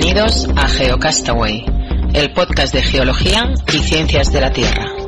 Bienvenidos 0.00 0.46
a 0.54 0.68
GeoCastaway, 0.68 1.64
el 2.14 2.32
podcast 2.32 2.72
de 2.72 2.82
geología 2.82 3.52
y 3.66 3.78
ciencias 3.78 4.30
de 4.30 4.40
la 4.40 4.52
Tierra. 4.52 5.07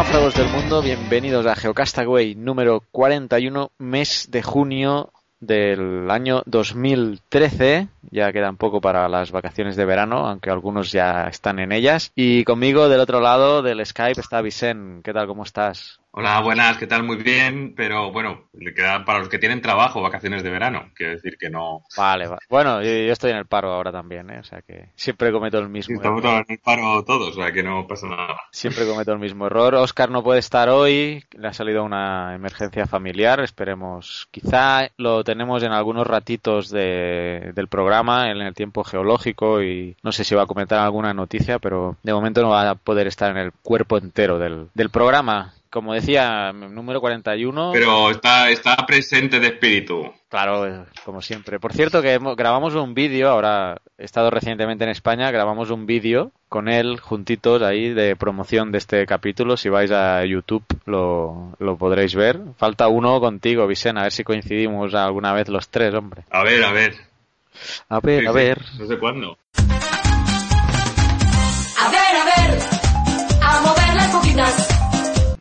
Amigos 0.00 0.12
geonáufragos 0.12 0.34
del 0.34 0.62
mundo? 0.62 0.82
Bienvenidos 0.82 1.46
a 1.46 1.54
Geocastaway 1.54 2.34
número 2.34 2.82
41, 2.90 3.70
mes 3.78 4.28
de 4.30 4.42
junio 4.42 5.12
del 5.40 6.10
año 6.10 6.42
2013. 6.46 7.88
Ya 8.10 8.32
queda 8.32 8.48
un 8.48 8.56
poco 8.56 8.80
para 8.80 9.08
las 9.10 9.30
vacaciones 9.30 9.76
de 9.76 9.84
verano, 9.84 10.26
aunque 10.26 10.50
algunos 10.50 10.90
ya 10.90 11.28
están 11.28 11.58
en 11.58 11.72
ellas. 11.72 12.12
Y 12.14 12.44
conmigo 12.44 12.88
del 12.88 13.00
otro 13.00 13.20
lado 13.20 13.60
del 13.60 13.84
Skype 13.84 14.20
está 14.20 14.40
Vicen. 14.40 15.02
¿Qué 15.04 15.12
tal? 15.12 15.26
¿Cómo 15.26 15.42
estás? 15.42 15.99
Hola, 16.12 16.40
buenas, 16.40 16.76
¿qué 16.76 16.88
tal? 16.88 17.04
Muy 17.04 17.18
bien, 17.18 17.72
pero 17.76 18.10
bueno, 18.10 18.48
le 18.54 18.74
queda 18.74 19.04
para 19.04 19.20
los 19.20 19.28
que 19.28 19.38
tienen 19.38 19.62
trabajo, 19.62 20.02
vacaciones 20.02 20.42
de 20.42 20.50
verano, 20.50 20.90
quiero 20.96 21.12
decir 21.12 21.36
que 21.38 21.48
no. 21.50 21.84
Vale, 21.96 22.26
vale. 22.26 22.40
Bueno, 22.50 22.82
yo, 22.82 22.90
yo 22.90 23.12
estoy 23.12 23.30
en 23.30 23.36
el 23.36 23.46
paro 23.46 23.72
ahora 23.72 23.92
también, 23.92 24.28
¿eh? 24.28 24.40
o 24.40 24.42
sea 24.42 24.60
que 24.60 24.88
siempre 24.96 25.30
cometo 25.30 25.58
el 25.60 25.68
mismo 25.68 25.94
Estamos 25.94 26.24
error. 26.24 26.44
en 26.48 26.54
el 26.54 26.58
paro 26.58 27.04
todos, 27.04 27.28
o 27.28 27.40
sea 27.40 27.52
que 27.52 27.62
no 27.62 27.86
pasa 27.86 28.08
nada. 28.08 28.36
Siempre 28.50 28.86
cometo 28.88 29.12
el 29.12 29.20
mismo 29.20 29.46
error. 29.46 29.76
Oscar 29.76 30.10
no 30.10 30.24
puede 30.24 30.40
estar 30.40 30.68
hoy, 30.68 31.24
le 31.38 31.46
ha 31.46 31.52
salido 31.52 31.84
una 31.84 32.34
emergencia 32.34 32.88
familiar. 32.88 33.38
Esperemos, 33.38 34.26
quizá 34.32 34.88
lo 34.96 35.22
tenemos 35.22 35.62
en 35.62 35.70
algunos 35.70 36.08
ratitos 36.08 36.70
de- 36.70 37.52
del 37.54 37.68
programa, 37.68 38.32
en 38.32 38.40
el 38.40 38.52
tiempo 38.54 38.82
geológico, 38.82 39.62
y 39.62 39.96
no 40.02 40.10
sé 40.10 40.24
si 40.24 40.34
va 40.34 40.42
a 40.42 40.46
comentar 40.48 40.80
alguna 40.80 41.14
noticia, 41.14 41.60
pero 41.60 41.96
de 42.02 42.12
momento 42.12 42.42
no 42.42 42.48
va 42.50 42.68
a 42.68 42.74
poder 42.74 43.06
estar 43.06 43.30
en 43.30 43.36
el 43.38 43.52
cuerpo 43.62 43.96
entero 43.96 44.40
del, 44.40 44.66
del 44.74 44.90
programa. 44.90 45.54
Como 45.70 45.94
decía, 45.94 46.52
número 46.52 47.00
41. 47.00 47.70
Pero 47.72 48.10
está, 48.10 48.50
está 48.50 48.74
presente 48.86 49.38
de 49.38 49.46
espíritu. 49.46 50.12
Claro, 50.28 50.66
eh, 50.66 50.84
como 51.04 51.22
siempre. 51.22 51.60
Por 51.60 51.72
cierto, 51.72 52.02
que 52.02 52.14
hemos- 52.14 52.36
grabamos 52.36 52.74
un 52.74 52.92
vídeo, 52.94 53.28
ahora 53.30 53.80
he 53.96 54.04
estado 54.04 54.30
recientemente 54.30 54.82
en 54.82 54.90
España, 54.90 55.30
grabamos 55.30 55.70
un 55.70 55.86
vídeo 55.86 56.32
con 56.48 56.68
él 56.68 56.98
juntitos 56.98 57.62
ahí 57.62 57.90
de 57.94 58.16
promoción 58.16 58.72
de 58.72 58.78
este 58.78 59.06
capítulo. 59.06 59.56
Si 59.56 59.68
vais 59.68 59.92
a 59.92 60.24
YouTube 60.24 60.64
lo, 60.86 61.52
lo 61.60 61.76
podréis 61.76 62.16
ver. 62.16 62.40
Falta 62.56 62.88
uno 62.88 63.20
contigo, 63.20 63.66
Vicen, 63.68 63.96
a 63.98 64.02
ver 64.02 64.12
si 64.12 64.24
coincidimos 64.24 64.92
alguna 64.94 65.32
vez 65.32 65.48
los 65.48 65.68
tres, 65.68 65.94
hombre. 65.94 66.22
A 66.30 66.42
ver, 66.42 66.64
a 66.64 66.72
ver. 66.72 66.94
A 67.88 68.00
ver, 68.00 68.20
Sí, 68.22 68.26
a 68.26 68.32
ver. 68.32 68.60
No 68.78 68.86
sé 68.86 68.98
cuándo. 68.98 69.38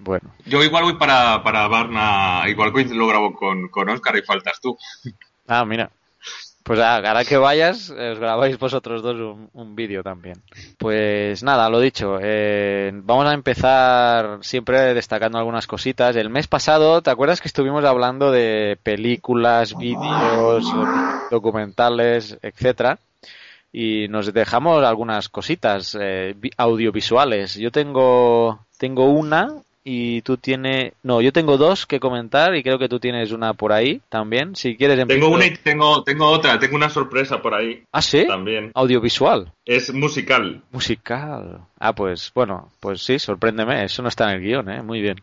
Bueno, 0.09 0.33
Yo 0.47 0.63
igual 0.63 0.85
voy 0.85 0.95
para, 0.95 1.43
para 1.43 1.67
Varna, 1.67 2.41
igual 2.47 2.71
coincido- 2.71 2.97
lo 2.97 3.07
grabo 3.07 3.31
con, 3.35 3.67
con 3.67 3.87
Oscar 3.89 4.17
y 4.17 4.23
faltas 4.23 4.59
tú. 4.59 4.75
ah, 5.47 5.63
mira. 5.65 5.91
Pues 6.63 6.79
ah, 6.79 6.95
ahora 6.95 7.23
que 7.25 7.37
vayas, 7.37 7.91
eh, 7.95 8.09
os 8.13 8.17
grabáis 8.19 8.57
vosotros 8.57 9.03
dos 9.03 9.13
un, 9.15 9.49
un 9.53 9.75
vídeo 9.75 10.01
también. 10.01 10.41
Pues 10.79 11.43
nada, 11.43 11.69
lo 11.69 11.79
dicho, 11.79 12.17
eh, 12.19 12.91
vamos 12.91 13.27
a 13.27 13.33
empezar 13.35 14.39
siempre 14.41 14.95
destacando 14.95 15.37
algunas 15.37 15.67
cositas. 15.67 16.15
El 16.15 16.31
mes 16.31 16.47
pasado, 16.47 17.03
¿te 17.03 17.11
acuerdas 17.11 17.39
que 17.39 17.47
estuvimos 17.47 17.85
hablando 17.85 18.31
de 18.31 18.79
películas, 18.81 19.77
vídeos, 19.77 20.65
documentales, 21.29 22.35
etcétera? 22.41 22.97
Y 23.71 24.07
nos 24.09 24.33
dejamos 24.33 24.83
algunas 24.83 25.29
cositas 25.29 25.95
eh, 25.99 26.33
vi- 26.35 26.49
audiovisuales. 26.57 27.53
Yo 27.53 27.71
tengo, 27.71 28.65
tengo 28.79 29.05
una 29.05 29.49
y 29.91 30.21
tú 30.21 30.37
tienes... 30.37 30.93
No, 31.01 31.19
yo 31.19 31.33
tengo 31.33 31.57
dos 31.57 31.87
que 31.87 31.99
comentar 31.99 32.55
y 32.55 32.61
creo 32.61 32.77
que 32.77 32.87
tú 32.87 32.99
tienes 32.99 33.31
una 33.31 33.53
por 33.55 33.73
ahí 33.73 34.01
también. 34.09 34.55
Si 34.55 34.77
quieres 34.77 34.99
empiezo- 34.99 35.19
Tengo 35.21 35.33
una 35.35 35.47
y 35.47 35.55
tengo, 35.55 36.03
tengo 36.03 36.27
otra, 36.29 36.59
tengo 36.59 36.75
una 36.75 36.89
sorpresa 36.89 37.41
por 37.41 37.55
ahí 37.55 37.81
Ah, 37.91 38.01
sí. 38.03 38.25
también. 38.27 38.71
Audiovisual. 38.75 39.51
Es 39.65 39.91
musical. 39.93 40.61
Musical. 40.71 41.61
Ah, 41.79 41.93
pues 41.95 42.31
bueno, 42.35 42.69
pues 42.79 43.01
sí, 43.01 43.17
sorpréndeme. 43.17 43.83
Eso 43.83 44.03
no 44.03 44.09
está 44.09 44.25
en 44.31 44.35
el 44.37 44.41
guion, 44.41 44.69
¿eh? 44.69 44.83
Muy 44.83 45.01
bien. 45.01 45.17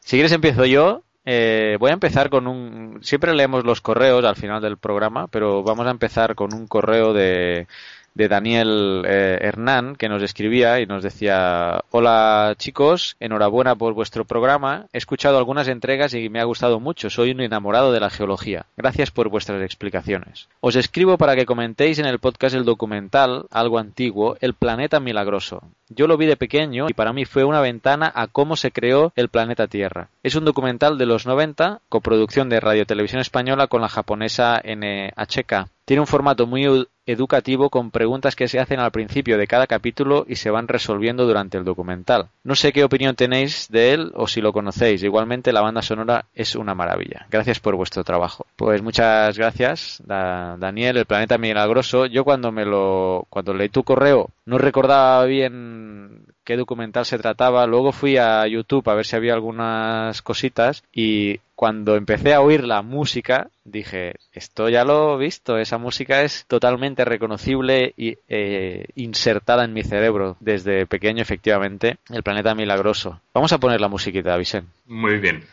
Si 0.00 0.16
quieres 0.16 0.32
empiezo 0.32 0.66
yo. 0.66 1.02
Eh, 1.24 1.76
voy 1.78 1.90
a 1.90 1.94
empezar 1.94 2.30
con 2.30 2.48
un... 2.48 2.98
Siempre 3.02 3.32
leemos 3.32 3.64
los 3.64 3.80
correos 3.80 4.24
al 4.24 4.34
final 4.34 4.60
del 4.60 4.76
programa, 4.76 5.28
pero 5.28 5.62
vamos 5.62 5.86
a 5.86 5.90
empezar 5.92 6.34
con 6.34 6.52
un 6.52 6.66
correo 6.66 7.12
de, 7.12 7.68
de 8.14 8.28
Daniel 8.28 9.04
eh, 9.06 9.38
Hernán 9.40 9.96
que 9.96 10.08
nos 10.08 10.22
escribía 10.22 10.80
y 10.80 10.86
nos 10.86 11.02
decía 11.02 11.82
Hola 11.90 12.54
chicos, 12.58 13.16
enhorabuena 13.20 13.74
por 13.74 13.94
vuestro 13.94 14.24
programa. 14.24 14.86
He 14.92 14.98
escuchado 14.98 15.38
algunas 15.38 15.68
entregas 15.68 16.14
y 16.14 16.28
me 16.28 16.40
ha 16.40 16.44
gustado 16.44 16.80
mucho. 16.80 17.10
Soy 17.10 17.30
un 17.30 17.40
enamorado 17.40 17.92
de 17.92 18.00
la 18.00 18.10
geología. 18.10 18.66
Gracias 18.76 19.10
por 19.10 19.28
vuestras 19.28 19.62
explicaciones. 19.62 20.48
Os 20.60 20.76
escribo 20.76 21.18
para 21.18 21.36
que 21.36 21.46
comentéis 21.46 21.98
en 21.98 22.06
el 22.06 22.18
podcast 22.18 22.54
el 22.54 22.64
documental, 22.64 23.46
algo 23.50 23.78
antiguo, 23.78 24.36
El 24.40 24.54
planeta 24.54 25.00
milagroso. 25.00 25.62
Yo 25.88 26.06
lo 26.06 26.16
vi 26.16 26.26
de 26.26 26.36
pequeño 26.36 26.86
y 26.88 26.94
para 26.94 27.12
mí 27.12 27.24
fue 27.24 27.44
una 27.44 27.60
ventana 27.60 28.10
a 28.14 28.26
cómo 28.26 28.56
se 28.56 28.70
creó 28.70 29.12
el 29.14 29.28
planeta 29.28 29.66
Tierra. 29.66 30.08
Es 30.22 30.34
un 30.34 30.44
documental 30.44 30.96
de 30.96 31.06
los 31.06 31.26
90, 31.26 31.80
coproducción 31.88 32.48
de 32.48 32.60
Radio 32.60 32.86
Televisión 32.86 33.20
Española 33.20 33.66
con 33.66 33.82
la 33.82 33.88
japonesa 33.88 34.62
NHK. 34.64 35.68
Tiene 35.84 36.00
un 36.00 36.06
formato 36.06 36.46
muy 36.46 36.62
edu- 36.64 36.88
educativo 37.06 37.68
con 37.68 37.90
preguntas 37.90 38.36
que 38.36 38.46
se 38.46 38.60
hacen 38.60 38.78
al 38.78 38.92
principio 38.92 39.36
de 39.36 39.48
cada 39.48 39.66
capítulo 39.66 40.24
y 40.28 40.36
se 40.36 40.50
van 40.50 40.68
resolviendo 40.68 41.26
durante 41.26 41.58
el 41.58 41.64
documental. 41.64 42.28
No 42.44 42.54
sé 42.54 42.72
qué 42.72 42.84
opinión 42.84 43.16
tenéis 43.16 43.68
de 43.68 43.92
él 43.92 44.12
o 44.14 44.28
si 44.28 44.40
lo 44.40 44.52
conocéis. 44.52 45.02
Igualmente 45.02 45.52
la 45.52 45.60
banda 45.60 45.82
sonora 45.82 46.26
es 46.34 46.54
una 46.54 46.74
maravilla. 46.76 47.26
Gracias 47.30 47.58
por 47.58 47.74
vuestro 47.74 48.04
trabajo. 48.04 48.46
Pues 48.54 48.80
muchas 48.82 49.36
gracias, 49.36 50.00
Da- 50.06 50.56
Daniel, 50.58 50.96
el 50.98 51.06
planeta 51.06 51.36
milagroso. 51.38 52.06
Yo 52.06 52.22
cuando 52.24 52.52
me 52.52 52.64
lo 52.64 53.26
cuando 53.28 53.52
leí 53.52 53.68
tu 53.68 53.82
correo 53.82 54.30
no 54.46 54.58
recordaba 54.58 55.24
bien 55.24 56.26
qué 56.44 56.56
documental 56.56 57.04
se 57.06 57.18
trataba. 57.18 57.66
Luego 57.66 57.90
fui 57.92 58.16
a 58.16 58.46
YouTube 58.46 58.88
a 58.88 58.94
ver 58.94 59.06
si 59.06 59.16
había 59.16 59.34
algunas 59.34 60.22
cositas 60.22 60.84
y 60.92 61.40
cuando 61.62 61.94
empecé 61.94 62.34
a 62.34 62.40
oír 62.40 62.64
la 62.64 62.82
música 62.82 63.48
dije, 63.62 64.16
esto 64.32 64.68
ya 64.68 64.84
lo 64.84 65.14
he 65.14 65.24
visto, 65.24 65.58
esa 65.58 65.78
música 65.78 66.22
es 66.22 66.44
totalmente 66.48 67.04
reconocible 67.04 67.94
y 67.96 68.18
eh, 68.28 68.86
insertada 68.96 69.64
en 69.64 69.72
mi 69.72 69.84
cerebro 69.84 70.36
desde 70.40 70.86
pequeño 70.86 71.22
efectivamente, 71.22 71.98
el 72.10 72.24
planeta 72.24 72.56
milagroso. 72.56 73.20
Vamos 73.32 73.52
a 73.52 73.58
poner 73.58 73.80
la 73.80 73.86
musiquita, 73.86 74.36
Vicen. 74.36 74.66
Muy 74.86 75.20
bien. 75.20 75.44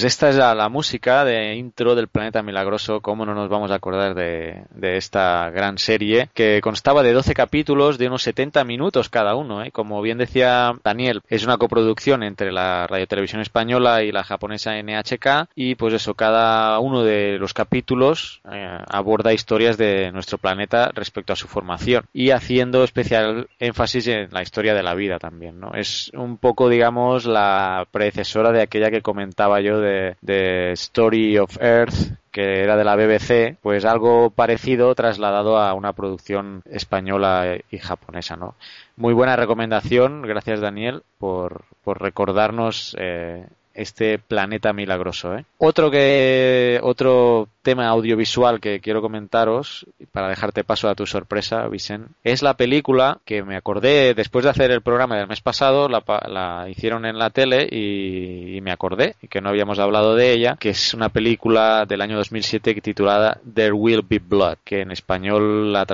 Pues 0.00 0.14
esta 0.14 0.30
es 0.30 0.36
la, 0.36 0.68
música 0.70 1.26
de 1.26 1.56
intro 1.56 1.94
del 1.94 2.08
Planeta 2.08 2.42
Milagroso. 2.42 3.02
¿Cómo 3.02 3.26
no 3.26 3.34
nos 3.34 3.50
vamos 3.50 3.70
a 3.70 3.74
acordar 3.74 4.14
de, 4.14 4.64
esta 4.80 5.50
gran 5.50 5.76
serie 5.76 6.30
que 6.32 6.62
constaba 6.62 7.02
de 7.02 7.12
12 7.12 7.34
capítulos 7.34 7.98
de 7.98 8.06
unos 8.06 8.22
70 8.22 8.64
minutos 8.64 9.10
cada 9.10 9.34
uno? 9.34 9.62
¿eh? 9.62 9.70
Como 9.72 10.00
bien 10.00 10.16
decía 10.16 10.72
Daniel, 10.82 11.20
es 11.28 11.44
una 11.44 11.58
coproducción 11.58 12.22
entre 12.22 12.50
la 12.50 12.86
Radio 12.86 13.06
Televisión 13.06 13.42
Española 13.42 14.02
y 14.02 14.10
la 14.10 14.24
japonesa 14.24 14.72
NHK 14.80 15.50
y 15.54 15.74
pues 15.74 15.92
eso, 15.92 16.14
cada 16.14 16.78
uno 16.78 17.02
de 17.02 17.36
los 17.38 17.52
capítulos 17.52 18.40
eh, 18.50 18.78
aborda 18.88 19.34
historias 19.34 19.76
de 19.76 20.12
nuestro 20.12 20.38
planeta 20.38 20.92
respecto 20.94 21.34
a 21.34 21.36
su 21.36 21.46
formación 21.46 22.06
y 22.14 22.30
haciendo 22.30 22.84
especial 22.84 23.48
énfasis 23.58 24.06
en 24.06 24.30
la 24.30 24.40
historia 24.40 24.72
de 24.72 24.82
la 24.82 24.94
vida 24.94 25.18
también. 25.18 25.60
¿no? 25.60 25.74
Es 25.74 26.10
un 26.14 26.38
poco, 26.38 26.70
digamos, 26.70 27.26
la 27.26 27.86
predecesora 27.90 28.50
de 28.50 28.62
aquella 28.62 28.90
que 28.90 29.02
comentaba 29.02 29.60
yo 29.60 29.78
de, 29.78 29.89
de 30.20 30.72
Story 30.72 31.38
of 31.38 31.56
Earth, 31.60 32.14
que 32.30 32.62
era 32.62 32.76
de 32.76 32.84
la 32.84 32.96
BBC, 32.96 33.56
pues 33.60 33.84
algo 33.84 34.30
parecido 34.30 34.94
trasladado 34.94 35.58
a 35.58 35.74
una 35.74 35.92
producción 35.92 36.62
española 36.70 37.58
y 37.70 37.78
japonesa, 37.78 38.36
¿no? 38.36 38.54
Muy 38.96 39.14
buena 39.14 39.36
recomendación, 39.36 40.22
gracias 40.22 40.60
Daniel 40.60 41.02
por, 41.18 41.62
por 41.82 42.00
recordarnos 42.00 42.96
eh, 42.98 43.46
este 43.74 44.18
planeta 44.18 44.72
milagroso. 44.72 45.34
¿eh? 45.36 45.44
Otro 45.58 45.90
que 45.90 46.78
otro 46.82 47.48
tema 47.62 47.88
audiovisual 47.88 48.60
que 48.60 48.80
quiero 48.80 49.02
comentaros 49.02 49.86
para 50.12 50.28
dejarte 50.28 50.64
paso 50.64 50.88
a 50.88 50.94
tu 50.94 51.06
sorpresa, 51.06 51.68
Vicen, 51.68 52.08
es 52.24 52.42
la 52.42 52.56
película 52.56 53.18
que 53.24 53.42
me 53.42 53.56
acordé 53.56 54.14
después 54.14 54.44
de 54.44 54.50
hacer 54.50 54.70
el 54.70 54.82
programa 54.82 55.16
del 55.16 55.28
mes 55.28 55.40
pasado, 55.40 55.88
la, 55.88 56.02
la 56.28 56.68
hicieron 56.68 57.04
en 57.04 57.18
la 57.18 57.30
tele 57.30 57.68
y, 57.70 58.56
y, 58.56 58.60
me 58.60 58.72
acordé 58.72 59.16
que 59.28 59.40
no 59.40 59.48
habíamos 59.48 59.78
hablado 59.78 60.14
de 60.14 60.32
ella, 60.32 60.56
que 60.58 60.70
es 60.70 60.94
una 60.94 61.10
película 61.10 61.84
del 61.86 62.00
año 62.00 62.16
2007 62.16 62.80
titulada 62.80 63.40
There 63.54 63.72
Will 63.72 64.04
Be 64.08 64.18
Blood, 64.18 64.58
que 64.64 64.80
en 64.80 64.90
español 64.90 65.72
la 65.72 65.86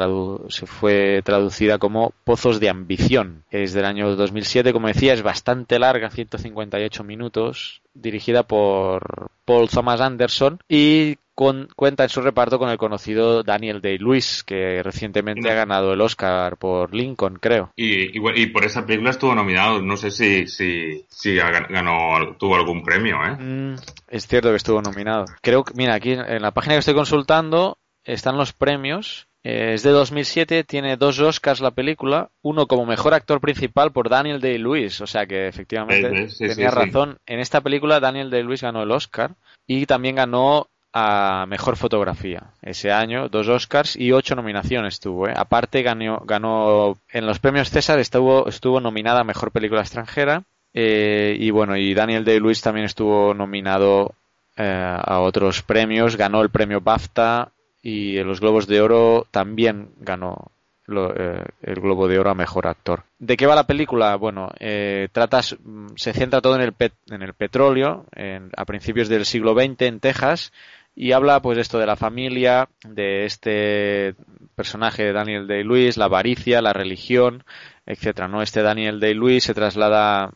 se 0.48 0.66
fue 0.66 1.22
traducida 1.24 1.78
como 1.78 2.12
Pozos 2.24 2.60
de 2.60 2.68
Ambición. 2.68 3.44
Es 3.50 3.72
del 3.72 3.86
año 3.86 4.14
2007, 4.14 4.72
como 4.72 4.88
decía, 4.88 5.14
es 5.14 5.22
bastante 5.22 5.78
larga, 5.78 6.10
158 6.10 7.04
minutos 7.04 7.80
dirigida 7.94 8.42
por 8.42 9.30
Paul 9.46 9.68
Thomas 9.68 10.00
Anderson 10.00 10.60
y 10.68 11.16
con, 11.36 11.68
cuenta 11.76 12.02
en 12.02 12.08
su 12.08 12.22
reparto 12.22 12.58
con 12.58 12.70
el 12.70 12.78
conocido 12.78 13.42
Daniel 13.42 13.82
Day-Lewis, 13.82 14.42
que 14.42 14.82
recientemente 14.82 15.50
ha 15.50 15.54
ganado 15.54 15.92
el 15.92 16.00
Oscar 16.00 16.56
por 16.56 16.94
Lincoln, 16.94 17.36
creo. 17.36 17.70
Y, 17.76 18.18
y, 18.18 18.42
y, 18.42 18.46
por 18.46 18.64
esa 18.64 18.86
película 18.86 19.10
estuvo 19.10 19.34
nominado, 19.34 19.82
no 19.82 19.98
sé 19.98 20.10
si, 20.10 20.48
si, 20.48 21.04
si 21.08 21.34
ganó, 21.36 22.36
tuvo 22.38 22.56
algún 22.56 22.82
premio, 22.82 23.18
¿eh? 23.24 23.36
Mm, 23.38 23.74
es 24.08 24.26
cierto 24.26 24.48
que 24.48 24.56
estuvo 24.56 24.80
nominado. 24.80 25.26
Creo 25.42 25.62
que, 25.62 25.74
mira, 25.74 25.94
aquí 25.94 26.12
en 26.12 26.40
la 26.42 26.52
página 26.52 26.74
que 26.74 26.80
estoy 26.80 26.94
consultando 26.94 27.78
están 28.02 28.38
los 28.38 28.54
premios 28.54 29.28
es 29.48 29.84
de 29.84 29.90
2007, 29.90 30.64
tiene 30.64 30.96
dos 30.96 31.20
Oscars 31.20 31.60
la 31.60 31.70
película, 31.70 32.30
uno 32.42 32.66
como 32.66 32.84
mejor 32.84 33.14
actor 33.14 33.40
principal 33.40 33.92
por 33.92 34.08
Daniel 34.08 34.40
Day-Lewis, 34.40 35.00
o 35.02 35.06
sea 35.06 35.24
que 35.26 35.46
efectivamente 35.46 36.28
sí, 36.30 36.34
sí, 36.34 36.48
tenía 36.48 36.70
sí, 36.70 36.74
razón. 36.74 37.18
En 37.26 37.38
esta 37.38 37.60
película 37.60 38.00
Daniel 38.00 38.28
Day-Lewis 38.28 38.62
ganó 38.62 38.82
el 38.82 38.90
Oscar 38.90 39.36
y 39.64 39.86
también 39.86 40.16
ganó 40.16 40.66
a 40.98 41.44
mejor 41.46 41.76
fotografía 41.76 42.54
ese 42.62 42.90
año, 42.90 43.28
dos 43.28 43.48
Oscars 43.48 43.96
y 43.96 44.12
ocho 44.12 44.34
nominaciones 44.34 44.98
tuvo. 44.98 45.28
¿eh? 45.28 45.34
Aparte 45.36 45.82
ganó, 45.82 46.22
ganó 46.24 46.96
en 47.12 47.26
los 47.26 47.38
premios 47.38 47.68
César 47.68 47.98
estuvo, 47.98 48.48
estuvo 48.48 48.80
nominada 48.80 49.20
a 49.20 49.24
mejor 49.24 49.50
película 49.50 49.82
extranjera 49.82 50.44
eh, 50.72 51.36
y 51.38 51.50
bueno 51.50 51.76
y 51.76 51.92
Daniel 51.92 52.24
Day-Lewis 52.24 52.62
también 52.62 52.86
estuvo 52.86 53.34
nominado 53.34 54.14
eh, 54.56 54.64
a 54.64 55.20
otros 55.20 55.60
premios, 55.60 56.16
ganó 56.16 56.40
el 56.40 56.48
premio 56.48 56.80
BAFTA 56.80 57.52
y 57.82 58.16
en 58.16 58.26
los 58.26 58.40
Globos 58.40 58.66
de 58.66 58.80
Oro 58.80 59.26
también 59.30 59.90
ganó 60.00 60.50
lo, 60.86 61.14
eh, 61.14 61.44
el 61.62 61.74
Globo 61.80 62.08
de 62.08 62.18
Oro 62.18 62.30
a 62.30 62.34
Mejor 62.34 62.66
Actor. 62.66 63.02
¿De 63.18 63.36
qué 63.36 63.46
va 63.46 63.54
la 63.54 63.66
película? 63.66 64.16
Bueno, 64.16 64.50
eh, 64.58 65.08
trata, 65.12 65.42
se 65.42 66.12
centra 66.12 66.40
todo 66.40 66.56
en 66.56 66.62
el, 66.62 66.72
pet, 66.72 66.94
en 67.10 67.22
el 67.22 67.34
petróleo 67.34 68.06
en, 68.14 68.50
a 68.56 68.64
principios 68.64 69.08
del 69.08 69.26
siglo 69.26 69.54
XX 69.54 69.82
en 69.82 70.00
Texas 70.00 70.52
y 70.96 71.12
habla 71.12 71.42
pues 71.42 71.58
esto 71.58 71.78
de 71.78 71.86
la 71.86 71.94
familia, 71.94 72.70
de 72.82 73.26
este 73.26 74.14
personaje 74.54 75.04
de 75.04 75.12
Daniel 75.12 75.46
Day-Lewis, 75.46 75.98
la 75.98 76.06
avaricia, 76.06 76.62
la 76.62 76.72
religión, 76.72 77.44
etcétera, 77.84 78.28
¿no? 78.28 78.40
Este 78.40 78.62
Daniel 78.62 78.98
Day-Lewis 78.98 79.44
se 79.44 79.54
traslada 79.54 80.32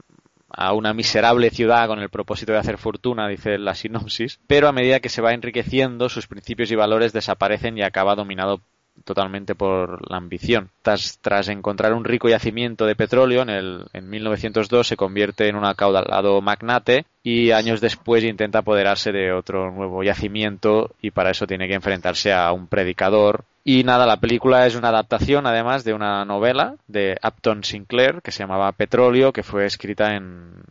a 0.50 0.72
una 0.74 0.92
miserable 0.92 1.48
ciudad 1.50 1.88
con 1.88 2.00
el 2.00 2.10
propósito 2.10 2.52
de 2.52 2.58
hacer 2.58 2.76
fortuna, 2.76 3.26
dice 3.26 3.56
la 3.56 3.74
sinopsis, 3.74 4.38
pero 4.46 4.68
a 4.68 4.72
medida 4.72 5.00
que 5.00 5.08
se 5.08 5.22
va 5.22 5.32
enriqueciendo, 5.32 6.10
sus 6.10 6.26
principios 6.26 6.70
y 6.70 6.76
valores 6.76 7.14
desaparecen 7.14 7.78
y 7.78 7.82
acaba 7.82 8.14
dominado 8.14 8.60
totalmente 9.04 9.54
por 9.54 10.10
la 10.10 10.16
ambición. 10.16 10.70
Tras, 10.82 11.18
tras 11.20 11.48
encontrar 11.48 11.92
un 11.92 12.04
rico 12.04 12.28
yacimiento 12.28 12.86
de 12.86 12.96
petróleo 12.96 13.42
en, 13.42 13.50
el, 13.50 13.84
en 13.92 14.08
1902 14.08 14.86
se 14.86 14.96
convierte 14.96 15.48
en 15.48 15.56
un 15.56 15.64
acaudalado 15.64 16.40
magnate 16.40 17.04
y 17.22 17.50
años 17.50 17.80
después 17.80 18.24
intenta 18.24 18.60
apoderarse 18.60 19.12
de 19.12 19.32
otro 19.32 19.70
nuevo 19.70 20.02
yacimiento 20.02 20.94
y 21.00 21.10
para 21.10 21.30
eso 21.30 21.46
tiene 21.46 21.68
que 21.68 21.74
enfrentarse 21.74 22.32
a 22.32 22.52
un 22.52 22.66
predicador. 22.66 23.44
Y 23.62 23.84
nada, 23.84 24.06
la 24.06 24.16
película 24.16 24.66
es 24.66 24.74
una 24.74 24.88
adaptación 24.88 25.46
además 25.46 25.84
de 25.84 25.92
una 25.92 26.24
novela 26.24 26.76
de 26.88 27.18
Upton 27.22 27.62
Sinclair 27.62 28.22
que 28.22 28.32
se 28.32 28.42
llamaba 28.42 28.72
Petróleo, 28.72 29.32
que 29.32 29.42
fue 29.42 29.66
escrita 29.66 30.14
en, 30.14 30.62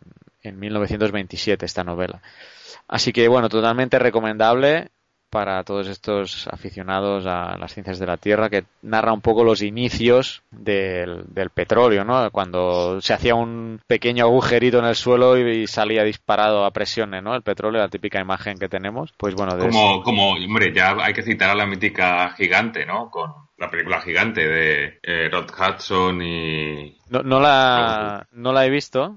en 0.42 0.58
1927 0.58 1.64
esta 1.64 1.84
novela. 1.84 2.20
Así 2.88 3.12
que 3.12 3.28
bueno, 3.28 3.48
totalmente 3.48 3.98
recomendable 3.98 4.90
para 5.30 5.62
todos 5.64 5.86
estos 5.88 6.48
aficionados 6.48 7.24
a 7.26 7.56
las 7.56 7.72
ciencias 7.72 7.98
de 7.98 8.06
la 8.06 8.16
Tierra, 8.16 8.50
que 8.50 8.64
narra 8.82 9.12
un 9.12 9.20
poco 9.20 9.44
los 9.44 9.62
inicios 9.62 10.42
del, 10.50 11.24
del 11.28 11.50
petróleo, 11.50 12.04
¿no? 12.04 12.30
Cuando 12.30 13.00
se 13.00 13.14
hacía 13.14 13.34
un 13.36 13.80
pequeño 13.86 14.24
agujerito 14.24 14.80
en 14.80 14.86
el 14.86 14.96
suelo 14.96 15.38
y, 15.38 15.62
y, 15.62 15.66
salía 15.66 16.02
disparado 16.02 16.64
a 16.64 16.72
presiones, 16.72 17.22
¿no? 17.22 17.34
El 17.34 17.42
petróleo, 17.42 17.80
la 17.80 17.88
típica 17.88 18.20
imagen 18.20 18.58
que 18.58 18.68
tenemos. 18.68 19.12
Pues 19.16 19.34
bueno, 19.34 19.54
de 19.56 19.68
como, 19.68 19.92
eso. 19.92 20.02
como, 20.02 20.30
hombre, 20.32 20.72
ya 20.74 20.96
hay 21.00 21.12
que 21.12 21.22
citar 21.22 21.50
a 21.50 21.54
la 21.54 21.66
mítica 21.66 22.30
gigante, 22.36 22.84
¿no? 22.84 23.10
Con 23.10 23.30
la 23.56 23.70
película 23.70 24.00
gigante 24.00 24.46
de 24.46 24.98
eh, 25.02 25.28
Rod 25.30 25.50
Hudson 25.50 26.22
y... 26.22 26.96
No, 27.10 27.22
no, 27.22 27.40
la, 27.40 28.26
no 28.32 28.52
la 28.52 28.66
he 28.66 28.70
visto. 28.70 29.16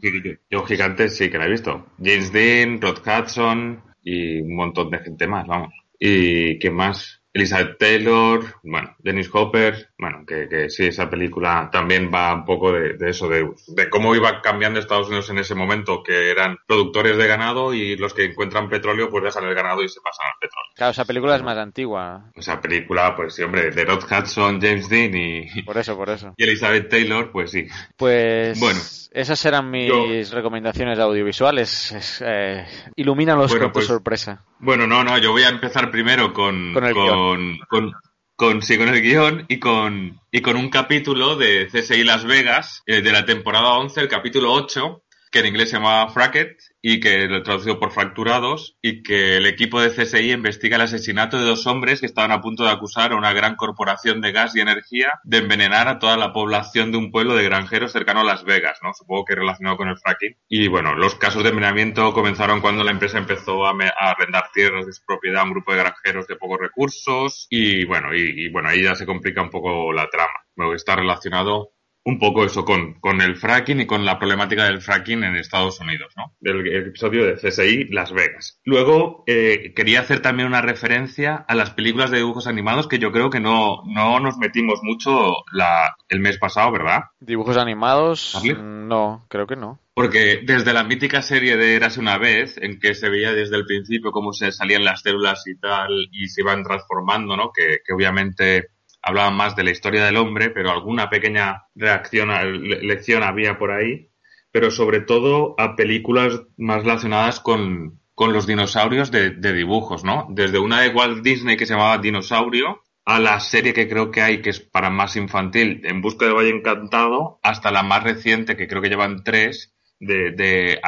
Yo 0.52 0.64
gigante 0.66 1.10
sí 1.10 1.30
que 1.30 1.38
la 1.38 1.46
he 1.46 1.50
visto. 1.50 1.88
James 1.98 2.32
Dean, 2.32 2.82
Rod 2.82 3.00
Hudson 3.00 3.82
y 4.04 4.42
un 4.42 4.56
montón 4.56 4.90
de 4.90 5.00
gente 5.00 5.28
más, 5.28 5.48
vamos. 5.48 5.74
Y 6.06 6.60
qué 6.60 6.70
más, 6.70 7.24
Elizabeth 7.32 7.78
Taylor, 7.78 8.56
bueno, 8.62 8.94
Dennis 9.00 9.30
Hopper, 9.32 9.93
bueno, 10.04 10.26
que, 10.28 10.50
que 10.50 10.70
sí, 10.70 10.88
esa 10.88 11.10
película 11.10 11.70
también 11.72 12.12
va 12.14 12.34
un 12.34 12.44
poco 12.44 12.74
de, 12.74 12.98
de 12.98 13.10
eso, 13.10 13.30
de, 13.30 13.50
de, 13.68 13.90
cómo 13.90 14.14
iba 14.14 14.42
cambiando 14.42 14.78
Estados 14.78 15.08
Unidos 15.08 15.30
en 15.30 15.38
ese 15.38 15.56
momento, 15.56 16.04
que 16.04 16.30
eran 16.30 16.58
productores 16.68 17.16
de 17.16 17.26
ganado 17.26 17.74
y 17.74 17.96
los 17.96 18.14
que 18.14 18.26
encuentran 18.26 18.68
petróleo 18.68 19.10
pues 19.10 19.24
dejan 19.24 19.46
el 19.46 19.56
ganado 19.56 19.82
y 19.82 19.88
se 19.88 20.02
pasan 20.02 20.28
al 20.28 20.40
petróleo. 20.42 20.72
Claro, 20.76 20.92
esa 20.92 21.06
película 21.06 21.38
es 21.38 21.44
más 21.44 21.58
antigua. 21.58 22.32
Esa 22.36 22.60
película, 22.60 23.16
pues 23.16 23.34
sí, 23.34 23.44
hombre, 23.44 23.72
de 23.72 23.86
Rod 23.86 24.04
Hudson, 24.04 24.60
James 24.60 24.90
Dean 24.90 25.16
y... 25.16 25.62
Por 25.66 25.78
eso, 25.78 25.96
por 25.96 26.10
eso. 26.10 26.34
Y 26.36 26.44
Elizabeth 26.44 26.90
Taylor, 26.90 27.32
pues 27.32 27.52
sí. 27.52 27.66
Pues... 27.96 28.60
Bueno. 28.60 28.82
Esas 29.14 29.46
eran 29.46 29.70
mis 29.70 29.88
yo... 29.88 30.36
recomendaciones 30.36 30.98
audiovisuales. 30.98 31.92
Es, 31.92 32.24
eh, 32.26 32.66
ilumínalos 32.96 33.52
bueno, 33.52 33.66
con 33.66 33.72
tu 33.72 33.74
pues, 33.76 33.88
sorpresa. 33.88 34.44
Bueno, 34.58 34.88
no, 34.88 35.04
no, 35.04 35.18
yo 35.20 35.32
voy 35.32 35.44
a 35.44 35.50
empezar 35.50 35.92
primero 35.92 36.34
con, 36.34 36.74
con, 36.74 36.94
con, 36.94 37.60
con, 37.70 37.94
con, 38.36 38.62
sí, 38.62 38.78
con 38.78 38.90
el 38.90 39.02
guion 39.02 39.46
y 39.48 39.60
con, 39.60 40.20
y 40.32 40.42
con 40.42 40.56
un 40.56 40.70
capítulo 40.70 41.36
de 41.36 41.68
CSI 41.68 42.04
Las 42.04 42.26
Vegas 42.26 42.82
eh, 42.86 43.02
de 43.02 43.12
la 43.12 43.26
temporada 43.26 43.74
11, 43.74 44.02
el 44.02 44.08
capítulo 44.08 44.52
8, 44.54 45.04
que 45.34 45.40
en 45.40 45.48
inglés 45.48 45.72
se 45.72 45.78
llamaba 45.78 46.12
Fracket 46.12 46.62
y 46.80 47.00
que 47.00 47.28
lo 47.28 47.38
he 47.38 47.42
traducido 47.42 47.80
por 47.80 47.92
fracturados 47.92 48.78
y 48.84 49.02
que 49.02 49.38
el 49.38 49.48
equipo 49.48 49.82
de 49.82 49.90
CSI 49.90 50.32
investiga 50.32 50.76
el 50.76 50.84
asesinato 50.84 51.40
de 51.40 51.46
dos 51.46 51.66
hombres 51.66 52.00
que 52.00 52.06
estaban 52.06 52.32
a 52.32 52.40
punto 52.40 52.64
de 52.64 52.70
acusar 52.70 53.14
a 53.14 53.16
una 53.16 53.34
gran 53.34 53.56
corporación 53.56 54.22
de 54.22 54.32
gas 54.32 54.56
y 54.56 54.62
energía 54.62 55.08
de 55.24 55.40
envenenar 55.40 55.88
a 55.88 55.98
toda 55.98 56.18
la 56.18 56.34
población 56.34 56.92
de 56.92 57.00
un 57.00 57.10
pueblo 57.10 57.36
de 57.36 57.46
granjeros 57.46 57.92
cercano 57.92 58.20
a 58.20 58.24
Las 58.24 58.44
Vegas, 58.44 58.78
¿no? 58.84 58.94
Supongo 58.94 59.26
que 59.26 59.34
relacionado 59.34 59.76
con 59.76 59.90
el 59.90 59.98
fracking. 59.98 60.38
Y 60.48 60.68
bueno, 60.68 60.94
los 60.94 61.16
casos 61.16 61.42
de 61.42 61.50
envenenamiento 61.50 62.14
comenzaron 62.14 62.62
cuando 62.62 62.84
la 62.84 62.92
empresa 62.92 63.18
empezó 63.18 63.66
a, 63.66 63.72
a 63.72 64.16
tierras 64.54 64.86
de 64.86 64.94
su 64.94 65.04
propiedad 65.04 65.42
a 65.42 65.46
un 65.46 65.52
grupo 65.52 65.72
de 65.72 65.80
granjeros 65.80 66.28
de 66.28 66.36
pocos 66.36 66.60
recursos 66.60 67.48
y 67.50 67.86
bueno, 67.86 68.14
y, 68.14 68.46
y 68.46 68.50
bueno, 68.52 68.70
ahí 68.70 68.84
ya 68.84 68.94
se 68.94 69.08
complica 69.08 69.42
un 69.42 69.50
poco 69.50 69.92
la 69.94 70.08
trama. 70.12 70.30
Bueno, 70.56 70.76
está 70.76 70.96
relacionado 70.96 71.73
un 72.06 72.20
poco 72.20 72.44
eso 72.44 72.66
con, 72.66 72.96
con 72.96 73.22
el 73.22 73.36
fracking 73.36 73.82
y 73.82 73.86
con 73.86 74.06
la 74.06 74.20
problemática 74.20 74.66
del 74.66 74.82
fracking 74.82 75.24
en 75.24 75.36
Estados 75.36 75.80
Unidos, 75.80 76.14
¿no? 76.18 76.36
Del 76.40 76.68
episodio 76.68 77.26
de 77.26 77.36
CSI 77.36 77.86
Las 77.86 78.12
Vegas. 78.12 78.60
Luego, 78.66 79.24
eh, 79.26 79.74
quería 79.76 80.02
hacer 80.02 80.22
también 80.22 80.48
una 80.48 80.62
referencia 80.62 81.46
a 81.48 81.56
las 81.56 81.72
películas 81.72 82.12
de 82.12 82.18
dibujos 82.18 82.48
animados 82.48 82.88
que 82.88 83.00
yo 83.00 83.12
creo 83.12 83.30
que 83.30 83.40
no, 83.40 83.84
no 83.86 84.20
nos 84.20 84.38
metimos 84.38 84.80
mucho 84.84 85.44
la, 85.52 85.96
el 86.10 86.20
mes 86.20 86.38
pasado, 86.38 86.72
¿verdad? 86.72 87.04
Dibujos 87.20 87.58
animados, 87.58 88.42
no, 88.44 89.26
creo 89.30 89.48
que 89.48 89.56
no. 89.56 89.80
Porque 89.94 90.42
desde 90.44 90.74
la 90.74 90.84
mítica 90.84 91.22
serie 91.22 91.56
de 91.56 91.76
Érase 91.76 92.00
una 92.00 92.18
vez, 92.18 92.58
en 92.58 92.80
que 92.80 92.96
se 92.96 93.10
veía 93.10 93.32
desde 93.32 93.56
el 93.56 93.66
principio 93.66 94.12
cómo 94.12 94.34
se 94.34 94.52
salían 94.52 94.84
las 94.84 95.02
células 95.02 95.44
y 95.46 95.56
tal, 95.58 96.10
y 96.12 96.28
se 96.28 96.42
iban 96.42 96.64
transformando, 96.64 97.38
¿no? 97.38 97.52
Que, 97.52 97.80
que 97.86 97.94
obviamente 97.94 98.70
hablaban 99.04 99.36
más 99.36 99.56
de 99.56 99.64
la 99.64 99.72
historia 99.72 100.06
del 100.06 100.18
hombre, 100.18 100.50
pero 100.50 100.72
alguna 100.72 101.10
pequeña 101.10 101.64
reacción, 101.76 102.30
le- 102.68 102.82
lección 102.82 103.22
había 103.24 103.58
por 103.60 103.72
ahí. 103.72 104.10
Pero 104.52 104.72
sobre 104.72 105.02
todo 105.02 105.56
a 105.58 105.76
películas 105.76 106.42
más 106.58 106.84
relacionadas 106.84 107.40
con, 107.40 108.00
con 108.16 108.34
los 108.34 108.46
dinosaurios 108.48 109.10
de, 109.12 109.32
de 109.32 109.54
dibujos, 109.54 110.04
¿no? 110.04 110.28
Desde 110.30 110.60
una 110.60 110.82
de 110.82 110.90
Walt 110.90 111.24
Disney 111.24 111.58
que 111.58 111.66
se 111.66 111.74
llamaba 111.74 111.98
Dinosaurio, 111.98 112.82
a 113.06 113.20
la 113.20 113.40
serie 113.40 113.74
que 113.74 113.90
creo 113.90 114.12
que 114.12 114.22
hay, 114.22 114.42
que 114.42 114.52
es 114.52 114.60
para 114.60 114.90
más 114.90 115.16
infantil, 115.16 115.82
En 115.84 116.02
Busca 116.02 116.26
del 116.26 116.36
Valle 116.36 116.52
Encantado, 116.52 117.40
hasta 117.44 117.72
la 117.72 117.84
más 117.84 118.04
reciente, 118.04 118.56
que 118.56 118.68
creo 118.68 118.82
que 118.82 118.90
llevan 118.90 119.24
tres, 119.24 119.74
de, 120.00 120.32
de 120.32 120.80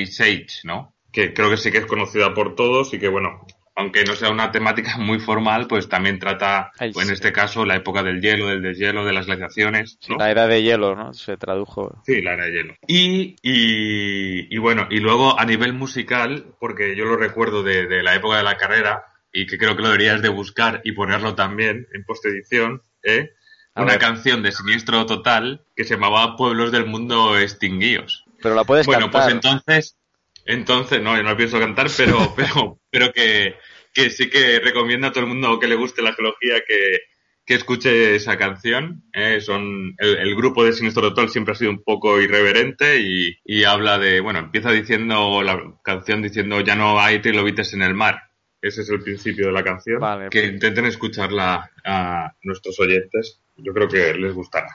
Ice 0.00 0.22
Age, 0.24 0.46
¿no? 0.64 0.94
Que 1.12 1.32
creo 1.32 1.48
que 1.50 1.56
sí 1.56 1.70
que 1.70 1.78
es 1.78 1.86
conocida 1.86 2.34
por 2.34 2.54
todos 2.56 2.92
y 2.94 2.98
que, 2.98 3.08
bueno, 3.08 3.46
aunque 3.76 4.04
no 4.04 4.14
sea 4.14 4.30
una 4.30 4.50
temática 4.52 4.96
muy 4.98 5.18
formal, 5.18 5.66
pues 5.66 5.88
también 5.88 6.18
trata, 6.18 6.70
en 6.78 7.10
este 7.10 7.32
caso, 7.32 7.64
la 7.64 7.76
época 7.76 8.02
del 8.02 8.20
hielo, 8.20 8.46
del 8.48 8.62
deshielo, 8.62 9.04
de 9.04 9.12
las 9.12 9.26
glaciaciones, 9.26 9.98
¿no? 10.08 10.16
La 10.16 10.30
era 10.30 10.46
de 10.46 10.62
hielo, 10.62 10.94
¿no? 10.94 11.12
Se 11.14 11.36
tradujo. 11.36 12.00
Sí, 12.06 12.22
la 12.22 12.34
era 12.34 12.44
de 12.46 12.52
hielo. 12.52 12.74
Y, 12.86 13.36
y, 13.42 14.54
y 14.54 14.58
bueno, 14.58 14.86
y 14.90 15.00
luego 15.00 15.38
a 15.38 15.44
nivel 15.44 15.72
musical, 15.72 16.54
porque 16.60 16.94
yo 16.96 17.04
lo 17.04 17.16
recuerdo 17.16 17.62
de, 17.62 17.86
de 17.86 18.02
la 18.02 18.14
época 18.14 18.36
de 18.38 18.42
la 18.44 18.56
carrera, 18.56 19.04
y 19.32 19.46
que 19.46 19.58
creo 19.58 19.74
que 19.74 19.82
lo 19.82 19.88
deberías 19.88 20.22
de 20.22 20.28
buscar 20.28 20.80
y 20.84 20.92
ponerlo 20.92 21.34
también 21.34 21.88
en 21.92 22.04
postedición, 22.04 22.82
¿eh? 23.02 23.30
A 23.74 23.82
Una 23.82 23.92
ver. 23.94 24.00
canción 24.00 24.42
de 24.44 24.52
Siniestro 24.52 25.04
Total 25.06 25.66
que 25.74 25.82
se 25.82 25.94
llamaba 25.94 26.36
Pueblos 26.36 26.70
del 26.70 26.86
Mundo 26.86 27.36
Extinguidos. 27.36 28.24
Pero 28.40 28.54
la 28.54 28.62
puedes 28.62 28.86
Bueno, 28.86 29.10
pues 29.10 29.24
cantar. 29.26 29.32
entonces, 29.64 29.98
entonces, 30.46 31.00
no, 31.02 31.16
yo 31.16 31.22
no 31.22 31.36
pienso 31.36 31.58
cantar, 31.58 31.88
pero, 31.96 32.32
pero, 32.36 32.78
pero 32.90 33.12
que, 33.12 33.56
que 33.92 34.10
sí 34.10 34.28
que 34.30 34.60
recomiendo 34.60 35.06
a 35.06 35.12
todo 35.12 35.24
el 35.24 35.30
mundo 35.30 35.58
que 35.58 35.68
le 35.68 35.74
guste 35.76 36.02
la 36.02 36.12
geología 36.12 36.62
que, 36.66 36.98
que 37.46 37.54
escuche 37.54 38.14
esa 38.14 38.36
canción. 38.36 39.04
eh, 39.12 39.40
son, 39.40 39.94
el, 39.98 40.16
el 40.18 40.34
grupo 40.34 40.64
de 40.64 40.72
Sinistro 40.72 41.02
Total 41.02 41.28
siempre 41.28 41.52
ha 41.52 41.56
sido 41.56 41.70
un 41.70 41.82
poco 41.82 42.20
irreverente 42.20 43.00
y, 43.00 43.36
y 43.44 43.64
habla 43.64 43.98
de, 43.98 44.20
bueno, 44.20 44.38
empieza 44.38 44.70
diciendo 44.70 45.42
la 45.42 45.60
canción 45.82 46.22
diciendo 46.22 46.60
ya 46.60 46.74
no 46.76 46.98
hay 47.00 47.20
trilobites 47.20 47.72
en 47.74 47.82
el 47.82 47.94
mar. 47.94 48.22
Ese 48.62 48.80
es 48.80 48.88
el 48.88 49.02
principio 49.02 49.48
de 49.48 49.52
la 49.52 49.62
canción. 49.62 50.00
Vale. 50.00 50.30
Que 50.30 50.46
intenten 50.46 50.86
escucharla 50.86 51.70
a 51.84 52.32
nuestros 52.42 52.80
oyentes. 52.80 53.42
Yo 53.56 53.74
creo 53.74 53.88
que 53.88 54.14
les 54.14 54.32
gustará. 54.32 54.68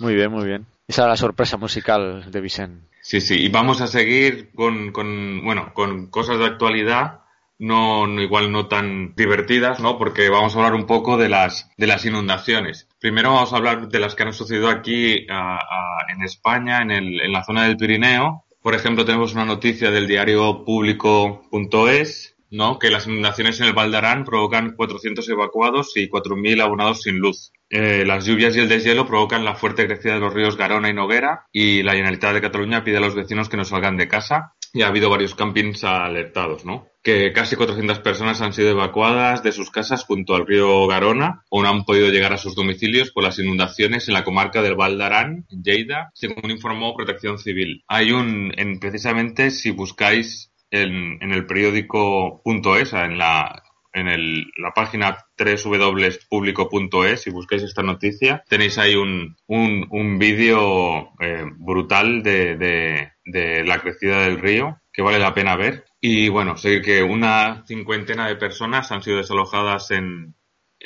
Muy 0.00 0.16
bien, 0.16 0.32
muy 0.32 0.44
bien. 0.44 0.66
Esa 0.88 1.02
era 1.02 1.10
la 1.10 1.16
sorpresa 1.16 1.56
musical 1.56 2.28
de 2.28 2.40
Vicente. 2.40 2.88
Sí, 3.08 3.20
sí, 3.20 3.34
y 3.36 3.48
vamos 3.48 3.80
a 3.80 3.86
seguir 3.86 4.50
con, 4.54 4.90
con, 4.92 5.42
bueno, 5.44 5.72
con 5.74 6.08
cosas 6.10 6.38
de 6.38 6.46
actualidad, 6.46 7.20
no, 7.58 8.06
no- 8.08 8.20
igual 8.20 8.50
no 8.50 8.66
tan 8.66 9.14
divertidas, 9.14 9.78
¿no? 9.80 9.96
Porque 9.98 10.28
vamos 10.28 10.54
a 10.54 10.58
hablar 10.58 10.74
un 10.74 10.86
poco 10.86 11.16
de 11.16 11.28
las, 11.28 11.70
de 11.76 11.86
las 11.86 12.04
inundaciones. 12.04 12.88
Primero 13.00 13.32
vamos 13.32 13.52
a 13.52 13.56
hablar 13.58 13.88
de 13.88 14.00
las 14.00 14.14
que 14.16 14.24
han 14.24 14.32
sucedido 14.32 14.68
aquí 14.68 15.26
a- 15.30 15.60
en 16.12 16.22
España, 16.22 16.82
en, 16.82 16.90
el, 16.90 17.20
en 17.20 17.32
la 17.32 17.44
zona 17.44 17.64
del 17.64 17.76
Pirineo. 17.76 18.44
Por 18.60 18.74
ejemplo, 18.74 19.04
tenemos 19.04 19.34
una 19.34 19.44
noticia 19.44 19.90
del 19.92 20.08
diario 20.08 20.64
público.es, 20.64 22.35
¿no? 22.50 22.78
Que 22.78 22.90
las 22.90 23.06
inundaciones 23.06 23.60
en 23.60 23.66
el 23.66 23.72
Valdarán 23.72 24.24
provocan 24.24 24.74
400 24.76 25.28
evacuados 25.28 25.96
y 25.96 26.08
4.000 26.08 26.62
abonados 26.62 27.02
sin 27.02 27.18
luz. 27.18 27.52
Eh, 27.68 28.04
las 28.06 28.24
lluvias 28.24 28.56
y 28.56 28.60
el 28.60 28.68
deshielo 28.68 29.06
provocan 29.06 29.44
la 29.44 29.56
fuerte 29.56 29.86
crecida 29.86 30.14
de 30.14 30.20
los 30.20 30.32
ríos 30.32 30.56
Garona 30.56 30.88
y 30.88 30.94
Noguera 30.94 31.46
y 31.52 31.82
la 31.82 31.92
Generalitat 31.92 32.34
de 32.34 32.40
Cataluña 32.40 32.84
pide 32.84 32.98
a 32.98 33.00
los 33.00 33.14
vecinos 33.14 33.48
que 33.48 33.56
no 33.56 33.64
salgan 33.64 33.96
de 33.96 34.06
casa 34.08 34.52
y 34.72 34.82
ha 34.82 34.88
habido 34.88 35.08
varios 35.08 35.34
campings 35.34 35.84
alertados, 35.84 36.64
¿no? 36.64 36.88
Que 37.02 37.32
casi 37.32 37.56
400 37.56 38.00
personas 38.00 38.40
han 38.42 38.52
sido 38.52 38.70
evacuadas 38.70 39.42
de 39.42 39.52
sus 39.52 39.70
casas 39.70 40.04
junto 40.04 40.34
al 40.34 40.46
río 40.46 40.86
Garona 40.86 41.44
o 41.48 41.62
no 41.62 41.68
han 41.68 41.84
podido 41.84 42.08
llegar 42.10 42.32
a 42.32 42.36
sus 42.36 42.54
domicilios 42.54 43.10
por 43.10 43.24
las 43.24 43.38
inundaciones 43.38 44.06
en 44.06 44.14
la 44.14 44.24
comarca 44.24 44.60
del 44.60 44.74
Val 44.74 44.98
Lleida, 45.48 46.10
según 46.14 46.50
informó 46.50 46.94
Protección 46.94 47.38
Civil. 47.38 47.84
Hay 47.88 48.12
un, 48.12 48.52
en, 48.56 48.78
precisamente 48.78 49.50
si 49.50 49.70
buscáis 49.70 50.52
en, 50.70 51.22
en 51.22 51.32
el 51.32 51.46
periódico 51.46 52.42
.es, 52.78 52.92
en 52.92 53.18
la, 53.18 53.62
en 53.92 54.08
el, 54.08 54.46
la 54.58 54.72
página 54.72 55.16
www.publico.es, 55.38 57.22
si 57.22 57.30
buscáis 57.30 57.62
esta 57.62 57.82
noticia, 57.82 58.44
tenéis 58.48 58.78
ahí 58.78 58.94
un, 58.94 59.36
un, 59.46 59.86
un 59.90 60.18
vídeo 60.18 61.12
eh, 61.20 61.44
brutal 61.56 62.22
de, 62.22 62.56
de, 62.56 63.12
de 63.24 63.64
la 63.64 63.78
crecida 63.80 64.22
del 64.24 64.38
río 64.38 64.78
que 64.92 65.02
vale 65.02 65.18
la 65.18 65.34
pena 65.34 65.56
ver. 65.56 65.84
Y 66.00 66.28
bueno, 66.28 66.56
sé 66.56 66.80
que 66.80 67.02
una 67.02 67.64
cincuentena 67.66 68.28
de 68.28 68.36
personas 68.36 68.92
han 68.92 69.02
sido 69.02 69.18
desalojadas 69.18 69.90
en, 69.90 70.34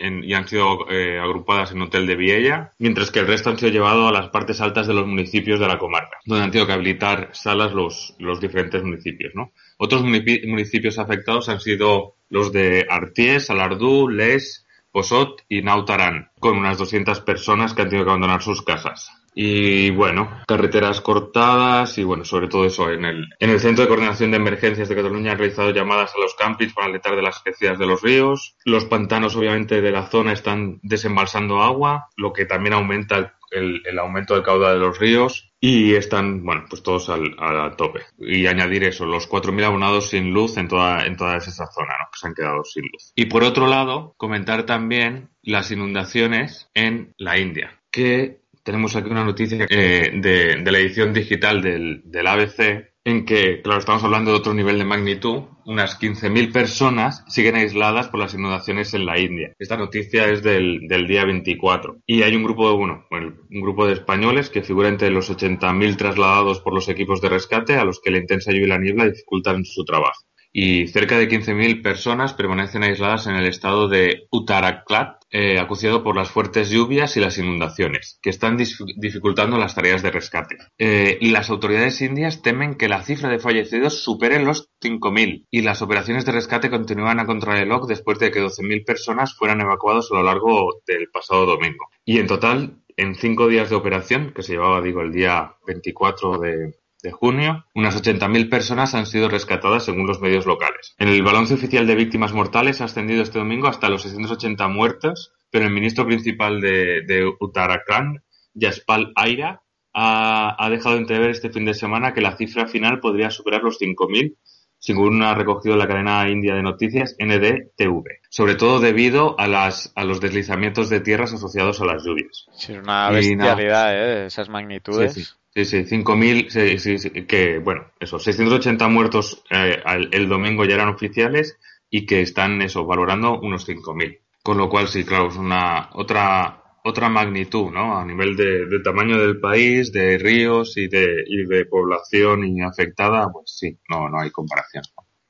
y 0.00 0.34
han 0.34 0.48
sido 0.48 0.90
eh, 0.90 1.18
agrupadas 1.18 1.72
en 1.72 1.82
hotel 1.82 2.06
de 2.06 2.16
Viella, 2.16 2.72
mientras 2.78 3.10
que 3.10 3.20
el 3.20 3.26
resto 3.26 3.50
han 3.50 3.58
sido 3.58 3.70
llevados 3.70 4.08
a 4.08 4.12
las 4.12 4.30
partes 4.30 4.60
altas 4.60 4.86
de 4.86 4.94
los 4.94 5.06
municipios 5.06 5.60
de 5.60 5.68
la 5.68 5.78
comarca, 5.78 6.18
donde 6.24 6.44
han 6.44 6.50
tenido 6.50 6.66
que 6.66 6.72
habilitar 6.72 7.30
salas 7.32 7.72
los, 7.72 8.14
los 8.18 8.40
diferentes 8.40 8.82
municipios. 8.82 9.32
Otros 9.78 10.02
municipios 10.02 10.98
afectados 10.98 11.48
han 11.48 11.60
sido 11.60 12.16
los 12.28 12.52
de 12.52 12.86
Arties, 12.88 13.46
Salardú, 13.46 14.08
Les, 14.08 14.66
Posot 14.92 15.42
y 15.48 15.62
Nautarán, 15.62 16.30
con 16.40 16.56
unas 16.56 16.78
200 16.78 17.20
personas 17.20 17.74
que 17.74 17.82
han 17.82 17.88
tenido 17.88 18.06
que 18.06 18.10
abandonar 18.10 18.42
sus 18.42 18.62
casas. 18.62 19.10
Y 19.42 19.88
bueno, 19.92 20.28
carreteras 20.46 21.00
cortadas 21.00 21.96
y 21.96 22.04
bueno, 22.04 22.26
sobre 22.26 22.46
todo 22.48 22.66
eso, 22.66 22.90
en 22.90 23.06
el, 23.06 23.24
en 23.38 23.48
el 23.48 23.58
Centro 23.58 23.84
de 23.84 23.88
Coordinación 23.88 24.30
de 24.32 24.36
Emergencias 24.36 24.86
de 24.90 24.94
Cataluña 24.94 25.32
han 25.32 25.38
realizado 25.38 25.70
llamadas 25.70 26.12
a 26.14 26.20
los 26.20 26.34
campings 26.34 26.74
para 26.74 26.88
alertar 26.88 27.16
de 27.16 27.22
las 27.22 27.40
crecidas 27.40 27.78
de 27.78 27.86
los 27.86 28.02
ríos. 28.02 28.54
Los 28.66 28.84
pantanos 28.84 29.34
obviamente 29.36 29.80
de 29.80 29.92
la 29.92 30.08
zona 30.10 30.34
están 30.34 30.78
desembalsando 30.82 31.62
agua, 31.62 32.08
lo 32.18 32.34
que 32.34 32.44
también 32.44 32.74
aumenta 32.74 33.16
el, 33.50 33.80
el- 33.86 33.98
aumento 33.98 34.34
del 34.34 34.42
caudal 34.42 34.74
de 34.74 34.80
los 34.86 34.98
ríos 34.98 35.50
y 35.58 35.94
están, 35.94 36.44
bueno, 36.44 36.66
pues 36.68 36.82
todos 36.82 37.08
al, 37.08 37.34
al 37.38 37.76
tope. 37.76 38.00
Y 38.18 38.46
añadir 38.46 38.84
eso, 38.84 39.06
los 39.06 39.26
4.000 39.26 39.64
abonados 39.64 40.10
sin 40.10 40.34
luz 40.34 40.58
en 40.58 40.68
toda, 40.68 41.06
en 41.06 41.16
toda 41.16 41.38
esa 41.38 41.66
zona, 41.66 41.94
¿no? 41.98 42.10
Que 42.12 42.18
se 42.18 42.26
han 42.26 42.34
quedado 42.34 42.62
sin 42.64 42.82
luz. 42.92 43.12
Y 43.16 43.24
por 43.24 43.42
otro 43.44 43.66
lado, 43.68 44.12
comentar 44.18 44.66
también 44.66 45.30
las 45.42 45.70
inundaciones 45.70 46.68
en 46.74 47.14
la 47.16 47.38
India, 47.38 47.80
que 47.90 48.39
tenemos 48.62 48.96
aquí 48.96 49.10
una 49.10 49.24
noticia 49.24 49.66
eh, 49.68 50.10
de, 50.14 50.70
la 50.70 50.78
edición 50.78 51.12
digital 51.12 51.62
del, 51.62 52.26
ABC 52.26 52.90
en 53.02 53.24
que, 53.24 53.62
claro, 53.62 53.80
estamos 53.80 54.04
hablando 54.04 54.30
de 54.30 54.36
otro 54.36 54.52
nivel 54.52 54.78
de 54.78 54.84
magnitud, 54.84 55.44
unas 55.64 55.98
15.000 55.98 56.52
personas 56.52 57.24
siguen 57.28 57.56
aisladas 57.56 58.08
por 58.08 58.20
las 58.20 58.34
inundaciones 58.34 58.92
en 58.92 59.06
la 59.06 59.18
India. 59.18 59.52
Esta 59.58 59.78
noticia 59.78 60.28
es 60.28 60.42
del, 60.42 60.86
día 61.08 61.24
24. 61.24 62.02
Y 62.06 62.22
hay 62.22 62.36
un 62.36 62.42
grupo 62.42 62.68
de, 62.68 62.76
bueno, 62.76 63.06
bueno, 63.10 63.34
un 63.50 63.60
grupo 63.62 63.86
de 63.86 63.94
españoles 63.94 64.50
que 64.50 64.62
figura 64.62 64.88
entre 64.88 65.10
los 65.10 65.30
80.000 65.30 65.96
trasladados 65.96 66.60
por 66.60 66.74
los 66.74 66.88
equipos 66.88 67.22
de 67.22 67.30
rescate 67.30 67.76
a 67.76 67.84
los 67.84 68.00
que 68.00 68.10
la 68.10 68.18
intensa 68.18 68.52
lluvia 68.52 68.66
y 68.66 68.68
la 68.68 68.78
niebla 68.78 69.06
dificultan 69.06 69.64
su 69.64 69.84
trabajo. 69.84 70.29
Y 70.52 70.88
cerca 70.88 71.16
de 71.18 71.28
15.000 71.28 71.82
personas 71.82 72.34
permanecen 72.34 72.82
aisladas 72.82 73.26
en 73.26 73.36
el 73.36 73.46
estado 73.46 73.88
de 73.88 74.26
Uttarakhand, 74.30 75.16
eh, 75.32 75.60
acuciado 75.60 76.02
por 76.02 76.16
las 76.16 76.30
fuertes 76.30 76.70
lluvias 76.70 77.16
y 77.16 77.20
las 77.20 77.38
inundaciones, 77.38 78.18
que 78.20 78.30
están 78.30 78.56
dificultando 78.56 79.58
las 79.58 79.76
tareas 79.76 80.02
de 80.02 80.10
rescate. 80.10 80.56
Eh, 80.76 81.18
y 81.20 81.30
las 81.30 81.50
autoridades 81.50 82.00
indias 82.02 82.42
temen 82.42 82.74
que 82.74 82.88
la 82.88 83.02
cifra 83.02 83.28
de 83.28 83.38
fallecidos 83.38 84.02
supere 84.02 84.42
los 84.42 84.70
5.000 84.82 85.46
y 85.48 85.62
las 85.62 85.82
operaciones 85.82 86.24
de 86.24 86.32
rescate 86.32 86.68
continúan 86.68 87.20
a 87.20 87.26
contrarreloj 87.26 87.86
después 87.86 88.18
de 88.18 88.32
que 88.32 88.42
12.000 88.42 88.84
personas 88.84 89.36
fueran 89.36 89.60
evacuadas 89.60 90.08
a 90.10 90.16
lo 90.16 90.24
largo 90.24 90.82
del 90.84 91.08
pasado 91.12 91.46
domingo. 91.46 91.90
Y 92.04 92.18
en 92.18 92.26
total, 92.26 92.80
en 92.96 93.14
cinco 93.14 93.46
días 93.46 93.70
de 93.70 93.76
operación, 93.76 94.32
que 94.34 94.42
se 94.42 94.54
llevaba, 94.54 94.82
digo, 94.82 95.00
el 95.00 95.12
día 95.12 95.54
24 95.64 96.38
de, 96.38 96.74
de 97.02 97.12
junio, 97.12 97.66
unas 97.74 98.00
80.000 98.00 98.48
personas 98.48 98.94
han 98.94 99.06
sido 99.06 99.28
rescatadas 99.28 99.84
según 99.84 100.06
los 100.06 100.20
medios 100.20 100.46
locales. 100.46 100.94
En 100.98 101.08
el 101.08 101.22
balance 101.22 101.54
oficial 101.54 101.86
de 101.86 101.94
víctimas 101.94 102.32
mortales 102.32 102.80
ha 102.80 102.84
ascendido 102.84 103.22
este 103.22 103.38
domingo 103.38 103.68
hasta 103.68 103.88
los 103.88 104.02
680 104.02 104.68
muertos, 104.68 105.32
pero 105.50 105.66
el 105.66 105.72
ministro 105.72 106.06
principal 106.06 106.60
de, 106.60 107.02
de 107.06 107.26
Uttarakhand, 107.40 108.20
Yaspal 108.54 109.12
Aira, 109.16 109.62
ha, 109.92 110.56
ha 110.58 110.70
dejado 110.70 110.96
entrever 110.96 111.30
este 111.30 111.50
fin 111.50 111.64
de 111.64 111.74
semana 111.74 112.12
que 112.12 112.20
la 112.20 112.36
cifra 112.36 112.66
final 112.66 113.00
podría 113.00 113.30
superar 113.30 113.62
los 113.62 113.80
5.000 113.80 114.36
según 114.80 115.22
ha 115.22 115.34
recogido 115.34 115.76
la 115.76 115.86
cadena 115.86 116.28
india 116.28 116.54
de 116.54 116.62
noticias 116.62 117.14
NDTV, 117.18 118.02
sobre 118.30 118.54
todo 118.54 118.80
debido 118.80 119.38
a, 119.38 119.46
las, 119.46 119.92
a 119.94 120.04
los 120.04 120.20
deslizamientos 120.20 120.88
de 120.88 121.00
tierras 121.00 121.34
asociados 121.34 121.80
a 121.82 121.84
las 121.84 122.02
lluvias. 122.02 122.46
Sí, 122.52 122.72
es 122.72 122.78
una 122.78 123.10
bestialidad, 123.10 123.94
¿eh? 123.94 124.26
Esas 124.26 124.48
magnitudes. 124.48 125.12
Sí, 125.12 125.24
sí. 125.24 125.30
Sí, 125.54 125.64
sí, 125.64 125.84
5.000, 125.84 126.48
sí, 126.50 127.26
que, 127.26 127.58
bueno, 127.58 127.86
eso, 127.98 128.18
680 128.18 128.88
muertos 128.88 129.42
eh, 129.50 129.80
al- 129.84 130.08
el 130.12 130.28
domingo 130.28 130.64
ya 130.64 130.74
eran 130.76 130.88
oficiales 130.88 131.58
y 131.90 132.06
que 132.06 132.20
están, 132.22 132.62
eso, 132.62 132.86
valorando 132.86 133.40
unos 133.40 133.64
5.000. 133.64 134.20
Con 134.42 134.58
lo 134.58 134.68
cual, 134.68 134.88
sí, 134.88 135.04
claro, 135.04 135.28
es 135.28 135.36
una 135.36 135.90
otra 135.94 136.56
otra 136.82 137.10
magnitud, 137.10 137.70
¿no? 137.70 137.98
A 137.98 138.06
nivel 138.06 138.36
de, 138.36 138.64
de 138.66 138.80
tamaño 138.80 139.18
del 139.18 139.38
país, 139.38 139.92
de 139.92 140.16
ríos 140.18 140.76
y 140.78 140.88
de, 140.88 141.24
y 141.26 141.44
de 141.44 141.66
población 141.66 142.46
y 142.46 142.62
afectada, 142.62 143.28
pues 143.30 143.50
sí, 143.58 143.78
no, 143.90 144.08
no 144.08 144.18
hay 144.20 144.30
comparación. 144.30 144.82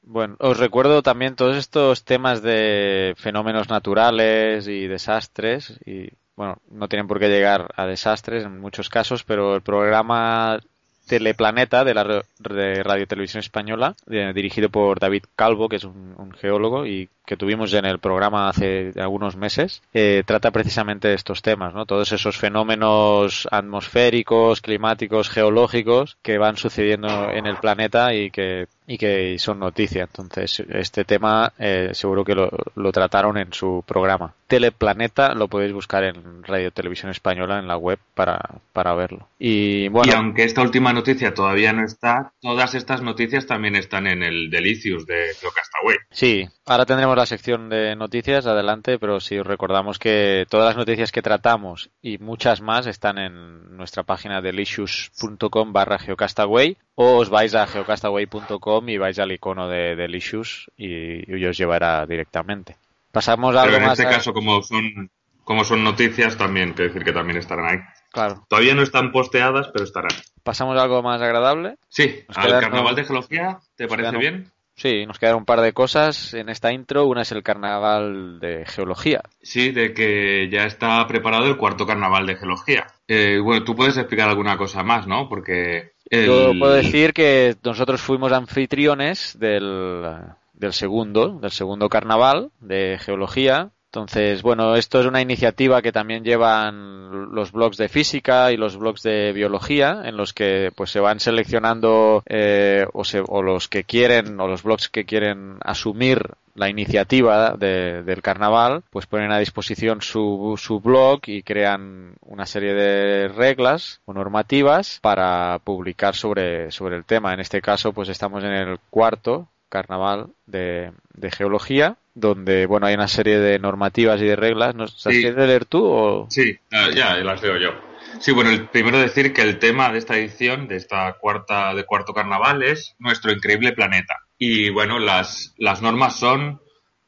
Bueno, 0.02 0.36
os 0.40 0.58
recuerdo 0.58 1.02
también 1.02 1.36
todos 1.36 1.56
estos 1.56 2.04
temas 2.04 2.42
de 2.42 3.14
fenómenos 3.16 3.68
naturales 3.68 4.66
y 4.66 4.86
desastres 4.86 5.78
y 5.86 6.08
bueno, 6.40 6.56
no 6.70 6.88
tienen 6.88 7.06
por 7.06 7.18
qué 7.18 7.28
llegar 7.28 7.70
a 7.76 7.84
desastres 7.84 8.46
en 8.46 8.60
muchos 8.60 8.88
casos, 8.88 9.24
pero 9.24 9.54
el 9.56 9.60
programa 9.60 10.58
Teleplaneta 11.06 11.84
de 11.84 11.92
la 11.92 12.22
de 12.38 12.82
Radio 12.82 13.06
Televisión 13.06 13.40
Española, 13.40 13.94
eh, 14.10 14.32
dirigido 14.34 14.70
por 14.70 14.98
David 14.98 15.24
Calvo, 15.36 15.68
que 15.68 15.76
es 15.76 15.84
un, 15.84 16.32
geólogo 16.40 16.86
y 16.86 17.10
que 17.26 17.36
tuvimos 17.36 17.74
en 17.74 17.84
el 17.84 17.98
programa 17.98 18.48
hace 18.48 18.92
algunos 18.96 19.36
meses, 19.36 19.82
eh, 19.92 20.22
trata 20.24 20.50
precisamente 20.50 21.12
estos 21.12 21.42
temas, 21.42 21.74
¿no? 21.74 21.84
Todos 21.84 22.10
esos 22.12 22.38
fenómenos 22.38 23.46
atmosféricos, 23.50 24.62
climáticos, 24.62 25.28
geológicos 25.28 26.16
que 26.22 26.38
van 26.38 26.56
sucediendo 26.56 27.28
en 27.30 27.44
el 27.44 27.58
planeta 27.58 28.14
y 28.14 28.30
que 28.30 28.66
y 28.90 28.98
que 28.98 29.38
son 29.38 29.60
noticia. 29.60 30.02
Entonces, 30.02 30.64
este 30.68 31.04
tema 31.04 31.52
eh, 31.60 31.90
seguro 31.92 32.24
que 32.24 32.34
lo, 32.34 32.50
lo 32.74 32.90
trataron 32.90 33.38
en 33.38 33.52
su 33.52 33.84
programa. 33.86 34.34
Teleplaneta 34.48 35.32
lo 35.32 35.46
podéis 35.46 35.72
buscar 35.72 36.02
en 36.02 36.42
Radio 36.42 36.72
Televisión 36.72 37.12
Española 37.12 37.60
en 37.60 37.68
la 37.68 37.76
web 37.76 38.00
para, 38.16 38.40
para 38.72 38.92
verlo. 38.94 39.28
Y 39.38 39.86
bueno, 39.86 40.10
y 40.10 40.16
aunque 40.16 40.42
esta 40.42 40.62
última 40.62 40.92
noticia 40.92 41.32
todavía 41.32 41.72
no 41.72 41.84
está, 41.84 42.32
todas 42.40 42.74
estas 42.74 43.00
noticias 43.00 43.46
también 43.46 43.76
están 43.76 44.08
en 44.08 44.24
el 44.24 44.50
Delicious 44.50 45.06
de 45.06 45.34
Geocastaway. 45.40 45.98
Sí, 46.10 46.48
ahora 46.66 46.84
tendremos 46.84 47.16
la 47.16 47.26
sección 47.26 47.68
de 47.68 47.94
noticias 47.94 48.44
adelante, 48.46 48.98
pero 48.98 49.20
si 49.20 49.38
os 49.38 49.46
recordamos 49.46 50.00
que 50.00 50.46
todas 50.50 50.66
las 50.66 50.76
noticias 50.76 51.12
que 51.12 51.22
tratamos 51.22 51.90
y 52.02 52.18
muchas 52.18 52.60
más 52.60 52.88
están 52.88 53.18
en 53.18 53.76
nuestra 53.76 54.02
página 54.02 54.40
delicious.com 54.40 55.72
barra 55.72 56.00
geocastaway 56.00 56.76
o 57.02 57.16
os 57.16 57.30
vais 57.30 57.54
a 57.54 57.66
geocastaway.com 57.66 58.88
y 58.90 58.98
vais 58.98 59.18
al 59.18 59.32
icono 59.32 59.68
de 59.68 59.96
Delicious 59.96 60.70
y, 60.76 61.24
y 61.34 61.44
os 61.46 61.56
llevará 61.56 62.04
directamente. 62.04 62.76
Pasamos 63.10 63.56
a 63.56 63.62
Pero 63.62 63.76
algo 63.76 63.76
en 63.84 63.88
más. 63.88 63.98
este 63.98 64.12
a- 64.12 64.16
caso, 64.16 64.34
como 64.34 64.62
son, 64.62 65.10
como 65.42 65.64
son 65.64 65.82
noticias, 65.82 66.36
también 66.36 66.74
quiero 66.74 66.92
decir 66.92 67.02
que 67.04 67.12
también 67.14 67.38
estarán 67.38 67.66
ahí. 67.66 67.78
Claro. 68.12 68.44
Todavía 68.48 68.74
no 68.74 68.82
están 68.82 69.12
posteadas, 69.12 69.68
pero 69.72 69.84
estarán. 69.84 70.10
Pasamos 70.42 70.76
a 70.78 70.82
algo 70.82 71.02
más 71.02 71.22
agradable. 71.22 71.76
Sí, 71.88 72.22
Nos 72.28 72.36
al 72.36 72.60
carnaval 72.60 72.94
de 72.94 73.04
geología, 73.04 73.58
¿te 73.76 73.88
parece 73.88 74.16
bien? 74.18 74.50
Sí, 74.74 75.06
nos 75.06 75.18
quedan 75.18 75.36
un 75.36 75.44
par 75.44 75.60
de 75.62 75.72
cosas 75.72 76.34
en 76.34 76.48
esta 76.50 76.70
intro. 76.72 77.06
Una 77.06 77.22
es 77.22 77.32
el 77.32 77.42
carnaval 77.42 78.40
de 78.40 78.64
geología. 78.66 79.22
Sí, 79.42 79.72
de 79.72 79.92
que 79.94 80.48
ya 80.50 80.64
está 80.64 81.06
preparado 81.06 81.46
el 81.46 81.56
cuarto 81.56 81.86
carnaval 81.86 82.26
de 82.26 82.36
geología. 82.36 82.86
Eh, 83.08 83.38
bueno, 83.42 83.62
tú 83.64 83.74
puedes 83.74 83.96
explicar 83.96 84.28
alguna 84.28 84.56
cosa 84.56 84.82
más, 84.82 85.06
¿no? 85.06 85.28
Porque 85.28 85.92
el- 86.10 86.26
Yo 86.26 86.52
puedo 86.58 86.72
decir 86.74 87.12
que 87.12 87.56
nosotros 87.64 88.00
fuimos 88.00 88.32
anfitriones 88.32 89.38
del, 89.38 90.16
del 90.52 90.72
segundo, 90.72 91.38
del 91.40 91.50
segundo 91.50 91.88
carnaval 91.88 92.50
de 92.60 92.98
geología. 93.00 93.70
Entonces, 93.92 94.42
bueno, 94.42 94.76
esto 94.76 95.00
es 95.00 95.06
una 95.06 95.20
iniciativa 95.20 95.82
que 95.82 95.90
también 95.90 96.22
llevan 96.22 97.34
los 97.34 97.50
blogs 97.50 97.76
de 97.76 97.88
física 97.88 98.52
y 98.52 98.56
los 98.56 98.76
blogs 98.76 99.02
de 99.02 99.32
biología, 99.32 100.02
en 100.04 100.16
los 100.16 100.32
que 100.32 100.70
pues 100.76 100.90
se 100.92 101.00
van 101.00 101.18
seleccionando 101.18 102.22
eh, 102.26 102.86
o, 102.92 103.02
se- 103.02 103.24
o 103.26 103.42
los 103.42 103.66
que 103.66 103.82
quieren 103.82 104.38
o 104.40 104.46
los 104.46 104.62
blogs 104.62 104.88
que 104.88 105.04
quieren 105.04 105.56
asumir 105.64 106.22
la 106.54 106.68
iniciativa 106.68 107.56
de- 107.56 108.04
del 108.04 108.22
carnaval, 108.22 108.84
pues 108.90 109.06
ponen 109.06 109.32
a 109.32 109.40
disposición 109.40 110.02
su, 110.02 110.54
su 110.56 110.78
blog 110.78 111.22
y 111.26 111.42
crean 111.42 112.12
una 112.20 112.46
serie 112.46 112.74
de 112.74 113.26
reglas 113.26 114.00
o 114.04 114.12
normativas 114.12 115.00
para 115.02 115.58
publicar 115.64 116.14
sobre, 116.14 116.70
sobre 116.70 116.94
el 116.96 117.04
tema. 117.04 117.34
En 117.34 117.40
este 117.40 117.60
caso, 117.60 117.92
pues 117.92 118.08
estamos 118.08 118.44
en 118.44 118.52
el 118.52 118.78
cuarto 118.88 119.48
carnaval 119.68 120.28
de, 120.46 120.92
de 121.14 121.30
geología, 121.32 121.96
donde 122.14 122.66
bueno 122.66 122.86
hay 122.86 122.94
una 122.94 123.08
serie 123.08 123.38
de 123.38 123.58
normativas 123.58 124.20
y 124.20 124.26
de 124.26 124.36
reglas. 124.36 124.74
¿Nos 124.74 124.92
las 125.04 125.14
Sí. 125.14 125.20
quieres 125.22 125.46
leer 125.46 125.64
tú 125.64 125.84
o? 125.84 126.26
Sí, 126.30 126.56
ya 126.94 127.16
las 127.16 127.42
leo 127.42 127.56
yo. 127.58 127.70
Sí, 128.18 128.32
bueno, 128.32 128.50
el 128.50 128.68
primero 128.68 128.98
decir 128.98 129.32
que 129.32 129.42
el 129.42 129.58
tema 129.58 129.90
de 129.92 129.98
esta 129.98 130.16
edición, 130.18 130.66
de 130.68 130.76
esta 130.76 131.16
cuarta, 131.20 131.72
de 131.74 131.84
cuarto 131.84 132.12
carnaval, 132.12 132.62
es 132.62 132.94
nuestro 132.98 133.30
increíble 133.32 133.72
planeta. 133.72 134.16
Y 134.36 134.70
bueno, 134.70 134.98
las, 134.98 135.54
las 135.58 135.80
normas 135.80 136.16
son 136.18 136.60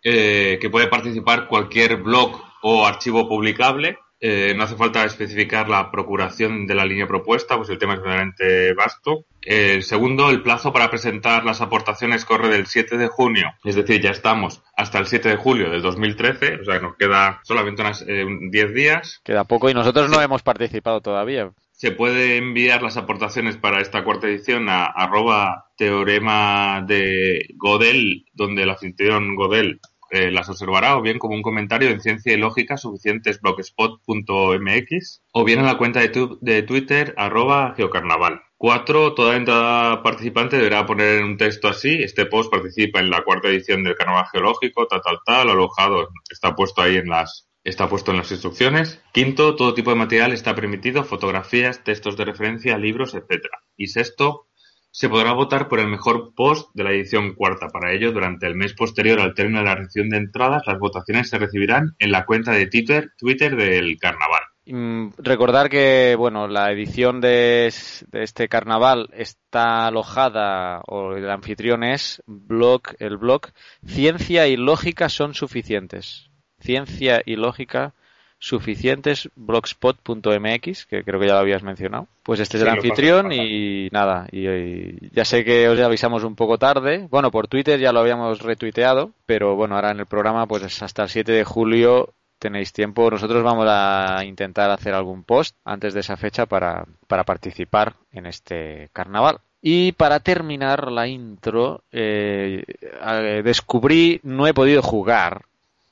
eh, 0.05 0.59
que 0.61 0.71
puede 0.71 0.87
participar 0.87 1.49
cualquier 1.49 1.97
blog 1.97 2.41
o 2.63 2.87
archivo 2.87 3.29
publicable. 3.29 3.99
Eh, 4.25 4.55
no 4.57 4.63
hace 4.63 4.77
falta 4.77 5.05
especificar 5.05 5.69
la 5.69 5.91
procuración 5.91 6.65
de 6.69 6.77
la 6.77 6.85
línea 6.85 7.09
propuesta, 7.09 7.57
pues 7.57 7.69
el 7.71 7.79
tema 7.79 7.95
es 7.95 8.01
verdaderamente 8.01 8.73
vasto. 8.73 9.25
El 9.41 9.83
segundo, 9.83 10.31
el 10.31 10.43
plazo 10.43 10.73
para 10.73 10.89
presentar 10.91 11.45
las 11.45 11.61
aportaciones 11.61 12.25
corre 12.25 12.49
del 12.49 12.67
7 12.69 12.97
de 12.99 13.09
junio, 13.09 13.49
es 13.65 13.75
decir, 13.75 14.01
ya 14.01 14.11
estamos 14.11 14.63
hasta 14.77 15.01
el 15.01 15.07
7 15.09 15.29
de 15.31 15.37
julio 15.37 15.71
del 15.71 15.83
2013, 15.83 16.61
o 16.61 16.65
sea, 16.65 16.79
nos 16.79 16.95
queda 16.97 17.41
solamente 17.43 17.83
unas 17.83 18.05
eh, 18.07 18.25
un- 18.25 18.49
10 18.53 18.73
días. 18.73 19.21
Queda 19.25 19.43
poco 19.43 19.69
y 19.69 19.75
nosotros 19.75 20.09
no 20.09 20.23
hemos 20.23 20.45
participado 20.45 21.01
todavía. 21.01 21.51
Se 21.73 21.91
puede 21.91 22.37
enviar 22.37 22.81
las 22.81 22.97
aportaciones 22.97 23.57
para 23.57 23.81
esta 23.81 24.05
cuarta 24.05 24.29
edición 24.29 24.69
a 24.69 24.85
arroba 24.85 25.73
teorema 25.77 26.85
de 26.87 27.47
Godel, 27.57 28.27
donde 28.35 28.63
el 28.63 28.71
anfitrión 28.71 29.35
Godel 29.35 29.81
eh, 30.13 30.31
las 30.31 30.49
observará, 30.49 30.97
o 30.97 31.03
bien 31.03 31.19
como 31.19 31.35
un 31.35 31.43
comentario 31.43 31.91
en 31.91 32.01
Ciencia 32.01 32.33
y 32.33 32.37
Lógica 32.37 32.77
Suficientes 32.77 33.41
blogspot.mx, 33.41 35.23
o 35.33 35.45
bien 35.45 35.59
en 35.61 35.67
la 35.67 35.79
cuenta 35.79 36.01
de, 36.01 36.09
tu- 36.09 36.39
de 36.41 36.63
Twitter 36.63 37.15
arroba 37.17 37.75
geocarnaval. 37.77 38.43
Cuatro, 38.57 39.15
toda 39.15 39.37
entrada 39.37 40.03
participante 40.05 40.57
deberá 40.57 40.87
poner 40.87 41.25
un 41.25 41.37
texto 41.37 41.67
así, 41.69 42.01
este 42.03 42.27
post 42.27 42.51
participa 42.51 43.01
en 43.01 43.11
la 43.11 43.23
cuarta 43.25 43.49
edición 43.49 43.83
del 43.83 43.97
Carnaval 43.97 44.27
Geológico, 44.31 44.87
tal, 44.87 45.01
tal, 45.03 45.19
tal, 45.27 45.51
alojado, 45.51 46.09
está 46.31 46.55
puesto 46.55 46.81
ahí 46.83 46.97
en 46.97 47.09
las, 47.09 47.49
está 47.65 47.89
puesto 47.89 48.13
en 48.13 48.19
las 48.19 48.31
instrucciones. 48.31 49.03
Quinto, 49.13 49.57
todo 49.57 49.75
tipo 49.75 49.91
de 49.91 49.97
material 49.97 50.33
está 50.33 50.55
permitido, 50.55 51.03
fotografías, 51.03 51.83
textos 51.83 52.17
de 52.17 52.25
referencia, 52.25 52.79
libros, 52.79 53.15
etcétera. 53.15 53.59
Y 53.77 53.89
sexto, 53.89 54.47
se 54.93 55.09
podrá 55.09 55.33
votar 55.33 55.69
por 55.69 55.81
el 55.81 55.89
mejor 55.89 56.35
post 56.35 56.71
de 56.75 56.85
la 56.85 56.93
edición 56.93 57.35
cuarta. 57.35 57.69
Para 57.69 57.93
ello, 57.93 58.13
durante 58.13 58.47
el 58.47 58.55
mes 58.55 58.75
posterior 58.75 59.21
al 59.21 59.35
término 59.35 59.61
de 59.61 59.65
la 59.65 59.75
recepción 59.75 60.11
de 60.11 60.19
entradas, 60.19 60.63
las 60.67 60.79
votaciones 60.79 61.31
se 61.31 61.39
recibirán 61.39 61.97
en 61.99 62.13
la 62.13 62.27
cuenta 62.27 62.53
de 62.53 62.67
Twitter, 62.67 63.11
Twitter 63.17 63.57
del 63.57 63.97
carnaval. 63.99 64.43
Mm, 64.67 65.15
Recordar 65.17 65.71
que, 65.71 66.15
bueno, 66.17 66.47
la 66.47 66.71
edición 66.71 67.23
de, 67.23 67.73
de 68.11 68.23
este 68.23 68.49
carnaval 68.49 69.09
está 69.15 69.87
alojada, 69.87 70.83
o 70.87 71.15
el 71.15 71.29
anfitrión 71.31 71.83
es 71.85 72.23
blog, 72.27 72.83
el 72.99 73.17
blog 73.17 73.49
Ciencia 73.87 74.47
y 74.47 74.57
Lógica 74.57 75.09
son 75.09 75.33
suficientes. 75.33 76.31
Ciencia 76.61 77.23
y 77.25 77.37
Lógica 77.37 77.95
suficientes 78.43 79.31
blogspot.mx, 79.37 80.87
que 80.87 81.05
creo 81.05 81.21
que 81.21 81.29
ya 81.29 81.35
lo 81.35 81.39
habías 81.39 81.63
mencionado. 81.63 82.09
Pues 82.25 82.41
este 82.41 82.57
es 82.57 82.65
el 82.65 82.71
anfitrión 82.71 83.31
y 83.31 83.89
nada, 83.93 84.27
y, 84.33 84.49
y 84.49 85.11
ya 85.13 85.25
sé 85.25 85.45
que 85.45 85.69
os 85.69 85.79
avisamos 85.79 86.25
un 86.25 86.35
poco 86.35 86.59
tarde. 86.59 87.07
Bueno, 87.09 87.31
por 87.31 87.47
Twitter 87.47 87.79
ya 87.79 87.93
lo 87.93 88.01
habíamos 88.01 88.41
retuiteado, 88.41 89.13
pero 89.27 89.55
bueno, 89.55 89.77
ahora 89.77 89.93
en 89.93 90.01
el 90.01 90.07
programa 90.07 90.49
pues 90.49 90.83
hasta 90.83 91.05
el 91.05 91.09
7 91.09 91.31
de 91.31 91.45
julio 91.45 92.15
tenéis 92.41 92.73
tiempo. 92.73 93.09
Nosotros 93.09 93.45
vamos 93.45 93.67
a 93.69 94.25
intentar 94.25 94.73
hacer 94.73 94.93
algún 94.93 95.23
post 95.23 95.55
antes 95.65 95.95
de 95.95 96.01
esa 96.01 96.17
fecha 96.17 96.45
para, 96.47 96.85
para 97.07 97.23
participar 97.23 97.95
en 98.11 98.27
este 98.27 98.91
carnaval. 98.93 99.39
Y 99.61 99.93
para 99.93 100.19
terminar 100.19 100.91
la 100.91 101.07
intro, 101.07 101.85
eh, 101.93 102.65
eh, 102.67 103.43
descubrí, 103.45 104.19
no 104.25 104.49
he 104.49 104.55
podido 104.55 104.83
jugar, 104.83 105.43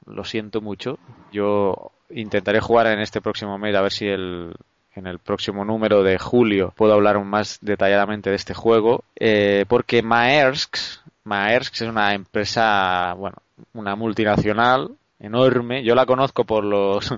lo 0.05 0.25
siento 0.25 0.61
mucho. 0.61 0.99
Yo 1.31 1.93
intentaré 2.12 2.61
jugar 2.61 2.87
en 2.88 3.01
este 3.01 3.20
próximo 3.20 3.59
mes 3.59 3.75
a 3.75 3.83
ver 3.83 3.92
si 3.92 4.07
el, 4.07 4.55
en 4.94 5.07
el 5.07 5.18
próximo 5.18 5.64
número 5.64 6.03
de 6.03 6.18
julio 6.18 6.73
puedo 6.77 6.94
hablar 6.94 7.23
más 7.25 7.59
detalladamente 7.61 8.31
de 8.31 8.37
este 8.37 8.55
juego, 8.55 9.05
eh, 9.16 9.64
porque 9.68 10.03
Maersk, 10.03 10.77
Maersk 11.25 11.75
es 11.75 11.83
una 11.83 12.14
empresa, 12.14 13.14
bueno, 13.14 13.37
una 13.75 13.94
multinacional 13.96 14.90
enorme. 15.18 15.85
Yo 15.85 15.94
la 15.94 16.07
conozco 16.07 16.44
por 16.44 16.64
los 16.64 17.14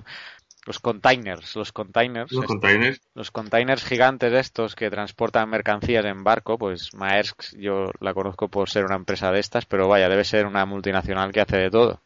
los 0.65 0.79
containers, 0.79 1.55
los 1.55 1.71
containers, 1.71 2.31
Los 2.31 2.43
est- 2.43 2.47
containers. 2.47 3.01
los 3.15 3.31
containers 3.31 3.83
gigantes 3.83 4.31
estos 4.33 4.75
que 4.75 4.89
transportan 4.89 5.49
mercancías 5.49 6.05
en 6.05 6.23
barco, 6.23 6.57
pues 6.57 6.93
Maersk 6.93 7.55
yo 7.57 7.91
la 7.99 8.13
conozco 8.13 8.47
por 8.47 8.69
ser 8.69 8.85
una 8.85 8.95
empresa 8.95 9.31
de 9.31 9.39
estas, 9.39 9.65
pero 9.65 9.87
vaya, 9.87 10.07
debe 10.09 10.23
ser 10.23 10.45
una 10.45 10.65
multinacional 10.65 11.31
que 11.31 11.41
hace 11.41 11.57
de 11.57 11.69
todo. 11.69 12.01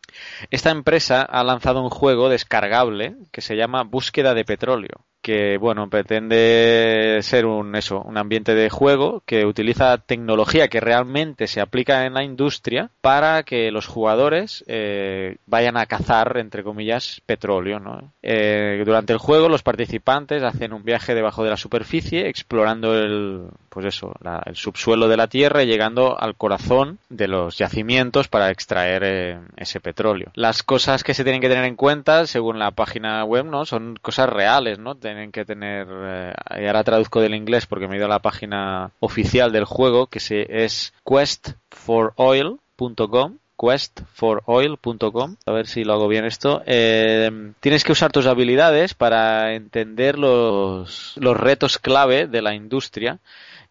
Esta 0.49 0.71
empresa 0.71 1.21
ha 1.21 1.43
lanzado 1.43 1.81
un 1.83 1.89
juego 1.89 2.29
descargable 2.29 3.15
que 3.31 3.41
se 3.41 3.55
llama 3.55 3.83
Búsqueda 3.83 4.33
de 4.33 4.45
Petróleo, 4.45 5.05
que 5.27 5.57
bueno, 5.57 5.89
pretende 5.89 7.19
ser 7.21 7.45
un 7.45 7.75
eso, 7.75 8.01
un 8.01 8.17
ambiente 8.17 8.55
de 8.55 8.69
juego 8.69 9.23
que 9.25 9.45
utiliza 9.45 9.97
tecnología 9.97 10.69
que 10.69 10.79
realmente 10.79 11.47
se 11.47 11.59
aplica 11.59 12.05
en 12.05 12.13
la 12.13 12.23
industria 12.23 12.91
para 13.01 13.43
que 13.43 13.69
los 13.69 13.87
jugadores 13.87 14.63
eh, 14.67 15.35
vayan 15.45 15.75
a 15.75 15.85
cazar 15.85 16.37
entre 16.37 16.63
comillas 16.63 17.21
petróleo, 17.25 17.77
¿no? 17.81 18.13
Eh, 18.23 18.81
durante 18.85 19.11
el 19.11 19.19
juego 19.19 19.49
los 19.49 19.63
participantes 19.63 20.43
hacen 20.43 20.71
un 20.71 20.85
viaje 20.85 21.13
debajo 21.13 21.43
de 21.43 21.49
la 21.49 21.57
superficie 21.57 22.29
explorando 22.29 22.97
el 22.97 23.47
pues 23.69 23.85
eso, 23.85 24.13
la- 24.23 24.41
el 24.45 24.55
subsuelo 24.55 25.07
de 25.07 25.17
la 25.17 25.27
Tierra 25.27 25.61
y 25.61 25.67
llegando 25.67 26.19
al 26.19 26.35
corazón 26.35 26.97
de 27.09 27.27
los 27.27 27.57
yacimientos 27.57 28.27
para 28.27 28.49
extraer 28.49 29.03
eh, 29.05 29.39
ese 29.57 29.79
petróleo. 29.79 30.31
Las 30.33 30.63
cosas 30.63 31.03
que 31.03 31.13
se 31.13 31.23
tienen 31.23 31.41
que 31.41 31.49
tener 31.49 31.65
en 31.65 31.75
cuenta, 31.75 32.25
según 32.25 32.57
la 32.57 32.71
página 32.71 33.23
web, 33.23 33.45
¿no? 33.45 33.65
Son 33.65 33.95
cosas 34.01 34.29
reales, 34.29 34.79
¿no? 34.79 34.95
Tienen 35.17 35.31
que 35.31 35.45
tener, 35.45 35.87
eh, 35.89 36.35
y 36.61 36.67
ahora 36.67 36.83
traduzco 36.83 37.21
del 37.21 37.33
inglés 37.33 37.65
porque 37.65 37.87
me 37.87 37.95
he 37.95 37.97
ido 37.97 38.05
a 38.05 38.09
la 38.09 38.19
página 38.19 38.91
oficial 38.99 39.51
del 39.51 39.65
juego, 39.65 40.05
que 40.05 40.19
se, 40.19 40.45
es 40.63 40.93
questforoil.com 41.03 43.39
questforoil.com 43.59 45.35
a 45.47 45.51
ver 45.51 45.65
si 45.65 45.83
lo 45.83 45.93
hago 45.93 46.07
bien 46.07 46.23
esto. 46.23 46.61
Eh, 46.67 47.51
tienes 47.59 47.83
que 47.83 47.93
usar 47.93 48.11
tus 48.11 48.27
habilidades 48.27 48.93
para 48.93 49.55
entender 49.55 50.19
los, 50.19 51.15
los 51.17 51.35
retos 51.35 51.79
clave 51.79 52.27
de 52.27 52.43
la 52.43 52.53
industria. 52.53 53.17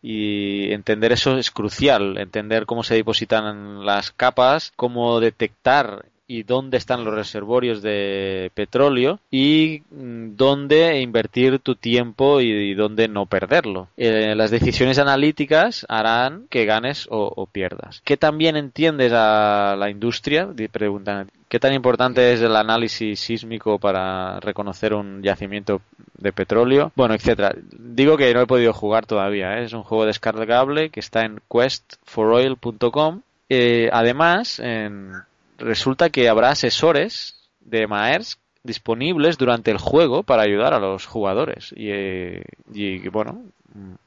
Y 0.02 0.72
entender 0.72 1.12
eso 1.12 1.38
es 1.38 1.52
crucial, 1.52 2.18
entender 2.18 2.66
cómo 2.66 2.82
se 2.82 2.96
depositan 2.96 3.86
las 3.86 4.10
capas, 4.10 4.72
cómo 4.74 5.20
detectar 5.20 6.06
y 6.28 6.42
dónde 6.42 6.76
están 6.76 7.04
los 7.04 7.14
reservorios 7.14 7.82
de 7.82 8.50
petróleo 8.54 9.20
y 9.30 9.82
mm, 9.90 10.36
dónde 10.36 11.00
invertir 11.00 11.58
tu 11.60 11.76
tiempo 11.76 12.40
y, 12.40 12.74
dónde 12.74 13.08
no 13.08 13.26
perderlo. 13.26 13.88
Eh, 13.96 14.34
las 14.34 14.50
decisiones 14.50 14.98
analíticas 14.98 15.86
harán 15.88 16.46
que 16.50 16.64
ganes 16.64 17.06
o, 17.10 17.46
pierdas. 17.46 18.02
¿Qué 18.04 18.16
también 18.16 18.56
entiendes 18.56 19.12
a 19.14 19.76
la 19.78 19.88
industria? 19.88 20.48
Preguntan, 20.72 21.30
¿qué 21.48 21.60
tan 21.60 21.72
importante 21.72 22.32
es 22.32 22.40
el 22.40 22.56
análisis 22.56 23.20
sísmico 23.20 23.78
para 23.78 24.40
reconocer 24.40 24.94
un 24.94 25.22
yacimiento 25.22 25.80
de 26.18 26.32
petróleo? 26.32 26.92
Bueno, 26.96 27.14
etcétera. 27.14 27.54
Digo 27.70 28.16
que 28.16 28.34
no 28.34 28.42
he 28.42 28.46
podido 28.46 28.72
jugar 28.72 29.06
todavía. 29.06 29.58
¿eh? 29.58 29.64
Es 29.64 29.72
un 29.72 29.84
juego 29.84 30.06
descargable 30.06 30.90
que 30.90 31.00
está 31.00 31.24
en 31.24 31.40
questforoil.com. 31.48 33.22
Eh, 33.48 33.88
además, 33.92 34.58
en 34.58 35.12
resulta 35.58 36.10
que 36.10 36.28
habrá 36.28 36.50
asesores 36.50 37.50
de 37.60 37.86
Maersk 37.86 38.38
disponibles 38.62 39.38
durante 39.38 39.70
el 39.70 39.78
juego 39.78 40.22
para 40.22 40.42
ayudar 40.42 40.74
a 40.74 40.80
los 40.80 41.06
jugadores 41.06 41.72
y, 41.76 41.88
eh, 41.90 42.42
y, 42.72 43.08
bueno 43.08 43.42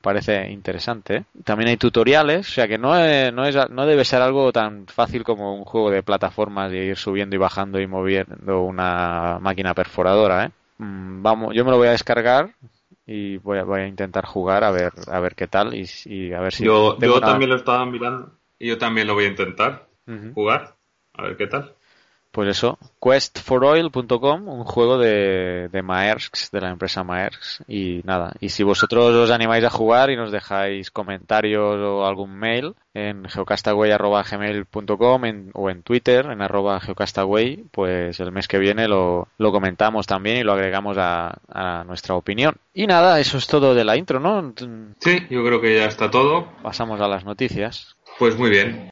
parece 0.02 0.50
interesante 0.50 1.16
¿eh? 1.18 1.24
también 1.44 1.70
hay 1.70 1.78
tutoriales 1.78 2.48
o 2.48 2.52
sea 2.52 2.68
que 2.68 2.78
no 2.78 2.90
no 3.32 3.46
es 3.46 3.56
no 3.70 3.86
debe 3.86 4.04
ser 4.04 4.22
algo 4.22 4.52
tan 4.52 4.88
fácil 4.88 5.24
como 5.24 5.56
un 5.56 5.64
juego 5.64 5.92
de 5.92 6.02
plataformas 6.04 6.72
de 6.72 6.86
ir 6.88 6.98
subiendo 6.98 7.36
y 7.36 7.40
bajando 7.40 7.80
y 7.80 7.88
moviendo 7.88 8.62
una 8.64 9.38
máquina 9.40 9.74
perforadora 9.74 10.46
¿eh? 10.46 10.52
Mm, 10.80 11.22
vamos 11.22 11.54
yo 11.56 11.64
me 11.64 11.72
lo 11.72 11.78
voy 11.78 11.88
a 11.88 11.92
descargar 11.92 12.50
y 13.06 13.38
voy 13.38 13.60
a, 13.60 13.64
voy 13.64 13.82
a 13.82 13.88
intentar 13.88 14.26
jugar 14.26 14.64
a 14.64 14.72
ver 14.72 14.92
a 15.08 15.20
ver 15.20 15.36
qué 15.36 15.48
tal 15.48 15.74
y, 15.74 15.88
y 16.06 16.34
a 16.34 16.40
ver 16.42 16.54
si 16.54 16.66
Yo, 16.66 16.98
yo 17.00 17.18
una- 17.18 17.26
también 17.28 17.50
lo 17.50 17.56
estaba 17.56 17.86
mirando. 17.86 18.32
Y 18.60 18.68
yo 18.68 18.78
también 18.78 19.08
lo 19.08 19.14
voy 19.14 19.26
a 19.26 19.30
intentar 19.30 19.88
jugar. 20.34 20.76
A 21.20 21.24
ver 21.24 21.38
qué 21.38 21.48
tal. 21.48 21.76
Pues 22.32 22.48
eso, 22.50 22.78
questforoil.com, 23.02 24.48
un 24.48 24.64
juego 24.64 25.00
de, 25.00 25.68
de 25.70 25.82
Maersk, 25.82 26.52
de 26.52 26.62
la 26.62 26.70
empresa 26.70 27.04
Maersk. 27.04 27.64
Y 27.68 28.02
nada, 28.04 28.34
y 28.40 28.50
si 28.50 28.62
vosotros 28.62 29.16
os 29.16 29.32
animáis 29.32 29.64
a 29.66 29.72
jugar 29.72 30.12
y 30.12 30.16
nos 30.16 30.32
dejáis 30.32 30.92
comentarios 30.92 31.78
o 31.78 32.06
algún 32.06 32.36
mail 32.36 32.76
en 32.94 33.26
geocastaway.gmail.com 33.28 35.26
en, 35.26 35.50
o 35.56 35.72
en 35.72 35.82
Twitter 35.82 36.28
en 36.28 36.44
arroba 36.44 36.80
geocastaway, 36.80 37.66
pues 37.72 38.20
el 38.20 38.32
mes 38.32 38.48
que 38.48 38.60
viene 38.60 38.88
lo, 38.88 39.30
lo 39.40 39.52
comentamos 39.52 40.06
también 40.06 40.38
y 40.38 40.44
lo 40.44 40.54
agregamos 40.54 40.98
a, 41.00 41.40
a 41.52 41.84
nuestra 41.84 42.14
opinión. 42.14 42.58
Y 42.76 42.86
nada, 42.86 43.20
eso 43.20 43.40
es 43.40 43.48
todo 43.48 43.74
de 43.74 43.84
la 43.84 43.98
intro, 43.98 44.20
¿no? 44.20 44.54
Sí, 45.00 45.26
yo 45.32 45.44
creo 45.44 45.60
que 45.62 45.76
ya 45.76 45.86
está 45.86 46.12
todo. 46.12 46.48
Pasamos 46.62 47.02
a 47.02 47.08
las 47.08 47.26
noticias. 47.26 47.96
Pues 48.20 48.38
muy 48.38 48.52
bien. 48.52 48.92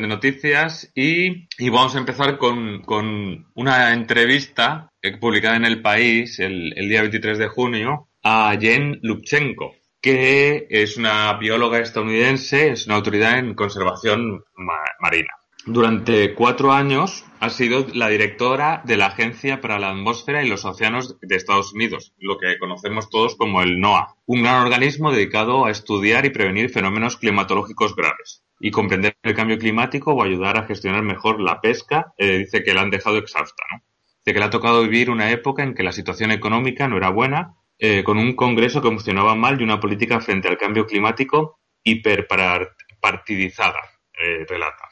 De 0.00 0.06
noticias 0.08 0.90
y, 0.94 1.46
y 1.58 1.68
vamos 1.70 1.94
a 1.94 1.98
empezar 1.98 2.38
con, 2.38 2.82
con 2.82 3.46
una 3.54 3.92
entrevista 3.92 4.88
publicada 5.20 5.56
en 5.56 5.64
El 5.64 5.82
País 5.82 6.38
el, 6.38 6.72
día 6.88 7.00
23 7.02 7.38
de 7.38 7.48
junio 7.48 8.08
a 8.22 8.56
Jen 8.60 8.98
Lubchenko, 9.02 9.74
que 10.00 10.66
es 10.70 10.96
una 10.96 11.32
bióloga 11.38 11.78
estadounidense, 11.80 12.70
es 12.72 12.86
una 12.86 12.96
autoridad 12.96 13.38
en 13.38 13.54
conservación 13.54 14.42
ma- 14.56 14.74
marina. 15.00 15.30
Durante 15.66 16.34
cuatro 16.34 16.72
años 16.72 17.24
ha 17.40 17.48
sido 17.48 17.86
la 17.94 18.08
directora 18.10 18.82
de 18.84 18.98
la 18.98 19.06
Agencia 19.06 19.62
para 19.62 19.78
la 19.78 19.90
Atmósfera 19.90 20.42
y 20.44 20.48
los 20.48 20.66
Océanos 20.66 21.18
de 21.20 21.36
Estados 21.36 21.72
Unidos, 21.72 22.12
lo 22.18 22.36
que 22.38 22.58
conocemos 22.58 23.08
todos 23.08 23.34
como 23.34 23.62
el 23.62 23.80
NOAA, 23.80 24.14
un 24.26 24.42
gran 24.42 24.62
organismo 24.62 25.10
dedicado 25.10 25.64
a 25.64 25.70
estudiar 25.70 26.26
y 26.26 26.30
prevenir 26.30 26.68
fenómenos 26.68 27.16
climatológicos 27.16 27.96
graves 27.96 28.43
y 28.60 28.70
comprender 28.70 29.16
el 29.22 29.34
cambio 29.34 29.58
climático 29.58 30.12
o 30.12 30.22
ayudar 30.22 30.56
a 30.56 30.64
gestionar 30.66 31.02
mejor 31.02 31.40
la 31.40 31.60
pesca. 31.60 32.14
Eh, 32.16 32.38
dice 32.38 32.62
que 32.62 32.72
la 32.74 32.82
han 32.82 32.90
dejado 32.90 33.18
exhausta, 33.18 33.64
¿no? 33.72 33.82
Dice 34.24 34.32
que 34.32 34.38
le 34.38 34.44
ha 34.46 34.50
tocado 34.50 34.82
vivir 34.82 35.10
una 35.10 35.30
época 35.30 35.62
en 35.62 35.74
que 35.74 35.82
la 35.82 35.92
situación 35.92 36.30
económica 36.30 36.88
no 36.88 36.96
era 36.96 37.10
buena, 37.10 37.56
eh, 37.78 38.02
con 38.04 38.16
un 38.18 38.34
Congreso 38.34 38.80
que 38.80 38.88
funcionaba 38.88 39.34
mal 39.34 39.60
y 39.60 39.64
una 39.64 39.80
política 39.80 40.20
frente 40.20 40.48
al 40.48 40.56
cambio 40.56 40.86
climático 40.86 41.60
hiperpartidizada, 41.82 43.80
eh, 44.18 44.46
relata. 44.48 44.88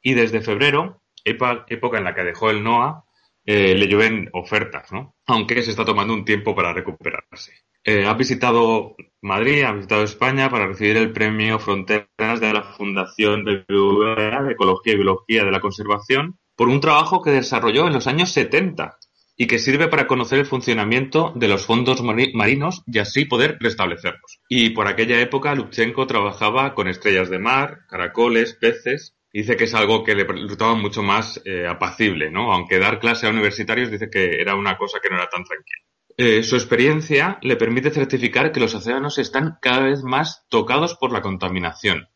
Y 0.00 0.14
desde 0.14 0.40
febrero, 0.40 1.02
época 1.24 1.98
en 1.98 2.04
la 2.04 2.14
que 2.14 2.22
dejó 2.22 2.50
el 2.50 2.62
NOAA, 2.62 3.02
le 3.44 3.86
llueven 3.86 4.28
ofertas, 4.32 4.92
¿no? 4.92 5.16
Aunque 5.26 5.62
se 5.62 5.70
está 5.70 5.84
tomando 5.84 6.12
un 6.14 6.24
tiempo 6.24 6.54
para 6.54 6.72
recuperarse. 6.72 7.52
Eh, 7.86 8.04
ha 8.04 8.12
visitado 8.14 8.96
Madrid, 9.22 9.62
ha 9.62 9.72
visitado 9.72 10.02
España 10.02 10.50
para 10.50 10.66
recibir 10.66 10.96
el 10.98 11.12
premio 11.12 11.58
Fronteras 11.58 12.40
de 12.40 12.52
la 12.52 12.62
Fundación 12.76 13.44
BBVA 13.44 14.42
de 14.42 14.52
Ecología 14.52 14.92
y 14.92 14.96
Biología 14.96 15.44
de 15.44 15.50
la 15.52 15.60
Conservación 15.60 16.38
por 16.54 16.68
un 16.68 16.80
trabajo 16.80 17.22
que 17.22 17.30
desarrolló 17.30 17.86
en 17.86 17.94
los 17.94 18.06
años 18.08 18.30
70 18.32 18.98
y 19.38 19.46
que 19.46 19.58
sirve 19.58 19.88
para 19.88 20.06
conocer 20.06 20.38
el 20.40 20.46
funcionamiento 20.46 21.32
de 21.36 21.48
los 21.48 21.64
fondos 21.64 22.02
mari- 22.02 22.32
marinos 22.34 22.82
y 22.86 22.98
así 22.98 23.24
poder 23.24 23.56
restablecerlos. 23.60 24.40
Y 24.48 24.70
por 24.70 24.86
aquella 24.88 25.20
época 25.20 25.54
Lubchenko 25.54 26.06
trabajaba 26.06 26.74
con 26.74 26.88
estrellas 26.88 27.30
de 27.30 27.38
mar, 27.38 27.80
caracoles, 27.88 28.54
peces. 28.54 29.14
Dice 29.32 29.56
que 29.56 29.64
es 29.64 29.74
algo 29.74 30.02
que 30.02 30.14
le 30.14 30.24
resultaba 30.24 30.74
mucho 30.74 31.02
más 31.02 31.40
eh, 31.44 31.66
apacible, 31.68 32.30
¿no? 32.30 32.52
Aunque 32.52 32.78
dar 32.78 32.98
clase 32.98 33.26
a 33.26 33.30
universitarios 33.30 33.90
dice 33.90 34.08
que 34.10 34.40
era 34.40 34.54
una 34.54 34.76
cosa 34.78 34.98
que 35.02 35.10
no 35.10 35.16
era 35.16 35.28
tan 35.28 35.44
tranquila. 35.44 35.84
Eh, 36.18 36.42
su 36.42 36.56
experiencia 36.56 37.38
le 37.42 37.56
permite 37.56 37.90
certificar 37.90 38.50
que 38.50 38.60
los 38.60 38.74
océanos 38.74 39.18
están 39.18 39.58
cada 39.60 39.80
vez 39.80 40.02
más 40.02 40.46
tocados 40.48 40.94
por 40.94 41.12
la 41.12 41.20
contaminación. 41.20 42.08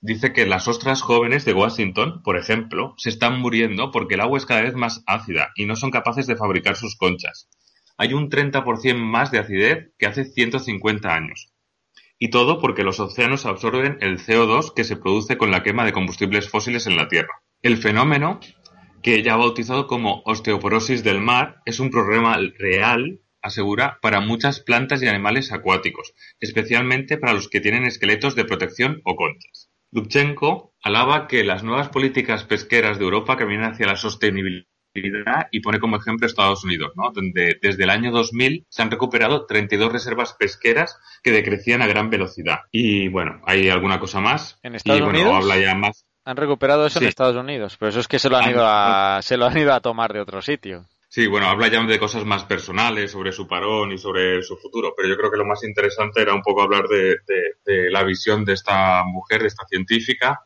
Dice 0.00 0.32
que 0.32 0.46
las 0.46 0.68
ostras 0.68 1.02
jóvenes 1.02 1.44
de 1.44 1.52
Washington, 1.52 2.22
por 2.24 2.38
ejemplo, 2.38 2.94
se 2.96 3.10
están 3.10 3.38
muriendo 3.38 3.90
porque 3.90 4.14
el 4.14 4.22
agua 4.22 4.38
es 4.38 4.46
cada 4.46 4.62
vez 4.62 4.74
más 4.74 5.04
ácida 5.06 5.50
y 5.54 5.66
no 5.66 5.76
son 5.76 5.90
capaces 5.90 6.26
de 6.26 6.36
fabricar 6.36 6.76
sus 6.76 6.96
conchas. 6.96 7.50
Hay 7.98 8.14
un 8.14 8.30
30% 8.30 8.96
más 8.96 9.30
de 9.30 9.40
acidez 9.40 9.92
que 9.98 10.06
hace 10.06 10.24
150 10.24 11.14
años. 11.14 11.52
Y 12.18 12.30
todo 12.30 12.58
porque 12.58 12.84
los 12.84 13.00
océanos 13.00 13.44
absorben 13.44 13.98
el 14.00 14.18
CO2 14.18 14.72
que 14.74 14.84
se 14.84 14.96
produce 14.96 15.36
con 15.36 15.50
la 15.50 15.62
quema 15.62 15.84
de 15.84 15.92
combustibles 15.92 16.48
fósiles 16.48 16.86
en 16.86 16.96
la 16.96 17.08
Tierra. 17.08 17.42
El 17.60 17.76
fenómeno, 17.76 18.40
que 19.02 19.16
ella 19.16 19.34
ha 19.34 19.36
bautizado 19.36 19.86
como 19.86 20.22
osteoporosis 20.24 21.04
del 21.04 21.20
mar, 21.20 21.60
es 21.66 21.80
un 21.80 21.90
problema 21.90 22.38
real, 22.58 23.20
asegura, 23.42 23.98
para 24.00 24.20
muchas 24.20 24.60
plantas 24.60 25.02
y 25.02 25.08
animales 25.08 25.52
acuáticos, 25.52 26.14
especialmente 26.40 27.18
para 27.18 27.34
los 27.34 27.48
que 27.48 27.60
tienen 27.60 27.84
esqueletos 27.84 28.34
de 28.34 28.44
protección 28.44 29.00
o 29.04 29.16
conchas. 29.16 29.70
Lubchenko 29.90 30.72
alaba 30.82 31.26
que 31.28 31.44
las 31.44 31.62
nuevas 31.62 31.88
políticas 31.90 32.44
pesqueras 32.44 32.98
de 32.98 33.04
Europa 33.04 33.36
caminan 33.36 33.72
hacia 33.72 33.86
la 33.86 33.96
sostenibilidad 33.96 34.66
y 35.50 35.60
pone 35.60 35.80
como 35.80 35.96
ejemplo 35.96 36.26
Estados 36.26 36.64
Unidos, 36.64 36.92
¿no? 36.96 37.10
donde 37.12 37.58
desde 37.60 37.84
el 37.84 37.90
año 37.90 38.10
2000 38.10 38.66
se 38.68 38.82
han 38.82 38.90
recuperado 38.90 39.46
32 39.46 39.92
reservas 39.92 40.34
pesqueras 40.38 40.98
que 41.22 41.32
decrecían 41.32 41.82
a 41.82 41.86
gran 41.86 42.10
velocidad. 42.10 42.60
Y 42.70 43.08
bueno, 43.08 43.40
hay 43.44 43.68
alguna 43.68 43.98
cosa 44.00 44.20
más. 44.20 44.58
¿En 44.62 44.74
Estados 44.74 45.00
y, 45.00 45.04
bueno, 45.04 45.18
Unidos? 45.18 45.34
habla 45.36 45.58
ya 45.58 45.74
más. 45.74 46.06
Han 46.24 46.36
recuperado 46.36 46.86
eso 46.86 47.00
en. 47.00 47.06
Estados 47.06 47.36
Unidos, 47.36 47.76
pero 47.78 47.90
eso 47.90 48.00
es 48.00 48.08
que 48.08 48.18
se 48.18 48.28
lo 48.28 48.36
han 48.36 48.50
ido 48.50 48.64
a, 48.64 49.20
se 49.22 49.36
lo 49.36 49.46
han 49.46 49.58
ido 49.58 49.72
a 49.72 49.80
tomar 49.80 50.12
de 50.12 50.20
otro 50.20 50.40
sitio. 50.40 50.86
Sí, 51.14 51.26
bueno, 51.26 51.46
habla 51.46 51.68
ya 51.68 51.82
de 51.84 51.98
cosas 51.98 52.24
más 52.24 52.46
personales, 52.46 53.10
sobre 53.10 53.32
su 53.32 53.46
parón 53.46 53.92
y 53.92 53.98
sobre 53.98 54.42
su 54.42 54.56
futuro, 54.56 54.94
pero 54.96 55.10
yo 55.10 55.16
creo 55.18 55.30
que 55.30 55.36
lo 55.36 55.44
más 55.44 55.62
interesante 55.62 56.22
era 56.22 56.32
un 56.34 56.40
poco 56.40 56.62
hablar 56.62 56.84
de, 56.88 57.90
la 57.90 58.02
visión 58.02 58.46
de 58.46 58.54
esta 58.54 59.04
mujer, 59.04 59.42
de 59.42 59.48
esta 59.48 59.66
científica, 59.66 60.40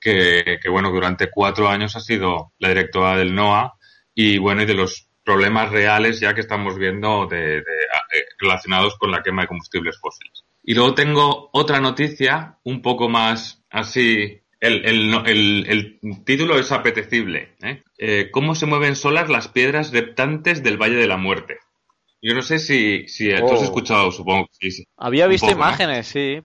que, 0.00 0.58
bueno, 0.68 0.90
durante 0.90 1.30
cuatro 1.30 1.68
años 1.68 1.94
ha 1.94 2.00
sido 2.00 2.52
la 2.58 2.70
directora 2.70 3.16
del 3.16 3.32
NOAA 3.32 3.74
y 4.12 4.38
bueno, 4.38 4.62
y 4.62 4.66
de 4.66 4.74
los 4.74 5.08
problemas 5.22 5.70
reales 5.70 6.18
ya 6.18 6.34
que 6.34 6.40
estamos 6.40 6.76
viendo 6.76 7.26
de- 7.26 7.58
eh, 7.58 7.62
relacionados 8.40 8.98
con 8.98 9.12
la 9.12 9.22
quema 9.22 9.42
de 9.42 9.48
combustibles 9.48 10.00
fósiles. 10.00 10.44
Y 10.64 10.74
luego 10.74 10.94
tengo 10.94 11.48
otra 11.52 11.78
noticia, 11.78 12.58
un 12.64 12.82
poco 12.82 13.08
más 13.08 13.62
así, 13.70 14.42
el, 14.60 14.84
el, 14.84 15.10
no- 15.10 15.24
el- 15.24 15.66
el 16.02 16.24
título 16.24 16.58
es 16.58 16.72
apetecible. 16.72 17.56
¿eh? 17.62 17.82
Eh, 17.98 18.28
¿Cómo 18.30 18.54
se 18.54 18.66
mueven 18.66 18.96
solas 18.96 19.28
las 19.28 19.48
piedras 19.48 19.92
reptantes 19.92 20.62
del 20.62 20.76
Valle 20.76 20.96
de 20.96 21.06
la 21.06 21.16
Muerte? 21.16 21.58
Yo 22.20 22.34
no 22.34 22.42
sé 22.42 22.58
si, 22.58 23.06
si 23.08 23.28
tú 23.28 23.52
has 23.54 23.60
Oh. 23.60 23.64
escuchado, 23.64 24.10
supongo 24.10 24.46
que 24.46 24.70
sí, 24.70 24.78
sí. 24.78 24.84
Había 24.96 25.26
visto 25.28 25.50
imágenes, 25.50 26.08
sí. 26.08 26.40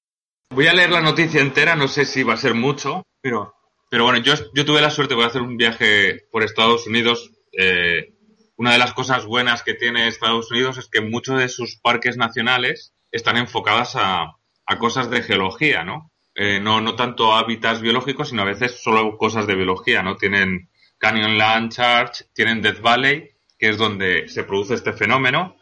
Voy 0.52 0.67
a 0.67 0.73
leer 0.73 0.91
la 0.91 1.02
noticia 1.02 1.41
entera, 1.41 1.76
no 1.76 1.88
sé 1.88 2.06
si 2.06 2.21
va 2.21 2.36
a 2.36 2.38
ser 2.38 2.54
mucho, 2.54 3.04
pero, 3.21 3.56
pero 3.89 4.04
bueno, 4.04 4.19
yo, 4.19 4.34
yo 4.54 4.65
tuve 4.65 4.82
la 4.82 4.91
suerte, 4.91 5.15
a 5.19 5.26
hacer 5.26 5.41
un 5.41 5.58
viaje 5.58 6.28
por 6.32 6.43
Estados 6.43 6.86
Unidos. 6.88 7.32
eh, 7.58 8.10
una 8.56 8.71
de 8.73 8.78
las 8.78 8.93
cosas 8.93 9.26
buenas 9.26 9.63
que 9.63 9.73
tiene 9.73 10.08
Estados 10.08 10.52
Unidos 10.52 10.78
es 10.78 10.88
que 10.88 11.02
muchos 11.02 11.39
de 11.39 11.49
sus 11.49 11.78
parques 11.82 12.17
nacionales 12.17 12.93
están 13.12 13.38
enfocadas 13.38 13.95
a, 13.95 14.28
a 14.67 14.78
cosas 14.78 15.10
de 15.10 15.23
geología, 15.23 15.84
¿no? 15.84 16.12
Eh, 16.36 16.60
no, 16.60 16.82
no 16.82 16.96
tanto 16.96 17.34
hábitats 17.34 17.82
biológicos, 17.82 18.30
sino 18.30 18.41
a 18.41 18.46
veces 18.46 18.82
solo 18.82 19.17
cosas 19.17 19.46
de 19.46 19.56
biología, 19.56 20.02
¿no? 20.02 20.15
Tienen 20.15 20.69
Canyonland 20.98 21.72
Charge, 21.72 22.26
tienen 22.34 22.62
Death 22.62 22.82
Valley, 22.82 23.30
que 23.58 23.69
es 23.69 23.78
donde 23.78 24.28
se 24.28 24.43
produce 24.43 24.74
este 24.74 24.93
fenómeno, 24.93 25.58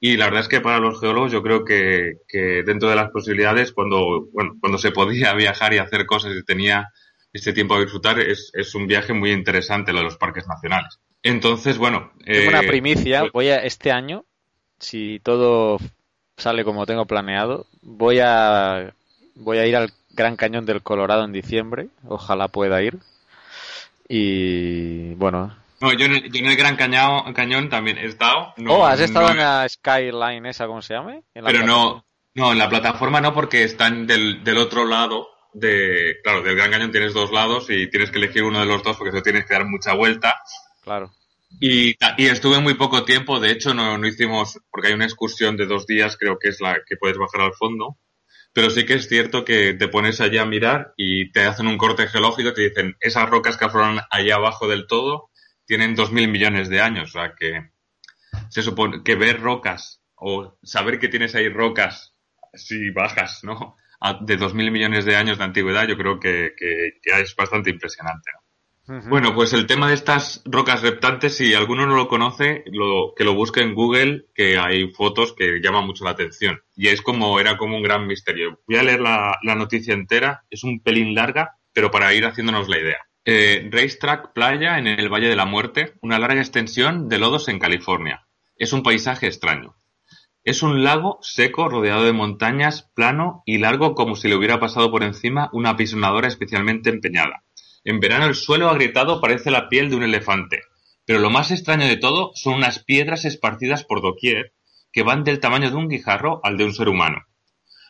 y 0.00 0.16
la 0.16 0.26
verdad 0.26 0.42
es 0.42 0.48
que 0.48 0.60
para 0.60 0.78
los 0.78 1.00
geólogos 1.00 1.32
yo 1.32 1.42
creo 1.42 1.64
que, 1.64 2.18
que 2.28 2.62
dentro 2.62 2.88
de 2.88 2.96
las 2.96 3.10
posibilidades, 3.10 3.72
cuando, 3.72 4.26
bueno, 4.32 4.56
cuando 4.60 4.78
se 4.78 4.92
podía 4.92 5.32
viajar 5.34 5.72
y 5.74 5.78
hacer 5.78 6.06
cosas 6.06 6.34
y 6.36 6.44
tenía 6.44 6.90
este 7.32 7.52
tiempo 7.52 7.74
a 7.74 7.80
disfrutar, 7.80 8.20
es, 8.20 8.50
es 8.54 8.74
un 8.74 8.86
viaje 8.86 9.12
muy 9.12 9.32
interesante 9.32 9.92
lo 9.92 9.98
de 9.98 10.04
los 10.04 10.16
parques 10.16 10.46
nacionales. 10.46 11.00
Entonces, 11.22 11.78
bueno. 11.78 12.12
Tengo 12.24 12.48
una 12.50 12.60
eh, 12.60 12.68
primicia. 12.68 13.20
pues- 13.20 13.32
Voy 13.32 13.48
a 13.48 13.58
este 13.64 13.90
año, 13.92 14.24
si 14.78 15.20
todo 15.20 15.78
sale 16.36 16.64
como 16.64 16.86
tengo 16.86 17.06
planeado, 17.06 17.66
voy 17.82 18.18
a 18.22 18.94
voy 19.36 19.58
a 19.58 19.66
ir 19.66 19.76
al 19.76 19.90
Gran 20.14 20.36
Cañón 20.36 20.66
del 20.66 20.82
Colorado 20.82 21.24
en 21.24 21.32
diciembre. 21.32 21.88
Ojalá 22.08 22.48
pueda 22.48 22.82
ir. 22.82 22.98
Y 24.08 25.14
bueno. 25.14 25.54
No, 25.80 25.92
yo 25.92 26.06
en 26.06 26.12
el, 26.14 26.32
yo 26.32 26.38
en 26.40 26.46
el 26.50 26.56
Gran 26.56 26.76
Cañao- 26.76 27.32
Cañón 27.34 27.68
también 27.68 27.98
he 27.98 28.06
estado. 28.06 28.54
No, 28.56 28.74
oh, 28.74 28.86
¿has 28.86 29.00
estado 29.00 29.26
no- 29.26 29.32
en 29.32 29.38
la 29.38 29.68
Skyline 29.68 30.46
esa, 30.46 30.66
cómo 30.66 30.82
se? 30.82 30.94
En 30.94 31.22
la 31.34 31.44
Pero 31.44 31.66
no, 31.66 32.04
no, 32.34 32.52
en 32.52 32.58
la 32.58 32.68
plataforma 32.68 33.20
no, 33.20 33.34
porque 33.34 33.64
están 33.64 34.06
del, 34.06 34.42
del 34.44 34.58
otro 34.58 34.84
lado 34.84 35.28
de. 35.52 36.16
Claro, 36.22 36.42
del 36.42 36.56
Gran 36.56 36.70
Cañón 36.70 36.90
tienes 36.90 37.12
dos 37.14 37.32
lados 37.32 37.66
y 37.70 37.88
tienes 37.88 38.10
que 38.10 38.18
elegir 38.18 38.44
uno 38.44 38.60
de 38.60 38.66
los 38.66 38.82
dos 38.82 38.96
porque 38.96 39.12
te 39.12 39.22
tienes 39.22 39.46
que 39.46 39.54
dar 39.54 39.66
mucha 39.66 39.94
vuelta. 39.94 40.36
Claro. 40.82 41.10
Y, 41.60 41.90
y 42.18 42.26
estuve 42.26 42.58
muy 42.60 42.74
poco 42.74 43.04
tiempo, 43.04 43.38
de 43.38 43.52
hecho 43.52 43.74
no, 43.74 43.96
no 43.96 44.06
hicimos, 44.08 44.58
porque 44.70 44.88
hay 44.88 44.94
una 44.94 45.04
excursión 45.04 45.56
de 45.56 45.66
dos 45.66 45.86
días, 45.86 46.16
creo 46.18 46.36
que 46.36 46.48
es 46.48 46.60
la 46.60 46.78
que 46.84 46.96
puedes 46.96 47.16
bajar 47.16 47.42
al 47.42 47.52
fondo, 47.52 47.96
pero 48.54 48.70
sí 48.70 48.86
que 48.86 48.94
es 48.94 49.08
cierto 49.08 49.44
que 49.44 49.74
te 49.74 49.88
pones 49.88 50.20
allá 50.22 50.42
a 50.42 50.46
mirar 50.46 50.94
y 50.96 51.32
te 51.32 51.42
hacen 51.46 51.66
un 51.68 51.78
corte 51.78 52.08
geológico 52.08 52.50
y 52.50 52.54
te 52.54 52.62
dicen, 52.62 52.96
esas 53.00 53.28
rocas 53.30 53.56
que 53.58 53.66
afloran 53.66 54.00
allá 54.10 54.36
abajo 54.36 54.68
del 54.68 54.86
todo 54.88 55.30
tienen 55.66 55.94
dos 55.96 56.12
mil 56.12 56.28
millones 56.28 56.68
de 56.70 56.80
años, 56.82 57.10
o 57.10 57.20
sea 57.20 57.34
que 57.38 57.70
se 58.50 58.62
supone 58.62 59.02
que 59.04 59.16
ver 59.16 59.40
rocas 59.40 60.02
o 60.16 60.58
saber 60.62 60.98
que 60.98 61.08
tienes 61.08 61.34
ahí 61.34 61.48
rocas 61.48 62.14
si 62.54 62.90
bajas, 62.90 63.44
¿no? 63.44 63.76
De 64.22 64.36
dos 64.36 64.54
mil 64.54 64.70
millones 64.70 65.04
de 65.06 65.16
años 65.16 65.38
de 65.38 65.44
antigüedad, 65.44 65.88
yo 65.88 65.96
creo 65.96 66.20
que, 66.20 66.52
que- 66.56 66.92
que 67.02 67.20
es 67.22 67.34
bastante 67.36 67.70
impresionante, 67.70 68.30
¿no? 68.34 68.43
Bueno, 68.86 69.34
pues 69.34 69.54
el 69.54 69.66
tema 69.66 69.88
de 69.88 69.94
estas 69.94 70.42
rocas 70.44 70.82
reptantes, 70.82 71.36
si 71.38 71.54
alguno 71.54 71.86
no 71.86 71.96
lo 71.96 72.06
conoce, 72.06 72.64
lo, 72.66 73.14
que 73.16 73.24
lo 73.24 73.34
busque 73.34 73.62
en 73.62 73.74
Google, 73.74 74.26
que 74.34 74.58
hay 74.58 74.92
fotos 74.92 75.32
que 75.32 75.60
llaman 75.62 75.86
mucho 75.86 76.04
la 76.04 76.10
atención. 76.10 76.60
Y 76.76 76.88
es 76.88 77.00
como, 77.00 77.40
era 77.40 77.56
como 77.56 77.76
un 77.76 77.82
gran 77.82 78.06
misterio. 78.06 78.60
Voy 78.68 78.76
a 78.76 78.82
leer 78.82 79.00
la, 79.00 79.38
la 79.42 79.54
noticia 79.54 79.94
entera, 79.94 80.44
es 80.50 80.64
un 80.64 80.80
pelín 80.80 81.14
larga, 81.14 81.56
pero 81.72 81.90
para 81.90 82.12
ir 82.12 82.26
haciéndonos 82.26 82.68
la 82.68 82.78
idea. 82.78 82.98
Eh, 83.24 83.70
Racetrack 83.72 84.34
Playa 84.34 84.78
en 84.78 84.86
el 84.86 85.08
Valle 85.08 85.28
de 85.28 85.36
la 85.36 85.46
Muerte, 85.46 85.94
una 86.02 86.18
larga 86.18 86.40
extensión 86.40 87.08
de 87.08 87.18
lodos 87.18 87.48
en 87.48 87.58
California. 87.58 88.26
Es 88.56 88.74
un 88.74 88.82
paisaje 88.82 89.26
extraño. 89.26 89.76
Es 90.42 90.62
un 90.62 90.84
lago 90.84 91.18
seco 91.22 91.70
rodeado 91.70 92.04
de 92.04 92.12
montañas, 92.12 92.90
plano 92.94 93.42
y 93.46 93.56
largo 93.56 93.94
como 93.94 94.14
si 94.14 94.28
le 94.28 94.36
hubiera 94.36 94.60
pasado 94.60 94.90
por 94.90 95.02
encima 95.02 95.48
una 95.54 95.70
apisonadora 95.70 96.28
especialmente 96.28 96.90
empeñada. 96.90 97.43
En 97.84 98.00
verano 98.00 98.24
el 98.24 98.34
suelo 98.34 98.70
agrietado 98.70 99.20
parece 99.20 99.50
la 99.50 99.68
piel 99.68 99.90
de 99.90 99.96
un 99.96 100.02
elefante, 100.02 100.62
pero 101.04 101.18
lo 101.18 101.28
más 101.28 101.50
extraño 101.50 101.86
de 101.86 101.98
todo 101.98 102.32
son 102.34 102.54
unas 102.54 102.78
piedras 102.78 103.26
esparcidas 103.26 103.84
por 103.84 104.00
doquier 104.00 104.54
que 104.90 105.02
van 105.02 105.22
del 105.22 105.38
tamaño 105.38 105.70
de 105.70 105.76
un 105.76 105.88
guijarro 105.88 106.40
al 106.44 106.56
de 106.56 106.64
un 106.64 106.72
ser 106.72 106.88
humano. 106.88 107.26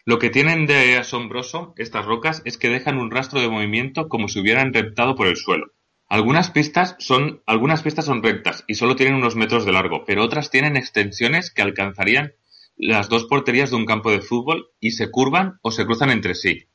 Lo 0.05 0.19
que 0.19 0.31
tienen 0.31 0.67
de 0.67 0.97
asombroso 0.97 1.75
estas 1.77 2.05
rocas 2.05 2.43
es 2.45 2.59
que 2.59 2.69
dejan 2.69 2.99
un 2.99 3.11
rastro 3.11 3.41
de 3.41 3.49
movimiento 3.49 4.09
como 4.09 4.29
si 4.29 4.41
hubieran 4.41 4.75
reptado 4.75 5.15
por 5.15 5.29
el 5.29 5.37
suelo. 5.37 5.73
Algunas 6.09 6.51
pistas 6.51 6.97
son, 6.99 7.43
algunas 7.47 7.83
pistas 7.83 8.05
son 8.05 8.23
rectas 8.23 8.65
y 8.67 8.75
solo 8.75 8.97
tienen 8.97 9.15
unos 9.15 9.37
metros 9.37 9.65
de 9.65 9.73
largo, 9.73 10.05
pero 10.05 10.25
otras 10.25 10.51
tienen 10.51 10.77
extensiones 10.77 11.51
que 11.53 11.63
alcanzarían 11.63 12.35
las 12.77 13.09
dos 13.09 13.25
porterías 13.27 13.71
de 13.71 13.77
un 13.77 13.87
campo 13.87 14.11
de 14.11 14.21
fútbol 14.21 14.71
y 14.81 14.91
se 14.91 15.11
curvan 15.11 15.59
o 15.63 15.71
se 15.71 15.87
cruzan 15.87 16.11
entre 16.11 16.35
sí. 16.35 16.67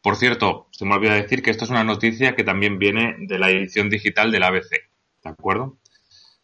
Por 0.00 0.16
cierto, 0.16 0.68
se 0.70 0.84
me 0.84 0.94
olvida 0.94 1.14
decir 1.14 1.42
que 1.42 1.50
esto 1.50 1.64
es 1.64 1.70
una 1.70 1.82
noticia 1.82 2.36
que 2.36 2.44
también 2.44 2.78
viene 2.78 3.16
de 3.18 3.38
la 3.38 3.50
edición 3.50 3.90
digital 3.90 4.30
del 4.30 4.44
ABC, 4.44 4.70
¿de 5.24 5.30
acuerdo? 5.30 5.78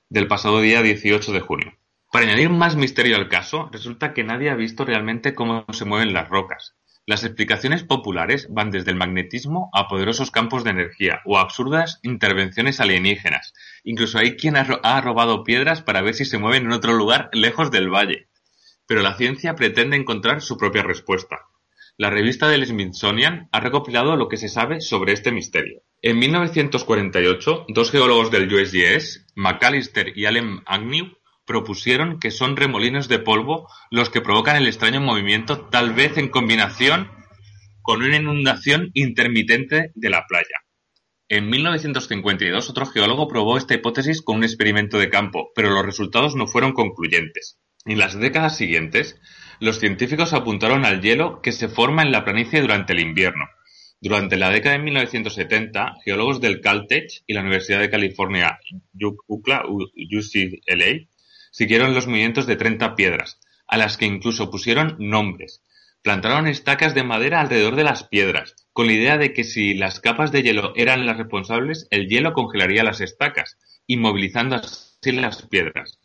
Del 0.08 0.26
pasado 0.26 0.60
día 0.60 0.82
18 0.82 1.32
de 1.32 1.40
junio. 1.40 1.72
Para 2.10 2.26
añadir 2.26 2.50
más 2.50 2.74
misterio 2.74 3.16
al 3.16 3.28
caso, 3.28 3.68
resulta 3.72 4.12
que 4.12 4.24
nadie 4.24 4.50
ha 4.50 4.56
visto 4.56 4.84
realmente 4.84 5.34
cómo 5.34 5.64
se 5.72 5.84
mueven 5.84 6.12
las 6.12 6.28
rocas. 6.28 6.74
Las 7.06 7.22
explicaciones 7.22 7.84
populares 7.84 8.48
van 8.50 8.70
desde 8.70 8.90
el 8.90 8.96
magnetismo 8.96 9.70
a 9.72 9.88
poderosos 9.88 10.30
campos 10.30 10.64
de 10.64 10.70
energía 10.70 11.20
o 11.24 11.38
absurdas 11.38 12.00
intervenciones 12.02 12.80
alienígenas. 12.80 13.52
Incluso 13.84 14.18
hay 14.18 14.36
quien 14.36 14.56
ha 14.56 15.00
robado 15.00 15.44
piedras 15.44 15.82
para 15.82 16.02
ver 16.02 16.14
si 16.14 16.24
se 16.24 16.38
mueven 16.38 16.64
en 16.64 16.72
otro 16.72 16.94
lugar 16.94 17.30
lejos 17.32 17.70
del 17.70 17.90
valle. 17.90 18.28
Pero 18.86 19.02
la 19.02 19.16
ciencia 19.16 19.54
pretende 19.54 19.96
encontrar 19.96 20.40
su 20.40 20.56
propia 20.56 20.82
respuesta. 20.82 21.40
La 21.96 22.10
revista 22.10 22.48
del 22.48 22.66
Smithsonian 22.66 23.48
ha 23.52 23.60
recopilado 23.60 24.16
lo 24.16 24.28
que 24.28 24.36
se 24.36 24.48
sabe 24.48 24.80
sobre 24.80 25.12
este 25.12 25.30
misterio. 25.30 25.82
En 26.02 26.18
1948, 26.18 27.66
dos 27.68 27.92
geólogos 27.92 28.32
del 28.32 28.52
USGS, 28.52 29.26
McAllister 29.36 30.12
y 30.18 30.26
Allen 30.26 30.62
Agnew, 30.66 31.12
propusieron 31.46 32.18
que 32.18 32.32
son 32.32 32.56
remolinos 32.56 33.06
de 33.06 33.20
polvo 33.20 33.68
los 33.92 34.10
que 34.10 34.20
provocan 34.20 34.56
el 34.56 34.66
extraño 34.66 35.00
movimiento, 35.00 35.66
tal 35.66 35.92
vez 35.92 36.18
en 36.18 36.30
combinación 36.30 37.12
con 37.80 38.02
una 38.02 38.16
inundación 38.16 38.90
intermitente 38.94 39.92
de 39.94 40.10
la 40.10 40.26
playa. 40.26 40.64
En 41.28 41.48
1952, 41.48 42.70
otro 42.70 42.86
geólogo 42.86 43.28
probó 43.28 43.56
esta 43.56 43.74
hipótesis 43.74 44.20
con 44.20 44.38
un 44.38 44.44
experimento 44.44 44.98
de 44.98 45.10
campo, 45.10 45.52
pero 45.54 45.70
los 45.70 45.86
resultados 45.86 46.34
no 46.34 46.48
fueron 46.48 46.72
concluyentes. 46.72 47.60
En 47.84 47.98
las 47.98 48.18
décadas 48.18 48.56
siguientes, 48.56 49.20
los 49.60 49.78
científicos 49.78 50.32
apuntaron 50.32 50.84
al 50.84 51.00
hielo 51.00 51.40
que 51.42 51.52
se 51.52 51.68
forma 51.68 52.02
en 52.02 52.12
la 52.12 52.24
planicie 52.24 52.60
durante 52.60 52.92
el 52.92 53.00
invierno. 53.00 53.46
Durante 54.00 54.36
la 54.36 54.50
década 54.50 54.76
de 54.76 54.82
1970, 54.82 55.94
geólogos 56.04 56.40
del 56.40 56.60
Caltech 56.60 57.22
y 57.26 57.32
la 57.32 57.40
Universidad 57.40 57.80
de 57.80 57.90
California, 57.90 58.58
UCLA, 59.26 59.64
UCLA, 59.66 61.06
siguieron 61.50 61.94
los 61.94 62.06
movimientos 62.06 62.46
de 62.46 62.56
30 62.56 62.96
piedras, 62.96 63.40
a 63.66 63.78
las 63.78 63.96
que 63.96 64.06
incluso 64.06 64.50
pusieron 64.50 64.96
nombres. 64.98 65.62
Plantaron 66.02 66.46
estacas 66.48 66.94
de 66.94 67.02
madera 67.02 67.40
alrededor 67.40 67.76
de 67.76 67.84
las 67.84 68.04
piedras, 68.04 68.54
con 68.74 68.88
la 68.88 68.92
idea 68.92 69.16
de 69.16 69.32
que 69.32 69.44
si 69.44 69.72
las 69.72 70.00
capas 70.00 70.32
de 70.32 70.42
hielo 70.42 70.74
eran 70.76 71.06
las 71.06 71.16
responsables, 71.16 71.86
el 71.90 72.08
hielo 72.08 72.34
congelaría 72.34 72.84
las 72.84 73.00
estacas, 73.00 73.56
inmovilizando 73.86 74.56
así 74.56 75.12
las 75.12 75.42
piedras. 75.42 75.98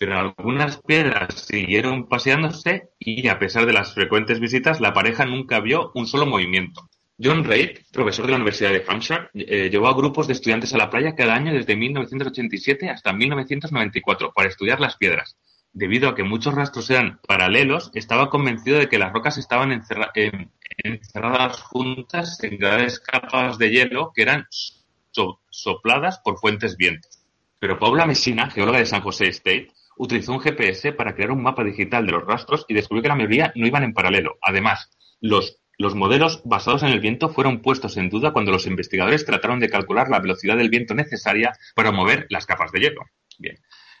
Pero 0.00 0.18
algunas 0.18 0.78
piedras 0.78 1.34
siguieron 1.46 2.08
paseándose 2.08 2.88
y, 2.98 3.28
a 3.28 3.38
pesar 3.38 3.66
de 3.66 3.74
las 3.74 3.92
frecuentes 3.92 4.40
visitas, 4.40 4.80
la 4.80 4.94
pareja 4.94 5.26
nunca 5.26 5.60
vio 5.60 5.92
un 5.94 6.06
solo 6.06 6.24
movimiento. 6.24 6.88
John 7.22 7.44
Reid, 7.44 7.80
profesor 7.92 8.24
de 8.24 8.30
la 8.30 8.36
Universidad 8.38 8.70
de 8.70 8.82
Hampshire, 8.88 9.28
eh, 9.34 9.68
llevó 9.70 9.88
a 9.88 9.94
grupos 9.94 10.26
de 10.26 10.32
estudiantes 10.32 10.72
a 10.72 10.78
la 10.78 10.88
playa 10.88 11.14
cada 11.14 11.34
año 11.34 11.52
desde 11.52 11.76
1987 11.76 12.88
hasta 12.88 13.12
1994 13.12 14.32
para 14.34 14.48
estudiar 14.48 14.80
las 14.80 14.96
piedras. 14.96 15.36
Debido 15.74 16.08
a 16.08 16.14
que 16.14 16.24
muchos 16.24 16.54
rastros 16.54 16.88
eran 16.88 17.20
paralelos, 17.28 17.90
estaba 17.92 18.30
convencido 18.30 18.78
de 18.78 18.88
que 18.88 18.98
las 18.98 19.12
rocas 19.12 19.36
estaban 19.36 19.70
encerra- 19.70 20.12
en- 20.14 20.50
encerradas 20.82 21.60
juntas 21.60 22.42
en 22.42 22.56
grandes 22.58 23.00
capas 23.00 23.58
de 23.58 23.68
hielo 23.70 24.12
que 24.14 24.22
eran 24.22 24.46
so- 24.50 25.42
sopladas 25.50 26.20
por 26.24 26.38
fuentes 26.38 26.78
vientos. 26.78 27.18
Pero 27.58 27.78
Paula 27.78 28.06
Messina, 28.06 28.50
geóloga 28.50 28.78
de 28.78 28.86
San 28.86 29.02
José 29.02 29.28
State, 29.28 29.68
utilizó 30.02 30.32
un 30.32 30.40
GPS 30.40 30.92
para 30.92 31.14
crear 31.14 31.30
un 31.30 31.42
mapa 31.42 31.62
digital 31.62 32.06
de 32.06 32.12
los 32.12 32.24
rastros 32.24 32.64
y 32.68 32.74
descubrió 32.74 33.02
que 33.02 33.08
la 33.08 33.14
mayoría 33.16 33.52
no 33.54 33.66
iban 33.66 33.84
en 33.84 33.92
paralelo. 33.92 34.38
Además, 34.40 34.90
los, 35.20 35.58
los 35.76 35.94
modelos 35.94 36.40
basados 36.44 36.82
en 36.82 36.88
el 36.88 37.00
viento 37.00 37.28
fueron 37.28 37.60
puestos 37.60 37.96
en 37.98 38.08
duda 38.08 38.32
cuando 38.32 38.50
los 38.50 38.66
investigadores 38.66 39.26
trataron 39.26 39.60
de 39.60 39.68
calcular 39.68 40.08
la 40.08 40.20
velocidad 40.20 40.56
del 40.56 40.70
viento 40.70 40.94
necesaria 40.94 41.52
para 41.74 41.92
mover 41.92 42.26
las 42.30 42.46
capas 42.46 42.72
de 42.72 42.80
hielo. 42.80 43.02
Bien. 43.38 43.58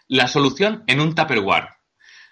La 0.08 0.26
solución 0.26 0.84
en 0.86 1.00
un 1.00 1.14
Tupperware. 1.14 1.68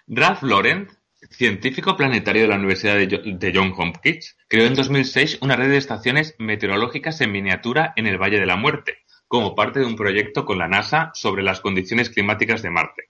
Ralph 0.07 0.41
Lauren, 0.41 0.87
científico 1.29 1.95
planetario 1.95 2.41
de 2.43 2.47
la 2.47 2.55
Universidad 2.55 2.95
de 2.95 3.07
Jo- 3.07 3.21
de 3.23 3.51
Johns 3.53 3.75
Hopkins, 3.77 4.35
creó 4.47 4.65
en 4.65 4.73
2006 4.73 5.37
una 5.41 5.55
red 5.55 5.69
de 5.69 5.77
estaciones 5.77 6.35
meteorológicas 6.39 7.21
en 7.21 7.31
miniatura 7.31 7.93
en 7.95 8.07
el 8.07 8.17
Valle 8.17 8.39
de 8.39 8.45
la 8.47 8.55
Muerte, 8.55 8.97
como 9.27 9.53
parte 9.53 9.79
de 9.79 9.85
un 9.85 9.95
proyecto 9.95 10.43
con 10.45 10.57
la 10.57 10.67
NASA 10.67 11.11
sobre 11.13 11.43
las 11.43 11.61
condiciones 11.61 12.09
climáticas 12.09 12.63
de 12.63 12.71
Marte. 12.71 13.03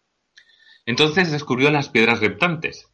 Entonces 0.89 1.31
descubrió 1.31 1.69
las 1.69 1.89
piedras 1.89 2.19
reptantes. 2.19 2.87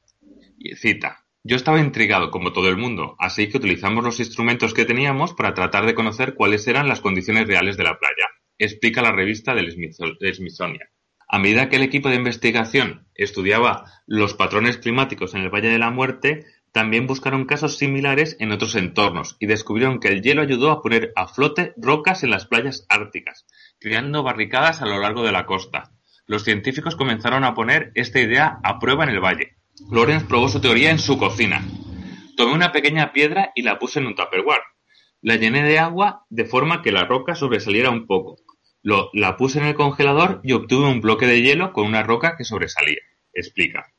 Cita, 0.75 1.23
yo 1.45 1.55
estaba 1.55 1.79
intrigado 1.79 2.29
como 2.29 2.51
todo 2.51 2.67
el 2.67 2.75
mundo, 2.75 3.15
así 3.19 3.47
que 3.47 3.55
utilizamos 3.55 4.03
los 4.03 4.19
instrumentos 4.19 4.73
que 4.73 4.83
teníamos 4.83 5.33
para 5.33 5.53
tratar 5.53 5.85
de 5.85 5.95
conocer 5.95 6.35
cuáles 6.35 6.67
eran 6.67 6.89
las 6.89 6.99
condiciones 6.99 7.47
reales 7.47 7.77
de 7.77 7.85
la 7.85 7.97
playa, 7.97 8.27
explica 8.57 9.01
la 9.01 9.13
revista 9.13 9.55
del 9.55 9.71
Smithsonian. 9.71 10.89
A 11.29 11.39
medida 11.39 11.69
que 11.69 11.77
el 11.77 11.83
equipo 11.83 12.09
de 12.09 12.15
investigación 12.15 13.07
estudiaba 13.15 13.85
los 14.05 14.33
patrones 14.33 14.77
climáticos 14.77 15.33
en 15.33 15.43
el 15.43 15.49
Valle 15.49 15.69
de 15.69 15.79
la 15.79 15.89
Muerte, 15.89 16.47
también 16.73 17.07
buscaron 17.07 17.45
casos 17.45 17.77
similares 17.77 18.35
en 18.41 18.51
otros 18.51 18.75
entornos 18.75 19.37
y 19.39 19.45
descubrieron 19.45 20.01
que 20.01 20.09
el 20.09 20.21
hielo 20.21 20.41
ayudó 20.41 20.71
a 20.71 20.81
poner 20.81 21.13
a 21.15 21.29
flote 21.29 21.73
rocas 21.77 22.25
en 22.25 22.31
las 22.31 22.45
playas 22.45 22.85
árticas, 22.89 23.45
creando 23.79 24.21
barricadas 24.21 24.81
a 24.81 24.85
lo 24.85 24.99
largo 24.99 25.23
de 25.23 25.31
la 25.31 25.45
costa. 25.45 25.94
Los 26.27 26.43
científicos 26.43 26.95
comenzaron 26.95 27.43
a 27.43 27.53
poner 27.53 27.91
esta 27.95 28.19
idea 28.19 28.59
a 28.63 28.79
prueba 28.79 29.03
en 29.03 29.11
el 29.11 29.19
valle. 29.19 29.57
Lawrence 29.91 30.25
probó 30.25 30.49
su 30.49 30.59
teoría 30.59 30.91
en 30.91 30.99
su 30.99 31.17
cocina. 31.17 31.63
Tomé 32.35 32.53
una 32.53 32.71
pequeña 32.71 33.13
piedra 33.13 33.51
y 33.55 33.61
la 33.61 33.77
puse 33.79 33.99
en 33.99 34.07
un 34.07 34.15
tupperware. 34.15 34.61
La 35.21 35.35
llené 35.35 35.63
de 35.63 35.79
agua 35.79 36.25
de 36.29 36.45
forma 36.45 36.81
que 36.81 36.91
la 36.91 37.05
roca 37.05 37.35
sobresaliera 37.35 37.89
un 37.89 38.07
poco. 38.07 38.37
La 39.13 39.37
puse 39.37 39.59
en 39.59 39.65
el 39.65 39.73
congelador 39.75 40.41
y 40.43 40.53
obtuve 40.53 40.87
un 40.87 41.01
bloque 41.01 41.25
de 41.25 41.41
hielo 41.41 41.73
con 41.73 41.85
una 41.87 42.03
roca 42.03 42.35
que 42.37 42.43
sobresalía. 42.43 42.99
Explica. 43.33 43.91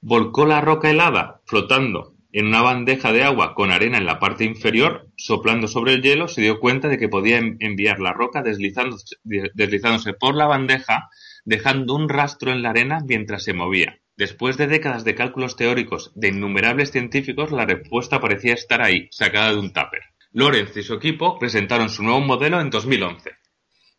Volcó 0.00 0.44
la 0.46 0.60
roca 0.60 0.90
helada, 0.90 1.40
flotando 1.46 2.14
en 2.32 2.46
una 2.48 2.60
bandeja 2.62 3.12
de 3.12 3.22
agua 3.22 3.54
con 3.54 3.70
arena 3.70 3.96
en 3.96 4.06
la 4.06 4.18
parte 4.18 4.44
inferior, 4.44 5.06
soplando 5.16 5.68
sobre 5.68 5.92
el 5.94 6.02
hielo, 6.02 6.26
se 6.26 6.42
dio 6.42 6.58
cuenta 6.58 6.88
de 6.88 6.98
que 6.98 7.08
podía 7.08 7.38
en- 7.38 7.56
enviar 7.60 8.00
la 8.00 8.12
roca 8.12 8.42
deslizándose 8.42 10.12
por 10.14 10.34
la 10.34 10.46
bandeja, 10.46 11.08
dejando 11.44 11.94
un 11.94 12.08
rastro 12.08 12.52
en 12.52 12.62
la 12.62 12.70
arena 12.70 13.00
mientras 13.06 13.44
se 13.44 13.52
movía. 13.52 14.00
Después 14.16 14.56
de 14.56 14.66
décadas 14.66 15.04
de 15.04 15.14
cálculos 15.14 15.56
teóricos 15.56 16.12
de 16.14 16.28
innumerables 16.28 16.90
científicos, 16.90 17.50
la 17.50 17.66
respuesta 17.66 18.20
parecía 18.20 18.54
estar 18.54 18.80
ahí, 18.80 19.08
sacada 19.10 19.50
de 19.50 19.58
un 19.58 19.72
tupper. 19.72 20.02
Lorenz 20.32 20.76
y 20.76 20.82
su 20.82 20.94
equipo 20.94 21.38
presentaron 21.38 21.88
su 21.90 22.02
nuevo 22.02 22.20
modelo 22.20 22.60
en 22.60 22.70
2011. 22.70 23.32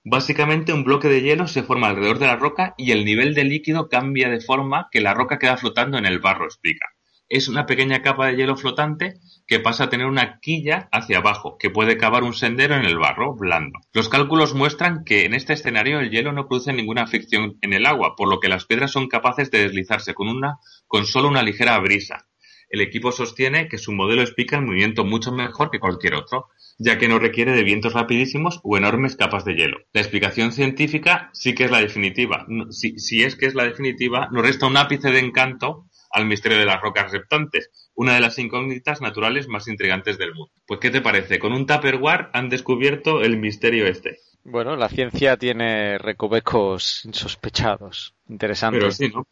Básicamente 0.04 0.72
un 0.72 0.84
bloque 0.84 1.08
de 1.08 1.22
hielo 1.22 1.48
se 1.48 1.64
forma 1.64 1.88
alrededor 1.88 2.20
de 2.20 2.28
la 2.28 2.36
roca 2.36 2.76
y 2.78 2.92
el 2.92 3.06
nivel 3.06 3.34
de 3.34 3.44
líquido 3.44 3.90
cambia 3.90 4.30
de 4.30 4.40
forma 4.40 4.88
que 4.92 5.02
la 5.02 5.14
roca 5.14 5.40
queda 5.40 5.58
flotando 5.58 5.98
en 5.98 6.06
el 6.06 6.20
barro, 6.20 6.46
explica. 6.46 6.86
Es 7.28 7.48
una 7.48 7.66
pequeña 7.66 8.02
capa 8.02 8.28
de 8.28 8.38
hielo 8.38 8.56
flotante 8.56 9.16
que 9.48 9.60
pasa 9.60 9.86
a 9.86 9.90
tener 9.90 10.08
una 10.08 10.40
quilla 10.40 10.90
hacia 10.92 11.20
abajo, 11.20 11.58
que 11.58 11.70
puede 11.70 11.98
cavar 11.98 12.24
un 12.24 12.34
sendero 12.34 12.76
en 12.76 12.86
el 12.86 12.98
barro 12.98 13.36
blando. 13.36 13.80
Los 13.94 14.10
cálculos 14.10 14.54
muestran 14.54 15.04
que 15.04 15.26
en 15.26 15.34
este 15.34 15.54
escenario 15.54 16.00
el 16.00 16.10
hielo 16.10 16.32
no 16.32 16.48
produce 16.48 16.74
ninguna 16.74 17.08
fricción 17.08 17.58
en 17.62 17.74
el 17.74 17.86
agua, 17.86 18.16
por 18.16 18.30
lo 18.30 18.40
que 18.40 18.50
las 18.50 18.66
piedras 18.66 18.92
son 18.92 19.08
capaces 19.08 19.52
de 19.52 19.64
deslizarse 19.64 20.14
con 20.14 20.28
una 20.28 20.58
con 20.88 21.06
solo 21.06 21.28
una 21.28 21.44
ligera 21.44 21.78
brisa. 21.80 22.28
El 22.70 22.82
equipo 22.82 23.12
sostiene 23.12 23.68
que 23.68 23.78
su 23.78 23.92
modelo 23.92 24.22
explica 24.22 24.58
el 24.58 24.66
movimiento 24.66 25.06
mucho 25.06 25.32
mejor 25.32 25.70
que 25.70 25.80
cualquier 25.80 26.16
otro, 26.16 26.48
ya 26.78 26.98
que 26.98 27.08
no 27.08 27.20
requiere 27.20 27.54
de 27.54 27.64
vientos 27.64 27.94
rapidísimos 27.94 28.60
o 28.64 28.78
enormes 28.78 29.16
capas 29.16 29.46
de 29.46 29.54
hielo. 29.54 29.78
La 29.94 30.02
explicación 30.02 30.52
científica 30.52 31.30
sí 31.34 31.54
que 31.54 31.66
es 31.66 31.72
la 31.72 31.80
definitiva. 31.80 32.46
Si, 32.72 32.98
si 32.98 33.24
es 33.24 33.36
que 33.36 33.46
es 33.46 33.56
la 33.56 33.64
definitiva, 33.64 34.28
nos 34.32 34.43
resta 34.43 34.66
un 34.66 34.78
ápice 34.78 35.12
de 35.12 35.20
encanto 35.20 35.86
al 36.12 36.26
misterio 36.26 36.58
de 36.58 36.66
las 36.66 36.82
rocas 36.82 37.12
reptantes, 37.12 37.70
una 37.96 38.14
de 38.14 38.20
las 38.20 38.38
incógnitas 38.38 39.02
naturales 39.02 39.48
más 39.48 39.68
intrigantes 39.68 40.18
del 40.18 40.34
mundo. 40.34 40.52
Pues, 40.66 40.80
¿qué 40.80 40.89
te 40.89 41.02
parece? 41.02 41.39
Con 41.39 41.54
un 41.54 41.66
Tupperware 41.66 42.30
han 42.34 42.50
descubierto 42.50 43.22
el 43.22 43.38
misterio 43.38 43.88
este. 43.88 44.20
Bueno, 44.43 44.76
la 44.76 44.89
ciencia 44.89 45.38
tiene 45.38 45.98
recovecos 45.98 47.04
insospechados. 47.06 48.14
Interesante. 48.30 48.80
Pero 48.80 48.91
sí, 48.91 49.10
¿no? 49.10 49.26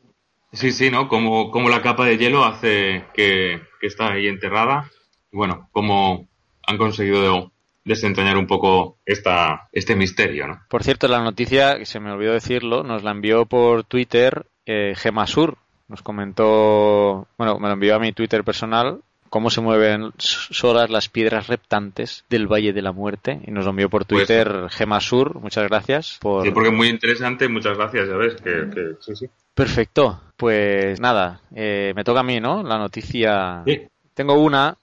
Sí, 0.51 0.71
sí, 0.71 0.89
¿no? 0.89 1.07
Como, 1.07 1.51
como 1.51 1.69
la 1.69 1.81
capa 1.81 2.05
de 2.05 2.17
hielo 2.17 2.43
hace 2.43 3.05
que, 3.13 3.61
que 3.79 3.87
está 3.87 4.13
ahí 4.13 4.27
enterrada. 4.27 4.89
Bueno, 5.31 5.69
como 5.71 6.27
han 6.65 6.77
conseguido 6.77 7.51
desentrañar 7.85 8.37
un 8.37 8.47
poco 8.47 8.97
esta, 9.05 9.67
este 9.71 9.95
misterio, 9.95 10.47
¿no? 10.47 10.61
Por 10.69 10.83
cierto, 10.83 11.07
la 11.07 11.21
noticia, 11.21 11.77
que 11.77 11.85
se 11.85 11.99
me 11.99 12.11
olvidó 12.11 12.33
decirlo, 12.33 12.83
nos 12.83 13.03
la 13.03 13.11
envió 13.11 13.45
por 13.45 13.83
Twitter 13.83 14.47
eh, 14.65 14.93
Gemasur, 14.95 15.57
Nos 15.87 16.01
comentó, 16.01 17.27
bueno, 17.37 17.59
me 17.59 17.67
lo 17.67 17.73
envió 17.73 17.95
a 17.95 17.99
mi 17.99 18.13
Twitter 18.13 18.43
personal 18.43 18.99
cómo 19.29 19.49
se 19.49 19.61
mueven 19.61 20.11
solas 20.19 20.91
las 20.91 21.09
piedras 21.09 21.47
reptantes 21.47 22.23
del 22.29 22.45
Valle 22.47 22.71
de 22.71 22.83
la 22.83 22.91
Muerte 22.91 23.41
y 23.47 23.49
nos 23.51 23.65
lo 23.65 23.71
envió 23.71 23.89
por 23.89 24.05
Pues- 24.05 24.27
Twitter 24.27 24.67
Gemasur. 24.69 25.39
Muchas 25.39 25.67
gracias 25.67 26.19
por 26.21 26.43
Sí, 26.45 26.51
porque 26.51 26.69
es 26.69 26.75
muy 26.75 26.87
interesante, 26.87 27.47
muchas 27.47 27.75
gracias, 27.75 28.07
ya 28.07 28.15
ves, 28.15 28.35
que, 28.35 28.69
que- 28.73 28.95
sí, 28.99 29.15
sí. 29.15 29.25
Perfecto. 29.55 30.21
Pues 30.37 30.99
nada, 30.99 31.41
eh, 31.55 31.93
me 31.95 32.03
toca 32.03 32.19
a 32.19 32.23
mí, 32.23 32.39
¿no? 32.39 32.61
La 32.61 32.77
noticia. 32.77 33.63
Sí. 33.65 33.81
Tengo 34.13 34.35
una 34.35 34.77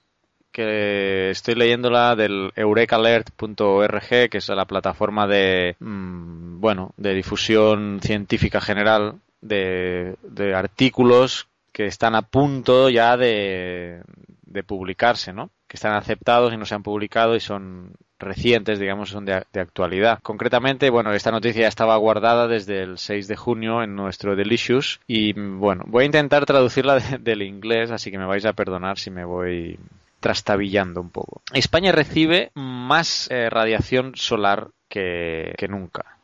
que 0.51 1.29
estoy 1.29 1.55
leyéndola 1.55 2.17
del 2.17 2.51
eurekalert.org, 2.57 4.29
que 4.29 4.37
es 4.37 4.49
la 4.49 4.65
plataforma 4.65 5.27
de, 5.27 5.75
mm, 5.79 6.59
bueno, 6.59 6.91
de 6.97 7.13
difusión 7.13 7.99
científica 8.01 8.59
general 8.59 9.15
de, 9.41 10.15
de 10.23 10.53
artículos 10.55 11.47
que 11.71 11.85
están 11.87 12.15
a 12.15 12.21
punto 12.21 12.89
ya 12.89 13.15
de, 13.17 14.01
de 14.43 14.63
publicarse, 14.63 15.33
¿no? 15.33 15.49
Que 15.67 15.77
están 15.77 15.93
aceptados 15.93 16.53
y 16.53 16.57
no 16.57 16.65
se 16.65 16.75
han 16.75 16.83
publicado 16.83 17.35
y 17.35 17.39
son 17.39 17.93
recientes, 18.19 18.77
digamos, 18.77 19.09
son 19.09 19.25
de, 19.25 19.43
de 19.51 19.61
actualidad. 19.61 20.19
Concretamente, 20.21 20.89
bueno, 20.89 21.13
esta 21.13 21.31
noticia 21.31 21.67
estaba 21.67 21.95
guardada 21.97 22.47
desde 22.47 22.83
el 22.83 22.97
6 22.97 23.27
de 23.27 23.35
junio 23.37 23.81
en 23.81 23.95
nuestro 23.95 24.35
Delicious 24.35 24.99
y, 25.07 25.33
bueno, 25.33 25.85
voy 25.87 26.03
a 26.03 26.05
intentar 26.07 26.45
traducirla 26.45 26.99
de- 26.99 27.17
del 27.17 27.41
inglés, 27.41 27.89
así 27.89 28.11
que 28.11 28.17
me 28.19 28.25
vais 28.27 28.45
a 28.45 28.53
perdonar 28.53 28.99
si 28.99 29.09
me 29.09 29.23
voy 29.25 29.79
trastabillando 30.19 31.01
un 31.01 31.09
poco. 31.09 31.41
España 31.53 31.91
recibe 31.91 32.51
más 32.53 33.27
eh, 33.31 33.49
radiación 33.49 34.11
solar 34.15 34.67
que, 34.87 35.55
que 35.57 35.67
nunca. 35.67 36.17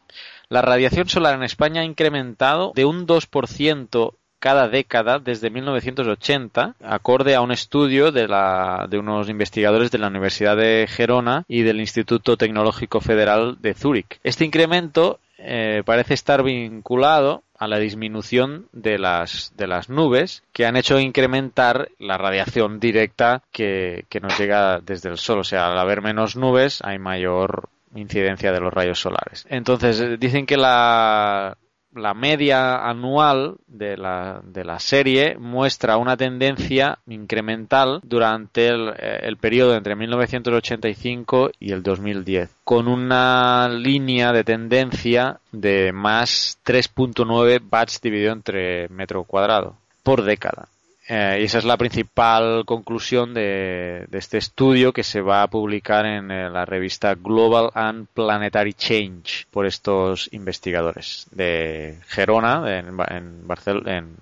La 0.49 0.61
radiación 0.61 1.09
solar 1.09 1.35
en 1.35 1.43
España 1.43 1.81
ha 1.81 1.85
incrementado 1.85 2.71
de 2.73 2.85
un 2.85 3.05
2% 3.05 4.13
cada 4.39 4.69
década 4.69 5.19
desde 5.19 5.49
1980, 5.49 6.75
acorde 6.81 7.35
a 7.35 7.41
un 7.41 7.51
estudio 7.51 8.11
de, 8.11 8.27
la, 8.27 8.87
de 8.89 8.97
unos 8.97 9.29
investigadores 9.29 9.91
de 9.91 9.97
la 9.97 10.07
Universidad 10.07 10.55
de 10.55 10.87
Gerona 10.87 11.43
y 11.47 11.63
del 11.63 11.79
Instituto 11.79 12.37
Tecnológico 12.37 13.01
Federal 13.01 13.57
de 13.59 13.73
Zúrich. 13.73 14.19
Este 14.23 14.45
incremento 14.45 15.19
eh, 15.37 15.83
parece 15.85 16.13
estar 16.13 16.43
vinculado 16.43 17.43
a 17.57 17.67
la 17.67 17.79
disminución 17.79 18.67
de 18.71 18.99
las, 18.99 19.53
de 19.57 19.67
las 19.67 19.89
nubes 19.89 20.43
que 20.53 20.65
han 20.65 20.77
hecho 20.77 20.99
incrementar 20.99 21.89
la 21.99 22.17
radiación 22.17 22.79
directa 22.79 23.41
que, 23.51 24.05
que 24.09 24.19
nos 24.19 24.37
llega 24.37 24.79
desde 24.79 25.09
el 25.09 25.17
Sol. 25.17 25.39
O 25.39 25.43
sea, 25.43 25.71
al 25.71 25.77
haber 25.77 26.01
menos 26.01 26.35
nubes 26.35 26.81
hay 26.83 26.99
mayor 26.99 27.69
incidencia 27.95 28.51
de 28.51 28.59
los 28.59 28.73
rayos 28.73 28.99
solares. 28.99 29.45
Entonces, 29.49 29.99
eh, 29.99 30.17
dicen 30.17 30.45
que 30.45 30.57
la, 30.57 31.57
la 31.93 32.13
media 32.13 32.87
anual 32.87 33.57
de 33.67 33.97
la, 33.97 34.41
de 34.43 34.63
la 34.63 34.79
serie 34.79 35.37
muestra 35.37 35.97
una 35.97 36.15
tendencia 36.15 36.99
incremental 37.07 37.99
durante 38.03 38.67
el, 38.67 38.89
eh, 38.97 39.19
el 39.23 39.37
periodo 39.37 39.75
entre 39.75 39.95
1985 39.95 41.51
y 41.59 41.71
el 41.71 41.83
2010, 41.83 42.49
con 42.63 42.87
una 42.87 43.67
línea 43.69 44.31
de 44.31 44.43
tendencia 44.43 45.39
de 45.51 45.91
más 45.91 46.59
3.9 46.65 47.61
watts 47.71 48.01
dividido 48.01 48.33
entre 48.33 48.87
metro 48.89 49.23
cuadrado 49.23 49.75
por 50.03 50.23
década. 50.23 50.67
Eh, 51.09 51.37
y 51.41 51.43
esa 51.45 51.59
es 51.59 51.63
la 51.63 51.77
principal 51.77 52.63
conclusión 52.65 53.33
de, 53.33 54.07
este 54.11 54.37
estudio 54.37 54.91
que 54.91 55.03
se 55.03 55.21
va 55.21 55.41
a 55.43 55.47
publicar 55.47 56.05
en 56.05 56.29
eh, 56.31 56.49
la 56.49 56.65
revista 56.65 57.15
Global 57.15 57.69
and 57.73 58.07
Planetary 58.13 58.73
Change 58.73 59.47
por 59.49 59.65
estos 59.65 60.27
investigadores 60.33 61.27
de 61.31 61.97
Gerona, 62.07 62.77
en, 62.77 62.87
en, 63.09 63.47
Barcel- 63.47 63.87
en, 63.87 64.17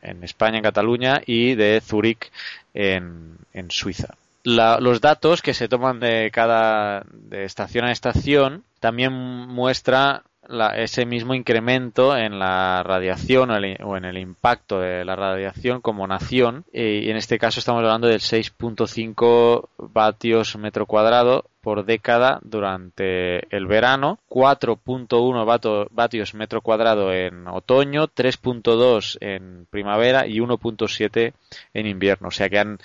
en 0.00 0.24
España, 0.24 0.56
en 0.56 0.62
Cataluña, 0.62 1.20
y 1.26 1.54
de 1.54 1.82
Zúrich, 1.84 2.32
en, 2.72 3.36
en 3.52 3.70
Suiza. 3.70 4.14
La- 4.42 4.80
los 4.80 5.02
datos 5.02 5.42
que 5.42 5.52
se 5.52 5.68
toman 5.68 6.00
de 6.00 6.30
cada 6.32 7.04
de 7.12 7.44
estación 7.44 7.84
a 7.84 7.92
estación 7.92 8.64
también 8.80 9.12
muestra 9.12 10.22
la- 10.48 10.76
ese 10.76 11.06
mismo 11.06 11.34
incremento 11.34 12.16
en 12.16 12.38
la 12.38 12.82
radiación 12.82 13.50
o, 13.50 13.96
en 13.96 14.04
el 14.04 14.18
impacto 14.18 14.80
de 14.80 15.04
la 15.04 15.16
radiación 15.16 15.80
como 15.80 16.06
nación 16.06 16.64
y 16.72 17.10
en 17.10 17.16
este 17.16 17.38
caso 17.38 17.58
estamos 17.60 17.82
hablando 17.82 18.06
del 18.08 18.20
6.5 18.20 19.68
vatios 19.78 20.56
metro 20.56 20.86
cuadrado 20.86 21.44
por 21.60 21.84
década 21.84 22.38
durante 22.42 23.54
el 23.54 23.66
verano, 23.66 24.18
4.1 24.28 25.44
vato- 25.44 25.88
vatios 25.90 26.34
metro 26.34 26.60
cuadrado 26.60 27.12
en 27.12 27.48
otoño, 27.48 28.06
3.2 28.08 29.18
en 29.20 29.66
primavera 29.70 30.26
y 30.26 30.38
1.7 30.38 31.32
en 31.74 31.86
invierno. 31.86 32.28
O 32.28 32.30
sea 32.30 32.48
que 32.48 32.58
han, 32.60 32.78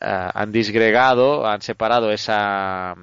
eh, 0.00 0.28
han 0.34 0.50
disgregado, 0.50 1.46
han 1.46 1.62
separado 1.62 2.10
esa, 2.10 2.96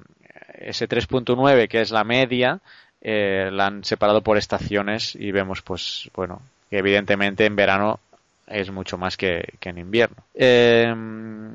ese 0.58 0.86
3.9 0.86 1.66
que 1.68 1.80
es 1.80 1.90
la 1.90 2.04
media, 2.04 2.60
eh, 3.08 3.50
la 3.52 3.66
han 3.66 3.84
separado 3.84 4.20
por 4.20 4.36
estaciones 4.36 5.14
y 5.14 5.30
vemos 5.30 5.62
pues 5.62 6.10
bueno 6.12 6.42
que 6.68 6.78
evidentemente 6.78 7.46
en 7.46 7.54
verano 7.54 8.00
es 8.48 8.70
mucho 8.72 8.98
más 8.98 9.16
que, 9.16 9.44
que 9.60 9.68
en 9.70 9.78
invierno. 9.78 10.16
Eh, 10.34 10.92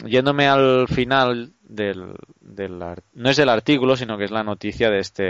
yéndome 0.05 0.47
al 0.47 0.87
final 0.87 1.51
del, 1.61 2.13
del 2.39 2.79
no 3.13 3.29
es 3.29 3.37
del 3.37 3.49
artículo, 3.49 3.95
sino 3.95 4.17
que 4.17 4.25
es 4.25 4.31
la 4.31 4.43
noticia 4.43 4.89
de 4.89 4.99
este, 4.99 5.23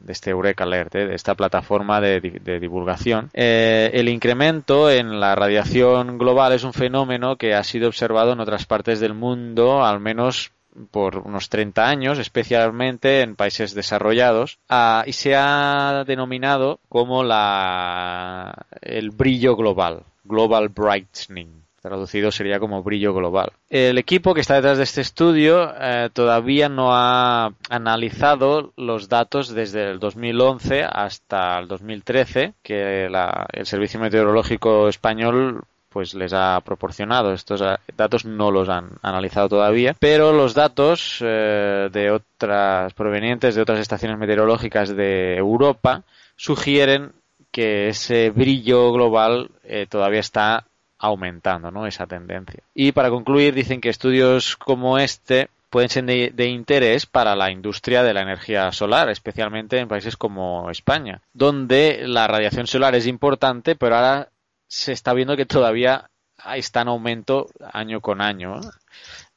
de 0.00 0.12
este 0.12 0.30
Eureka 0.30 0.64
Alert, 0.64 0.94
eh, 0.94 1.06
de 1.06 1.14
esta 1.14 1.34
plataforma 1.34 2.00
de, 2.00 2.20
de 2.20 2.60
divulgación. 2.60 3.30
Eh, 3.34 3.90
el 3.94 4.08
incremento 4.08 4.90
en 4.90 5.20
la 5.20 5.34
radiación 5.34 6.18
global 6.18 6.52
es 6.52 6.64
un 6.64 6.72
fenómeno 6.72 7.36
que 7.36 7.54
ha 7.54 7.64
sido 7.64 7.88
observado 7.88 8.32
en 8.32 8.40
otras 8.40 8.66
partes 8.66 9.00
del 9.00 9.14
mundo, 9.14 9.84
al 9.84 10.00
menos 10.00 10.52
por 10.90 11.18
unos 11.18 11.48
30 11.48 11.88
años, 11.88 12.18
especialmente 12.18 13.22
en 13.22 13.36
países 13.36 13.74
desarrollados, 13.74 14.58
ah, 14.68 15.02
y 15.06 15.12
se 15.12 15.34
ha 15.36 16.04
denominado 16.06 16.78
como 16.88 17.24
la, 17.24 18.66
el 18.82 19.10
brillo 19.10 19.56
global, 19.56 20.02
global 20.24 20.68
brightening. 20.68 21.58
Traducido 21.80 22.32
sería 22.32 22.58
como 22.58 22.82
brillo 22.82 23.14
global. 23.14 23.52
El 23.70 23.98
equipo 23.98 24.34
que 24.34 24.40
está 24.40 24.54
detrás 24.56 24.78
de 24.78 24.84
este 24.84 25.00
estudio 25.00 25.72
eh, 25.80 26.10
todavía 26.12 26.68
no 26.68 26.88
ha 26.92 27.52
analizado 27.70 28.72
los 28.76 29.08
datos 29.08 29.50
desde 29.54 29.88
el 29.92 30.00
2011 30.00 30.82
hasta 30.84 31.56
el 31.60 31.68
2013 31.68 32.54
que 32.64 33.08
la- 33.08 33.46
el 33.52 33.64
Servicio 33.64 34.00
Meteorológico 34.00 34.88
Español 34.88 35.62
pues 35.88 36.14
les 36.14 36.32
ha 36.32 36.60
proporcionado. 36.64 37.32
Estos 37.32 37.60
eh, 37.60 37.76
datos 37.96 38.24
no 38.24 38.50
los 38.50 38.68
han 38.68 38.90
analizado 39.02 39.48
todavía, 39.48 39.94
pero 39.98 40.32
los 40.32 40.54
datos 40.54 41.18
eh, 41.20 41.88
de 41.92 42.10
otras 42.10 42.92
provenientes 42.94 43.54
de 43.54 43.62
otras 43.62 43.80
estaciones 43.80 44.18
meteorológicas 44.18 44.94
de 44.94 45.36
Europa 45.36 46.02
sugieren 46.36 47.12
que 47.50 47.88
ese 47.88 48.30
brillo 48.30 48.92
global 48.92 49.50
eh, 49.64 49.86
todavía 49.88 50.20
está 50.20 50.66
aumentando, 50.98 51.70
¿no? 51.70 51.86
Esa 51.86 52.06
tendencia. 52.06 52.62
Y 52.74 52.92
para 52.92 53.10
concluir, 53.10 53.54
dicen 53.54 53.80
que 53.80 53.88
estudios 53.88 54.56
como 54.56 54.98
este 54.98 55.48
pueden 55.70 55.88
ser 55.88 56.04
de, 56.04 56.32
de 56.34 56.46
interés 56.46 57.06
para 57.06 57.36
la 57.36 57.50
industria 57.50 58.02
de 58.02 58.14
la 58.14 58.22
energía 58.22 58.72
solar, 58.72 59.10
especialmente 59.10 59.78
en 59.78 59.88
países 59.88 60.16
como 60.16 60.70
España, 60.70 61.20
donde 61.32 62.02
la 62.06 62.26
radiación 62.26 62.66
solar 62.66 62.94
es 62.94 63.06
importante, 63.06 63.76
pero 63.76 63.96
ahora 63.96 64.28
se 64.68 64.92
está 64.92 65.14
viendo 65.14 65.36
que 65.36 65.46
todavía 65.46 66.10
está 66.54 66.82
en 66.82 66.88
aumento 66.88 67.48
año 67.72 68.00
con 68.00 68.20
año. 68.20 68.60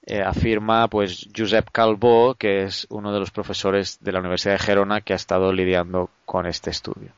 Eh, 0.03 0.21
afirma 0.21 0.87
pues 0.87 1.29
Josep 1.35 1.69
Calvo, 1.71 2.35
que 2.35 2.63
es 2.63 2.87
uno 2.89 3.13
de 3.13 3.19
los 3.19 3.31
profesores 3.31 3.99
de 4.01 4.11
la 4.11 4.19
Universidad 4.19 4.53
de 4.53 4.59
Gerona 4.59 5.01
que 5.01 5.13
ha 5.13 5.15
estado 5.15 5.53
lidiando 5.53 6.09
con 6.25 6.47
este 6.47 6.69
estudio. 6.69 7.11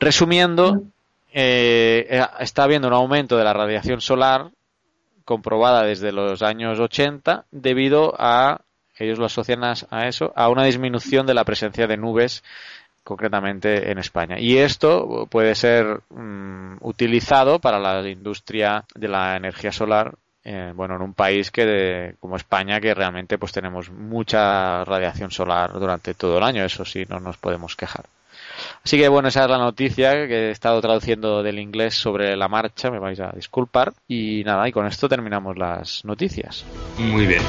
Resumiendo, 0.00 0.82
eh, 1.32 2.06
eh, 2.08 2.26
está 2.40 2.64
habiendo 2.64 2.88
un 2.88 2.94
aumento 2.94 3.36
de 3.36 3.44
la 3.44 3.52
radiación 3.52 4.00
solar 4.00 4.50
comprobada 5.24 5.84
desde 5.84 6.12
los 6.12 6.42
años 6.42 6.80
80 6.80 7.44
debido 7.50 8.14
a, 8.18 8.62
ellos 8.96 9.18
lo 9.18 9.26
asocian 9.26 9.62
a 9.64 10.08
eso, 10.08 10.32
a 10.34 10.48
una 10.48 10.64
disminución 10.64 11.26
de 11.26 11.34
la 11.34 11.44
presencia 11.44 11.86
de 11.86 11.96
nubes 11.96 12.42
concretamente 13.04 13.90
en 13.90 13.98
España. 13.98 14.38
Y 14.40 14.56
esto 14.58 15.26
puede 15.30 15.54
ser 15.54 16.00
mm, 16.10 16.78
utilizado 16.80 17.58
para 17.60 17.78
la 17.78 18.08
industria 18.08 18.84
de 18.94 19.08
la 19.08 19.36
energía 19.36 19.70
solar 19.72 20.14
eh, 20.46 20.72
bueno, 20.74 20.96
en 20.96 21.00
un 21.02 21.14
país 21.14 21.50
que 21.50 21.64
de- 21.64 22.14
como 22.20 22.36
España 22.36 22.78
que 22.78 22.92
realmente 22.92 23.38
pues 23.38 23.52
tenemos 23.52 23.90
mucha 23.90 24.84
radiación 24.84 25.30
solar 25.30 25.72
durante 25.72 26.12
todo 26.12 26.36
el 26.36 26.44
año, 26.44 26.64
eso 26.64 26.84
sí, 26.84 27.04
no 27.08 27.18
nos 27.18 27.38
podemos 27.38 27.76
quejar. 27.76 28.04
Así 28.84 28.98
que 28.98 29.08
bueno, 29.08 29.28
esa 29.28 29.44
es 29.44 29.50
la 29.50 29.56
noticia 29.58 30.12
que 30.28 30.48
he 30.48 30.50
estado 30.50 30.80
traduciendo 30.82 31.42
del 31.42 31.58
inglés 31.58 31.94
sobre 31.94 32.36
la 32.36 32.48
marcha, 32.48 32.90
me 32.90 32.98
vais 32.98 33.18
a 33.20 33.32
disculpar. 33.32 33.94
Y 34.06 34.42
nada, 34.44 34.68
y 34.68 34.72
con 34.72 34.86
esto 34.86 35.08
terminamos 35.08 35.56
las 35.56 36.04
noticias. 36.04 36.66
Muy 36.96 37.26
bien. 37.26 37.42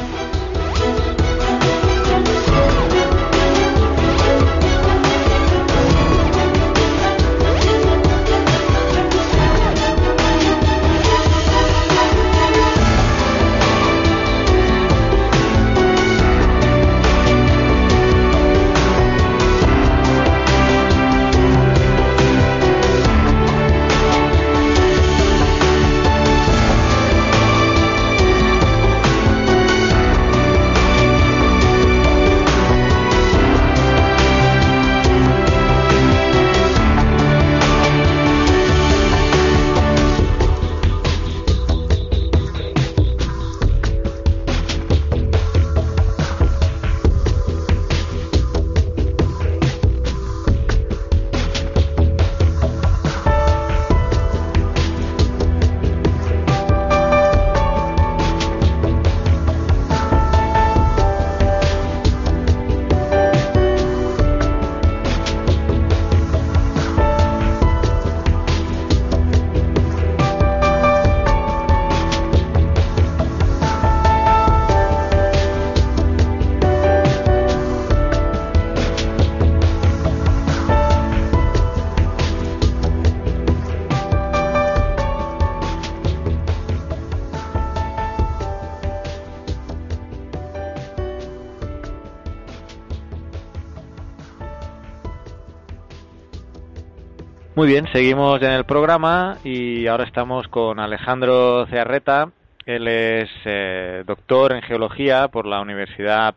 Muy 97.66 97.72
bien, 97.72 97.92
seguimos 97.92 98.40
en 98.44 98.52
el 98.52 98.64
programa 98.64 99.40
y 99.44 99.88
ahora 99.88 100.04
estamos 100.04 100.48
con 100.50 100.80
Alejandro 100.80 101.66
Cearreta. 101.66 102.30
Él 102.64 102.88
es 102.88 103.28
eh, 103.44 104.04
doctor 104.06 104.54
en 104.54 104.62
geología 104.62 105.30
por 105.30 105.48
la 105.48 105.62
Universidad 105.62 106.36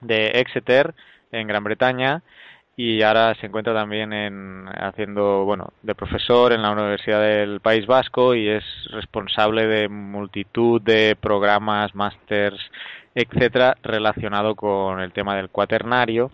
de 0.00 0.28
Exeter 0.28 0.94
en 1.32 1.48
Gran 1.48 1.64
Bretaña 1.64 2.22
y 2.76 3.02
ahora 3.02 3.34
se 3.40 3.46
encuentra 3.46 3.74
también 3.74 4.12
en, 4.12 4.68
haciendo, 4.68 5.44
bueno, 5.44 5.72
de 5.82 5.96
profesor 5.96 6.52
en 6.52 6.62
la 6.62 6.70
Universidad 6.70 7.20
del 7.20 7.58
País 7.58 7.84
Vasco 7.88 8.36
y 8.36 8.48
es 8.48 8.64
responsable 8.92 9.66
de 9.66 9.88
multitud 9.88 10.80
de 10.80 11.16
programas, 11.20 11.96
másters, 11.96 12.60
etcétera, 13.16 13.76
relacionado 13.82 14.54
con 14.54 15.00
el 15.00 15.10
tema 15.12 15.34
del 15.34 15.48
cuaternario 15.48 16.30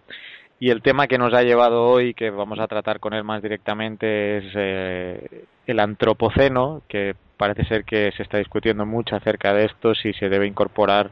y 0.58 0.70
el 0.70 0.82
tema 0.82 1.06
que 1.06 1.18
nos 1.18 1.34
ha 1.34 1.42
llevado 1.42 1.84
hoy, 1.84 2.14
que 2.14 2.30
vamos 2.30 2.58
a 2.58 2.66
tratar 2.66 2.98
con 2.98 3.12
él 3.12 3.24
más 3.24 3.42
directamente, 3.42 4.38
es 4.38 4.44
eh, 4.54 5.44
el 5.66 5.80
antropoceno, 5.80 6.82
que 6.88 7.14
parece 7.36 7.64
ser 7.66 7.84
que 7.84 8.10
se 8.16 8.22
está 8.22 8.38
discutiendo 8.38 8.86
mucho 8.86 9.16
acerca 9.16 9.52
de 9.52 9.66
esto, 9.66 9.94
si 9.94 10.12
se 10.14 10.28
debe 10.28 10.46
incorporar 10.46 11.10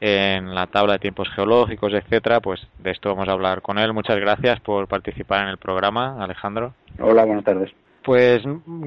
en 0.00 0.54
la 0.54 0.66
tabla 0.66 0.94
de 0.94 1.00
tiempos 1.00 1.28
geológicos, 1.34 1.92
etcétera. 1.92 2.40
Pues 2.40 2.66
de 2.78 2.90
esto 2.90 3.10
vamos 3.10 3.28
a 3.28 3.32
hablar 3.32 3.60
con 3.60 3.78
él. 3.78 3.92
Muchas 3.92 4.18
gracias 4.18 4.58
por 4.60 4.88
participar 4.88 5.42
en 5.42 5.48
el 5.48 5.58
programa, 5.58 6.22
Alejandro. 6.22 6.72
Hola, 6.98 7.26
buenas 7.26 7.44
tardes. 7.44 7.70
Pues 8.02 8.42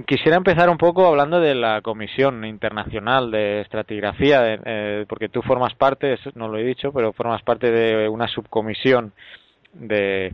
quisiera 0.07 0.37
empezar 0.37 0.71
un 0.71 0.79
poco 0.79 1.05
hablando 1.05 1.39
de 1.39 1.53
la 1.53 1.81
Comisión 1.81 2.43
Internacional 2.45 3.29
de 3.29 3.61
Estratigrafía, 3.61 4.57
eh, 4.65 5.05
porque 5.07 5.29
tú 5.29 5.43
formas 5.43 5.75
parte, 5.75 6.17
no 6.33 6.47
lo 6.47 6.57
he 6.57 6.63
dicho, 6.63 6.91
pero 6.91 7.13
formas 7.13 7.43
parte 7.43 7.69
de 7.69 8.09
una 8.09 8.27
subcomisión 8.27 9.13
de, 9.73 10.33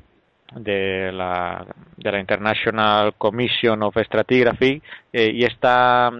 de, 0.55 1.11
la, 1.11 1.65
de 1.97 2.11
la 2.11 2.19
International 2.19 3.13
Commission 3.17 3.83
of 3.83 3.95
Stratigraphy 3.97 4.81
eh, 5.13 5.31
y 5.33 5.43
esta, 5.43 6.11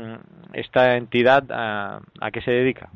esta 0.53 0.97
entidad 0.97 1.43
a, 1.51 2.01
a 2.19 2.31
qué 2.31 2.41
se 2.41 2.51
dedica? 2.51 2.89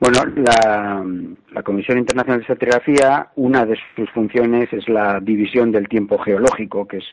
Bueno, 0.00 0.20
la, 0.36 1.04
la, 1.50 1.62
Comisión 1.64 1.98
Internacional 1.98 2.38
de 2.38 2.42
Estratigrafía, 2.42 3.30
una 3.34 3.66
de 3.66 3.76
sus 3.96 4.08
funciones 4.10 4.72
es 4.72 4.88
la 4.88 5.18
división 5.18 5.72
del 5.72 5.88
tiempo 5.88 6.18
geológico, 6.18 6.86
que 6.86 6.98
es 6.98 7.04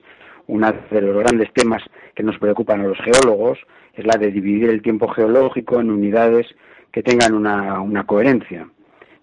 uno 0.46 0.72
de 0.92 1.02
los 1.02 1.18
grandes 1.18 1.52
temas 1.54 1.82
que 2.14 2.22
nos 2.22 2.38
preocupan 2.38 2.82
a 2.82 2.84
los 2.84 3.00
geólogos, 3.00 3.58
es 3.96 4.06
la 4.06 4.18
de 4.20 4.30
dividir 4.30 4.70
el 4.70 4.84
tiempo 4.84 5.08
geológico 5.08 5.80
en 5.80 5.90
unidades 5.90 6.46
que 6.92 7.02
tengan 7.02 7.34
una, 7.34 7.82
una 7.82 8.06
coherencia, 8.06 8.70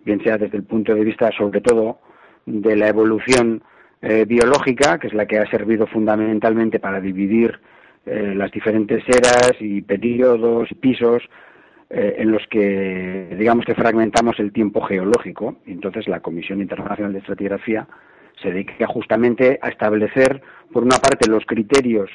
bien 0.04 0.20
sea 0.24 0.38
desde 0.38 0.56
el 0.56 0.64
punto 0.64 0.92
de 0.94 1.04
vista, 1.04 1.30
sobre 1.38 1.60
todo, 1.60 2.00
de 2.46 2.76
la 2.76 2.88
evolución 2.88 3.62
eh, 4.00 4.24
biológica, 4.24 4.98
que 4.98 5.06
es 5.06 5.14
la 5.14 5.26
que 5.26 5.38
ha 5.38 5.50
servido 5.50 5.86
fundamentalmente 5.86 6.80
para 6.80 7.00
dividir 7.00 7.60
eh, 8.04 8.34
las 8.34 8.50
diferentes 8.50 9.04
eras 9.08 9.52
y 9.60 9.80
periodos 9.82 10.70
y 10.72 10.74
pisos 10.74 11.22
eh, 11.88 12.16
en 12.18 12.32
los 12.32 12.42
que, 12.48 13.36
digamos 13.38 13.64
que 13.64 13.74
fragmentamos 13.74 14.40
el 14.40 14.52
tiempo 14.52 14.80
geológico. 14.80 15.56
Entonces 15.66 16.08
la 16.08 16.20
Comisión 16.20 16.60
Internacional 16.60 17.12
de 17.12 17.20
Estratigrafía 17.20 17.86
se 18.42 18.50
dedica 18.50 18.86
justamente 18.86 19.58
a 19.62 19.68
establecer, 19.68 20.42
por 20.72 20.82
una 20.82 20.96
parte, 20.96 21.28
los 21.28 21.44
criterios 21.46 22.10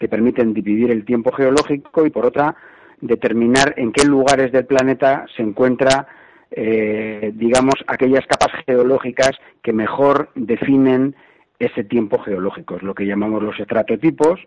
que 0.00 0.08
permiten 0.08 0.54
dividir 0.54 0.90
el 0.90 1.04
tiempo 1.04 1.30
geológico 1.30 2.04
y, 2.04 2.10
por 2.10 2.26
otra, 2.26 2.56
determinar 3.00 3.74
en 3.76 3.92
qué 3.92 4.04
lugares 4.04 4.50
del 4.50 4.66
planeta 4.66 5.24
se 5.36 5.42
encuentra 5.42 6.08
eh, 6.50 7.32
digamos, 7.34 7.74
aquellas 7.86 8.26
capas 8.26 8.52
geológicas 8.66 9.32
que 9.62 9.72
mejor 9.72 10.30
definen 10.34 11.14
ese 11.58 11.84
tiempo 11.84 12.18
geológico, 12.18 12.76
es 12.76 12.82
lo 12.82 12.94
que 12.94 13.06
llamamos 13.06 13.42
los 13.42 13.58
estratotipos, 13.58 14.40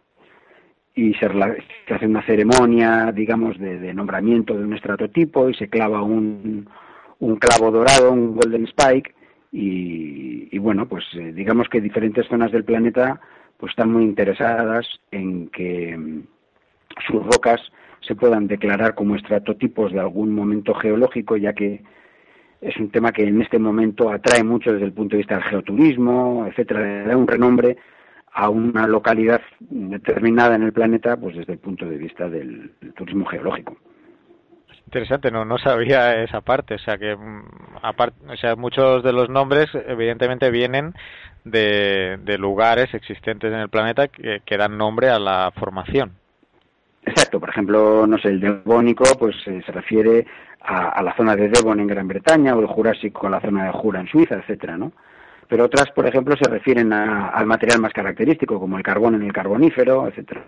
y 0.94 1.14
se, 1.14 1.26
hace 1.26 2.06
una 2.06 2.26
ceremonia, 2.26 3.12
digamos, 3.12 3.58
de, 3.58 3.94
nombramiento 3.94 4.58
de 4.58 4.64
un 4.64 4.74
estratotipo 4.74 5.50
y 5.50 5.54
se 5.54 5.70
clava 5.70 6.02
un, 6.02 6.70
un 7.20 7.36
clavo 7.38 7.72
dorado, 7.72 8.12
un 8.12 8.36
golden 8.36 8.66
spike, 8.66 9.14
y, 9.54 10.58
bueno, 10.60 10.88
pues 10.88 11.04
eh, 11.14 11.34
digamos 11.34 11.68
que 11.68 11.82
diferentes 11.82 12.26
zonas 12.28 12.52
del 12.52 12.64
planeta 12.64 13.20
pues 13.58 13.72
están 13.72 13.92
muy 13.92 14.04
interesadas 14.04 14.88
en 15.12 15.50
que 15.50 16.24
sus 17.08 17.24
rocas 17.26 17.62
se 18.02 18.16
puedan 18.16 18.48
declarar 18.48 18.96
como 18.96 19.16
estratotipos 19.16 19.92
de 19.92 20.00
algún 20.00 20.34
momento 20.34 20.74
geológico, 20.74 21.38
ya 21.38 21.54
que 21.54 21.82
es 22.62 22.78
un 22.78 22.92
tema 22.92 23.12
que 23.12 23.24
en 23.24 23.42
este 23.42 23.60
momento 23.60 24.12
atrae 24.12 24.44
mucho 24.44 24.72
desde 24.72 24.86
el 24.86 24.94
punto 24.94 25.16
de 25.16 25.20
vista 25.20 25.36
del 25.36 25.44
geoturismo, 25.46 26.46
etcétera, 26.48 27.06
da 27.06 27.18
un 27.18 27.28
renombre 27.28 27.78
a 28.34 28.50
una 28.50 28.88
localidad 28.88 29.42
determinada 29.60 30.56
en 30.56 30.64
el 30.64 30.72
planeta, 30.72 31.18
pues 31.18 31.36
desde 31.36 31.54
el 31.54 31.60
punto 31.60 31.86
de 31.86 31.98
vista 31.98 32.30
del, 32.30 32.72
turismo 32.96 33.26
geológico. 33.26 33.78
Interesante, 34.86 35.32
no 35.32 35.46
no 35.46 35.58
sabía 35.58 36.22
esa 36.24 36.42
parte, 36.42 36.76
o 36.76 36.80
sea 36.80 36.98
que 36.98 37.16
mm, 37.16 37.44
o 38.30 38.36
sea, 38.38 38.56
muchos 38.56 39.04
de 39.04 39.14
los 39.14 39.30
nombres 39.30 39.70
evidentemente 39.88 40.52
vienen 40.52 40.94
de, 41.44 42.20
lugares 42.38 42.94
existentes 42.94 43.52
en 43.52 43.60
el 43.60 43.70
planeta 43.70 44.08
que 44.08 44.58
dan 44.58 44.78
nombre 44.78 45.10
a 45.10 45.20
la 45.20 45.52
formación. 45.56 46.21
Exacto, 47.04 47.40
por 47.40 47.50
ejemplo, 47.50 48.06
no 48.06 48.18
sé, 48.20 48.30
el 48.30 48.40
devónico 48.40 49.04
pues 49.18 49.36
eh, 49.48 49.62
se 49.66 49.72
refiere 49.72 50.26
a, 50.62 51.02
la 51.02 51.16
zona 51.16 51.36
de 51.36 51.50
Devon 51.50 51.80
en 51.80 51.88
Gran 51.88 52.08
Bretaña 52.08 52.56
o 52.56 52.60
el 52.60 52.68
Jurásico 52.68 53.26
a 53.26 53.32
la 53.32 53.42
zona 53.42 53.66
de 53.66 53.72
Jura 53.72 54.02
en 54.02 54.08
Suiza, 54.08 54.36
etcétera, 54.36 54.78
¿no? 54.78 54.92
Pero 55.48 55.66
otras, 55.66 55.92
por 55.92 56.08
ejemplo, 56.08 56.36
se 56.40 56.50
refieren 56.50 56.94
al 56.94 57.46
material 57.46 57.82
más 57.82 57.92
característico, 57.92 58.58
como 58.58 58.78
el 58.78 58.84
carbón 58.84 59.16
en 59.16 59.24
el 59.24 59.34
carbonífero, 59.34 60.08
etcétera. 60.08 60.46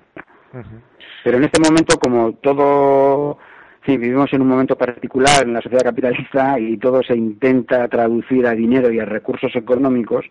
Pero 1.23 1.37
en 1.37 1.43
este 1.43 1.59
momento, 1.59 1.97
como 1.97 2.33
todo, 2.35 3.37
sí, 3.85 3.97
vivimos 3.97 4.31
en 4.31 4.41
un 4.43 4.47
momento 4.47 4.77
particular 4.77 5.43
en 5.43 5.53
la 5.53 5.61
sociedad 5.61 5.83
capitalista 5.83 6.57
y 6.57 6.77
todo 6.77 7.03
se 7.03 7.17
intenta 7.17 7.85
traducir 7.89 8.47
a 8.47 8.51
dinero 8.51 8.93
y 8.93 8.99
a 8.99 9.05
recursos 9.05 9.53
económicos, 9.55 10.25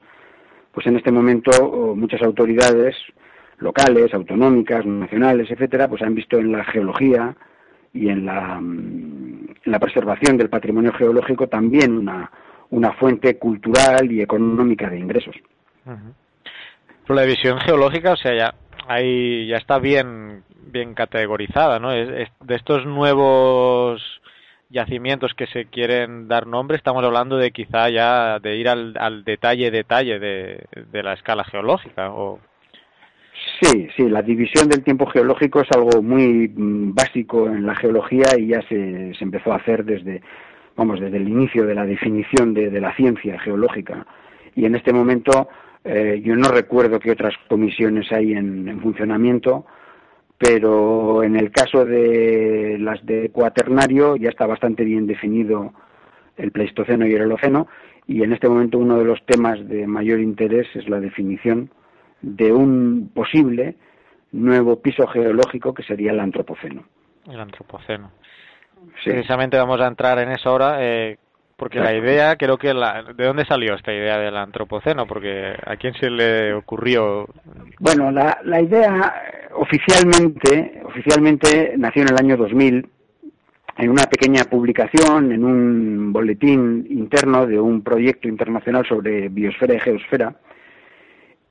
pues 0.73 0.87
en 0.87 0.97
este 0.97 1.13
momento 1.13 1.95
muchas 1.95 2.23
autoridades 2.23 2.97
locales, 3.59 4.13
autonómicas, 4.13 4.85
nacionales, 4.85 5.51
etcétera, 5.51 5.89
pues 5.89 6.03
han 6.03 6.15
visto 6.15 6.39
en 6.39 6.53
la 6.53 6.65
geología 6.65 7.35
y 7.93 8.09
en 8.09 8.27
la, 8.27 8.59
mm, 8.61 9.79
preservación 9.81 10.37
del 10.37 10.49
patrimonio 10.49 10.93
geológico 10.93 11.47
también 11.49 11.97
una, 11.97 12.31
fuente 12.99 13.39
cultural 13.39 14.11
y 14.11 14.23
económica 14.23 14.89
de 14.89 14.99
ingresos. 14.99 15.37
La 17.09 17.23
división 17.23 17.59
geológica, 17.59 18.13
o 18.13 18.17
sea, 18.17 18.35
ya 18.35 18.55
ahí 18.89 19.47
ya 19.47 19.57
está 19.57 19.79
bien 19.79 20.43
bien 20.73 20.95
categorizada, 20.95 21.79
¿no? 21.79 21.93
Es, 21.93 22.31
de 22.41 22.55
estos 22.55 22.87
nuevos 22.87 24.03
yacimientos 24.71 25.35
que 25.35 25.47
se 25.49 25.67
quieren 25.67 26.29
dar 26.29 26.47
nombre, 26.47 26.79
estamos 26.79 27.05
hablando 27.05 27.37
de 27.37 27.51
quizá 27.51 27.91
ya 27.91 28.39
de 28.39 28.57
ir 28.57 28.69
al, 28.69 28.95
al 28.99 29.23
detalle 29.23 29.71
detalle 29.71 30.19
de, 30.19 30.65
de 30.91 31.03
la 31.03 31.13
escala 31.13 31.45
geológica 31.45 32.11
o 32.11 32.41
Sí, 33.63 33.87
sí, 33.97 34.09
la 34.09 34.23
división 34.23 34.69
del 34.69 34.83
tiempo 34.83 35.07
geológico 35.07 35.61
es 35.61 35.71
algo 35.71 36.03
muy 36.03 36.49
mm, 36.49 36.95
básico 36.95 37.47
en 37.47 37.65
la 37.65 37.77
geología 37.77 38.37
y 38.37 38.49
ya 38.49 38.61
se, 38.63 39.15
se 39.15 39.23
empezó 39.23 39.53
a 39.53 39.57
hacer 39.57 39.85
desde, 39.85 40.21
vamos, 40.77 40.99
desde 40.99 41.19
el 41.19 41.29
inicio 41.29 41.65
de 41.65 41.77
la 41.77 41.87
definición 41.87 42.55
de, 42.55 42.81
la 42.81 42.93
ciencia 42.97 43.39
geológica. 43.39 44.05
Y 44.57 44.65
en 44.65 44.75
este 44.75 44.93
momento 44.93 45.49
eh, 45.85 46.21
yo 46.25 46.35
no 46.35 46.49
recuerdo 46.49 46.99
qué 46.99 47.13
otras 47.13 47.35
comisiones 47.49 48.11
hay 48.11 48.33
en, 48.33 48.81
funcionamiento, 48.81 49.65
pero 50.37 51.23
en 51.23 51.37
el 51.37 51.53
caso 51.53 51.85
de 51.85 52.79
las 52.81 53.07
de 53.07 53.31
cuaternario 53.31 54.17
ya 54.17 54.31
está 54.31 54.45
bastante 54.45 54.83
bien 54.83 55.07
definido 55.07 55.73
el 56.37 56.51
Pleistoceno 56.51 57.07
y 57.07 57.15
el 57.15 57.23
Holoceno, 57.23 57.69
y 58.09 58.25
en 58.25 58.33
este 58.33 58.49
momento 58.49 58.79
uno 58.79 58.99
de 58.99 59.05
los 59.05 59.25
temas 59.25 59.69
de 59.69 59.87
mayor 59.87 60.19
interés 60.19 60.67
es 60.75 60.89
la 60.89 60.99
definición 60.99 61.71
de 62.23 62.53
un 62.53 63.11
posible 63.15 63.77
nuevo 64.33 64.81
piso 64.81 65.07
geológico 65.07 65.75
que 65.75 65.83
sería 65.83 66.13
el 66.13 66.21
antropoceno. 66.21 66.85
El 67.29 67.41
antropoceno. 67.41 68.11
Precisamente 69.05 69.57
vamos 69.57 69.81
a 69.81 69.87
entrar 69.87 70.19
en 70.19 70.31
eso 70.31 70.49
ahora, 70.49 70.79
eh, 70.81 71.19
porque 71.57 71.79
la 71.79 71.95
idea, 71.95 72.37
creo 72.37 72.59
que 72.59 72.75
la, 72.75 73.03
¿de 73.03 73.25
dónde 73.25 73.45
salió 73.45 73.75
esta 73.75 73.93
idea 73.93 74.19
del 74.19 74.37
antropoceno? 74.37 75.07
Porque 75.07 75.55
a 75.65 75.77
quién 75.77 75.95
se 75.95 76.11
le 76.11 76.53
ocurrió. 76.55 77.29
Bueno, 77.79 78.11
la, 78.11 78.39
la 78.43 78.61
idea 78.61 79.15
oficialmente, 79.55 80.83
oficialmente 80.85 81.75
nació 81.77 82.03
en 82.03 82.09
el 82.09 82.19
año 82.19 82.37
2000 82.37 82.89
en 83.79 83.91
una 83.91 84.05
pequeña 84.05 84.45
publicación, 84.45 85.33
en 85.33 85.45
un 85.45 86.13
boletín 86.13 86.87
interno 86.91 87.47
de 87.47 87.59
un 87.59 87.83
proyecto 87.83 88.29
internacional 88.29 88.87
sobre 88.87 89.29
biosfera 89.29 89.75
y 89.75 89.81
geosfera, 89.81 90.35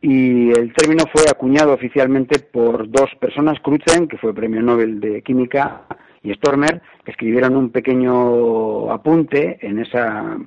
y 0.02 0.50
el 0.50 0.74
término 0.74 1.04
fue 1.12 1.24
acuñado 1.30 1.74
oficialmente 1.74 2.40
por 2.40 2.90
dos 2.90 3.10
personas, 3.20 3.60
Crutzen, 3.60 4.08
que 4.08 4.18
fue 4.18 4.34
premio 4.34 4.62
Nobel 4.62 5.00
de 5.00 5.22
Química, 5.22 5.84
y 6.24 6.34
Stormer, 6.34 6.82
que 7.04 7.12
escribieron 7.12 7.56
un 7.56 7.72
pequeño 7.72 8.92
apunte 8.92 9.58
en 9.62 9.80
esa, 9.80 10.38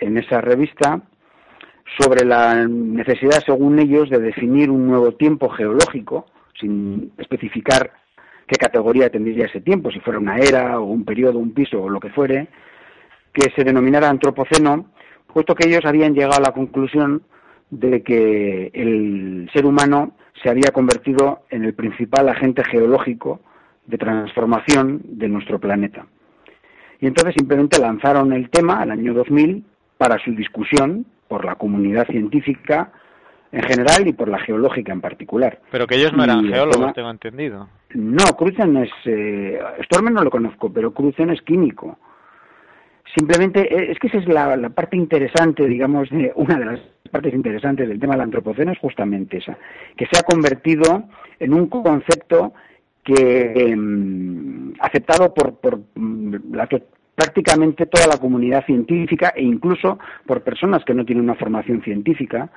en 0.00 0.18
esa 0.18 0.40
revista 0.40 1.00
sobre 1.98 2.24
la 2.24 2.66
necesidad, 2.66 3.42
según 3.44 3.78
ellos, 3.78 4.10
de 4.10 4.18
definir 4.18 4.70
un 4.70 4.86
nuevo 4.86 5.12
tiempo 5.12 5.48
geológico, 5.48 6.26
sin 6.60 7.12
especificar 7.18 7.92
qué 8.46 8.56
categoría 8.56 9.10
tendría 9.10 9.46
ese 9.46 9.60
tiempo, 9.60 9.90
si 9.90 10.00
fuera 10.00 10.18
una 10.18 10.38
era 10.38 10.80
o 10.80 10.84
un 10.84 11.04
periodo, 11.04 11.38
un 11.38 11.54
piso 11.54 11.82
o 11.82 11.88
lo 11.88 12.00
que 12.00 12.10
fuere, 12.10 12.48
que 13.32 13.50
se 13.54 13.64
denominara 13.64 14.08
antropoceno, 14.08 14.86
puesto 15.32 15.54
que 15.54 15.68
ellos 15.68 15.84
habían 15.84 16.14
llegado 16.14 16.36
a 16.38 16.48
la 16.48 16.52
conclusión 16.52 17.22
de 17.70 18.02
que 18.02 18.70
el 18.72 19.50
ser 19.52 19.66
humano 19.66 20.12
se 20.42 20.50
había 20.50 20.70
convertido 20.72 21.40
en 21.50 21.64
el 21.64 21.74
principal 21.74 22.28
agente 22.28 22.62
geológico 22.64 23.40
de 23.86 23.98
transformación 23.98 25.00
de 25.04 25.28
nuestro 25.28 25.58
planeta. 25.58 26.06
Y 27.00 27.06
entonces 27.06 27.34
simplemente 27.36 27.78
lanzaron 27.78 28.32
el 28.32 28.50
tema 28.50 28.80
al 28.80 28.90
año 28.90 29.14
2000 29.14 29.64
para 29.98 30.18
su 30.18 30.32
discusión 30.32 31.06
por 31.28 31.44
la 31.44 31.56
comunidad 31.56 32.06
científica 32.06 32.92
en 33.52 33.62
general 33.62 34.06
y 34.06 34.12
por 34.12 34.28
la 34.28 34.38
geológica 34.38 34.92
en 34.92 35.00
particular. 35.00 35.60
Pero 35.70 35.86
que 35.86 35.96
ellos 35.96 36.12
no 36.12 36.24
eran 36.24 36.46
geólogos, 36.46 36.94
tengo 36.94 37.10
entendido. 37.10 37.68
No, 37.94 38.24
Cruzen 38.36 38.76
es... 38.76 38.90
Eh, 39.04 39.58
Stormer 39.84 40.12
no 40.12 40.22
lo 40.22 40.30
conozco, 40.30 40.72
pero 40.72 40.92
Cruzen 40.92 41.30
es 41.30 41.40
químico. 41.42 41.98
Simplemente, 43.16 43.60
eh, 43.60 43.92
es 43.92 43.98
que 43.98 44.08
esa 44.08 44.18
es 44.18 44.28
la, 44.28 44.56
la, 44.56 44.70
parte 44.70 44.96
interesante, 44.96 45.66
digamos, 45.66 46.10
de 46.10 46.32
una 46.34 46.58
de 46.58 46.64
las 46.64 46.80
partes 47.16 47.32
interesantes 47.32 47.88
del 47.88 47.98
tema 47.98 48.12
del 48.12 48.24
antropoceno 48.24 48.72
es 48.72 48.78
justamente 48.78 49.38
esa, 49.38 49.56
que 49.96 50.06
se 50.06 50.18
ha 50.18 50.22
convertido 50.22 51.04
en 51.38 51.54
un 51.54 51.66
concepto 51.68 52.52
que 53.02 53.14
eh, 53.14 53.76
aceptado 54.80 55.32
por, 55.32 55.54
por 55.54 55.80
la, 56.52 56.68
prácticamente 57.14 57.86
toda 57.86 58.06
la 58.06 58.18
comunidad 58.18 58.66
científica 58.66 59.32
e 59.34 59.42
incluso 59.42 59.98
por 60.26 60.42
personas 60.42 60.84
que 60.84 60.92
no 60.92 61.06
tienen 61.06 61.24
una 61.24 61.36
formación 61.36 61.80
científica, 61.82 62.50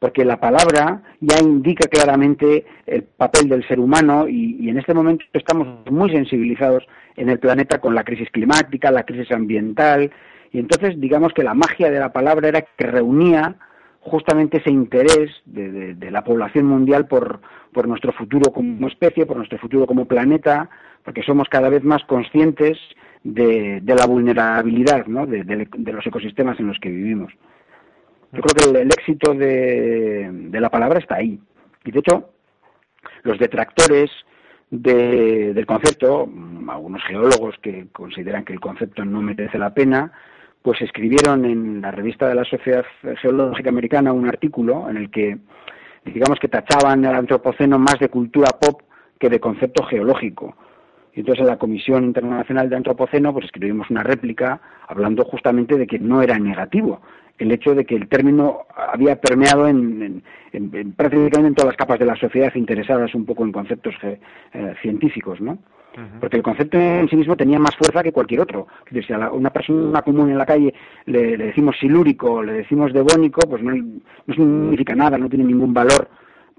porque 0.00 0.24
la 0.24 0.40
palabra 0.40 1.02
ya 1.20 1.38
indica 1.40 1.86
claramente 1.86 2.64
el 2.86 3.04
papel 3.04 3.48
del 3.48 3.68
ser 3.68 3.78
humano 3.78 4.26
y, 4.26 4.56
y, 4.58 4.70
en 4.70 4.78
este 4.78 4.94
momento 4.94 5.24
estamos 5.32 5.88
muy 5.88 6.10
sensibilizados 6.10 6.84
en 7.14 7.28
el 7.28 7.38
planeta 7.38 7.78
con 7.78 7.94
la 7.94 8.02
crisis 8.02 8.28
climática, 8.30 8.90
la 8.90 9.04
crisis 9.04 9.30
ambiental, 9.30 10.10
y 10.50 10.58
entonces 10.58 10.98
digamos 10.98 11.32
que 11.32 11.44
la 11.44 11.54
magia 11.54 11.90
de 11.92 12.00
la 12.00 12.12
palabra 12.12 12.48
era 12.48 12.62
que 12.62 12.86
reunía 12.86 13.56
justamente 14.00 14.58
ese 14.58 14.70
interés 14.70 15.30
de, 15.44 15.94
de, 15.94 16.10
la 16.10 16.24
población 16.24 16.66
mundial 16.66 17.06
por, 17.06 17.40
por 17.72 17.86
nuestro 17.86 18.12
futuro 18.12 18.52
como 18.52 18.88
especie, 18.88 19.26
por 19.26 19.36
nuestro 19.36 19.58
futuro 19.58 19.86
como 19.86 20.06
planeta, 20.06 20.70
porque 21.04 21.22
somos 21.22 21.48
cada 21.48 21.68
vez 21.68 21.84
más 21.84 22.02
conscientes 22.04 22.78
de, 23.22 23.80
de 23.82 23.94
la 23.94 24.06
vulnerabilidad 24.06 25.04
de, 25.04 25.92
los 25.92 26.06
ecosistemas 26.06 26.58
en 26.60 26.68
los 26.68 26.78
que 26.78 26.90
vivimos. 26.90 27.32
Yo 28.32 28.42
creo 28.42 28.72
que 28.72 28.80
el 28.80 28.90
éxito 28.92 29.34
de, 29.34 30.48
la 30.52 30.70
palabra 30.70 30.98
está 30.98 31.16
ahí. 31.16 31.38
Y 31.84 31.90
de 31.90 31.98
hecho, 31.98 32.30
los 33.22 33.38
detractores 33.38 34.10
del 34.70 35.66
concepto, 35.66 36.28
algunos 36.68 37.02
geólogos 37.04 37.58
que 37.60 37.88
consideran 37.92 38.44
que 38.44 38.52
el 38.52 38.60
concepto 38.60 39.04
no 39.04 39.20
merece 39.20 39.58
la 39.58 39.74
pena, 39.74 40.12
pues 40.62 40.80
escribieron 40.82 41.44
en 41.44 41.80
la 41.80 41.90
revista 41.90 42.28
de 42.28 42.34
la 42.34 42.44
Sociedad 42.44 42.84
Geológica 43.20 43.70
Americana 43.70 44.12
un 44.12 44.28
artículo 44.28 44.88
en 44.90 44.96
el 44.96 45.10
que, 45.10 45.38
digamos 46.04 46.38
que 46.38 46.48
tachaban 46.48 47.04
el 47.04 47.14
antropoceno 47.14 47.78
más 47.78 47.98
de 47.98 48.08
cultura 48.08 48.50
pop 48.60 48.82
que 49.18 49.28
de 49.28 49.40
concepto 49.40 49.84
geológico. 49.84 50.56
Y 51.14 51.20
entonces 51.20 51.40
en 51.40 51.48
la 51.48 51.58
Comisión 51.58 52.04
Internacional 52.04 52.68
de 52.68 52.76
Antropoceno 52.76 53.32
pues 53.32 53.46
escribimos 53.46 53.90
una 53.90 54.02
réplica 54.02 54.60
hablando 54.86 55.24
justamente 55.24 55.76
de 55.76 55.86
que 55.86 55.98
no 55.98 56.22
era 56.22 56.38
negativo 56.38 57.00
el 57.40 57.52
hecho 57.52 57.74
de 57.74 57.86
que 57.86 57.96
el 57.96 58.06
término 58.08 58.66
había 58.76 59.16
permeado 59.16 59.66
en, 59.66 60.22
en, 60.52 60.70
en 60.74 60.92
prácticamente 60.92 61.38
en 61.38 61.54
todas 61.54 61.72
las 61.72 61.76
capas 61.76 61.98
de 61.98 62.04
la 62.04 62.16
sociedad 62.16 62.54
interesadas 62.54 63.14
un 63.14 63.24
poco 63.24 63.44
en 63.44 63.52
conceptos 63.52 63.94
eh, 64.02 64.20
científicos, 64.82 65.40
¿no? 65.40 65.58
Porque 66.20 66.36
el 66.36 66.42
concepto 66.42 66.78
en 66.78 67.08
sí 67.08 67.16
mismo 67.16 67.36
tenía 67.36 67.58
más 67.58 67.74
fuerza 67.76 68.02
que 68.02 68.12
cualquier 68.12 68.40
otro. 68.40 68.68
Si 68.90 69.12
a 69.12 69.30
una 69.30 69.50
persona 69.50 70.02
común 70.02 70.30
en 70.30 70.38
la 70.38 70.46
calle 70.46 70.72
le, 71.06 71.36
decimos 71.36 71.76
silúrico, 71.78 72.42
le 72.42 72.52
decimos 72.52 72.92
devónico, 72.92 73.40
pues 73.48 73.62
no, 73.62 73.72
significa 74.26 74.94
nada, 74.94 75.18
no 75.18 75.28
tiene 75.28 75.44
ningún 75.44 75.74
valor 75.74 76.08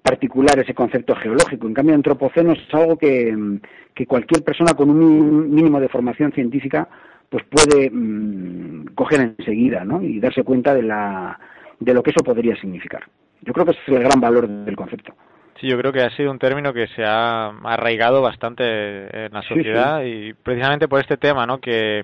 particular 0.03 0.59
ese 0.59 0.73
concepto 0.73 1.15
geológico. 1.15 1.67
En 1.67 1.73
cambio, 1.73 1.95
antropoceno 1.95 2.53
es 2.53 2.73
algo 2.73 2.97
que, 2.97 3.59
cualquier 4.07 4.43
persona 4.43 4.73
con 4.73 4.89
un 4.89 5.53
mínimo 5.53 5.79
de 5.79 5.87
formación 5.87 6.31
científica 6.31 6.89
pues 7.29 7.43
puede 7.45 7.89
mmm, 7.89 8.87
coger 8.95 9.35
enseguida 9.37 9.85
¿no? 9.85 10.01
y 10.01 10.19
darse 10.19 10.43
cuenta 10.43 10.73
de, 10.73 10.83
la, 10.83 11.39
de 11.79 11.93
lo 11.93 12.03
que 12.03 12.09
eso 12.09 12.23
podría 12.25 12.55
significar. 12.57 13.03
Yo 13.41 13.53
creo 13.53 13.65
que 13.65 13.71
ese 13.71 13.81
es 13.87 13.89
el 13.89 14.03
gran 14.03 14.19
valor 14.19 14.47
del 14.47 14.75
concepto. 14.75 15.13
Sí, 15.61 15.67
yo 15.67 15.77
creo 15.77 15.93
que 15.93 16.01
ha 16.01 16.09
sido 16.15 16.31
un 16.31 16.39
término 16.39 16.73
que 16.73 16.87
se 16.87 17.03
ha 17.05 17.49
arraigado 17.49 18.23
bastante 18.23 19.25
en 19.25 19.31
la 19.31 19.43
sociedad 19.43 20.01
sí, 20.01 20.05
sí. 20.05 20.27
y 20.29 20.33
precisamente 20.33 20.87
por 20.87 20.99
este 20.99 21.17
tema, 21.17 21.45
¿no? 21.45 21.61
Que, 21.61 22.03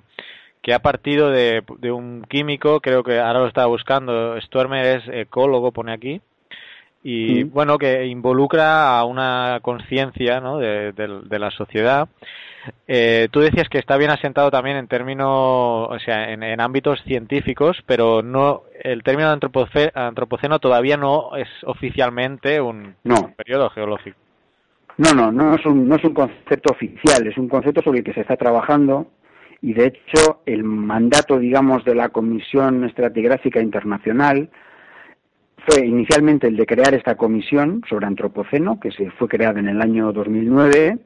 que 0.62 0.76
ha 0.76 0.80
partido 0.80 1.32
de, 1.32 1.64
de, 1.80 1.92
un 1.92 2.24
químico, 2.30 2.80
creo 2.82 3.04
que 3.04 3.20
ahora 3.20 3.40
lo 3.40 3.48
estaba 3.48 3.66
buscando, 3.66 4.40
Stormer 4.42 4.98
es 4.98 5.04
ecólogo, 5.12 5.72
pone 5.72 5.92
aquí, 5.92 6.22
y 7.08 7.46
mm. 7.46 7.54
bueno, 7.54 7.78
que 7.78 8.06
involucra 8.06 9.00
a 9.00 9.06
una 9.06 9.60
conciencia 9.62 10.42
¿no? 10.42 10.58
de, 10.58 10.92
de, 10.92 11.22
de, 11.24 11.40
la 11.40 11.52
sociedad. 11.52 12.10
Eh, 12.86 13.30
tú 13.32 13.40
decías 13.40 13.70
que 13.70 13.78
está 13.78 13.96
bien 13.96 14.12
asentado 14.12 14.52
también 14.52 14.76
en 14.76 14.90
términos, 14.90 15.30
o 15.30 15.98
sea, 16.04 16.30
en, 16.34 16.44
en 16.44 16.60
ámbitos 16.60 17.02
científicos, 17.04 17.82
pero 17.86 18.22
no 18.22 18.64
el 18.84 19.04
término 19.04 19.30
antropoceno, 19.30 19.90
antropoceno 19.96 20.60
todavía 20.60 20.98
no 20.98 21.38
es 21.38 21.48
oficialmente 21.64 22.60
un, 22.60 22.96
no. 23.06 23.16
un 23.22 23.34
periodo 23.36 23.70
geológico. 23.70 24.18
No, 24.98 25.14
no, 25.14 25.32
no 25.32 25.56
es, 25.56 25.66
un, 25.66 25.88
no 25.88 25.96
es 25.96 26.04
un 26.04 26.14
concepto 26.14 26.74
oficial, 26.74 27.26
es 27.26 27.38
un 27.38 27.48
concepto 27.48 27.82
sobre 27.84 28.00
el 28.00 28.04
que 28.04 28.14
se 28.14 28.22
está 28.22 28.36
trabajando 28.36 29.08
y 29.62 29.72
de 29.72 29.86
hecho 29.86 30.42
el 30.46 30.66
mandato, 30.66 31.40
digamos, 31.40 31.86
de 31.86 31.96
la 31.96 32.10
Comisión 32.10 32.84
Estratigráfica 32.84 33.62
Internacional 33.62 34.50
fue 35.68 35.86
inicialmente 35.86 36.48
el 36.48 36.56
de 36.56 36.66
crear 36.66 36.94
esta 36.94 37.16
comisión 37.16 37.82
sobre 37.90 38.06
antropoceno, 38.06 38.80
que 38.80 38.92
se 38.92 39.12
fue 39.12 39.28
creada 39.28 39.60
en 39.60 39.68
el 39.68 39.82
año 39.82 40.14
2009, 40.14 40.98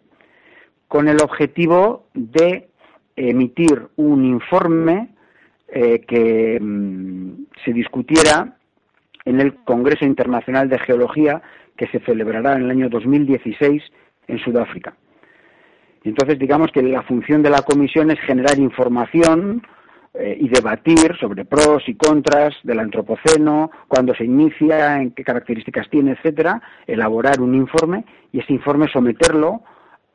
con 0.87 1.07
el 1.07 1.19
objetivo 1.21 2.05
de 2.13 2.69
emitir 3.15 3.87
un 3.95 4.23
informe 4.23 5.15
eh, 5.67 6.01
que 6.01 6.59
mmm, 6.61 7.45
se 7.65 7.73
discutiera 7.73 8.57
en 9.25 9.39
el 9.39 9.55
Congreso 9.63 10.05
Internacional 10.05 10.69
de 10.69 10.79
Geología 10.79 11.41
que 11.75 11.87
se 11.87 11.99
celebrará 12.01 12.53
en 12.53 12.63
el 12.63 12.71
año 12.71 12.89
2016 12.89 13.81
en 14.27 14.39
Sudáfrica. 14.39 14.95
Entonces, 16.03 16.37
digamos 16.37 16.71
que 16.71 16.83
la 16.83 17.03
función 17.03 17.41
de 17.41 17.49
la 17.49 17.61
comisión 17.61 18.11
es 18.11 18.19
generar 18.21 18.57
información 18.59 19.63
eh, 20.13 20.37
y 20.39 20.49
debatir 20.49 21.15
sobre 21.19 21.45
pros 21.45 21.83
y 21.87 21.95
contras 21.95 22.53
del 22.63 22.79
antropoceno, 22.79 23.71
cuándo 23.87 24.13
se 24.13 24.25
inicia, 24.25 25.01
en 25.01 25.11
qué 25.11 25.23
características 25.23 25.89
tiene, 25.89 26.11
etcétera, 26.11 26.61
elaborar 26.85 27.39
un 27.39 27.55
informe 27.55 28.05
y 28.31 28.39
ese 28.39 28.53
informe 28.53 28.87
someterlo 28.91 29.61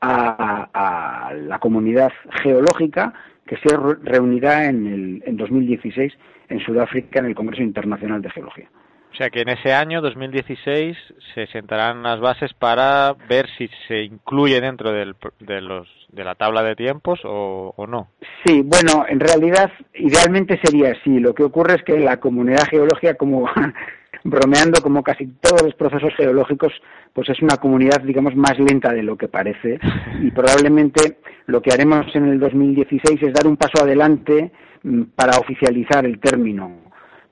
a, 0.00 0.68
a, 0.72 1.28
a 1.28 1.34
la 1.34 1.58
comunidad 1.58 2.12
geológica 2.42 3.14
que 3.46 3.56
se 3.56 3.76
reunirá 4.02 4.66
en, 4.66 4.86
el, 4.86 5.22
en 5.24 5.36
2016 5.36 6.12
en 6.48 6.60
Sudáfrica 6.60 7.20
en 7.20 7.26
el 7.26 7.34
Congreso 7.34 7.62
Internacional 7.62 8.22
de 8.22 8.30
Geología. 8.30 8.68
O 9.12 9.16
sea 9.16 9.30
que 9.30 9.40
en 9.40 9.48
ese 9.48 9.72
año 9.72 10.02
2016 10.02 10.96
se 11.34 11.46
sentarán 11.46 12.02
las 12.02 12.20
bases 12.20 12.52
para 12.54 13.14
ver 13.28 13.46
si 13.56 13.70
se 13.88 14.02
incluye 14.02 14.60
dentro 14.60 14.92
del, 14.92 15.14
de, 15.40 15.62
los, 15.62 15.88
de 16.10 16.24
la 16.24 16.34
tabla 16.34 16.62
de 16.62 16.76
tiempos 16.76 17.20
o, 17.24 17.74
o, 17.76 17.86
no. 17.86 18.08
Sí, 18.44 18.62
bueno, 18.62 19.04
en 19.08 19.20
realidad 19.20 19.70
idealmente 19.94 20.60
sería 20.62 20.92
así. 20.92 21.18
Lo 21.18 21.34
que 21.34 21.44
ocurre 21.44 21.74
es 21.74 21.82
que 21.82 21.98
la 21.98 22.18
comunidad 22.18 22.66
geológica, 22.70 23.14
como 23.14 23.48
bromeando, 24.24 24.80
como 24.82 25.02
casi 25.02 25.26
todos 25.40 25.62
los 25.62 25.74
procesos 25.74 26.14
geológicos, 26.16 26.72
pues 27.12 27.28
es 27.28 27.40
una 27.42 27.56
comunidad, 27.56 28.00
digamos, 28.02 28.34
más 28.36 28.58
lenta 28.58 28.92
de 28.92 29.02
lo 29.02 29.16
que 29.16 29.28
parece 29.28 29.78
y 30.22 30.30
probablemente 30.30 31.18
lo 31.46 31.60
que 31.60 31.72
haremos 31.72 32.06
en 32.14 32.28
el 32.28 32.38
2016 32.38 33.22
es 33.22 33.32
dar 33.32 33.46
un 33.46 33.56
paso 33.56 33.82
adelante 33.82 34.52
mm, 34.82 35.02
para 35.14 35.38
oficializar 35.38 36.04
el 36.04 36.18
término 36.18 36.86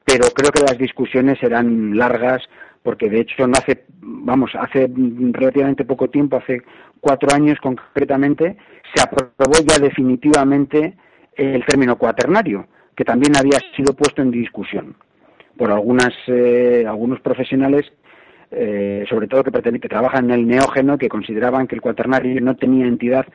pero 0.05 0.29
creo 0.35 0.51
que 0.51 0.63
las 0.63 0.79
discusiones 0.79 1.39
serán 1.39 1.97
largas 1.97 2.43
porque 2.85 3.09
de 3.09 3.21
hecho 3.21 3.47
no 3.47 3.55
hace, 3.55 3.87
vamos, 3.99 4.53
hace 4.55 4.89
relativamente 5.33 5.87
poco 5.87 6.09
tiempo, 6.11 6.37
hace 6.37 6.63
cuatro 7.01 7.35
años 7.35 7.59
concretamente, 7.61 8.57
se 8.95 9.03
aprobó 9.03 9.55
ya 9.67 9.79
definitivamente 9.79 10.95
el 11.35 11.65
término 11.65 11.97
cuaternario, 11.97 12.69
que 12.95 13.05
también 13.05 13.37
había 13.37 13.59
sido 13.75 13.95
puesto 13.95 14.21
en 14.23 14.31
discusión 14.31 14.95
por 15.57 15.71
algunas, 15.71 16.13
eh, 16.27 16.85
algunos 16.87 17.21
profesionales 17.21 17.91
eh, 18.51 19.05
sobre 19.09 19.27
todo 19.27 19.43
que, 19.43 19.51
que 19.51 19.89
trabajan 19.89 20.27
en 20.27 20.31
el 20.31 20.47
neógeno, 20.47 20.97
que 20.99 21.09
consideraban 21.09 21.67
que 21.67 21.75
el 21.75 21.81
cuaternario 21.81 22.41
no 22.41 22.55
tenía 22.55 22.87
entidad 22.87 23.27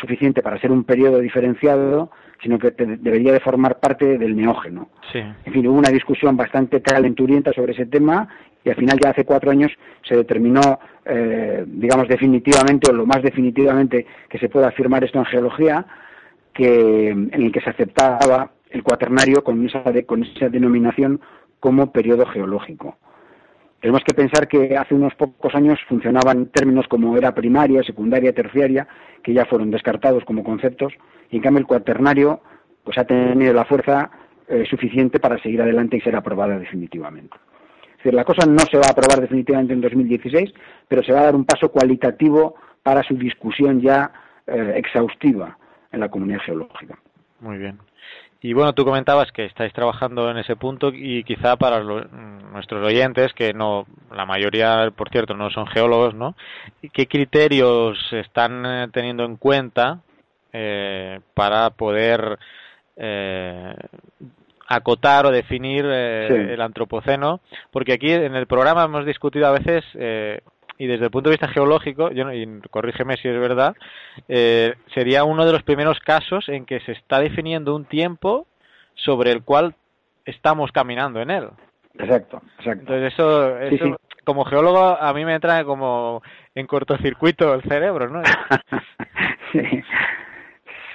suficiente 0.00 0.42
para 0.42 0.60
ser 0.60 0.70
un 0.70 0.84
periodo 0.84 1.18
diferenciado, 1.18 2.10
sino 2.42 2.58
que 2.58 2.70
debería 2.70 3.32
de 3.32 3.40
formar 3.40 3.78
parte 3.80 4.16
del 4.16 4.34
neógeno. 4.34 4.88
En 5.12 5.52
fin, 5.52 5.66
hubo 5.66 5.76
una 5.76 5.90
discusión 5.90 6.36
bastante 6.36 6.80
calenturienta 6.80 7.52
sobre 7.52 7.72
ese 7.72 7.86
tema 7.86 8.28
y 8.64 8.70
al 8.70 8.76
final 8.76 8.98
ya 9.02 9.10
hace 9.10 9.24
cuatro 9.24 9.50
años 9.50 9.72
se 10.06 10.16
determinó, 10.16 10.78
eh, 11.04 11.64
digamos, 11.66 12.08
definitivamente 12.08 12.90
o 12.90 12.94
lo 12.94 13.06
más 13.06 13.22
definitivamente 13.22 14.06
que 14.28 14.38
se 14.38 14.48
pueda 14.48 14.68
afirmar 14.68 15.04
esto 15.04 15.18
en 15.18 15.24
geología, 15.26 15.86
que 16.52 17.08
en 17.10 17.30
el 17.32 17.52
que 17.52 17.60
se 17.60 17.70
aceptaba 17.70 18.52
el 18.70 18.82
cuaternario 18.82 19.42
con 19.44 19.66
esa, 19.66 19.82
denominación 20.50 21.20
como 21.60 21.92
periodo 21.92 22.26
geológico. 22.26 22.96
Tenemos 23.80 24.02
que 24.04 24.14
pensar 24.14 24.46
que 24.46 24.76
hace 24.76 24.94
unos 24.94 25.14
pocos 25.14 25.54
años 25.54 25.78
funcionaban 25.88 26.46
términos 26.46 26.86
como 26.88 27.16
era 27.16 27.34
primaria, 27.34 27.82
secundaria, 27.82 28.32
terciaria, 28.32 28.86
que 29.22 29.32
ya 29.32 29.44
fueron 29.44 29.70
descartados 29.70 30.24
como 30.24 30.44
conceptos, 30.44 30.92
y 31.30 31.36
en 31.36 31.42
cambio 31.42 31.60
el 31.60 31.66
cuaternario 31.66 32.40
pues 32.84 32.98
ha 32.98 33.04
tenido 33.04 33.52
la 33.52 33.64
fuerza 33.64 34.10
eh, 34.48 34.64
suficiente 34.68 35.20
para 35.20 35.38
seguir 35.38 35.62
adelante 35.62 35.96
y 35.96 36.00
ser 36.00 36.16
aprobada 36.16 36.58
definitivamente. 36.58 37.36
Es 38.02 38.06
decir, 38.06 38.14
la 38.14 38.24
cosa 38.24 38.44
no 38.46 38.64
se 38.68 38.78
va 38.78 38.88
a 38.88 38.90
aprobar 38.90 39.20
definitivamente 39.20 39.74
en 39.74 39.80
2016, 39.80 40.52
pero 40.88 41.04
se 41.04 41.12
va 41.12 41.20
a 41.20 41.24
dar 41.26 41.36
un 41.36 41.44
paso 41.44 41.68
cualitativo 41.68 42.56
para 42.82 43.04
su 43.04 43.14
discusión 43.14 43.80
ya 43.80 44.10
eh, 44.44 44.72
exhaustiva 44.74 45.56
en 45.92 46.00
la 46.00 46.08
comunidad 46.08 46.40
geológica. 46.40 46.98
Muy 47.38 47.58
bien. 47.58 47.78
Y 48.40 48.54
bueno, 48.54 48.72
tú 48.72 48.84
comentabas 48.84 49.30
que 49.30 49.44
estáis 49.44 49.72
trabajando 49.72 50.28
en 50.28 50.38
ese 50.38 50.56
punto 50.56 50.90
y 50.92 51.22
quizá 51.22 51.54
para 51.56 51.80
nuestros 51.84 52.84
oyentes, 52.84 53.32
que 53.34 53.52
no, 53.52 53.86
la 54.10 54.26
mayoría, 54.26 54.90
por 54.96 55.10
cierto, 55.10 55.34
no 55.34 55.50
son 55.50 55.68
geólogos, 55.68 56.12
¿no? 56.12 56.34
¿Qué 56.92 57.06
criterios 57.06 57.96
están 58.10 58.66
eh, 58.66 58.88
teniendo 58.92 59.24
en 59.24 59.36
cuenta 59.36 60.00
eh, 60.52 61.20
para 61.34 61.70
poder 61.70 62.36
eh, 62.96 63.76
acotar 64.74 65.26
o 65.26 65.30
definir 65.30 65.84
el 65.84 66.60
antropoceno? 66.60 67.40
Porque 67.70 67.92
aquí 67.92 68.12
en 68.12 68.34
el 68.34 68.46
programa 68.46 68.84
hemos 68.84 69.06
discutido 69.06 69.46
a 69.46 69.52
veces 69.52 69.84
y 70.82 70.86
desde 70.88 71.04
el 71.04 71.10
punto 71.12 71.30
de 71.30 71.34
vista 71.34 71.46
geológico, 71.46 72.10
yo, 72.10 72.32
y 72.32 72.60
corrígeme 72.68 73.16
si 73.16 73.28
es 73.28 73.38
verdad, 73.38 73.76
eh, 74.28 74.74
sería 74.92 75.22
uno 75.22 75.46
de 75.46 75.52
los 75.52 75.62
primeros 75.62 76.00
casos 76.00 76.48
en 76.48 76.64
que 76.64 76.80
se 76.80 76.90
está 76.90 77.20
definiendo 77.20 77.76
un 77.76 77.84
tiempo 77.84 78.48
sobre 78.94 79.30
el 79.30 79.44
cual 79.44 79.76
estamos 80.24 80.72
caminando 80.72 81.20
en 81.20 81.30
él. 81.30 81.48
Exacto, 81.94 82.42
exacto. 82.58 82.94
Entonces 82.94 83.12
eso, 83.12 83.58
eso 83.58 83.96
como 84.24 84.44
geólogo 84.44 84.80
a 84.80 85.12
mí 85.12 85.24
me 85.24 85.34
entra 85.34 85.64
como 85.64 86.20
en 86.54 86.66
cortocircuito 86.66 87.54
el 87.54 87.62
cerebro, 87.62 88.08
¿no? 88.08 88.22
sí. 89.52 89.84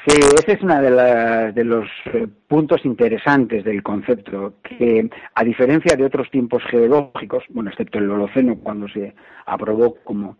Sí, 0.07 0.21
ese 0.21 0.53
es 0.53 0.61
uno 0.61 0.81
de, 0.81 1.51
de 1.51 1.63
los 1.65 1.85
eh, 2.05 2.27
puntos 2.47 2.85
interesantes 2.85 3.65
del 3.65 3.83
concepto, 3.83 4.53
que 4.63 5.09
a 5.35 5.43
diferencia 5.43 5.97
de 5.97 6.05
otros 6.05 6.31
tiempos 6.31 6.63
geológicos, 6.71 7.43
bueno, 7.49 7.71
excepto 7.71 7.97
el 7.97 8.09
Holoceno 8.09 8.55
cuando 8.55 8.87
se 8.87 9.13
aprobó 9.45 9.95
como, 10.05 10.37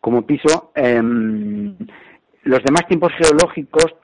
como 0.00 0.24
piso, 0.24 0.70
em, 0.76 1.76
los 2.44 2.62
demás 2.62 2.86
tiempos 2.86 3.12
geológicos 3.18 3.96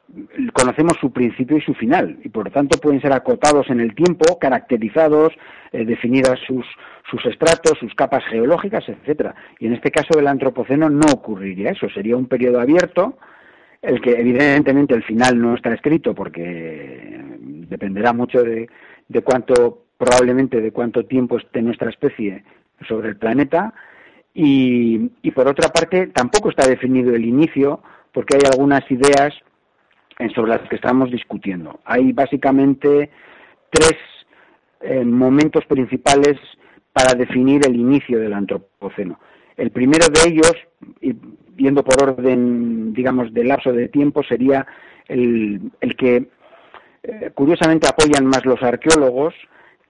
conocemos 0.53 0.95
su 1.01 1.13
principio 1.13 1.59
y 1.59 1.61
su 1.61 1.75
final, 1.75 2.19
y 2.25 2.29
por 2.29 2.47
lo 2.47 2.51
tanto 2.51 2.77
pueden 2.81 3.01
ser 3.01 3.13
acotados 3.13 3.71
en 3.71 3.79
el 3.79 3.95
tiempo, 3.95 4.41
caracterizados, 4.41 5.33
eh, 5.71 5.85
definidas 5.85 6.41
sus, 6.49 6.67
sus 7.09 7.25
estratos, 7.27 7.79
sus 7.79 7.95
capas 7.95 8.25
geológicas, 8.25 8.89
etcétera. 8.89 9.37
Y 9.61 9.69
en 9.69 9.75
este 9.75 9.93
caso 9.93 10.17
del 10.17 10.27
Antropoceno 10.27 10.91
no 10.91 11.07
ocurriría 11.13 11.71
eso, 11.71 11.89
sería 11.91 12.17
un 12.17 12.27
periodo 12.27 12.61
abierto, 12.61 13.19
el 13.83 14.01
que 14.01 14.13
evidentemente 14.13 14.95
el 14.95 15.03
final 15.03 15.41
no 15.41 15.55
está 15.55 15.73
escrito 15.73 16.15
porque 16.15 17.25
dependerá 17.41 18.13
mucho 18.13 18.43
de, 18.43 18.69
de 19.09 19.23
cuánto, 19.23 19.85
probablemente 19.97 20.61
de 20.61 20.73
cuánto 20.73 21.07
tiempo 21.07 21.39
esté 21.39 21.63
nuestra 21.63 21.91
especie 21.91 22.45
sobre 22.89 23.09
el 23.09 23.17
planeta 23.17 23.73
y, 24.35 25.11
y 25.23 25.31
por 25.31 25.49
otra 25.49 25.69
parte 25.69 26.09
tampoco 26.09 26.51
está 26.51 26.67
definido 26.67 27.15
el 27.15 27.25
inicio 27.25 27.83
porque 28.13 28.37
hay 28.37 28.43
algunas 28.51 28.89
ideas 28.91 29.35
sobre 30.35 30.51
las 30.51 30.69
que 30.69 30.77
estamos 30.77 31.11
discutiendo. 31.11 31.81
Hay 31.85 32.13
básicamente 32.13 33.11
tres 33.71 33.97
eh, 34.81 35.05
momentos 35.05 35.65
principales 35.65 36.37
para 36.93 37.15
definir 37.15 37.67
el 37.67 37.77
inicio 37.77 38.19
del 38.19 38.35
antropoceno. 38.35 39.19
El 39.61 39.73
primero 39.73 40.07
de 40.09 40.31
ellos, 40.31 40.55
viendo 41.51 41.85
por 41.85 42.03
orden, 42.03 42.95
digamos, 42.95 43.35
de 43.35 43.45
lapso 43.45 43.75
de 43.75 43.89
tiempo, 43.89 44.23
sería 44.23 44.67
el, 45.07 45.71
el 45.83 45.97
que 45.97 46.29
eh, 47.03 47.31
curiosamente 47.35 47.87
apoyan 47.87 48.25
más 48.25 48.47
los 48.47 48.63
arqueólogos, 48.63 49.35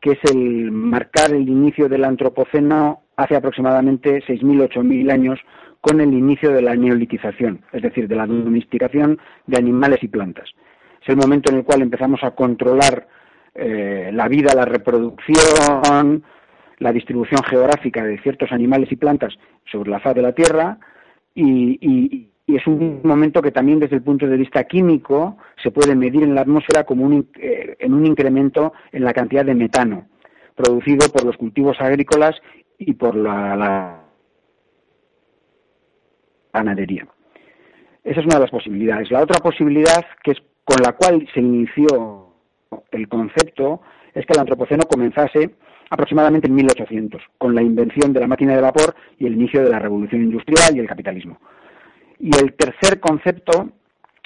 que 0.00 0.12
es 0.12 0.18
el 0.28 0.72
marcar 0.72 1.32
el 1.32 1.48
inicio 1.48 1.88
del 1.88 2.04
antropoceno 2.04 3.02
hace 3.14 3.36
aproximadamente 3.36 4.24
6.000, 4.26 4.70
8.000 4.70 5.12
años 5.12 5.38
con 5.80 6.00
el 6.00 6.12
inicio 6.14 6.50
de 6.50 6.62
la 6.62 6.74
neolitización, 6.74 7.62
es 7.72 7.82
decir, 7.82 8.08
de 8.08 8.16
la 8.16 8.26
domesticación 8.26 9.20
de 9.46 9.56
animales 9.56 10.02
y 10.02 10.08
plantas. 10.08 10.50
Es 11.00 11.10
el 11.10 11.16
momento 11.16 11.52
en 11.52 11.58
el 11.58 11.64
cual 11.64 11.82
empezamos 11.82 12.24
a 12.24 12.32
controlar 12.32 13.06
eh, 13.54 14.10
la 14.12 14.26
vida, 14.26 14.52
la 14.52 14.64
reproducción, 14.64 16.24
la 16.80 16.92
distribución 16.92 17.42
geográfica 17.44 18.02
de 18.02 18.18
ciertos 18.18 18.50
animales 18.50 18.90
y 18.90 18.96
plantas 18.96 19.34
sobre 19.70 19.90
la 19.90 20.00
faz 20.00 20.14
de 20.14 20.22
la 20.22 20.32
Tierra 20.32 20.78
y, 21.34 22.26
es 22.46 22.66
un 22.66 23.00
momento 23.04 23.40
que 23.40 23.52
también 23.52 23.78
desde 23.78 23.94
el 23.94 24.02
punto 24.02 24.26
de 24.26 24.36
vista 24.36 24.64
químico 24.64 25.36
se 25.62 25.70
puede 25.70 25.94
medir 25.94 26.24
en 26.24 26.34
la 26.34 26.40
atmósfera 26.40 26.82
como 26.82 27.04
un, 27.04 27.28
eh, 27.38 27.76
en 27.78 27.94
un 27.94 28.04
incremento 28.04 28.72
en 28.90 29.04
la 29.04 29.12
cantidad 29.12 29.44
de 29.44 29.54
metano 29.54 30.08
producido 30.56 31.08
por 31.12 31.24
los 31.24 31.36
cultivos 31.36 31.80
agrícolas 31.80 32.34
y 32.76 32.94
por 32.94 33.14
la, 33.14 34.00
ganadería. 36.52 37.06
Esa 38.02 38.18
es 38.18 38.26
una 38.26 38.36
de 38.36 38.40
las 38.40 38.50
posibilidades. 38.50 39.10
La 39.12 39.22
otra 39.22 39.38
posibilidad, 39.38 40.04
que 40.24 40.32
es 40.32 40.38
con 40.64 40.82
la 40.82 40.92
cual 40.92 41.28
se 41.32 41.38
inició 41.38 42.34
el 42.90 43.08
concepto, 43.08 43.82
es 44.12 44.26
que 44.26 44.32
el 44.32 44.40
antropoceno 44.40 44.82
comenzase 44.84 45.50
aproximadamente 45.90 46.46
en 46.46 46.54
1800, 46.54 47.20
con 47.36 47.54
la 47.54 47.62
invención 47.62 48.12
de 48.12 48.20
la 48.20 48.28
máquina 48.28 48.54
de 48.54 48.62
vapor 48.62 48.94
y 49.18 49.26
el 49.26 49.34
inicio 49.34 49.62
de 49.62 49.70
la 49.70 49.80
revolución 49.80 50.22
industrial 50.22 50.74
y 50.74 50.78
el 50.78 50.86
capitalismo. 50.86 51.38
Y 52.20 52.30
el 52.36 52.54
tercer 52.54 53.00
concepto, 53.00 53.70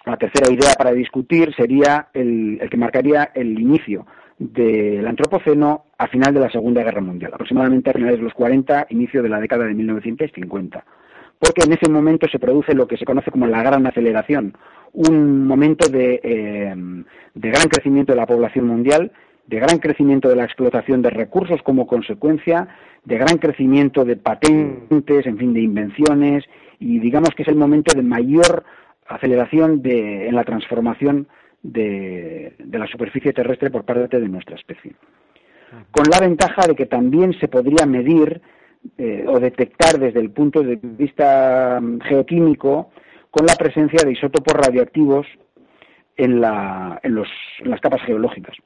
la 0.05 0.19
tercera 0.19 0.53
idea 0.53 0.75
para 0.77 0.93
discutir 0.93 1.55
sería 1.57 2.09
el, 2.13 2.61
que 2.71 2.77
marcaría 2.77 3.31
el 3.35 3.59
inicio 3.59 4.07
del 4.39 5.07
antropoceno 5.07 5.87
a 5.97 6.07
final 6.09 6.35
de 6.35 6.41
la 6.41 6.51
Segunda 6.51 6.83
Guerra 6.83 7.01
Mundial, 7.01 7.33
aproximadamente 7.33 7.91
a 7.91 7.95
finales 7.95 8.19
de 8.19 8.25
los 8.25 8.35
40, 8.35 8.89
inicio 8.91 9.23
de 9.23 9.29
la 9.31 9.41
década 9.41 9.65
de 9.65 9.75
1950. 9.75 10.85
Porque 11.39 11.63
en 11.65 11.73
ese 11.73 11.89
momento 11.91 12.27
se 12.31 12.39
produce 12.39 12.75
lo 12.75 12.87
que 12.87 12.97
se 12.99 13.07
conoce 13.07 13.31
como 13.31 13.47
la 13.47 13.63
gran 13.63 13.87
aceleración, 13.87 14.57
un 14.93 15.47
momento 15.47 15.89
de, 15.89 16.21
eh, 16.23 16.75
de 17.35 17.49
gran 17.49 17.69
crecimiento 17.69 18.13
de 18.13 18.17
la 18.17 18.27
población 18.27 18.67
mundial 18.67 19.13
de 19.47 19.61
gran 19.61 19.79
crecimiento 19.79 20.29
de 20.29 20.37
la 20.37 20.45
explotación 20.45 21.03
de 21.03 21.11
recursos 21.11 21.63
como 21.63 21.87
consecuencia, 21.87 22.69
de 23.05 23.19
gran 23.19 23.39
crecimiento 23.39 24.05
de 24.05 24.17
patentes, 24.17 25.27
en 25.27 25.37
fin, 25.37 25.53
de 25.53 25.61
invenciones, 25.61 26.45
y 26.79 26.99
digamos 26.99 27.31
que 27.31 27.43
es 27.43 27.49
el 27.49 27.57
momento 27.57 27.95
de 27.95 28.03
mayor 28.03 28.65
aceleración 29.07 29.83
de, 29.83 30.29
en 30.29 30.35
la 30.35 30.45
transformación 30.45 31.29
de, 31.63 32.55
la 32.73 32.87
superficie 32.87 33.33
terrestre 33.33 33.71
por 33.71 33.85
parte 33.85 34.19
de 34.19 34.29
nuestra 34.29 34.57
especie. 34.57 34.95
Con 35.91 36.05
la 36.11 36.21
ventaja 36.21 36.67
de 36.67 36.75
que 36.75 36.87
también 36.87 37.33
se 37.39 37.49
podría 37.49 37.85
medir 37.85 38.41
eh, 38.97 39.25
o 39.27 39.41
detectar 39.41 39.99
desde 39.99 40.21
el 40.21 40.31
punto 40.31 40.63
de 40.63 40.79
vista 40.83 41.81
mm, 41.83 42.01
geoquímico 42.01 42.91
con 43.31 43.47
la 43.47 43.57
presencia 43.57 44.05
de 44.05 44.13
isótopos 44.13 44.55
radioactivos 44.55 45.27
en, 46.17 46.41
la, 46.41 47.01
en 47.03 47.15
las 47.15 47.81
capas 47.81 48.03
geológicas 48.03 48.57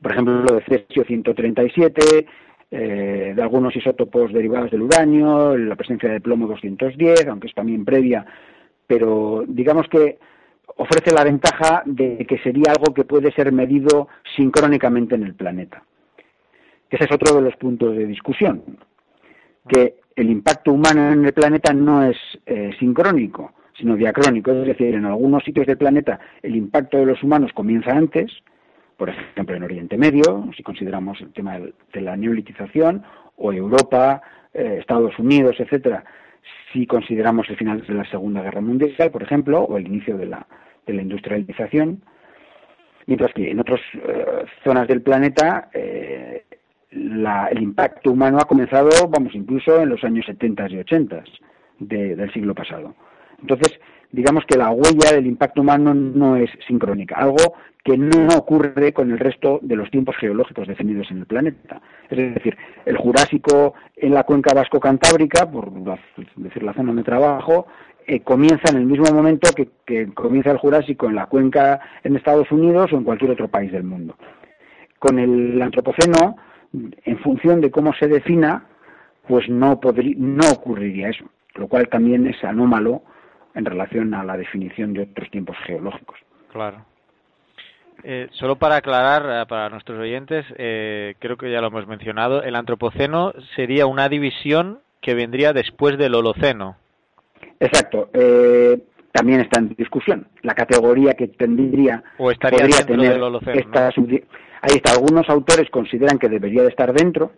por 0.00 0.12
ejemplo, 0.12 0.42
lo 0.42 0.56
de 0.56 0.62
cesio 0.62 1.04
137, 1.04 2.26
eh, 2.70 3.32
de 3.34 3.42
algunos 3.42 3.74
isótopos 3.74 4.32
derivados 4.32 4.70
del 4.70 4.82
uranio, 4.82 5.56
la 5.56 5.76
presencia 5.76 6.10
de 6.10 6.20
plomo 6.20 6.46
210, 6.46 7.26
aunque 7.26 7.48
es 7.48 7.54
también 7.54 7.84
previa, 7.84 8.26
pero 8.86 9.44
digamos 9.46 9.88
que 9.88 10.18
ofrece 10.76 11.12
la 11.12 11.24
ventaja 11.24 11.82
de 11.86 12.24
que 12.28 12.38
sería 12.38 12.72
algo 12.72 12.94
que 12.94 13.04
puede 13.04 13.32
ser 13.32 13.52
medido 13.52 14.08
sincrónicamente 14.36 15.14
en 15.14 15.24
el 15.24 15.34
planeta. 15.34 15.82
Ese 16.90 17.04
es 17.04 17.12
otro 17.12 17.36
de 17.36 17.42
los 17.42 17.56
puntos 17.56 17.96
de 17.96 18.06
discusión, 18.06 18.62
que 19.66 19.96
el 20.16 20.30
impacto 20.30 20.72
humano 20.72 21.12
en 21.12 21.24
el 21.24 21.32
planeta 21.32 21.72
no 21.72 22.04
es 22.04 22.16
eh, 22.46 22.70
sincrónico, 22.78 23.52
sino 23.78 23.96
diacrónico, 23.96 24.52
es 24.52 24.66
decir, 24.66 24.94
en 24.94 25.04
algunos 25.04 25.44
sitios 25.44 25.66
del 25.66 25.78
planeta 25.78 26.18
el 26.42 26.56
impacto 26.56 26.98
de 26.98 27.06
los 27.06 27.22
humanos 27.22 27.52
comienza 27.52 27.92
antes, 27.92 28.30
por 28.98 29.08
ejemplo, 29.08 29.54
en 29.56 29.62
Oriente 29.62 29.96
Medio, 29.96 30.50
si 30.56 30.62
consideramos 30.64 31.20
el 31.20 31.32
tema 31.32 31.58
de 31.58 32.00
la 32.00 32.16
neolitización, 32.16 33.04
o 33.36 33.52
Europa, 33.52 34.20
eh, 34.52 34.78
Estados 34.80 35.16
Unidos, 35.20 35.56
etcétera, 35.60 36.04
si 36.72 36.84
consideramos 36.84 37.48
el 37.48 37.56
final 37.56 37.86
de 37.86 37.94
la 37.94 38.04
Segunda 38.10 38.42
Guerra 38.42 38.60
Mundial, 38.60 39.10
por 39.12 39.22
ejemplo, 39.22 39.62
o 39.62 39.78
el 39.78 39.86
inicio 39.86 40.18
de 40.18 40.26
la, 40.26 40.46
de 40.84 40.94
la 40.94 41.02
industrialización, 41.02 42.02
mientras 43.06 43.32
que 43.32 43.50
en 43.52 43.60
otras 43.60 43.80
eh, 43.94 44.44
zonas 44.64 44.88
del 44.88 45.00
planeta 45.00 45.70
eh, 45.72 46.44
el 46.90 47.62
impacto 47.62 48.10
humano 48.10 48.38
ha 48.40 48.46
comenzado, 48.46 48.88
vamos, 49.08 49.32
incluso 49.34 49.80
en 49.80 49.90
los 49.90 50.02
años 50.02 50.26
70 50.26 50.70
y 50.70 50.78
80 50.78 51.24
del 51.78 52.32
siglo 52.32 52.54
pasado. 52.54 52.96
Entonces, 53.40 53.78
digamos 54.10 54.44
que 54.46 54.56
la 54.56 54.70
huella 54.70 55.12
del 55.12 55.26
impacto 55.26 55.60
humano 55.60 55.94
no 55.94 56.36
es 56.36 56.50
sincrónica, 56.66 57.16
algo 57.16 57.54
que 57.84 57.96
no 57.96 58.28
ocurre 58.36 58.92
con 58.92 59.10
el 59.10 59.18
resto 59.18 59.60
de 59.62 59.76
los 59.76 59.90
tiempos 59.90 60.16
geológicos 60.16 60.68
definidos 60.68 61.10
en 61.10 61.18
el 61.18 61.26
planeta. 61.26 61.80
Es 62.10 62.34
decir, 62.34 62.56
el 62.84 62.96
Jurásico 62.96 63.74
en 63.96 64.14
la 64.14 64.24
cuenca 64.24 64.54
vasco-cantábrica, 64.54 65.50
por 65.50 65.70
decir 66.36 66.62
la 66.62 66.74
zona 66.74 66.92
de 66.92 67.02
trabajo, 67.02 67.66
eh, 68.06 68.20
comienza 68.20 68.70
en 68.70 68.78
el 68.78 68.86
mismo 68.86 69.12
momento 69.12 69.50
que, 69.54 69.68
que 69.86 70.12
comienza 70.12 70.50
el 70.50 70.58
Jurásico 70.58 71.06
en 71.06 71.14
la 71.14 71.26
cuenca 71.26 71.80
en 72.02 72.16
Estados 72.16 72.50
Unidos 72.50 72.92
o 72.92 72.96
en 72.96 73.04
cualquier 73.04 73.30
otro 73.30 73.48
país 73.48 73.70
del 73.72 73.84
mundo. 73.84 74.16
Con 74.98 75.18
el 75.18 75.60
Antropoceno, 75.62 76.36
en 76.72 77.18
función 77.18 77.60
de 77.60 77.70
cómo 77.70 77.92
se 77.94 78.08
defina, 78.08 78.66
pues 79.26 79.48
no, 79.48 79.78
no 80.16 80.50
ocurriría 80.50 81.10
eso, 81.10 81.24
lo 81.54 81.68
cual 81.68 81.88
también 81.88 82.26
es 82.26 82.42
anómalo 82.42 83.02
en 83.58 83.64
relación 83.64 84.14
a 84.14 84.24
la 84.24 84.36
definición 84.36 84.94
de 84.94 85.02
otros 85.02 85.28
tiempos 85.30 85.56
geológicos. 85.66 86.16
Claro. 86.52 86.84
Eh, 88.04 88.28
solo 88.30 88.56
para 88.56 88.76
aclarar 88.76 89.42
eh, 89.42 89.46
para 89.48 89.68
nuestros 89.68 89.98
oyentes, 89.98 90.46
eh, 90.56 91.16
creo 91.18 91.36
que 91.36 91.50
ya 91.50 91.60
lo 91.60 91.66
hemos 91.66 91.88
mencionado, 91.88 92.44
el 92.44 92.54
antropoceno 92.54 93.32
sería 93.56 93.86
una 93.86 94.08
división 94.08 94.78
que 95.00 95.14
vendría 95.14 95.52
después 95.52 95.98
del 95.98 96.14
holoceno. 96.14 96.76
Exacto. 97.58 98.08
también 99.10 99.40
está 99.40 99.58
en 99.58 99.70
discusión. 99.70 100.28
La 100.42 100.54
categoría 100.54 101.14
que 101.14 101.26
tendría 101.26 102.04
o 102.18 102.30
estaría 102.30 102.60
podría 102.60 102.76
dentro 102.76 102.96
tener 102.96 103.12
del 103.14 103.22
holoceno. 103.22 103.58
esta 103.58 103.90
Ahí 104.60 104.76
está. 104.76 104.92
Algunos 104.92 105.28
autores 105.28 105.68
consideran 105.70 106.18
que 106.18 106.28
debería 106.28 106.62
de 106.62 106.68
estar 106.68 106.92
dentro, 106.92 107.32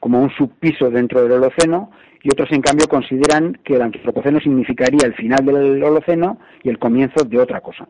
como 0.00 0.22
un 0.22 0.30
subpiso 0.30 0.90
dentro 0.90 1.22
del 1.22 1.32
Holoceno, 1.32 1.90
y 2.22 2.30
otros, 2.30 2.50
en 2.52 2.62
cambio, 2.62 2.86
consideran 2.88 3.54
que 3.64 3.76
el 3.76 3.82
Antropoceno 3.82 4.40
significaría 4.40 5.06
el 5.06 5.14
final 5.14 5.44
del 5.44 5.82
Holoceno 5.82 6.38
y 6.62 6.68
el 6.68 6.78
comienzo 6.78 7.24
de 7.24 7.38
otra 7.38 7.60
cosa. 7.60 7.88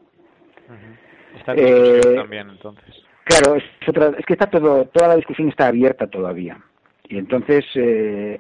Está 1.36 1.52
en 1.52 1.64
discusión 1.64 2.16
también, 2.16 2.50
entonces. 2.50 3.04
Claro, 3.24 3.56
es, 3.56 3.64
otra, 3.86 4.12
es 4.18 4.24
que 4.26 4.34
está 4.34 4.46
todo, 4.46 4.86
toda 4.86 5.09
la 5.09 5.16
discusión 5.16 5.48
está 5.48 5.66
abierta 5.68 6.06
todavía. 6.06 6.59
Y 7.09 7.16
entonces, 7.16 7.64
eh, 7.74 8.38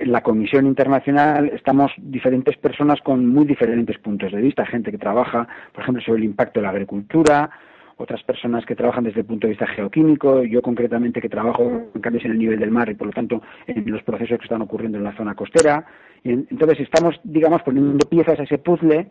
en 0.00 0.12
la 0.12 0.22
Comisión 0.22 0.66
Internacional 0.66 1.50
estamos 1.54 1.92
diferentes 1.98 2.56
personas 2.56 3.00
con 3.02 3.26
muy 3.26 3.44
diferentes 3.44 3.98
puntos 3.98 4.32
de 4.32 4.40
vista. 4.40 4.64
Gente 4.64 4.90
que 4.90 4.98
trabaja, 4.98 5.46
por 5.72 5.82
ejemplo, 5.82 6.02
sobre 6.02 6.18
el 6.18 6.24
impacto 6.24 6.60
de 6.60 6.64
la 6.64 6.70
agricultura, 6.70 7.50
otras 7.98 8.22
personas 8.24 8.66
que 8.66 8.76
trabajan 8.76 9.04
desde 9.04 9.20
el 9.20 9.26
punto 9.26 9.46
de 9.46 9.52
vista 9.52 9.66
geoquímico, 9.66 10.42
yo 10.44 10.60
concretamente 10.60 11.20
que 11.20 11.28
trabajo 11.28 11.90
en 11.94 12.00
cambios 12.00 12.24
en 12.24 12.32
el 12.32 12.38
nivel 12.38 12.58
del 12.58 12.70
mar 12.70 12.90
y 12.90 12.94
por 12.94 13.06
lo 13.06 13.12
tanto 13.12 13.42
en 13.66 13.90
los 13.90 14.02
procesos 14.02 14.38
que 14.38 14.44
están 14.44 14.62
ocurriendo 14.62 14.98
en 14.98 15.04
la 15.04 15.16
zona 15.16 15.34
costera. 15.34 15.86
Y 16.22 16.30
entonces 16.30 16.80
estamos, 16.80 17.18
digamos, 17.24 17.62
poniendo 17.62 18.06
piezas 18.08 18.38
a 18.38 18.42
ese 18.42 18.58
puzzle 18.58 19.10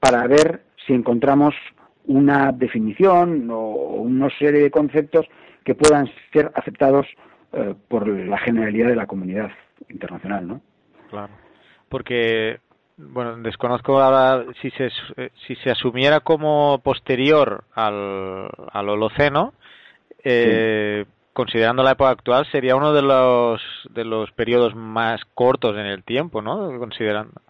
para 0.00 0.26
ver 0.26 0.62
si 0.86 0.94
encontramos 0.94 1.54
una 2.06 2.52
definición 2.52 3.48
o 3.50 4.02
una 4.02 4.30
serie 4.38 4.62
de 4.62 4.70
conceptos 4.70 5.26
que 5.64 5.74
puedan 5.74 6.08
ser 6.32 6.50
aceptados 6.54 7.06
eh, 7.52 7.74
por 7.88 8.08
la 8.08 8.38
generalidad 8.38 8.88
de 8.88 8.96
la 8.96 9.06
comunidad 9.06 9.50
internacional, 9.88 10.48
¿no? 10.48 10.60
Claro. 11.10 11.32
Porque 11.88 12.58
bueno, 13.10 13.36
desconozco 13.38 14.00
ahora 14.00 14.44
si 14.60 14.70
se, 14.70 14.90
si 15.46 15.54
se 15.56 15.70
asumiera 15.70 16.20
como 16.20 16.80
posterior 16.82 17.64
al, 17.74 18.48
al 18.72 18.88
Holoceno, 18.88 19.54
eh, 20.24 21.04
considerando 21.32 21.82
la 21.82 21.92
época 21.92 22.10
actual, 22.10 22.46
sería 22.50 22.76
uno 22.76 22.92
de 22.92 23.02
los, 23.02 23.60
de 23.90 24.04
los 24.04 24.30
periodos 24.32 24.74
más 24.74 25.20
cortos 25.34 25.76
en 25.76 25.86
el 25.86 26.02
tiempo, 26.04 26.42
¿no? 26.42 26.78
Considerando. 26.78 27.40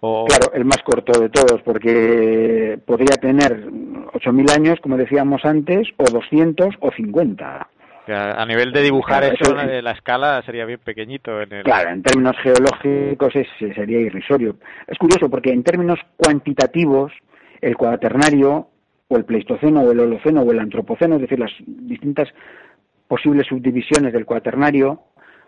Claro, 0.00 0.52
el 0.52 0.64
más 0.64 0.82
corto 0.82 1.20
de 1.20 1.28
todos, 1.28 1.62
porque 1.62 2.76
podría 2.84 3.16
tener 3.18 3.68
8.000 3.68 4.50
años, 4.50 4.80
como 4.80 4.96
decíamos 4.96 5.44
antes, 5.44 5.86
o 5.96 6.04
200 6.10 6.74
o 6.80 6.90
50 6.90 7.68
a 8.08 8.44
nivel 8.46 8.72
de 8.72 8.82
dibujar 8.82 9.24
eso, 9.24 9.54
la 9.54 9.90
escala 9.92 10.42
sería 10.42 10.64
bien 10.64 10.80
pequeñito. 10.84 11.40
En 11.40 11.52
el... 11.52 11.62
Claro, 11.64 11.90
en 11.90 12.02
términos 12.02 12.36
geológicos 12.42 13.32
sería 13.58 14.00
irrisorio. 14.00 14.56
Es 14.86 14.98
curioso 14.98 15.30
porque 15.30 15.50
en 15.50 15.62
términos 15.62 15.98
cuantitativos, 16.16 17.12
el 17.60 17.76
cuaternario 17.76 18.68
o 19.08 19.16
el 19.16 19.24
pleistoceno 19.24 19.82
o 19.82 19.92
el 19.92 20.00
holoceno 20.00 20.42
o 20.42 20.50
el 20.50 20.58
antropoceno, 20.58 21.16
es 21.16 21.22
decir, 21.22 21.38
las 21.38 21.52
distintas 21.66 22.28
posibles 23.06 23.46
subdivisiones 23.46 24.12
del 24.12 24.24
cuaternario, 24.24 25.02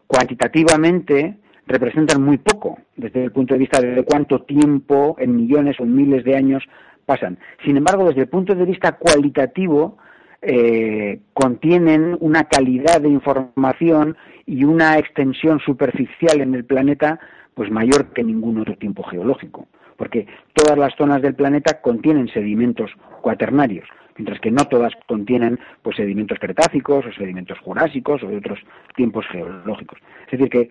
cuantitativamente 0.07 1.39
representan 1.67 2.23
muy 2.23 2.39
poco 2.39 2.79
desde 2.95 3.25
el 3.25 3.33
punto 3.33 3.55
de 3.55 3.61
vista 3.61 3.81
de 3.81 4.05
cuánto 4.05 4.43
tiempo 4.43 5.17
en 5.19 5.35
millones 5.35 5.81
o 5.81 5.85
miles 5.85 6.25
de 6.25 6.37
años 6.37 6.63
pasan. 7.07 7.39
Sin 7.65 7.77
embargo, 7.77 8.07
desde 8.09 8.23
el 8.23 8.29
punto 8.29 8.55
de 8.55 8.65
vista 8.65 8.93
cualitativo, 8.93 9.99
eh, 10.47 11.21
contienen 11.33 12.17
una 12.21 12.45
calidad 12.45 13.01
de 13.01 13.09
información 13.09 14.17
y 14.47 14.65
una 14.65 14.99
extensión 14.99 15.59
superficial 15.61 16.41
en 16.41 16.55
el 16.55 16.65
planeta 16.65 17.19
pues 17.55 17.71
mayor 17.71 18.13
que 18.13 18.23
ningún 18.23 18.61
otro 18.61 18.77
tiempo 18.77 19.03
geológico, 19.05 19.69
porque 19.97 20.27
todas 20.53 20.77
las 20.77 20.95
zonas 20.97 21.23
del 21.23 21.35
planeta 21.35 21.81
contienen 21.81 22.29
sedimentos 22.29 22.91
cuaternarios, 23.23 23.89
mientras 24.19 24.41
que 24.41 24.51
no 24.51 24.67
todas 24.67 24.93
contienen 25.07 25.59
pues 25.83 25.97
sedimentos 25.97 26.39
cretácicos 26.39 27.07
o 27.07 27.13
sedimentos 27.13 27.59
jurásicos 27.61 28.23
o 28.23 28.29
de 28.29 28.37
otros 28.37 28.59
tiempos 28.97 29.25
geológicos. 29.31 29.99
Es 30.27 30.39
decir 30.39 30.51
que 30.51 30.71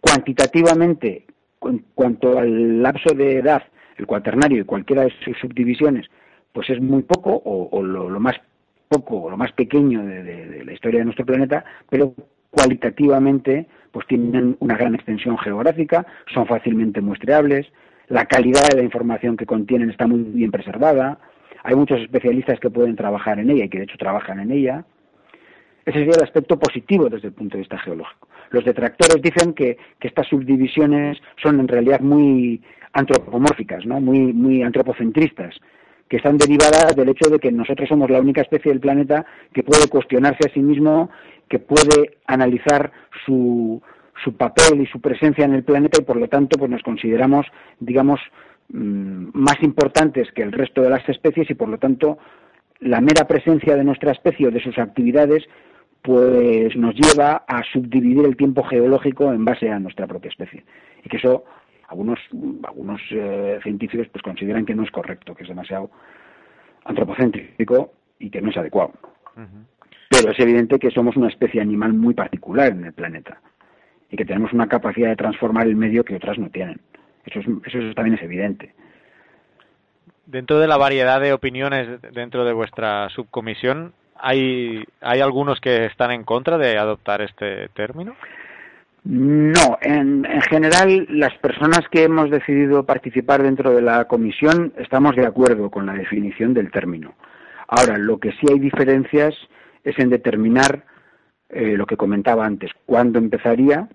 cuantitativamente, 0.00 1.26
en 1.62 1.84
cuanto 1.94 2.38
al 2.38 2.82
lapso 2.82 3.14
de 3.14 3.38
edad, 3.38 3.64
el 3.96 4.06
cuaternario 4.06 4.62
y 4.62 4.64
cualquiera 4.64 5.02
de 5.02 5.12
sus 5.24 5.36
subdivisiones, 5.38 6.06
pues 6.52 6.70
es 6.70 6.80
muy 6.80 7.02
poco 7.02 7.42
o, 7.44 7.82
lo, 7.82 8.08
lo, 8.08 8.20
más 8.20 8.36
poco, 8.94 9.30
lo 9.30 9.36
más 9.36 9.52
pequeño 9.52 10.04
de, 10.04 10.62
la 10.64 10.72
historia 10.72 11.00
de 11.00 11.04
nuestro 11.06 11.26
planeta, 11.26 11.64
pero 11.88 12.14
cualitativamente 12.50 13.66
pues 13.90 14.06
tienen 14.06 14.56
una 14.60 14.76
gran 14.76 14.94
extensión 14.94 15.38
geográfica, 15.38 16.06
son 16.32 16.46
fácilmente 16.46 17.00
muestreables, 17.00 17.66
la 18.08 18.26
calidad 18.26 18.68
de 18.68 18.76
la 18.76 18.82
información 18.82 19.36
que 19.36 19.46
contienen 19.46 19.90
está 19.90 20.06
muy 20.06 20.22
bien 20.22 20.50
preservada, 20.50 21.18
hay 21.62 21.74
muchos 21.74 22.00
especialistas 22.00 22.60
que 22.60 22.70
pueden 22.70 22.96
trabajar 22.96 23.38
en 23.38 23.50
ella 23.50 23.64
y 23.64 23.68
que 23.68 23.78
de 23.78 23.84
hecho 23.84 23.96
trabajan 23.96 24.38
en 24.40 24.50
ella. 24.50 24.84
Ese 25.86 25.98
sería 25.98 26.14
el 26.16 26.22
aspecto 26.22 26.58
positivo 26.58 27.08
desde 27.08 27.28
el 27.28 27.34
punto 27.34 27.56
de 27.56 27.60
vista 27.60 27.78
geológico. 27.78 28.28
Los 28.50 28.64
detractores 28.64 29.22
dicen 29.22 29.54
que, 29.54 29.78
estas 30.00 30.26
subdivisiones 30.26 31.18
son 31.42 31.60
en 31.60 31.68
realidad 31.68 32.00
muy 32.00 32.62
antropomórficas, 32.92 33.86
¿no? 33.86 34.00
muy 34.00 34.62
antropocentristas, 34.62 35.58
que 36.14 36.18
están 36.18 36.38
derivadas 36.38 36.94
del 36.94 37.08
hecho 37.08 37.28
de 37.28 37.40
que 37.40 37.50
nosotros 37.50 37.88
somos 37.88 38.08
la 38.08 38.20
única 38.20 38.40
especie 38.40 38.70
del 38.70 38.78
planeta 38.78 39.26
que 39.52 39.64
puede 39.64 39.88
cuestionarse 39.88 40.48
a 40.48 40.54
sí 40.54 40.60
mismo, 40.60 41.10
que 41.48 41.58
puede 41.58 42.18
analizar 42.24 42.92
su, 43.26 43.82
su 44.22 44.36
papel 44.36 44.80
y 44.80 44.86
su 44.86 45.00
presencia 45.00 45.44
en 45.44 45.54
el 45.54 45.64
planeta 45.64 46.00
y 46.00 46.04
por 46.04 46.16
lo 46.16 46.28
tanto 46.28 46.56
pues 46.56 46.70
nos 46.70 46.84
consideramos, 46.84 47.46
digamos, 47.80 48.20
mm, 48.68 49.30
más 49.32 49.60
importantes 49.62 50.30
que 50.30 50.42
el 50.42 50.52
resto 50.52 50.82
de 50.82 50.90
las 50.90 51.08
especies 51.08 51.50
y 51.50 51.54
por 51.54 51.68
lo 51.68 51.78
tanto 51.78 52.18
la 52.78 53.00
mera 53.00 53.26
presencia 53.26 53.74
de 53.74 53.82
nuestra 53.82 54.12
especie 54.12 54.46
o 54.46 54.52
de 54.52 54.62
sus 54.62 54.78
actividades 54.78 55.42
pues 56.00 56.76
nos 56.76 56.94
lleva 56.94 57.42
a 57.48 57.64
subdividir 57.72 58.24
el 58.24 58.36
tiempo 58.36 58.62
geológico 58.62 59.32
en 59.32 59.44
base 59.44 59.68
a 59.68 59.80
nuestra 59.80 60.06
propia 60.06 60.28
especie. 60.28 60.62
Y 61.04 61.08
que 61.08 61.16
eso 61.16 61.44
algunos 61.88 62.18
algunos 62.64 63.00
eh, 63.10 63.58
científicos 63.62 64.08
pues 64.12 64.22
consideran 64.22 64.64
que 64.64 64.74
no 64.74 64.84
es 64.84 64.90
correcto, 64.90 65.34
que 65.34 65.42
es 65.42 65.48
demasiado 65.48 65.90
antropocéntrico 66.84 67.92
y 68.18 68.30
que 68.30 68.40
no 68.40 68.50
es 68.50 68.56
adecuado. 68.56 68.92
Pero 70.10 70.30
es 70.30 70.38
evidente 70.38 70.78
que 70.78 70.90
somos 70.90 71.16
una 71.16 71.28
especie 71.28 71.60
animal 71.60 71.92
muy 71.92 72.14
particular 72.14 72.72
en 72.72 72.84
el 72.84 72.92
planeta 72.92 73.40
y 74.10 74.16
que 74.16 74.24
tenemos 74.24 74.52
una 74.52 74.68
capacidad 74.68 75.08
de 75.08 75.16
transformar 75.16 75.66
el 75.66 75.76
medio 75.76 76.04
que 76.04 76.16
otras 76.16 76.38
no 76.38 76.50
tienen. 76.50 76.80
Eso, 77.24 77.40
eso 77.40 77.94
también 77.94 78.16
es 78.16 78.22
evidente. 78.22 78.74
Dentro 80.26 80.58
de 80.58 80.68
la 80.68 80.76
variedad 80.76 81.20
de 81.20 81.32
opiniones 81.32 82.00
dentro 82.12 82.44
de 82.44 82.52
vuestra 82.52 83.08
subcomisión, 83.10 83.92
¿hay, 84.16 84.84
¿hay 85.00 85.20
algunos 85.20 85.60
que 85.60 85.86
están 85.86 86.12
en 86.12 86.24
contra 86.24 86.58
de 86.58 86.78
adoptar 86.78 87.22
este 87.22 87.68
término? 87.70 88.14
No, 89.04 89.76
en, 89.82 90.24
general 90.48 91.06
las 91.10 91.36
personas 91.36 91.82
que 91.90 92.04
hemos 92.04 92.30
decidido 92.30 92.86
participar 92.86 93.42
dentro 93.42 93.74
de 93.74 93.82
la 93.82 94.06
comisión 94.06 94.72
estamos 94.78 95.14
de 95.14 95.26
acuerdo 95.26 95.70
con 95.70 95.84
la 95.84 95.92
definición 95.92 96.54
del 96.54 96.70
término. 96.70 97.14
Ahora, 97.68 97.98
lo 97.98 98.18
que 98.18 98.32
sí 98.32 98.46
hay 98.50 98.58
diferencias 98.58 99.34
es 99.84 99.98
en 99.98 100.08
determinar 100.08 100.86
eh, 101.50 101.76
lo 101.76 101.84
que 101.84 101.98
comentaba 101.98 102.46
antes, 102.46 102.70
cuándo 102.86 103.18
empezaría 103.18 103.88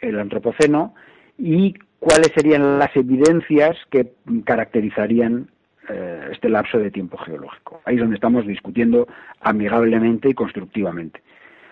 el 0.00 0.18
antropoceno 0.18 0.94
y 1.36 1.74
cuáles 1.98 2.32
serían 2.34 2.78
las 2.78 2.96
evidencias 2.96 3.76
que 3.90 4.14
caracterizarían 4.44 5.50
eh, 5.90 6.28
este 6.32 6.48
lapso 6.48 6.78
de 6.78 6.90
tiempo 6.90 7.18
geológico. 7.18 7.82
Ahí 7.84 7.96
es 7.96 8.00
donde 8.00 8.16
estamos 8.16 8.46
discutiendo 8.46 9.06
amigablemente 9.40 10.30
y 10.30 10.34
constructivamente. 10.34 11.20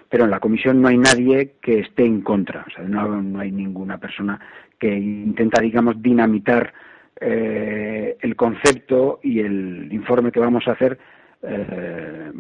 Pero 0.09 0.25
en 0.25 0.31
la 0.31 0.41
comisión 0.41 0.81
no 0.81 0.89
hay 0.89 0.99
nadie 0.99 1.55
que 1.61 1.81
esté 1.81 2.05
en 2.05 2.23
contra, 2.23 2.65
o 2.67 2.71
sea, 2.71 2.85
no, 2.85 3.39
hay 3.39 3.53
ninguna 3.53 3.99
persona 3.99 4.41
que 4.79 4.97
intenta, 4.97 5.61
digamos, 5.61 6.01
dinamitar 6.01 6.73
eh, 7.21 8.17
el 8.21 8.37
concepto 8.37 9.21
y 9.23 9.41
el 9.41 9.89
informe 9.93 10.33
que 10.33 10.41
vamos 10.41 10.67
a 10.67 10.73
hacer 10.73 10.99
eh, 11.43 12.33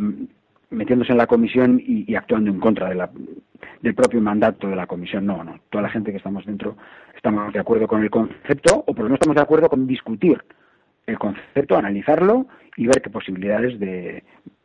metiéndose 0.70 1.12
en 1.12 1.18
la 1.18 1.26
comisión 1.26 1.80
y, 1.84 2.14
actuando 2.14 2.50
en 2.50 2.60
contra 2.60 2.88
del 2.88 3.94
propio 3.94 4.20
mandato 4.20 4.68
de 4.68 4.76
la 4.76 4.86
comisión. 4.86 5.26
No, 5.26 5.42
no. 5.42 5.58
Toda 5.70 5.82
la 5.82 5.90
gente 5.90 6.10
que 6.10 6.18
estamos 6.18 6.44
dentro 6.46 6.76
estamos 7.14 7.52
de 7.52 7.60
acuerdo 7.60 7.86
con 7.86 8.02
el 8.02 8.10
concepto 8.10 8.84
o 8.86 8.94
por 8.94 8.98
lo 8.98 9.04
menos 9.04 9.16
estamos 9.16 9.36
de 9.36 9.42
acuerdo 9.42 9.68
con 9.68 9.86
discutir 9.86 10.42
el 11.06 11.18
concepto, 11.18 11.76
analizarlo 11.76 12.46
y 12.76 12.86
ver 12.86 13.00
qué 13.00 13.10
posibilidades 13.10 13.78
de, 13.80 14.22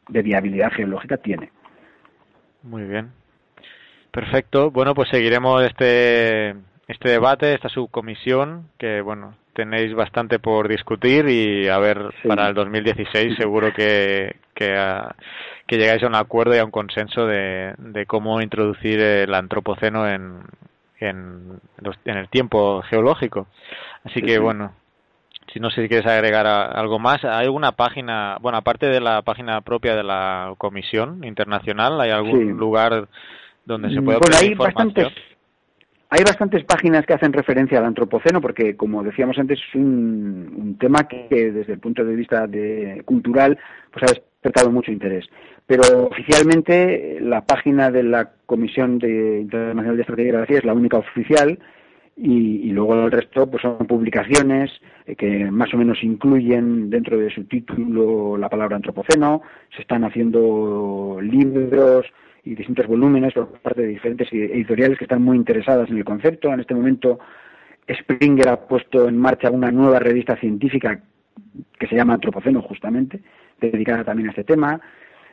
viabilidad 0.10 0.72
geológica 0.72 1.18
tiene. 1.18 1.52
Muy 2.64 2.84
bien. 2.84 3.12
Perfecto. 4.12 4.72
Bueno, 4.72 4.94
pues 4.96 5.10
seguiremos 5.10 5.64
este, 5.64 6.56
este 6.88 7.10
debate, 7.10 7.54
esta 7.54 7.70
subcomisión, 7.70 8.70
que 8.78 9.02
bueno, 9.02 9.36
tenéis 9.54 9.94
bastante 9.94 10.40
por 10.40 10.68
discutir 10.68 11.28
y 11.30 11.68
a 11.68 11.78
ver, 11.80 12.14
para 12.28 12.48
el 12.48 12.54
2016 12.54 13.36
seguro 13.38 13.74
que, 13.74 14.36
que, 14.54 14.76
ah, 14.78 15.16
que, 15.68 15.78
llegáis 15.78 16.04
a 16.04 16.08
un 16.08 16.16
acuerdo 16.16 16.56
y 16.56 16.60
a 16.60 16.66
un 16.66 16.72
consenso 16.72 17.26
de, 17.26 17.74
de 17.78 18.06
cómo 18.06 18.42
introducir 18.42 19.00
el 19.00 19.34
antropoceno 19.34 20.08
en, 20.08 20.42
en, 21.00 21.60
en 22.06 22.18
el 22.18 22.30
tiempo 22.30 22.82
geológico. 22.84 23.48
Así 24.04 24.22
que 24.22 24.40
bueno, 24.40 24.74
si 25.54 25.60
no 25.60 25.70
sé 25.70 25.84
si 25.84 25.88
quieres 25.88 26.08
agregar 26.08 26.48
algo 26.48 26.98
más, 26.98 27.24
¿hay 27.24 27.46
alguna 27.46 27.74
página, 27.74 28.38
bueno, 28.42 28.58
aparte 28.58 28.88
de 28.88 29.00
la 29.00 29.22
página 29.22 29.62
propia 29.62 29.96
de 29.96 30.04
la 30.04 30.56
Comisión 30.58 31.24
Internacional, 31.24 32.02
hay 32.02 32.10
algún 32.10 32.58
lugar 32.58 33.08
donde 33.64 33.94
se 33.94 34.02
pueda 34.02 34.18
bueno, 34.20 34.36
hay 34.42 34.56
bastantes, 34.56 35.08
hay 36.10 36.24
bastantes 36.24 36.64
páginas 36.64 37.06
que 37.06 37.14
hacen 37.14 37.32
referencia 37.32 37.78
al 37.78 37.86
antropoceno, 37.86 38.42
porque 38.42 38.76
como 38.76 39.04
decíamos 39.04 39.38
antes, 39.38 39.60
es 39.60 39.76
un, 39.76 40.54
un 40.58 40.78
tema 40.80 41.08
que 41.08 41.52
desde 41.52 41.74
el 41.74 41.80
punto 41.80 42.04
de 42.04 42.16
vista 42.16 42.48
de, 42.48 43.04
cultural 43.06 43.58
pues 43.92 44.04
ha 44.04 44.14
despertado 44.14 44.72
mucho 44.72 44.92
interés. 44.92 45.26
Pero 45.68 46.08
oficialmente 46.08 47.20
la 47.22 47.42
página 47.42 47.92
de 47.92 48.04
la 48.04 48.32
Comisión 48.46 48.98
de 48.98 49.42
Internacional 49.42 49.96
de 49.96 50.02
Estrategia 50.02 50.58
es 50.58 50.66
la 50.66 50.74
única 50.74 50.98
oficial 50.98 51.60
y, 52.16 52.72
luego 52.72 53.06
el 53.06 53.12
resto 53.12 53.50
pues 53.50 53.62
son 53.62 53.78
publicaciones 53.88 54.72
eh, 55.06 55.16
que 55.16 55.50
más 55.52 55.74
o 55.74 55.78
menos 55.78 56.04
incluyen 56.04 56.90
dentro 56.90 57.18
de 57.18 57.30
su 57.30 57.46
título 57.46 58.38
la 58.38 58.50
palabra 58.50 58.76
antropoceno, 58.76 59.42
se 59.76 59.82
están 59.82 60.04
haciendo 60.04 61.18
libros 61.22 62.06
y 62.44 62.56
distintos 62.56 62.88
volúmenes 62.88 63.34
por 63.34 63.48
parte 63.60 63.82
de 63.82 63.88
diferentes 63.88 64.32
editoriales 64.32 64.98
que 64.98 65.06
están 65.06 65.24
muy 65.24 65.38
interesadas 65.38 65.90
en 65.90 65.98
el 65.98 66.06
concepto. 66.06 66.54
En 66.54 66.60
este 66.60 66.76
momento 66.76 67.20
Springer 67.90 68.50
ha 68.50 68.68
puesto 68.68 69.08
en 69.08 69.18
marcha 69.18 69.50
una 69.50 69.72
nueva 69.72 70.00
revista 70.00 70.36
científica 70.36 71.02
que 71.80 71.88
se 71.88 71.96
llama 71.96 72.16
Antropoceno 72.16 72.62
justamente, 72.62 73.22
dedicada 73.60 74.04
también 74.04 74.28
a 74.28 74.32
este 74.32 74.44
tema. 74.44 74.80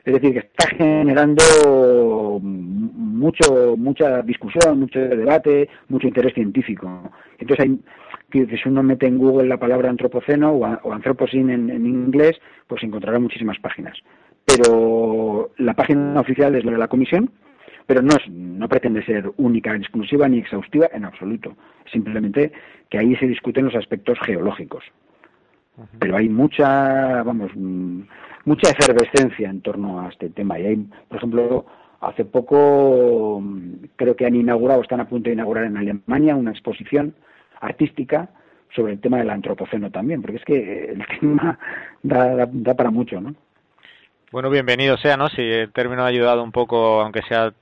Es 0.04 0.14
decir, 0.14 0.32
que 0.32 0.38
está 0.38 0.68
generando 0.76 2.40
mucho, 2.42 3.76
mucha 3.76 4.22
discusión, 4.22 4.80
mucho 4.80 4.98
debate, 4.98 5.68
mucho 5.88 6.08
interés 6.08 6.34
científico. 6.34 7.10
Entonces, 7.38 7.66
hay, 7.66 7.78
si 8.32 8.68
uno 8.68 8.82
mete 8.82 9.06
en 9.06 9.18
Google 9.18 9.48
la 9.48 9.58
palabra 9.58 9.90
antropoceno 9.90 10.52
o, 10.52 10.66
o 10.66 10.92
antropocene 10.92 11.54
en, 11.54 11.86
inglés, 11.86 12.40
pues 12.66 12.82
encontrará 12.82 13.18
muchísimas 13.18 13.58
páginas. 13.58 13.98
Pero 14.44 15.50
la 15.58 15.74
página 15.74 16.20
oficial 16.20 16.54
es 16.54 16.64
la 16.64 16.72
de 16.72 16.78
la 16.78 16.88
comisión, 16.88 17.30
pero 17.86 18.02
no, 18.02 18.16
es, 18.16 18.28
no 18.30 18.68
pretende 18.68 19.04
ser 19.04 19.30
única, 19.36 19.74
exclusiva 19.76 20.28
ni 20.28 20.38
exhaustiva 20.38 20.88
en 20.92 21.04
absoluto. 21.04 21.56
Simplemente 21.92 22.52
que 22.88 22.98
ahí 22.98 23.16
se 23.16 23.26
discuten 23.26 23.66
los 23.66 23.74
aspectos 23.74 24.18
geológicos. 24.20 24.84
Pero 25.98 26.16
hay 26.16 26.28
mucha, 26.28 27.22
vamos, 27.22 27.52
mucha 28.44 28.70
efervescencia 28.70 29.48
en 29.48 29.60
torno 29.60 30.00
a 30.00 30.08
este 30.08 30.30
tema. 30.30 30.58
Y 30.58 30.66
hay, 30.66 30.76
por 31.08 31.18
ejemplo, 31.18 31.66
hace 32.00 32.24
poco 32.24 33.42
creo 33.96 34.16
que 34.16 34.26
han 34.26 34.34
inaugurado, 34.34 34.82
están 34.82 35.00
a 35.00 35.08
punto 35.08 35.28
de 35.28 35.34
inaugurar 35.34 35.64
en 35.64 35.76
Alemania 35.76 36.36
una 36.36 36.50
exposición 36.50 37.14
artística 37.60 38.30
sobre 38.74 38.92
el 38.92 39.00
tema 39.00 39.18
del 39.18 39.30
antropoceno 39.30 39.90
también, 39.90 40.22
porque 40.22 40.38
es 40.38 40.44
que 40.44 40.92
el 40.92 41.04
tema 41.20 41.58
da, 42.02 42.48
da 42.50 42.74
para 42.74 42.90
mucho, 42.90 43.20
¿no? 43.20 43.34
Bueno, 44.32 44.48
bienvenido 44.48 44.96
sea, 44.96 45.16
¿no? 45.16 45.28
Si 45.28 45.42
el 45.42 45.72
término 45.72 46.04
ha 46.04 46.06
ayudado 46.06 46.44
un 46.44 46.52
poco, 46.52 47.00
aunque 47.00 47.20
sea 47.22 47.52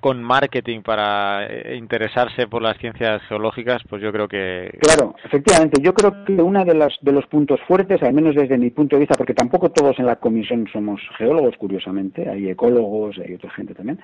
con 0.00 0.22
marketing 0.22 0.80
para 0.82 1.46
eh, 1.46 1.76
interesarse 1.76 2.46
por 2.46 2.62
las 2.62 2.76
ciencias 2.78 3.22
geológicas, 3.28 3.82
pues 3.88 4.02
yo 4.02 4.12
creo 4.12 4.28
que... 4.28 4.76
Claro, 4.80 5.14
efectivamente. 5.24 5.80
Yo 5.82 5.94
creo 5.94 6.24
que 6.24 6.32
uno 6.32 6.64
de, 6.64 6.74
de 7.00 7.12
los 7.12 7.26
puntos 7.26 7.60
fuertes, 7.66 8.02
al 8.02 8.12
menos 8.12 8.34
desde 8.34 8.58
mi 8.58 8.70
punto 8.70 8.96
de 8.96 9.00
vista, 9.00 9.14
porque 9.16 9.34
tampoco 9.34 9.70
todos 9.70 9.98
en 9.98 10.06
la 10.06 10.16
comisión 10.16 10.66
somos 10.72 11.00
geólogos, 11.18 11.56
curiosamente, 11.56 12.28
hay 12.28 12.48
ecólogos, 12.48 13.18
hay 13.18 13.34
otra 13.34 13.50
gente 13.50 13.74
también. 13.74 13.98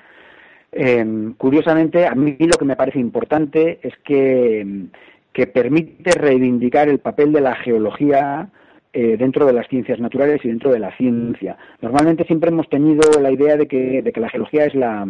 Eh, 0.73 1.33
curiosamente, 1.37 2.07
a 2.07 2.15
mí 2.15 2.37
lo 2.39 2.59
que 2.59 2.65
me 2.65 2.77
parece 2.77 2.99
importante 2.99 3.81
es 3.83 3.95
que, 4.05 4.87
que 5.33 5.47
permite 5.47 6.13
reivindicar 6.13 6.89
el 6.89 6.99
papel 6.99 7.33
de 7.33 7.41
la 7.41 7.57
geología 7.57 8.51
eh, 8.93 9.17
dentro 9.19 9.47
de 9.47 9.53
las 9.53 9.69
ciencias 9.69 10.01
naturales 10.01 10.45
y 10.45 10.49
dentro 10.49 10.71
de 10.71 10.79
la 10.79 10.97
ciencia. 10.97 11.57
Normalmente 11.81 12.25
siempre 12.25 12.51
hemos 12.51 12.69
tenido 12.69 13.03
la 13.21 13.31
idea 13.31 13.57
de 13.57 13.67
que, 13.67 14.03
de 14.03 14.13
que 14.13 14.21
la 14.21 14.29
geología 14.29 14.65
es 14.65 14.75
la, 14.75 15.07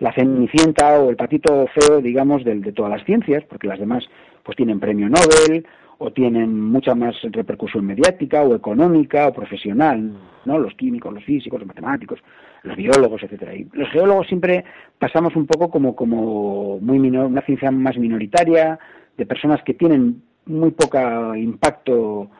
la 0.00 0.12
cenicienta 0.12 1.00
o 1.00 1.10
el 1.10 1.16
patito 1.16 1.66
feo, 1.74 2.00
digamos, 2.00 2.44
de, 2.44 2.54
de 2.56 2.72
todas 2.72 2.92
las 2.92 3.04
ciencias, 3.04 3.44
porque 3.44 3.66
las 3.66 3.78
demás 3.78 4.04
pues 4.42 4.56
tienen 4.56 4.80
premio 4.80 5.08
Nobel 5.08 5.66
o 5.98 6.12
tienen 6.12 6.60
mucha 6.60 6.94
más 6.94 7.16
repercusión 7.22 7.84
mediática 7.84 8.42
o 8.42 8.54
económica 8.54 9.26
o 9.26 9.32
profesional, 9.32 10.12
¿no? 10.44 10.58
Los 10.58 10.74
químicos, 10.74 11.12
los 11.12 11.24
físicos, 11.24 11.58
los 11.58 11.66
matemáticos, 11.66 12.20
los 12.62 12.76
biólogos, 12.76 13.22
etcétera. 13.24 13.54
Y 13.54 13.68
los 13.72 13.90
geólogos 13.90 14.28
siempre 14.28 14.64
pasamos 14.98 15.34
un 15.34 15.46
poco 15.46 15.70
como 15.70 15.96
como 15.96 16.78
muy 16.80 17.00
minor, 17.00 17.26
una 17.26 17.42
ciencia 17.42 17.70
más 17.72 17.98
minoritaria, 17.98 18.78
de 19.16 19.26
personas 19.26 19.60
que 19.64 19.74
tienen 19.74 20.22
muy 20.46 20.70
poco 20.70 21.34
impacto 21.34 22.30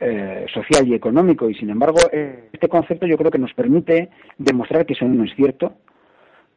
eh, 0.00 0.46
social 0.52 0.88
y 0.88 0.94
económico 0.94 1.48
y 1.48 1.54
sin 1.54 1.70
embargo 1.70 1.98
este 2.10 2.68
concepto 2.68 3.06
yo 3.06 3.16
creo 3.16 3.30
que 3.30 3.38
nos 3.38 3.52
permite 3.54 4.08
demostrar 4.38 4.84
que 4.84 4.94
eso 4.94 5.04
no 5.04 5.22
es 5.22 5.32
cierto 5.36 5.74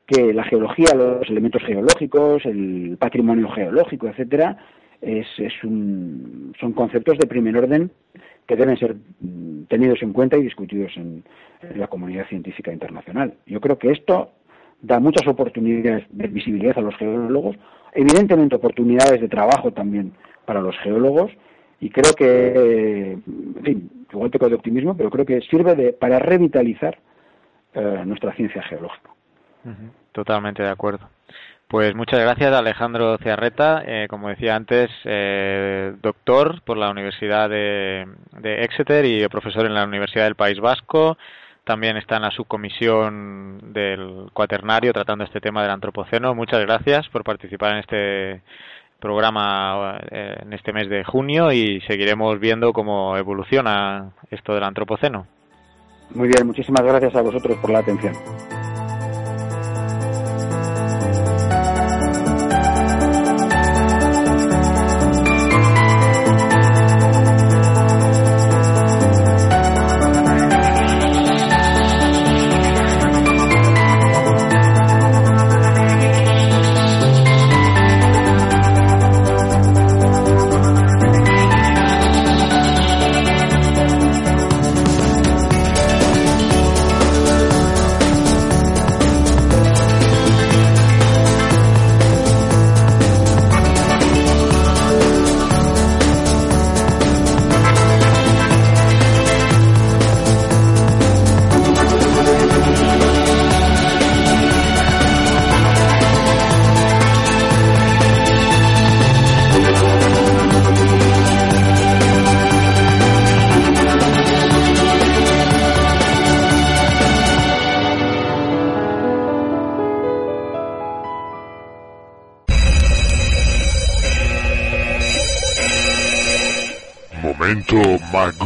que 0.05 0.33
la 0.33 0.43
geología, 0.43 0.93
los 0.95 1.29
elementos 1.29 1.63
geológicos, 1.63 2.45
el 2.45 2.97
patrimonio 2.99 3.49
geológico, 3.49 4.07
etcétera, 4.07 4.57
es, 5.01 5.27
un, 5.63 6.53
son 6.59 6.73
conceptos 6.73 7.17
de 7.17 7.27
primer 7.27 7.57
orden 7.57 7.91
que 8.47 8.55
deben 8.55 8.77
ser 8.77 8.95
mm, 9.19 9.63
tenidos 9.63 10.01
en 10.01 10.13
cuenta 10.13 10.37
y 10.37 10.43
discutidos 10.43 10.91
en, 10.97 11.23
la 11.75 11.87
comunidad 11.87 12.27
científica 12.27 12.71
internacional. 12.71 13.33
Yo 13.47 13.59
creo 13.59 13.79
que 13.79 13.91
esto 13.91 14.29
da 14.81 14.99
muchas 14.99 15.27
oportunidades 15.27 16.05
de 16.11 16.27
visibilidad 16.27 16.77
a 16.77 16.81
los 16.81 16.95
geólogos, 16.95 17.55
evidentemente 17.93 18.55
oportunidades 18.55 19.19
de 19.19 19.27
trabajo 19.27 19.71
también 19.71 20.13
para 20.45 20.61
los 20.61 20.77
geólogos 20.79 21.31
y 21.79 21.89
creo 21.89 22.13
que, 22.13 23.13
en 23.13 23.63
fin, 23.63 24.05
igual 24.11 24.29
peco 24.29 24.47
de 24.47 24.55
optimismo, 24.55 24.95
pero 24.95 25.09
creo 25.09 25.25
que 25.25 25.41
sirve 25.41 25.75
de, 25.75 25.93
para 25.93 26.19
revitalizar 26.19 26.99
eh, 27.73 28.03
nuestra 28.05 28.33
ciencia 28.35 28.61
geológica. 28.61 29.14
Totalmente 30.11 30.63
de 30.63 30.69
acuerdo. 30.69 31.09
Pues 31.67 31.95
muchas 31.95 32.19
gracias 32.19 32.53
Alejandro 32.53 33.17
Ciarreta, 33.17 33.81
eh, 33.85 34.07
como 34.07 34.29
decía 34.29 34.55
antes, 34.55 34.89
eh, 35.03 35.93
doctor 36.01 36.61
por 36.61 36.77
la 36.77 36.91
Universidad 36.91 37.49
de, 37.49 38.05
Exeter 38.43 39.03
y 39.05 39.27
profesor 39.29 39.65
en 39.65 39.73
la 39.73 39.83
Universidad 39.83 40.25
del 40.25 40.35
País 40.35 40.59
Vasco. 40.59 41.17
También 41.63 41.97
está 41.97 42.17
en 42.17 42.21
la 42.21 42.31
subcomisión 42.31 43.73
del 43.73 44.29
cuaternario 44.31 44.93
tratando 44.93 45.23
este 45.23 45.41
tema 45.41 45.63
del 45.63 45.71
antropoceno. 45.71 46.35
Muchas 46.35 46.61
gracias 46.61 47.09
por 47.09 47.23
participar 47.23 47.71
en 47.71 47.77
este 47.79 48.41
programa 48.99 49.99
eh, 50.11 50.37
en 50.43 50.53
este 50.53 50.71
mes 50.71 50.87
de 50.87 51.03
junio 51.03 51.51
y 51.51 51.81
seguiremos 51.81 52.39
viendo 52.39 52.73
cómo 52.73 53.17
evoluciona 53.17 54.11
esto 54.29 54.53
del 54.53 54.63
antropoceno. 54.63 55.25
Muy 56.11 56.27
bien, 56.27 56.45
muchísimas 56.45 56.83
gracias 56.83 57.15
a 57.15 57.21
vosotros 57.21 57.57
por 57.57 57.71
la 57.71 57.79
atención. 57.79 58.13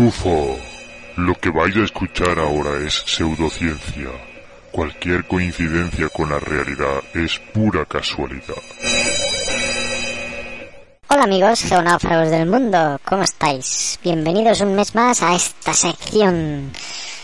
Magufo. 0.10 0.58
Lo 1.18 1.36
que 1.36 1.50
vais 1.50 1.76
a 1.76 1.84
escuchar 1.84 2.40
ahora 2.40 2.86
es 2.86 3.04
pseudociencia. 3.06 4.10
Cualquier 4.72 5.26
coincidencia 5.28 6.10
con 6.10 6.30
la 6.30 6.40
realidad 6.40 7.02
es 7.14 7.40
pura 7.54 7.86
casualidad. 7.86 8.56
Hola 11.10 11.24
amigos 11.24 11.62
geonáufragos 11.62 12.30
del 12.30 12.48
mundo, 12.48 13.00
¿cómo 13.04 13.24
estáis? 13.24 14.00
Bienvenidos 14.04 14.62
un 14.62 14.76
mes 14.76 14.94
más 14.96 15.22
a 15.24 15.36
esta 15.36 15.74
sección 15.74 16.72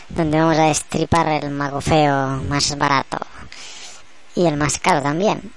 donde 0.10 0.40
vamos 0.40 0.58
a 0.58 0.66
destripar 0.66 1.28
el 1.28 1.52
magufeo 1.52 2.44
más 2.50 2.76
barato 2.78 3.18
y 4.36 4.46
el 4.46 4.58
más 4.58 4.80
caro 4.80 5.02
también. 5.02 5.52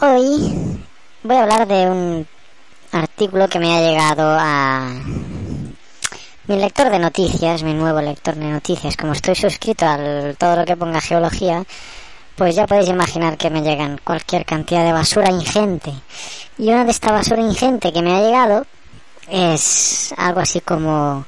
Hoy 0.00 0.78
voy 1.22 1.36
a 1.36 1.42
hablar 1.42 1.66
de 1.66 1.90
un 1.90 2.26
artículo 2.92 3.48
que 3.48 3.58
me 3.58 3.74
ha 3.74 3.80
llegado 3.80 4.36
a 4.38 4.88
mi 6.52 6.60
lector 6.60 6.90
de 6.90 6.98
noticias, 6.98 7.62
mi 7.62 7.72
nuevo 7.72 8.02
lector 8.02 8.34
de 8.34 8.44
noticias. 8.44 8.98
Como 8.98 9.14
estoy 9.14 9.34
suscrito 9.34 9.86
a 9.86 9.96
todo 10.36 10.56
lo 10.56 10.64
que 10.66 10.76
ponga 10.76 11.00
geología, 11.00 11.64
pues 12.36 12.54
ya 12.54 12.66
podéis 12.66 12.90
imaginar 12.90 13.38
que 13.38 13.48
me 13.48 13.62
llegan 13.62 13.98
cualquier 14.04 14.44
cantidad 14.44 14.84
de 14.84 14.92
basura 14.92 15.30
ingente. 15.30 15.94
Y 16.58 16.68
una 16.68 16.84
de 16.84 16.90
esta 16.90 17.10
basura 17.10 17.40
ingente 17.40 17.90
que 17.90 18.02
me 18.02 18.14
ha 18.14 18.20
llegado 18.20 18.66
es 19.30 20.12
algo 20.18 20.40
así 20.40 20.60
como 20.60 21.24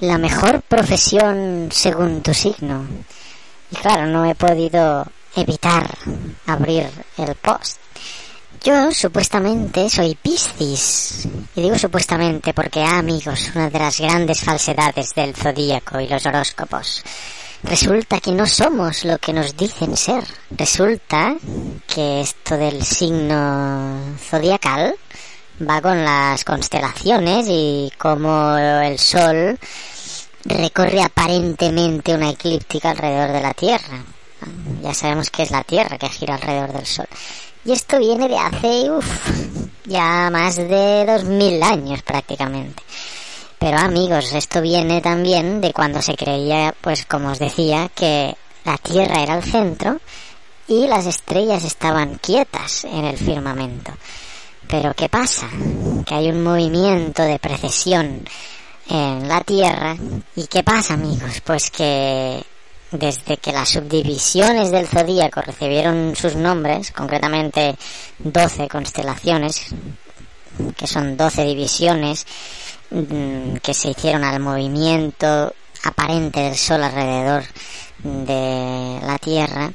la 0.00 0.18
mejor 0.18 0.60
profesión 0.60 1.70
según 1.72 2.20
tu 2.20 2.34
signo. 2.34 2.84
Y 3.70 3.76
claro, 3.76 4.04
no 4.04 4.26
he 4.26 4.34
podido 4.34 5.06
evitar 5.34 5.88
abrir 6.46 6.90
el 7.16 7.34
post. 7.36 7.78
Yo 8.62 8.90
supuestamente 8.92 9.88
soy 9.88 10.14
Piscis. 10.14 11.28
Y 11.54 11.62
digo 11.62 11.78
supuestamente 11.78 12.52
porque, 12.52 12.82
amigos, 12.82 13.50
una 13.54 13.70
de 13.70 13.78
las 13.78 14.00
grandes 14.00 14.40
falsedades 14.40 15.14
del 15.14 15.34
zodíaco 15.34 16.00
y 16.00 16.08
los 16.08 16.24
horóscopos. 16.26 17.02
Resulta 17.62 18.20
que 18.20 18.32
no 18.32 18.46
somos 18.46 19.04
lo 19.04 19.18
que 19.18 19.32
nos 19.32 19.56
dicen 19.56 19.96
ser. 19.96 20.24
Resulta 20.50 21.34
que 21.86 22.20
esto 22.20 22.56
del 22.56 22.84
signo 22.84 24.16
zodiacal 24.18 24.94
va 25.68 25.80
con 25.80 26.04
las 26.04 26.44
constelaciones 26.44 27.46
y 27.48 27.92
como 27.98 28.56
el 28.56 28.98
Sol 28.98 29.58
recorre 30.44 31.02
aparentemente 31.02 32.14
una 32.14 32.30
eclíptica 32.30 32.90
alrededor 32.90 33.32
de 33.32 33.40
la 33.40 33.54
Tierra. 33.54 34.04
Ya 34.82 34.94
sabemos 34.94 35.30
que 35.30 35.42
es 35.42 35.50
la 35.50 35.64
Tierra 35.64 35.98
que 35.98 36.08
gira 36.08 36.36
alrededor 36.36 36.72
del 36.72 36.86
Sol. 36.86 37.08
Y 37.68 37.72
esto 37.72 37.98
viene 37.98 38.28
de 38.28 38.38
hace, 38.38 38.90
uff, 38.90 39.04
ya 39.84 40.30
más 40.30 40.56
de 40.56 41.04
dos 41.04 41.24
mil 41.24 41.62
años 41.62 42.00
prácticamente. 42.02 42.82
Pero 43.58 43.76
amigos, 43.76 44.32
esto 44.32 44.62
viene 44.62 45.02
también 45.02 45.60
de 45.60 45.74
cuando 45.74 46.00
se 46.00 46.16
creía, 46.16 46.74
pues 46.80 47.04
como 47.04 47.30
os 47.30 47.38
decía, 47.38 47.90
que 47.94 48.34
la 48.64 48.78
Tierra 48.78 49.22
era 49.22 49.36
el 49.36 49.42
centro 49.42 50.00
y 50.66 50.86
las 50.86 51.04
estrellas 51.04 51.62
estaban 51.62 52.14
quietas 52.14 52.84
en 52.84 53.04
el 53.04 53.18
firmamento. 53.18 53.92
Pero 54.66 54.94
¿qué 54.94 55.10
pasa? 55.10 55.50
Que 56.06 56.14
hay 56.14 56.30
un 56.30 56.42
movimiento 56.42 57.22
de 57.22 57.38
precesión 57.38 58.26
en 58.88 59.28
la 59.28 59.42
Tierra. 59.42 59.94
¿Y 60.36 60.46
qué 60.46 60.62
pasa, 60.62 60.94
amigos? 60.94 61.42
Pues 61.44 61.70
que 61.70 62.42
desde 62.90 63.36
que 63.36 63.52
las 63.52 63.68
subdivisiones 63.68 64.70
del 64.70 64.86
zodíaco 64.86 65.42
recibieron 65.42 66.16
sus 66.16 66.36
nombres, 66.36 66.90
concretamente 66.92 67.76
12 68.18 68.68
constelaciones, 68.68 69.66
que 70.76 70.86
son 70.86 71.16
12 71.16 71.44
divisiones 71.44 72.26
mm, 72.90 73.56
que 73.56 73.74
se 73.74 73.90
hicieron 73.90 74.24
al 74.24 74.40
movimiento 74.40 75.54
aparente 75.84 76.40
del 76.40 76.56
Sol 76.56 76.82
alrededor 76.82 77.44
de 78.02 79.00
la 79.04 79.18
Tierra, 79.18 79.70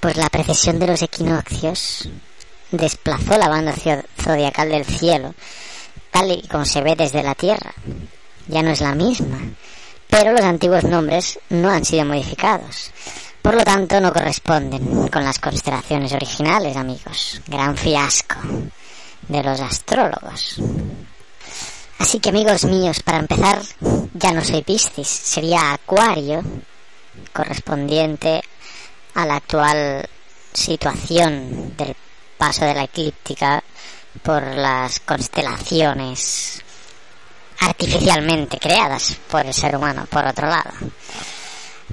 pues 0.00 0.16
la 0.16 0.28
precesión 0.28 0.78
de 0.78 0.88
los 0.88 1.02
equinoccios 1.02 2.08
desplazó 2.70 3.38
la 3.38 3.48
banda 3.48 3.74
zodiacal 4.20 4.68
del 4.68 4.84
cielo, 4.84 5.34
tal 6.10 6.32
y 6.32 6.46
como 6.48 6.64
se 6.64 6.82
ve 6.82 6.96
desde 6.96 7.22
la 7.22 7.34
Tierra. 7.34 7.72
Ya 8.48 8.62
no 8.62 8.70
es 8.70 8.80
la 8.80 8.94
misma 8.94 9.38
pero 10.12 10.32
los 10.32 10.42
antiguos 10.42 10.84
nombres 10.84 11.40
no 11.48 11.70
han 11.70 11.86
sido 11.86 12.04
modificados. 12.04 12.90
Por 13.40 13.54
lo 13.54 13.64
tanto, 13.64 13.98
no 13.98 14.12
corresponden 14.12 15.08
con 15.08 15.24
las 15.24 15.38
constelaciones 15.38 16.12
originales, 16.12 16.76
amigos. 16.76 17.40
Gran 17.46 17.74
fiasco 17.78 18.36
de 19.26 19.42
los 19.42 19.58
astrólogos. 19.58 20.60
Así 21.98 22.20
que, 22.20 22.28
amigos 22.28 22.66
míos, 22.66 23.00
para 23.02 23.20
empezar, 23.20 23.62
ya 24.12 24.32
no 24.32 24.44
soy 24.44 24.60
Piscis, 24.60 25.08
sería 25.08 25.72
Acuario, 25.72 26.42
correspondiente 27.32 28.42
a 29.14 29.24
la 29.24 29.36
actual 29.36 30.06
situación 30.52 31.74
del 31.74 31.96
paso 32.36 32.66
de 32.66 32.74
la 32.74 32.84
eclíptica 32.84 33.64
por 34.22 34.42
las 34.42 35.00
constelaciones 35.00 36.62
artificialmente 37.62 38.58
creadas 38.58 39.16
por 39.30 39.46
el 39.46 39.54
ser 39.54 39.76
humano, 39.76 40.06
por 40.10 40.26
otro 40.26 40.48
lado. 40.48 40.70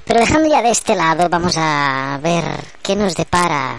Pero 0.04 0.20
dejando 0.20 0.48
ya 0.48 0.62
de 0.62 0.70
este 0.70 0.94
lado, 0.94 1.28
vamos 1.28 1.54
a 1.56 2.18
ver 2.22 2.44
qué 2.82 2.96
nos 2.96 3.14
depara 3.14 3.76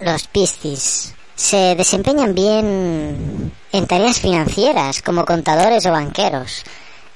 los 0.00 0.26
Piscis. 0.28 1.14
Se 1.34 1.74
desempeñan 1.74 2.34
bien 2.34 3.52
en 3.70 3.86
tareas 3.86 4.20
financieras, 4.20 5.02
como 5.02 5.26
contadores 5.26 5.84
o 5.84 5.92
banqueros. 5.92 6.64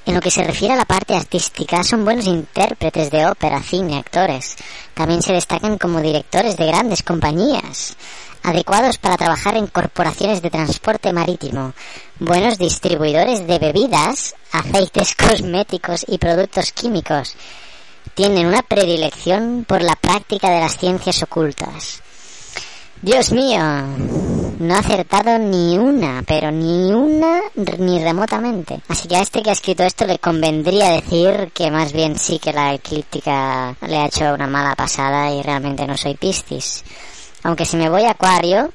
En 0.04 0.14
lo 0.14 0.20
que 0.20 0.30
se 0.30 0.44
refiere 0.44 0.74
a 0.74 0.78
la 0.78 0.84
parte 0.84 1.14
artística, 1.14 1.82
son 1.84 2.04
buenos 2.04 2.26
intérpretes 2.26 3.10
de 3.10 3.26
ópera, 3.26 3.62
cine, 3.62 3.98
actores. 3.98 4.56
También 4.92 5.22
se 5.22 5.32
destacan 5.32 5.78
como 5.78 6.00
directores 6.00 6.56
de 6.56 6.66
grandes 6.66 7.02
compañías 7.02 7.96
adecuados 8.42 8.98
para 8.98 9.16
trabajar 9.16 9.56
en 9.56 9.66
corporaciones 9.66 10.42
de 10.42 10.50
transporte 10.50 11.12
marítimo, 11.12 11.74
buenos 12.20 12.58
distribuidores 12.58 13.46
de 13.46 13.58
bebidas, 13.58 14.34
aceites 14.52 15.14
cosméticos 15.16 16.04
y 16.06 16.18
productos 16.18 16.72
químicos. 16.72 17.34
Tienen 18.14 18.46
una 18.46 18.62
predilección 18.62 19.64
por 19.66 19.82
la 19.82 19.96
práctica 19.96 20.50
de 20.50 20.60
las 20.60 20.76
ciencias 20.76 21.22
ocultas. 21.22 22.02
Dios 23.02 23.32
mío, 23.32 23.62
no 24.58 24.74
ha 24.74 24.78
acertado 24.80 25.38
ni 25.38 25.78
una, 25.78 26.22
pero 26.26 26.50
ni 26.50 26.92
una 26.92 27.40
ni 27.78 27.98
remotamente. 27.98 28.82
Así 28.88 29.08
que 29.08 29.16
a 29.16 29.22
este 29.22 29.42
que 29.42 29.48
ha 29.48 29.54
escrito 29.54 29.84
esto 29.84 30.06
le 30.06 30.18
convendría 30.18 30.90
decir 30.90 31.50
que 31.54 31.70
más 31.70 31.94
bien 31.94 32.18
sí 32.18 32.38
que 32.38 32.52
la 32.52 32.74
eclíptica 32.74 33.74
le 33.80 33.96
ha 33.96 34.06
hecho 34.06 34.34
una 34.34 34.46
mala 34.46 34.76
pasada 34.76 35.32
y 35.32 35.40
realmente 35.40 35.86
no 35.86 35.96
soy 35.96 36.14
Piscis. 36.14 36.84
Aunque 37.42 37.64
si 37.64 37.78
me 37.78 37.88
voy 37.88 38.02
a 38.02 38.10
Acuario, 38.10 38.70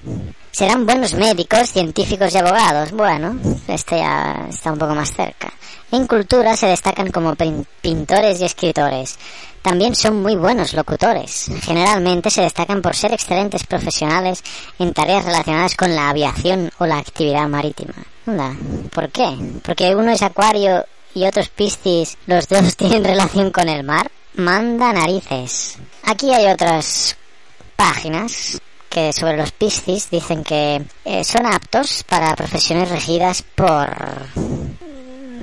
serán 0.56 0.86
buenos 0.86 1.14
médicos, 1.16 1.70
científicos 1.70 2.34
y 2.34 2.38
abogados. 2.38 2.94
Bueno, 2.94 3.38
este 3.68 3.98
ya 3.98 4.48
está 4.50 4.72
un 4.72 4.80
poco 4.80 4.96
más 4.96 5.12
cerca. 5.12 5.52
En 5.92 6.08
cultura 6.08 6.56
se 6.56 6.68
destacan 6.68 7.12
como 7.12 7.36
pintores 7.82 8.40
y 8.40 8.46
escritores. 8.46 9.20
También 9.62 9.96
son 9.96 10.22
muy 10.22 10.38
buenos 10.38 10.74
locutores. 10.74 11.52
Generalmente 11.62 12.30
se 12.30 12.44
destacan 12.44 12.82
por 12.82 12.96
ser 12.96 13.12
excelentes 13.12 13.66
profesionales 13.66 14.42
en 14.80 14.94
tareas 14.94 15.26
relacionadas 15.26 15.76
con 15.76 15.94
la 15.94 16.10
aviación 16.10 16.72
o 16.78 16.86
la 16.86 17.00
actividad 17.00 17.50
marítima. 17.50 17.94
¿Por 18.94 19.10
qué? 19.10 19.36
Porque 19.62 19.94
uno 19.94 20.12
es 20.12 20.22
acuario 20.22 20.86
y 21.14 21.26
otros 21.26 21.50
piscis, 21.50 22.18
los 22.28 22.48
dos 22.48 22.76
tienen 22.78 23.04
relación 23.04 23.52
con 23.52 23.68
el 23.68 23.84
mar. 23.84 24.10
Manda 24.36 24.94
narices. 24.94 25.80
Aquí 26.04 26.34
hay 26.34 26.46
otras 26.46 27.18
páginas 27.76 28.62
que 28.96 29.12
sobre 29.12 29.36
los 29.36 29.52
piscis 29.52 30.10
dicen 30.10 30.42
que 30.42 30.82
eh, 31.04 31.24
son 31.26 31.46
aptos 31.46 32.06
para 32.08 32.34
profesiones 32.34 32.88
regidas 32.88 33.42
por 33.42 33.90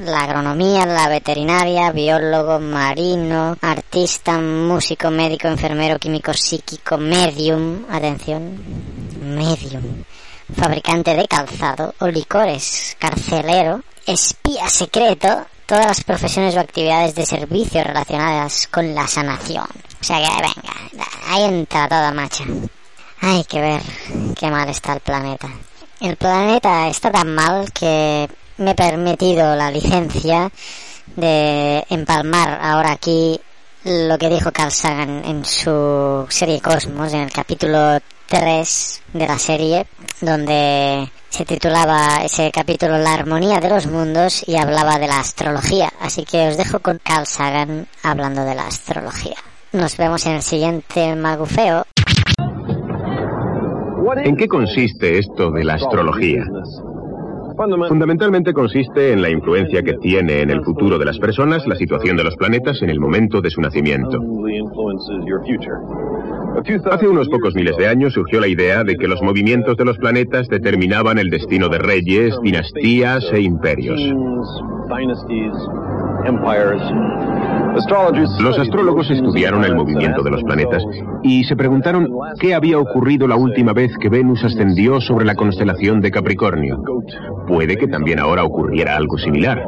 la 0.07 0.21
agronomía, 0.21 0.87
la 0.87 1.07
veterinaria, 1.09 1.93
biólogo, 1.93 2.59
marino, 2.61 3.59
artista, 3.61 4.39
músico, 4.39 5.11
médico, 5.11 5.49
enfermero, 5.49 5.99
químico, 5.99 6.33
psíquico, 6.33 6.97
medium, 6.97 7.85
atención, 7.91 8.57
medium, 9.21 10.03
fabricante 10.57 11.15
de 11.15 11.29
calzado 11.29 11.95
o 11.99 12.09
licores, 12.09 12.97
carcelero, 12.99 13.83
espía 14.07 14.67
secreto, 14.71 15.45
todas 15.67 15.89
las 15.89 16.05
profesiones 16.05 16.57
o 16.57 16.61
actividades 16.61 17.15
de 17.15 17.27
servicio 17.27 17.85
relacionadas 17.85 18.67
con 18.69 18.95
la 18.95 19.07
sanación. 19.07 19.67
O 20.01 20.05
sea 20.05 20.17
que, 20.17 20.41
venga, 20.41 21.07
ahí 21.29 21.43
entra 21.45 21.87
toda 21.87 22.13
macha. 22.13 22.45
Hay 23.25 23.45
que 23.45 23.61
ver 23.61 23.81
qué 24.37 24.51
mal 24.51 24.69
está 24.69 24.95
el 24.95 25.01
planeta. 25.01 25.49
El 26.01 26.17
planeta 26.17 26.89
está 26.89 27.13
tan 27.13 27.33
mal 27.33 27.73
que 27.73 28.29
me 28.57 28.73
he 28.73 28.75
permitido 28.75 29.55
la 29.55 29.71
licencia 29.71 30.51
de 31.15 31.85
empalmar 31.89 32.59
ahora 32.61 32.91
aquí 32.91 33.41
lo 33.85 34.19
que 34.19 34.29
dijo 34.29 34.51
Carl 34.51 34.73
Sagan 34.73 35.25
en 35.25 35.45
su 35.45 36.27
serie 36.31 36.61
Cosmos, 36.61 37.13
en 37.13 37.21
el 37.21 37.33
capítulo 37.33 38.01
3 38.27 39.03
de 39.13 39.27
la 39.29 39.39
serie, 39.39 39.87
donde 40.21 41.09
se 41.29 41.45
titulaba 41.45 42.25
ese 42.25 42.51
capítulo 42.51 42.99
La 42.99 43.15
armonía 43.15 43.61
de 43.61 43.69
los 43.69 43.87
mundos 43.87 44.43
y 44.49 44.57
hablaba 44.57 44.99
de 44.99 45.07
la 45.07 45.21
astrología. 45.21 45.93
Así 46.01 46.25
que 46.25 46.49
os 46.49 46.57
dejo 46.57 46.81
con 46.81 46.99
Carl 46.99 47.29
Sagan 47.29 47.87
hablando 48.03 48.45
de 48.45 48.57
la 48.57 48.67
astrología. 48.67 49.37
Nos 49.71 49.97
vemos 49.97 50.27
en 50.27 50.33
el 50.33 50.43
siguiente 50.43 51.15
magufeo. 51.15 51.87
¿En 54.25 54.37
qué 54.37 54.49
consiste 54.49 55.19
esto 55.19 55.51
de 55.51 55.65
la 55.65 55.75
astrología? 55.75 56.45
Fundamentalmente 57.57 58.53
consiste 58.53 59.13
en 59.13 59.23
la 59.23 59.31
influencia 59.31 59.83
que 59.83 59.95
tiene 59.95 60.41
en 60.41 60.51
el 60.51 60.65
futuro 60.65 60.99
de 60.99 61.05
las 61.05 61.19
personas 61.19 61.67
la 61.67 61.77
situación 61.77 62.17
de 62.17 62.25
los 62.25 62.37
planetas 62.37 62.83
en 62.83 62.91
el 62.91 62.99
momento 62.99 63.41
de 63.41 63.51
su 63.51 63.61
nacimiento. 63.61 64.19
Hace 66.91 67.09
unos 67.09 67.29
pocos 67.29 67.55
miles 67.55 67.77
de 67.77 67.89
años 67.89 68.15
surgió 68.15 68.41
la 68.41 68.49
idea 68.49 68.85
de 68.85 68.97
que 68.97 69.07
los 69.07 69.23
movimientos 69.23 69.77
de 69.77 69.85
los 69.85 69.99
planetas 69.99 70.49
determinaban 70.49 71.19
el 71.19 71.31
destino 71.31 71.69
de 71.69 71.79
reyes, 71.79 72.37
dinastías 72.43 73.25
e 73.33 73.41
imperios. 73.43 74.01
Los 78.41 78.59
astrólogos 78.59 79.11
estudiaron 79.11 79.65
el 79.65 79.75
movimiento 79.75 80.23
de 80.23 80.31
los 80.31 80.43
planetas 80.45 80.85
y 81.23 81.45
se 81.45 81.57
preguntaron 81.57 82.09
qué 82.39 82.55
había 82.55 82.79
ocurrido 82.79 83.27
la 83.27 83.37
última 83.37 83.73
vez 83.73 83.93
que 83.99 84.11
Venus 84.11 84.45
ascendió 84.45 85.01
sobre 85.01 85.25
la 85.25 85.35
constelación 85.35 86.01
de 86.01 86.11
Capricornio. 86.11 86.83
Puede 87.47 87.77
que 87.77 87.89
también 87.89 88.19
ahora 88.19 88.45
ocurriera 88.45 88.97
algo 88.97 89.17
similar. 89.17 89.65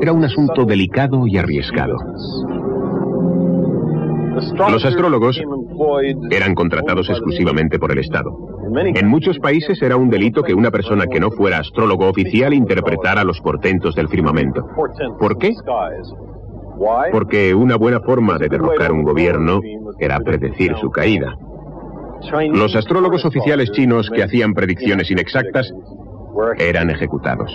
Era 0.00 0.12
un 0.12 0.24
asunto 0.24 0.64
delicado 0.64 1.26
y 1.26 1.36
arriesgado. 1.36 1.96
Los 4.70 4.84
astrólogos 4.84 5.40
eran 6.30 6.54
contratados 6.54 7.08
exclusivamente 7.10 7.78
por 7.78 7.92
el 7.92 7.98
Estado. 7.98 8.30
En 8.94 9.08
muchos 9.08 9.38
países 9.38 9.80
era 9.82 9.96
un 9.96 10.08
delito 10.08 10.42
que 10.42 10.54
una 10.54 10.70
persona 10.70 11.06
que 11.06 11.20
no 11.20 11.30
fuera 11.30 11.58
astrólogo 11.58 12.08
oficial 12.08 12.54
interpretara 12.54 13.24
los 13.24 13.40
portentos 13.40 13.94
del 13.94 14.08
firmamento. 14.08 14.66
¿Por 15.18 15.38
qué? 15.38 15.52
Porque 17.12 17.54
una 17.54 17.76
buena 17.76 18.00
forma 18.00 18.38
de 18.38 18.48
derrocar 18.48 18.92
un 18.92 19.02
gobierno 19.02 19.60
era 19.98 20.18
predecir 20.20 20.74
su 20.80 20.90
caída. 20.90 21.36
Los 22.52 22.74
astrólogos 22.74 23.24
oficiales 23.24 23.70
chinos 23.72 24.10
que 24.10 24.22
hacían 24.22 24.54
predicciones 24.54 25.10
inexactas 25.10 25.72
eran 26.58 26.90
ejecutados. 26.90 27.50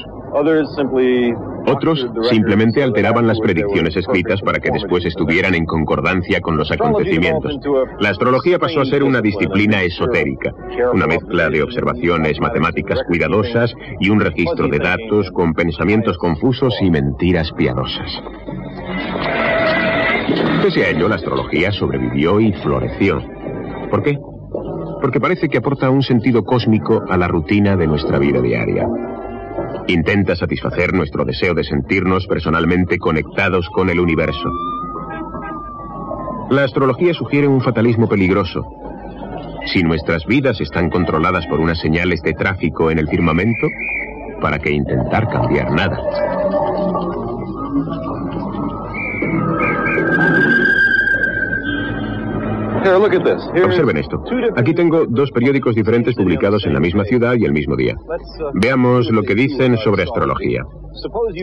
Otros 1.66 2.08
simplemente 2.30 2.84
alteraban 2.84 3.28
las 3.28 3.40
predicciones 3.40 3.96
escritas 3.98 4.42
para 4.42 4.60
que 4.60 4.70
después 4.72 5.06
estuvieran 5.06 5.56
en 5.56 5.66
concordancia 5.66 6.40
con 6.40 6.56
los 6.56 6.72
acontecimientos. 6.72 7.60
La 8.00 8.10
astrología 8.10 8.60
pasó 8.60 8.82
a 8.82 8.86
ser 8.86 9.04
una 9.04 9.22
disciplina 9.22 9.82
esotérica, 9.82 10.54
una 10.94 11.08
mezcla 11.08 11.50
de 11.50 11.64
observaciones 11.64 12.40
matemáticas 12.40 13.00
cuidadosas 13.08 13.74
y 14.00 14.10
un 14.10 14.20
registro 14.20 14.68
de 14.68 14.80
datos 14.80 15.32
con 15.32 15.54
pensamientos 15.54 16.18
confusos 16.18 16.76
y 16.82 16.90
mentiras 16.90 17.52
piadosas. 17.54 18.22
Pese 20.62 20.84
a 20.86 20.90
ello, 20.90 21.08
la 21.08 21.16
astrología 21.16 21.72
sobrevivió 21.72 22.40
y 22.40 22.54
floreció. 22.54 23.22
¿Por 23.90 24.04
qué? 24.04 24.18
Porque 25.02 25.20
parece 25.20 25.48
que 25.48 25.58
aporta 25.58 25.90
un 25.90 26.04
sentido 26.04 26.44
cósmico 26.44 27.04
a 27.10 27.18
la 27.18 27.28
rutina 27.28 27.76
de 27.76 27.88
nuestra 27.88 28.20
vida 28.20 28.42
diaria. 28.42 28.86
Intenta 29.88 30.36
satisfacer 30.36 30.94
nuestro 30.94 31.26
deseo 31.26 31.54
de 31.54 31.64
sentirnos 31.64 32.28
personalmente 32.28 32.98
conectados 32.98 33.68
con 33.70 33.90
el 33.90 34.00
universo. 34.00 34.50
La 36.50 36.64
astrología 36.64 37.14
sugiere 37.14 37.48
un 37.48 37.62
fatalismo 37.62 38.08
peligroso. 38.08 38.66
Si 39.66 39.84
nuestras 39.84 40.26
vidas 40.26 40.60
están 40.62 40.90
controladas 40.90 41.46
por 41.48 41.60
unas 41.60 41.80
señales 41.80 42.22
de 42.22 42.34
tráfico 42.34 42.92
en 42.92 43.00
el 43.00 43.08
firmamento, 43.08 43.68
¿para 44.42 44.60
qué 44.60 44.72
intentar 44.72 45.28
cambiar 45.30 45.72
nada? 45.72 45.98
Observen 53.64 53.98
esto. 53.98 54.24
Aquí 54.56 54.74
tengo 54.74 55.06
dos 55.08 55.32
periódicos 55.32 55.76
diferentes 55.76 56.16
publicados 56.16 56.66
en 56.66 56.74
la 56.74 56.80
misma 56.80 57.04
ciudad 57.04 57.36
y 57.38 57.46
el 57.46 57.52
mismo 57.52 57.76
día. 57.76 57.96
Veamos 58.54 59.10
lo 59.12 59.22
que 59.24 59.36
dicen 59.36 59.78
sobre 59.78 60.04
astrología. 60.04 60.64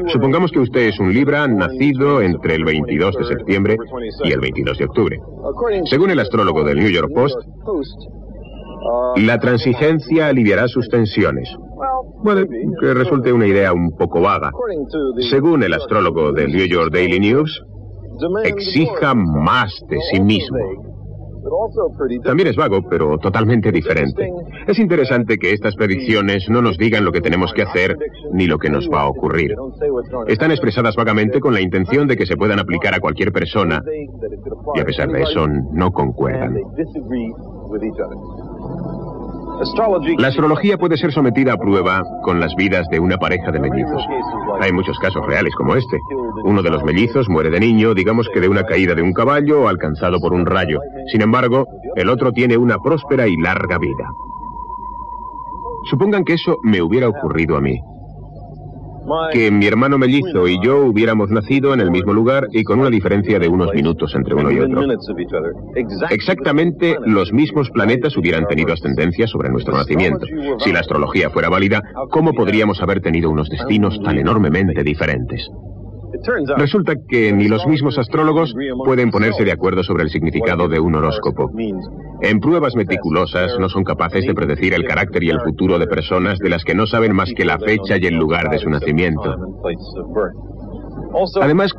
Supongamos 0.09 0.51
que 0.51 0.61
usted 0.61 0.89
es 0.89 0.99
un 0.99 1.13
Libra 1.13 1.47
nacido 1.47 2.21
entre 2.21 2.55
el 2.57 2.65
22 2.65 3.17
de 3.17 3.25
septiembre 3.25 3.77
y 4.25 4.33
el 4.33 4.41
22 4.41 4.79
de 4.79 4.85
octubre. 4.85 5.21
Según 5.85 6.11
el 6.11 6.21
astrólogo 6.21 6.65
del 6.65 6.79
New 6.79 6.91
York 6.91 7.11
Post, 7.15 7.37
la 9.17 9.39
transigencia 9.39 10.29
aliviará 10.29 10.69
sus 10.69 10.89
tensiones. 10.89 11.49
Bueno, 12.23 12.47
que 12.81 12.95
resulte 12.95 13.33
una 13.33 13.47
idea 13.47 13.73
un 13.73 13.97
poco 13.97 14.21
vaga. 14.21 14.51
Según 15.31 15.63
el 15.63 15.75
astrólogo 15.75 16.33
del 16.33 16.53
New 16.53 16.67
York 16.67 16.93
Daily 16.93 17.21
News, 17.21 17.63
exija 18.45 19.15
más 19.15 19.73
de 19.89 19.99
sí 20.11 20.21
mismo. 20.21 20.59
También 22.25 22.49
es 22.49 22.57
vago, 22.57 22.81
pero 22.89 23.19
totalmente 23.19 23.71
diferente. 23.71 24.29
Es 24.67 24.79
interesante 24.79 25.39
que 25.39 25.53
estas 25.53 25.77
predicciones 25.77 26.49
no 26.49 26.61
nos 26.61 26.77
digan 26.77 27.05
lo 27.05 27.13
que 27.13 27.21
tenemos 27.21 27.53
que 27.53 27.63
hacer 27.63 27.97
ni 28.33 28.47
lo 28.47 28.59
que 28.59 28.69
nos 28.69 28.89
va 28.89 29.03
a 29.03 29.09
ocurrir. 29.09 29.55
Están 30.27 30.51
expresadas 30.51 30.97
vagamente 30.97 31.39
con 31.41 31.55
la 31.55 31.61
intención 31.61 32.09
de 32.09 32.17
que 32.17 32.27
se 32.27 32.37
puedan 32.37 32.59
aplicar 32.59 32.95
a 32.95 33.01
cualquier 33.01 33.33
persona 33.33 33.81
y 34.75 34.81
a 34.81 34.85
pesar 34.85 35.09
de 35.09 35.23
eso 35.23 35.47
no 35.47 35.93
concuerdan. 35.93 36.57
La 40.19 40.29
astrología 40.29 40.77
puede 40.77 40.97
ser 40.97 41.13
sometida 41.13 41.55
a 41.55 41.57
prueba 41.57 42.03
con 42.23 42.41
las 42.41 42.55
vidas 42.57 42.87
de 42.91 43.01
una 43.01 43.17
pareja 43.17 43.51
de 43.51 43.59
mellizos. 43.59 44.03
Hay 44.61 44.73
muchos 44.73 44.99
casos 44.99 45.25
reales 45.27 45.55
como 45.55 45.75
este. 45.75 45.99
Uno 46.45 46.63
de 46.63 46.71
los 46.71 46.85
mellizos 46.85 47.29
muere 47.29 47.51
de 47.51 47.61
niño, 47.61 47.95
digamos 47.95 48.29
que 48.33 48.41
de 48.41 48.49
una 48.49 48.65
caída 48.65 48.95
de 48.95 49.03
un 49.03 49.13
caballo 49.13 49.63
o 49.63 49.69
alcanzado 49.69 50.19
por 50.21 50.33
un 50.33 50.47
rayo. 50.47 50.81
Sin 51.11 51.23
embargo, 51.23 51.67
el 51.95 52.09
otro 52.11 52.33
tiene 52.33 52.57
una 52.57 52.79
próspera 52.79 53.27
y 53.27 53.37
larga 53.37 53.79
vida. 53.79 54.05
Supongan 55.91 56.25
que 56.25 56.35
eso 56.35 56.59
me 56.63 56.83
hubiera 56.83 57.09
ocurrido 57.09 57.57
a 57.57 57.61
mí 57.61 57.81
que 59.33 59.51
mi 59.51 59.67
hermano 59.67 59.99
mellizo 59.99 60.49
y 60.49 60.59
yo 60.63 60.85
hubiéramos 60.85 61.31
nacido 61.31 61.75
en 61.75 61.81
el 61.81 61.91
mismo 61.91 62.13
lugar 62.13 62.49
y 62.53 62.65
con 62.65 62.81
una 62.81 62.91
diferencia 62.91 63.39
de 63.39 63.49
unos 63.49 63.73
minutos 63.75 64.15
entre 64.15 64.35
uno 64.35 64.51
y 64.51 64.61
otro. 64.61 64.83
Exactamente 66.11 66.97
los 67.05 67.33
mismos 67.33 67.71
planetas 67.71 68.17
hubieran 68.17 68.47
tenido 68.47 68.73
ascendencia 68.73 69.27
sobre 69.27 69.51
nuestro 69.51 69.75
nacimiento. 69.75 70.27
Si 70.59 70.73
la 70.73 70.81
astrología 70.81 71.31
fuera 71.31 71.49
válida, 71.49 71.83
¿cómo 72.11 72.33
podríamos 72.33 72.83
haber 72.83 73.01
tenido 73.01 73.31
unos 73.31 73.49
destinos 73.49 74.01
tan 74.03 74.19
enormemente 74.19 74.83
diferentes? 74.83 75.49
Resulta 76.57 76.95
que 77.09 77.33
ni 77.33 77.49
los 77.49 77.67
mismos 77.67 77.99
astrólogos 77.99 78.55
pueden 78.85 79.11
ponerse 79.11 79.45
de 79.45 79.53
acuerdo 79.53 79.83
sobre 79.83 80.05
el 80.05 80.11
significado 80.11 80.69
de 80.69 80.81
un 80.81 80.95
horóscopo. 80.95 81.51
En 82.23 82.41
pruebas 82.41 82.75
meticulosas 82.77 83.59
no 83.59 83.69
son 83.69 83.85
capaces 83.85 84.27
de 84.27 84.35
predecir 84.35 84.75
el 84.75 84.85
carácter 84.85 85.23
y 85.25 85.31
el 85.31 85.41
futuro 85.41 85.79
de 85.79 85.87
personas 85.87 86.39
de 86.39 86.51
las 86.51 86.65
que 86.65 86.75
no 86.75 86.87
saben 86.87 87.15
más 87.15 87.33
que 87.37 87.45
la 87.45 87.59
fecha 87.59 87.97
y 87.99 88.07
el 88.07 88.17
lugar 88.17 88.51
de 88.51 88.59
su 88.59 88.71
nacimiento. 88.71 89.37
Además, 91.41 91.75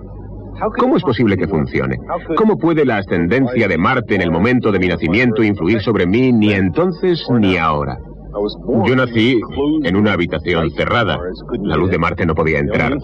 ¿Cómo 0.79 0.97
es 0.97 1.03
posible 1.03 1.37
que 1.37 1.47
funcione? 1.47 1.97
¿Cómo 2.35 2.57
puede 2.57 2.83
la 2.83 2.97
ascendencia 2.97 3.67
de 3.67 3.77
Marte 3.77 4.15
en 4.15 4.21
el 4.21 4.31
momento 4.31 4.71
de 4.71 4.79
mi 4.79 4.87
nacimiento 4.87 5.43
influir 5.43 5.81
sobre 5.81 6.07
mí 6.07 6.31
ni 6.31 6.51
entonces 6.51 7.23
ni 7.29 7.57
ahora? 7.57 7.97
Yo 8.85 8.95
nací 8.95 9.39
en 9.83 9.95
una 9.95 10.13
habitación 10.13 10.69
cerrada. 10.71 11.19
La 11.61 11.75
luz 11.75 11.89
de 11.91 11.97
Marte 11.97 12.25
no 12.25 12.35
podía 12.35 12.59
entrar. 12.59 12.97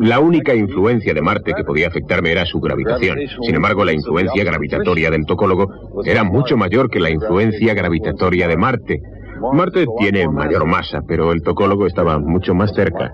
La 0.00 0.20
única 0.20 0.54
influencia 0.54 1.14
de 1.14 1.22
Marte 1.22 1.52
que 1.56 1.64
podía 1.64 1.88
afectarme 1.88 2.32
era 2.32 2.44
su 2.46 2.60
gravitación. 2.60 3.18
Sin 3.42 3.54
embargo, 3.54 3.84
la 3.84 3.92
influencia 3.92 4.44
gravitatoria 4.44 5.10
del 5.10 5.26
tocólogo 5.26 5.68
era 6.04 6.24
mucho 6.24 6.56
mayor 6.56 6.90
que 6.90 7.00
la 7.00 7.10
influencia 7.10 7.74
gravitatoria 7.74 8.48
de 8.48 8.56
Marte. 8.56 9.02
Marte 9.52 9.86
tiene 9.98 10.28
mayor 10.28 10.66
masa, 10.66 11.02
pero 11.06 11.32
el 11.32 11.42
tocólogo 11.42 11.86
estaba 11.86 12.18
mucho 12.18 12.54
más 12.54 12.72
cerca. 12.74 13.12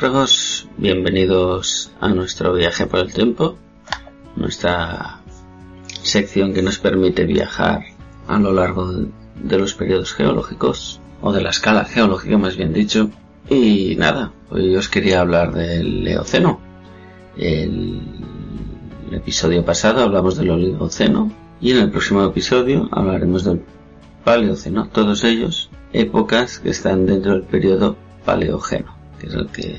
Hola 0.00 0.08
geonáufragos, 0.08 0.68
bienvenidos 0.78 1.92
a 2.00 2.08
nuestro 2.08 2.54
viaje 2.54 2.86
por 2.86 3.00
el 3.00 3.12
tiempo, 3.12 3.58
nuestra 4.34 5.20
sección 6.02 6.54
que 6.54 6.62
nos 6.62 6.78
permite 6.78 7.26
viajar 7.26 7.82
a 8.26 8.38
lo 8.38 8.50
largo 8.50 8.90
de 8.94 9.58
los 9.58 9.74
periodos 9.74 10.14
geológicos, 10.14 11.02
o 11.20 11.34
de 11.34 11.42
la 11.42 11.50
escala 11.50 11.84
geológica 11.84 12.38
más 12.38 12.56
bien 12.56 12.72
dicho. 12.72 13.10
Y 13.50 13.94
nada, 13.96 14.32
hoy 14.48 14.74
os 14.74 14.88
quería 14.88 15.20
hablar 15.20 15.52
del 15.52 16.08
Eoceno. 16.08 16.60
El, 17.36 18.00
episodio 19.12 19.62
pasado 19.66 20.02
hablamos 20.02 20.38
del 20.38 20.50
Oligoceno 20.50 21.30
Y 21.60 21.72
en 21.72 21.78
el 21.78 21.90
próximo 21.90 22.24
episodio 22.24 22.88
hablaremos 22.90 23.44
del 23.44 23.60
Paleoceno, 24.24 24.88
todos 24.88 25.24
ellos 25.24 25.68
épocas 25.92 26.58
que 26.58 26.70
están 26.70 27.04
dentro 27.04 27.32
del 27.32 27.42
periodo 27.42 27.96
Paleógeno, 28.24 28.99
que 29.20 29.28
es 29.28 29.34
el 29.34 29.46
que 29.48 29.78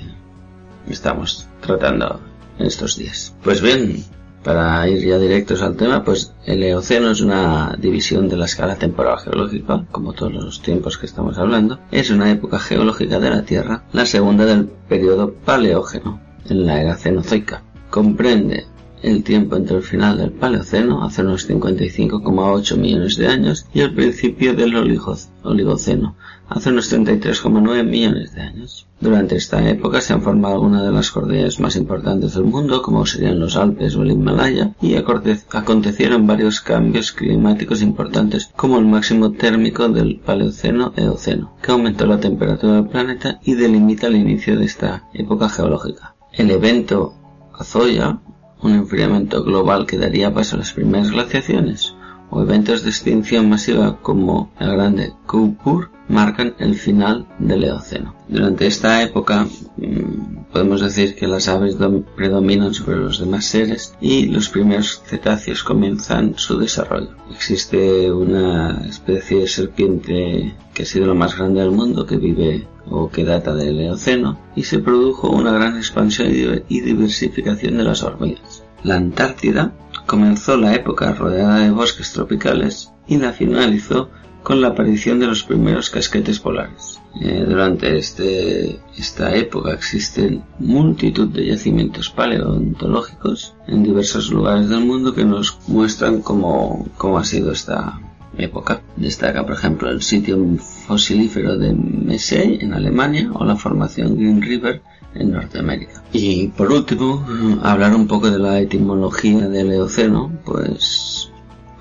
estamos 0.88 1.48
tratando 1.60 2.20
en 2.58 2.68
estos 2.68 2.98
días. 2.98 3.36
Pues 3.44 3.62
bien, 3.62 4.04
para 4.44 4.88
ir 4.88 5.06
ya 5.06 5.18
directos 5.20 5.62
al 5.62 5.76
tema, 5.76 6.04
pues 6.04 6.34
el 6.46 6.64
Eoceno 6.64 7.12
es 7.12 7.22
una 7.22 7.76
división 7.78 8.28
de 8.28 8.38
la 8.38 8.46
escala 8.46 8.76
temporal 8.76 9.20
geológica, 9.20 9.86
como 9.92 10.14
todos 10.14 10.34
los 10.34 10.62
tiempos 10.62 10.98
que 10.98 11.06
estamos 11.06 11.38
hablando. 11.38 11.80
Es 11.92 12.10
una 12.10 12.32
época 12.32 12.60
geológica 12.60 13.20
de 13.20 13.30
la 13.30 13.44
Tierra, 13.44 13.84
la 13.94 14.06
segunda 14.06 14.46
del 14.46 14.66
periodo 14.66 15.34
Paleógeno, 15.34 16.20
en 16.50 16.66
la 16.66 16.82
era 16.82 16.96
Cenozoica. 16.96 17.64
Comprende 17.90 18.66
el 19.04 19.24
tiempo 19.24 19.56
entre 19.56 19.78
el 19.78 19.84
final 19.84 20.18
del 20.18 20.32
Paleoceno, 20.32 21.04
hace 21.04 21.22
unos 21.22 21.50
55,8 21.50 22.78
millones 22.78 23.18
de 23.18 23.28
años, 23.28 23.66
y 23.74 23.82
el 23.82 23.94
principio 23.94 24.54
del 24.54 24.76
Oligoceno, 24.76 26.16
hace 26.52 26.70
unos 26.70 26.92
33,9 26.92 27.84
millones 27.84 28.36
de 28.36 28.42
años. 28.42 28.88
Durante 29.00 29.36
esta 29.36 29.68
época 29.70 30.02
se 30.02 30.14
han 30.14 30.22
formado 30.22 30.56
algunas 30.56 30.84
de 30.84 30.92
las 30.92 31.10
cordilleras 31.10 31.60
más 31.60 31.76
importantes 31.76 32.34
del 32.34 32.44
mundo, 32.44 32.82
como 32.82 33.06
serían 33.06 33.40
los 33.40 33.56
Alpes 33.56 33.96
o 33.96 34.04
el 34.04 34.12
Himalaya, 34.12 34.74
y 34.82 34.96
acontecieron 34.96 36.28
varios 36.28 36.62
cambios 36.62 37.12
climáticos 37.12 37.82
importantes, 37.82 38.52
como 38.56 38.78
el 38.78 38.86
máximo 38.86 39.32
térmico 39.32 39.88
del 39.90 40.20
Paleoceno-Eoceno, 40.20 41.54
que 41.62 41.72
aumentó 41.72 42.06
la 42.06 42.20
temperatura 42.20 42.74
del 42.74 42.88
planeta 42.88 43.40
y 43.44 43.56
delimita 43.56 44.08
el 44.08 44.18
inicio 44.18 44.58
de 44.60 44.66
esta 44.66 45.08
época 45.14 45.50
geológica. 45.50 46.16
El 46.34 46.52
evento 46.52 47.16
Azoya 47.58 48.20
un 48.62 48.74
enfriamiento 48.74 49.44
global 49.44 49.86
que 49.88 49.98
daría 49.98 50.34
paso 50.34 50.56
a 50.56 50.60
las 50.60 50.74
primeras 50.74 51.12
glaciaciones 51.12 51.96
o 52.30 52.42
eventos 52.42 52.84
de 52.84 52.90
extinción 52.90 53.50
masiva 53.50 53.98
como 54.02 54.52
el 54.60 54.72
grande 54.72 55.14
Kupur 55.28 55.90
marcan 56.12 56.54
el 56.60 56.76
final 56.76 57.26
del 57.40 57.64
Eoceno. 57.64 58.14
Durante 58.28 58.68
esta 58.68 59.02
época 59.02 59.48
mm, 59.78 60.52
podemos 60.52 60.82
decir 60.82 61.16
que 61.16 61.28
las 61.28 61.48
aves 61.48 61.78
predominan 62.16 62.74
sobre 62.74 62.98
los 62.98 63.20
demás 63.20 63.46
seres 63.46 63.96
y 64.02 64.26
los 64.26 64.50
primeros 64.50 65.02
cetáceos 65.06 65.64
comienzan 65.64 66.34
su 66.38 66.60
desarrollo. 66.60 67.16
Existe 67.32 68.12
una 68.12 68.86
especie 68.86 69.40
de 69.40 69.48
serpiente 69.48 70.56
que 70.74 70.84
ha 70.84 70.86
sido 70.86 71.08
la 71.08 71.14
más 71.14 71.38
grande 71.38 71.62
del 71.62 71.72
mundo 71.72 72.06
que 72.06 72.18
vive 72.18 72.68
o 72.90 73.10
que 73.10 73.24
data 73.24 73.56
del 73.56 73.80
Eoceno 73.80 74.40
y 74.56 74.64
se 74.64 74.80
produjo 74.80 75.30
una 75.30 75.54
gran 75.54 75.78
expansión 75.78 76.30
y 76.68 76.82
diversificación 76.82 77.78
de 77.78 77.84
las 77.84 78.04
hormigas. 78.04 78.64
La 78.84 78.96
Antártida 78.96 79.74
comenzó 80.08 80.58
la 80.58 80.76
época 80.76 81.14
rodeada 81.14 81.60
de 81.60 81.72
bosques 81.72 82.12
tropicales 82.12 82.92
y 83.08 83.18
la 83.18 83.32
finalizó 83.32 84.10
con 84.44 84.62
la 84.62 84.70
aparición 84.70 85.20
de 85.20 85.28
los 85.28 85.44
primeros 85.44 85.90
casquetes 85.90 86.40
polares. 86.40 87.00
Eh, 87.20 87.46
durante 87.48 87.98
este, 87.98 88.80
esta 88.98 89.36
época 89.36 89.74
existen 89.74 90.44
multitud 90.60 91.28
de 91.28 91.48
yacimientos 91.48 92.10
paleontológicos 92.10 93.54
en 93.68 93.84
diversos 93.84 94.32
lugares 94.32 94.70
del 94.70 94.86
mundo 94.86 95.14
que 95.14 95.26
nos 95.26 95.60
muestran 95.68 96.22
cómo, 96.22 96.88
cómo 96.98 97.18
ha 97.18 97.26
sido 97.26 97.52
esta 97.52 98.00
época. 98.38 98.82
Destaca, 98.96 99.46
por 99.46 99.56
ejemplo, 99.56 99.90
el 99.90 100.02
sitio 100.02 100.38
fosilífero 100.58 101.58
de 101.58 101.74
Mesey 101.74 102.60
en 102.62 102.74
Alemania 102.74 103.30
o 103.34 103.44
la 103.44 103.58
formación 103.58 104.16
Green 104.16 104.42
River 104.42 104.82
en 105.14 105.32
Norteamérica. 105.32 106.02
Y 106.14 106.48
por 106.48 106.72
último, 106.72 107.26
hablar 107.62 107.94
un 107.94 108.08
poco 108.08 108.32
de 108.32 108.40
la 108.40 108.60
etimología 108.60 109.50
del 109.50 109.74
Eoceno, 109.74 110.32
pues 110.46 111.11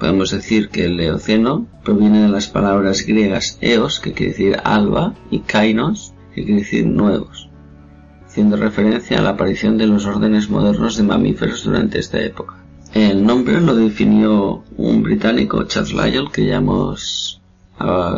podemos 0.01 0.31
decir 0.31 0.71
que 0.71 0.87
el 0.87 0.99
Eoceno 0.99 1.69
proviene 1.85 2.23
de 2.23 2.29
las 2.29 2.49
palabras 2.49 3.07
griegas 3.07 3.59
eos, 3.61 4.01
que 4.01 4.13
quiere 4.13 4.33
decir 4.33 4.57
alba, 4.65 5.15
y 5.31 5.41
kainos, 5.41 6.15
que 6.35 6.45
quiere 6.45 6.63
decir 6.63 6.87
nuevos, 6.87 7.51
haciendo 8.27 8.57
referencia 8.57 9.19
a 9.19 9.23
la 9.23 9.31
aparición 9.31 9.77
de 9.77 9.87
los 9.87 10.07
órdenes 10.07 10.49
modernos 10.49 10.97
de 10.97 11.03
mamíferos 11.03 11.65
durante 11.65 11.99
esta 11.99 12.19
época. 12.21 12.57
El 12.95 13.25
nombre 13.25 13.61
lo 13.61 13.77
definió 13.77 14.65
un 14.77 15.03
británico, 15.03 15.63
Charles 15.65 15.93
Lyell, 15.93 16.33
que 16.33 16.47
ya 16.47 16.57
hemos 16.57 17.41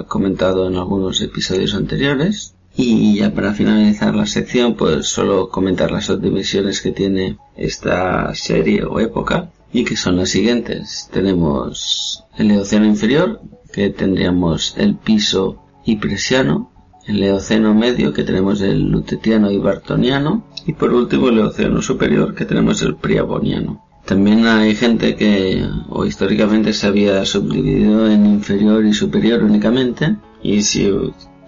comentado 0.09 0.69
en 0.69 0.77
algunos 0.77 1.21
episodios 1.21 1.75
anteriores. 1.75 2.55
Y 2.75 3.17
ya 3.17 3.35
para 3.35 3.53
finalizar 3.53 4.15
la 4.15 4.25
sección, 4.25 4.77
pues 4.77 5.07
solo 5.07 5.51
comentar 5.51 5.91
las 5.91 6.07
subdivisiones 6.07 6.81
que 6.81 6.91
tiene 6.91 7.37
esta 7.55 8.35
serie 8.35 8.83
o 8.85 8.99
época 8.99 9.51
y 9.73 9.85
que 9.85 9.97
son 9.97 10.17
las 10.17 10.31
siguientes. 10.31 11.09
Tenemos 11.13 12.25
el 12.37 12.51
Eoceno 12.51 12.87
inferior, 12.87 13.41
que 13.73 13.91
tendríamos 13.91 14.75
el 14.77 14.97
piso 14.97 15.63
hipresiano, 15.85 16.71
el 17.07 17.23
Eoceno 17.23 17.75
medio, 17.75 18.13
que 18.13 18.23
tenemos 18.23 18.61
el 18.61 18.91
lutetiano 18.91 19.51
y 19.51 19.59
bartoniano, 19.59 20.45
y 20.67 20.75
por 20.75 20.93
último 20.93 21.29
el 21.29 21.39
Eoceno 21.39 21.83
superior, 21.83 22.35
que 22.35 22.45
tenemos 22.45 22.83
el 22.83 22.97
priaboniano. 22.97 23.85
También 24.05 24.47
hay 24.47 24.75
gente 24.75 25.15
que, 25.17 25.65
o 25.89 26.05
históricamente 26.05 26.73
se 26.73 26.89
había 26.89 27.25
subdividido 27.25 28.11
en 28.11 28.27
inferior 28.27 28.85
y 28.85 28.93
superior 28.93 29.43
únicamente, 29.43 30.17
y 30.43 30.63
si 30.63 30.93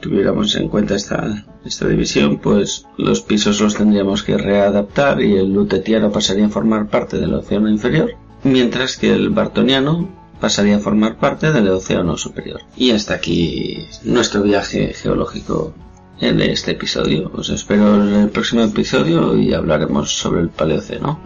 tuviéramos 0.01 0.55
en 0.57 0.69
cuenta 0.69 0.95
esta, 0.95 1.45
esta 1.65 1.89
división, 1.89 2.39
pues 2.39 2.87
los 2.99 3.21
pisos 3.21 3.61
los 3.61 3.75
tendríamos 3.75 4.23
que 4.23 4.37
readaptar 4.37 5.23
y 5.23 5.37
el 5.37 5.53
lutetiano 5.53 6.13
pasaría 6.13 6.47
a 6.47 6.51
formar 6.51 6.89
parte 6.89 7.19
del 7.19 7.35
océano 7.35 7.69
inferior, 7.69 8.15
mientras 8.43 8.97
que 8.97 9.13
el 9.13 9.31
bartoniano 9.31 10.09
pasaría 10.41 10.77
a 10.77 10.81
formar 10.81 11.19
parte 11.19 11.53
del 11.53 11.69
océano 11.69 12.17
superior. 12.17 12.61
Y 12.77 12.91
hasta 12.91 13.15
aquí 13.15 13.87
nuestro 14.03 14.43
viaje 14.43 14.93
geológico 14.93 15.75
en 16.21 16.41
este 16.41 16.73
episodio. 16.73 17.31
Os 17.35 17.51
espero 17.51 17.97
en 17.97 18.15
el 18.15 18.29
próximo 18.29 18.63
episodio 18.63 19.37
y 19.37 19.53
hablaremos 19.53 20.13
sobre 20.13 20.43
el 20.43 20.49
paleoceno. 20.49 21.21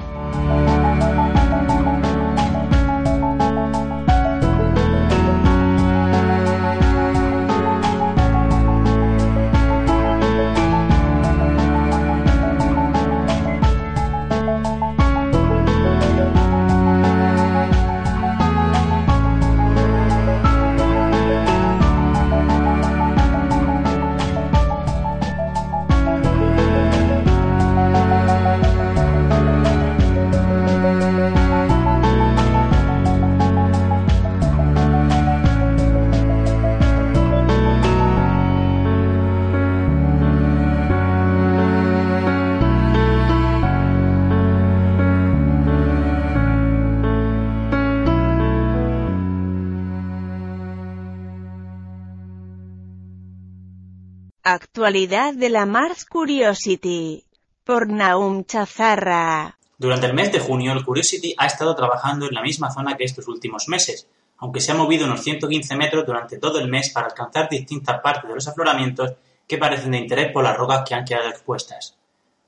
Actualidad 54.79 55.35
de 55.35 55.49
la 55.49 55.67
Mars 55.67 56.05
Curiosity 56.05 57.25
por 57.65 57.89
Naum 57.89 58.45
Chazarra. 58.45 59.59
Durante 59.77 60.07
el 60.07 60.15
mes 60.15 60.31
de 60.31 60.39
junio, 60.39 60.73
el 60.73 60.85
Curiosity 60.85 61.35
ha 61.37 61.47
estado 61.47 61.75
trabajando 61.75 62.29
en 62.29 62.35
la 62.35 62.43
misma 62.43 62.71
zona 62.71 62.97
que 62.97 63.03
estos 63.03 63.27
últimos 63.27 63.67
meses, 63.67 64.07
aunque 64.37 64.61
se 64.61 64.71
ha 64.71 64.77
movido 64.77 65.07
unos 65.07 65.25
115 65.25 65.75
metros 65.75 66.07
durante 66.07 66.39
todo 66.39 66.61
el 66.61 66.69
mes 66.69 66.91
para 66.91 67.09
alcanzar 67.09 67.49
distintas 67.49 68.01
partes 68.01 68.29
de 68.29 68.37
los 68.37 68.47
afloramientos 68.47 69.15
que 69.49 69.59
parecen 69.59 69.91
de 69.91 69.99
interés 69.99 70.31
por 70.31 70.45
las 70.45 70.57
rocas 70.57 70.89
que 70.89 70.95
han 70.95 71.05
quedado 71.05 71.29
expuestas. 71.29 71.97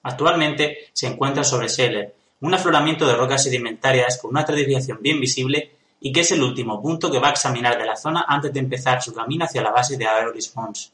Actualmente 0.04 0.90
se 0.92 1.08
encuentra 1.08 1.42
sobre 1.42 1.68
Scheller, 1.68 2.14
un 2.42 2.54
afloramiento 2.54 3.08
de 3.08 3.16
rocas 3.16 3.42
sedimentarias 3.42 4.18
con 4.22 4.30
una 4.30 4.44
tradición 4.44 4.98
bien 5.02 5.18
visible 5.18 5.72
y 6.00 6.12
que 6.12 6.20
es 6.20 6.30
el 6.30 6.44
último 6.44 6.80
punto 6.80 7.10
que 7.10 7.18
va 7.18 7.30
a 7.30 7.32
examinar 7.32 7.76
de 7.76 7.86
la 7.86 7.96
zona 7.96 8.24
antes 8.28 8.52
de 8.52 8.60
empezar 8.60 9.02
su 9.02 9.12
camino 9.12 9.46
hacia 9.46 9.62
la 9.62 9.72
base 9.72 9.96
de 9.96 10.06
Aerolis 10.06 10.54
Mons. 10.54 10.92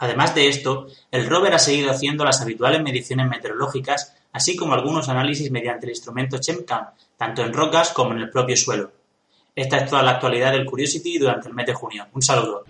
Además 0.00 0.34
de 0.34 0.48
esto, 0.48 0.86
el 1.10 1.28
rover 1.28 1.52
ha 1.52 1.58
seguido 1.58 1.90
haciendo 1.90 2.24
las 2.24 2.40
habituales 2.40 2.82
mediciones 2.82 3.28
meteorológicas, 3.28 4.16
así 4.32 4.56
como 4.56 4.72
algunos 4.72 5.10
análisis 5.10 5.50
mediante 5.50 5.84
el 5.84 5.90
instrumento 5.90 6.38
ChemCam, 6.38 6.86
tanto 7.18 7.42
en 7.42 7.52
rocas 7.52 7.90
como 7.90 8.12
en 8.12 8.20
el 8.20 8.30
propio 8.30 8.56
suelo. 8.56 8.92
Esta 9.54 9.76
es 9.76 9.90
toda 9.90 10.02
la 10.02 10.12
actualidad 10.12 10.52
del 10.52 10.64
Curiosity 10.64 11.18
durante 11.18 11.48
el 11.48 11.54
mes 11.54 11.66
de 11.66 11.74
junio. 11.74 12.06
Un 12.14 12.22
saludo. 12.22 12.64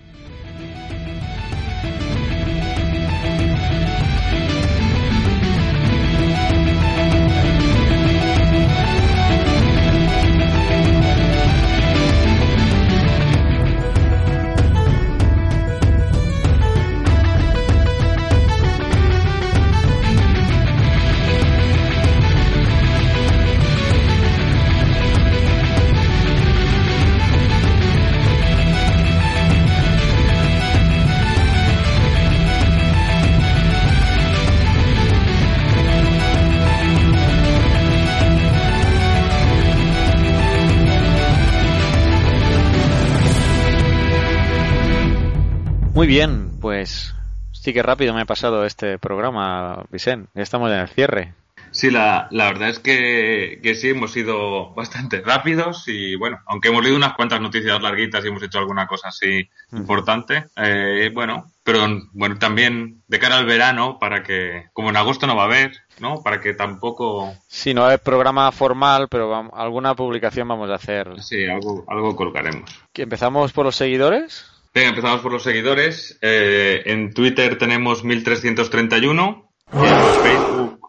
Bien, 46.11 46.59
pues 46.61 47.15
sí 47.53 47.73
que 47.73 47.85
rápido 47.85 48.13
me 48.13 48.23
he 48.23 48.27
pasado 48.27 48.67
este 48.67 48.99
programa, 48.99 49.85
Vicente. 49.93 50.29
Ya 50.35 50.43
estamos 50.43 50.69
en 50.73 50.79
el 50.81 50.89
cierre. 50.89 51.35
Sí, 51.71 51.89
la, 51.89 52.27
la 52.33 52.47
verdad 52.47 52.71
es 52.71 52.81
que, 52.81 53.61
que, 53.63 53.77
sí, 53.77 53.91
hemos 53.91 54.11
sido 54.11 54.75
bastante 54.75 55.21
rápidos 55.21 55.85
y 55.87 56.17
bueno, 56.17 56.41
aunque 56.47 56.67
hemos 56.67 56.83
leído 56.83 56.97
unas 56.97 57.15
cuantas 57.15 57.41
noticias 57.41 57.81
larguitas 57.81 58.25
y 58.25 58.29
hemos 58.29 58.43
hecho 58.43 58.59
alguna 58.59 58.89
cosa 58.89 59.07
así 59.07 59.49
importante, 59.71 60.47
eh, 60.57 61.13
bueno, 61.15 61.53
pero 61.63 61.87
bueno, 62.13 62.41
también 62.41 63.05
de 63.07 63.19
cara 63.21 63.39
al 63.39 63.47
verano, 63.47 63.99
para 64.01 64.25
que, 64.25 64.65
como 64.73 64.91
en 64.91 64.97
agosto 64.97 65.29
no 65.29 65.37
va 65.37 65.45
a 65.45 65.47
haber, 65.47 65.77
¿no? 66.01 66.25
Para 66.25 66.41
que 66.41 66.55
tampoco... 66.55 67.33
Sí, 67.47 67.73
no 67.73 67.87
hay 67.87 67.99
programa 67.99 68.51
formal, 68.51 69.07
pero 69.09 69.29
vamos, 69.29 69.53
alguna 69.55 69.95
publicación 69.95 70.49
vamos 70.49 70.71
a 70.71 70.75
hacer. 70.75 71.23
Sí, 71.23 71.47
algo, 71.47 71.85
algo 71.87 72.17
colocaremos. 72.17 72.69
¿Empezamos 72.95 73.53
por 73.53 73.67
los 73.67 73.77
seguidores? 73.77 74.60
Venga, 74.73 74.91
empezamos 74.91 75.21
por 75.21 75.33
los 75.33 75.43
seguidores. 75.43 76.19
Eh, 76.23 76.83
en 76.87 77.13
Twitter 77.13 77.59
tenemos 77.59 78.05
1331, 78.05 79.53
en 79.73 80.23
Facebook 80.23 80.81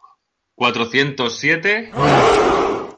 407 0.54 1.92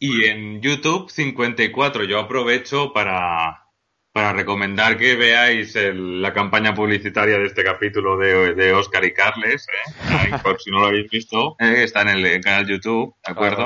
y 0.02 0.26
en 0.26 0.62
YouTube 0.62 1.10
54. 1.10 2.04
Yo 2.04 2.20
aprovecho 2.20 2.92
para, 2.92 3.70
para 4.12 4.34
recomendar 4.34 4.98
que 4.98 5.16
veáis 5.16 5.74
la 5.76 6.34
campaña 6.34 6.74
publicitaria 6.74 7.38
de 7.40 7.46
este 7.46 7.64
capítulo 7.64 8.18
de, 8.18 8.54
de 8.54 8.74
Oscar 8.74 9.06
y 9.06 9.14
Carles, 9.14 9.66
¿eh? 9.70 10.38
Por 10.44 10.62
si 10.62 10.70
no 10.70 10.80
lo 10.80 10.88
habéis 10.88 11.10
visto, 11.10 11.56
¿eh? 11.60 11.84
está 11.84 12.02
en 12.02 12.10
el, 12.10 12.42
canal 12.42 12.68
YouTube, 12.68 13.16
¿de 13.26 13.32
acuerdo? 13.32 13.64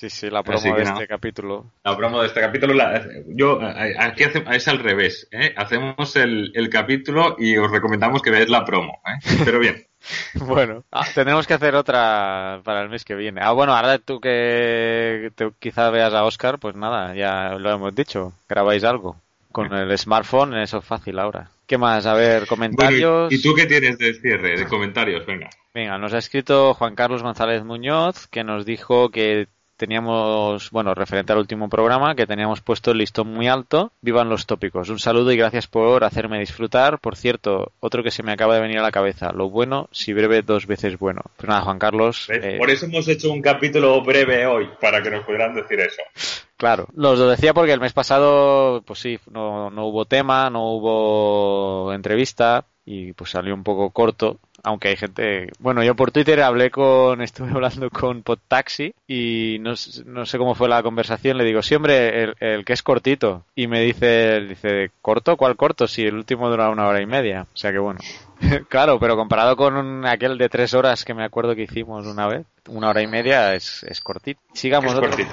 Sí, 0.00 0.08
sí, 0.08 0.30
la 0.30 0.42
promo 0.42 0.74
de 0.76 0.82
este 0.82 1.06
capítulo. 1.06 1.66
La 1.84 1.94
promo 1.94 2.22
de 2.22 2.28
este 2.28 2.40
capítulo, 2.40 2.72
la- 2.72 3.06
yo 3.26 3.60
aquí 3.98 4.24
hace- 4.24 4.42
es 4.50 4.66
al 4.66 4.78
revés, 4.78 5.28
¿eh? 5.30 5.52
hacemos 5.54 6.16
el, 6.16 6.52
el 6.54 6.70
capítulo 6.70 7.36
y 7.38 7.58
os 7.58 7.70
recomendamos 7.70 8.22
que 8.22 8.30
veáis 8.30 8.48
la 8.48 8.64
promo, 8.64 9.02
¿eh? 9.06 9.36
pero 9.44 9.58
bien. 9.58 9.84
Bueno, 10.36 10.84
ah, 10.90 11.04
tenemos 11.14 11.46
que 11.46 11.52
hacer 11.52 11.74
otra 11.74 12.62
para 12.64 12.80
el 12.82 12.88
mes 12.88 13.04
que 13.04 13.14
viene. 13.14 13.42
Ah, 13.44 13.52
bueno, 13.52 13.74
ahora 13.74 13.98
tú 13.98 14.18
que 14.20 15.30
te- 15.34 15.50
quizá 15.58 15.90
veas 15.90 16.14
a 16.14 16.24
Oscar, 16.24 16.58
pues 16.58 16.74
nada, 16.74 17.14
ya 17.14 17.56
lo 17.58 17.70
hemos 17.70 17.94
dicho, 17.94 18.32
grabáis 18.48 18.84
algo. 18.84 19.16
Con 19.52 19.74
el 19.74 19.98
smartphone, 19.98 20.56
eso 20.56 20.78
es 20.78 20.84
fácil 20.86 21.18
ahora. 21.18 21.50
¿Qué 21.66 21.76
más? 21.76 22.06
A 22.06 22.14
ver, 22.14 22.46
comentarios. 22.46 23.30
¿y, 23.30 23.34
y 23.34 23.42
tú 23.42 23.52
qué 23.54 23.66
tienes 23.66 23.98
de 23.98 24.14
cierre, 24.14 24.56
de 24.56 24.66
comentarios? 24.66 25.26
Venga. 25.26 25.50
Venga, 25.74 25.98
nos 25.98 26.14
ha 26.14 26.18
escrito 26.18 26.72
Juan 26.72 26.94
Carlos 26.94 27.22
González 27.22 27.62
Muñoz, 27.64 28.26
que 28.28 28.42
nos 28.44 28.64
dijo 28.64 29.10
que 29.10 29.48
teníamos, 29.80 30.70
bueno, 30.70 30.94
referente 30.94 31.32
al 31.32 31.38
último 31.38 31.70
programa, 31.70 32.14
que 32.14 32.26
teníamos 32.26 32.60
puesto 32.60 32.90
el 32.90 32.98
listón 32.98 33.28
muy 33.32 33.48
alto. 33.48 33.92
Vivan 34.02 34.28
los 34.28 34.44
tópicos. 34.44 34.90
Un 34.90 34.98
saludo 34.98 35.32
y 35.32 35.38
gracias 35.38 35.68
por 35.68 36.04
hacerme 36.04 36.38
disfrutar. 36.38 36.98
Por 36.98 37.16
cierto, 37.16 37.72
otro 37.80 38.02
que 38.02 38.10
se 38.10 38.22
me 38.22 38.32
acaba 38.32 38.56
de 38.56 38.60
venir 38.60 38.78
a 38.78 38.82
la 38.82 38.90
cabeza. 38.90 39.32
Lo 39.32 39.48
bueno, 39.48 39.88
si 39.90 40.12
breve, 40.12 40.42
dos 40.42 40.66
veces 40.66 40.98
bueno. 40.98 41.22
Pues 41.38 41.48
nada, 41.48 41.62
Juan 41.62 41.78
Carlos. 41.78 42.28
eh, 42.28 42.58
Por 42.58 42.68
eso 42.68 42.84
hemos 42.84 43.08
hecho 43.08 43.32
un 43.32 43.40
capítulo 43.40 44.02
breve 44.02 44.44
hoy, 44.44 44.68
para 44.82 45.02
que 45.02 45.10
nos 45.10 45.24
pudieran 45.24 45.54
decir 45.54 45.80
eso. 45.80 46.02
Claro, 46.58 46.86
los 46.94 47.18
lo 47.18 47.26
decía 47.30 47.54
porque 47.54 47.72
el 47.72 47.80
mes 47.80 47.94
pasado, 47.94 48.82
pues 48.82 48.98
sí, 48.98 49.18
no, 49.30 49.70
no 49.70 49.86
hubo 49.86 50.04
tema, 50.04 50.50
no 50.50 50.74
hubo 50.74 51.94
entrevista 51.94 52.66
y 52.84 53.12
pues 53.12 53.30
salió 53.30 53.54
un 53.54 53.62
poco 53.62 53.90
corto, 53.90 54.38
aunque 54.62 54.88
hay 54.88 54.96
gente... 54.96 55.50
Bueno, 55.60 55.82
yo 55.84 55.94
por 55.94 56.10
Twitter 56.10 56.40
hablé 56.42 56.70
con, 56.70 57.20
estuve 57.22 57.50
hablando 57.50 57.88
con 57.90 58.22
Podtaxi 58.22 58.94
y 59.06 59.58
no, 59.60 59.74
no 60.06 60.26
sé 60.26 60.38
cómo 60.38 60.54
fue 60.54 60.68
la 60.68 60.82
conversación, 60.82 61.36
le 61.38 61.44
digo, 61.44 61.62
sí, 61.62 61.74
hombre, 61.74 62.22
el, 62.24 62.34
el 62.40 62.64
que 62.64 62.72
es 62.72 62.82
cortito. 62.82 63.44
Y 63.54 63.66
me 63.68 63.80
dice, 63.80 64.40
dice, 64.40 64.90
¿corto? 65.02 65.36
¿Cuál 65.36 65.56
corto? 65.56 65.86
Si 65.86 66.02
el 66.04 66.14
último 66.14 66.48
dura 66.50 66.70
una 66.70 66.88
hora 66.88 67.00
y 67.00 67.06
media. 67.06 67.46
O 67.54 67.56
sea 67.56 67.70
que 67.70 67.78
bueno. 67.78 68.00
claro, 68.68 68.98
pero 68.98 69.16
comparado 69.16 69.54
con 69.56 69.76
un- 69.76 70.06
aquel 70.06 70.36
de 70.38 70.48
tres 70.48 70.74
horas 70.74 71.04
que 71.04 71.14
me 71.14 71.22
acuerdo 71.24 71.54
que 71.54 71.62
hicimos 71.64 72.06
una 72.06 72.26
vez, 72.26 72.46
una 72.68 72.88
hora 72.88 73.02
y 73.02 73.06
media 73.06 73.54
es, 73.54 73.82
es 73.84 74.00
cortito. 74.00 74.40
Sigamos. 74.54 74.90
Es 74.92 74.98
otro- 74.98 75.10
cortito. 75.10 75.30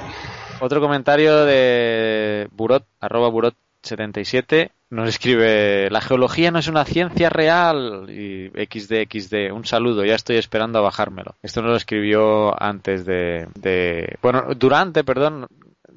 otro 0.59 0.79
comentario 0.81 1.45
de 1.45 2.47
Burot, 2.51 2.85
arroba 2.99 3.29
Burot77, 3.29 4.69
nos 4.89 5.09
escribe, 5.09 5.89
la 5.89 6.01
geología 6.01 6.51
no 6.51 6.59
es 6.59 6.67
una 6.67 6.85
ciencia 6.85 7.29
real, 7.29 8.09
y 8.09 8.49
XD, 8.49 9.07
XD, 9.09 9.51
un 9.51 9.65
saludo, 9.65 10.05
ya 10.05 10.15
estoy 10.15 10.37
esperando 10.37 10.79
a 10.79 10.83
bajármelo. 10.83 11.35
Esto 11.41 11.61
nos 11.61 11.71
lo 11.71 11.77
escribió 11.77 12.61
antes 12.61 13.05
de, 13.05 13.47
de 13.55 14.17
bueno, 14.21 14.45
durante, 14.55 15.03
perdón, 15.03 15.47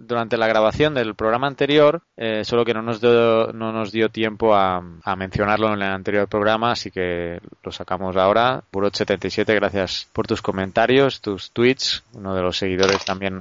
durante 0.01 0.37
la 0.37 0.49
grabación 0.49 0.95
del 0.95 1.15
programa 1.15 1.47
anterior, 1.47 2.03
eh, 2.17 2.43
solo 2.45 2.65
que 2.65 2.75
no 2.75 2.83
nos 2.83 3.01
dio, 3.01 3.53
no 3.53 3.73
nos 3.73 3.93
dio 3.93 4.09
tiempo 4.09 4.55
a, 4.55 4.83
a 5.05 5.17
mencionarlo 5.17 5.69
en 5.69 5.75
el 5.75 5.83
anterior 5.83 6.27
programa, 6.27 6.73
así 6.73 6.91
que 6.91 7.39
lo 7.63 7.71
sacamos 7.71 8.17
ahora. 8.17 8.63
Burot77, 8.73 9.55
gracias 9.55 10.09
por 10.13 10.27
tus 10.27 10.41
comentarios, 10.43 11.21
tus 11.21 11.51
tweets, 11.51 12.03
uno 12.15 12.35
de 12.35 12.43
los 12.43 12.57
seguidores 12.57 13.05
también 13.05 13.41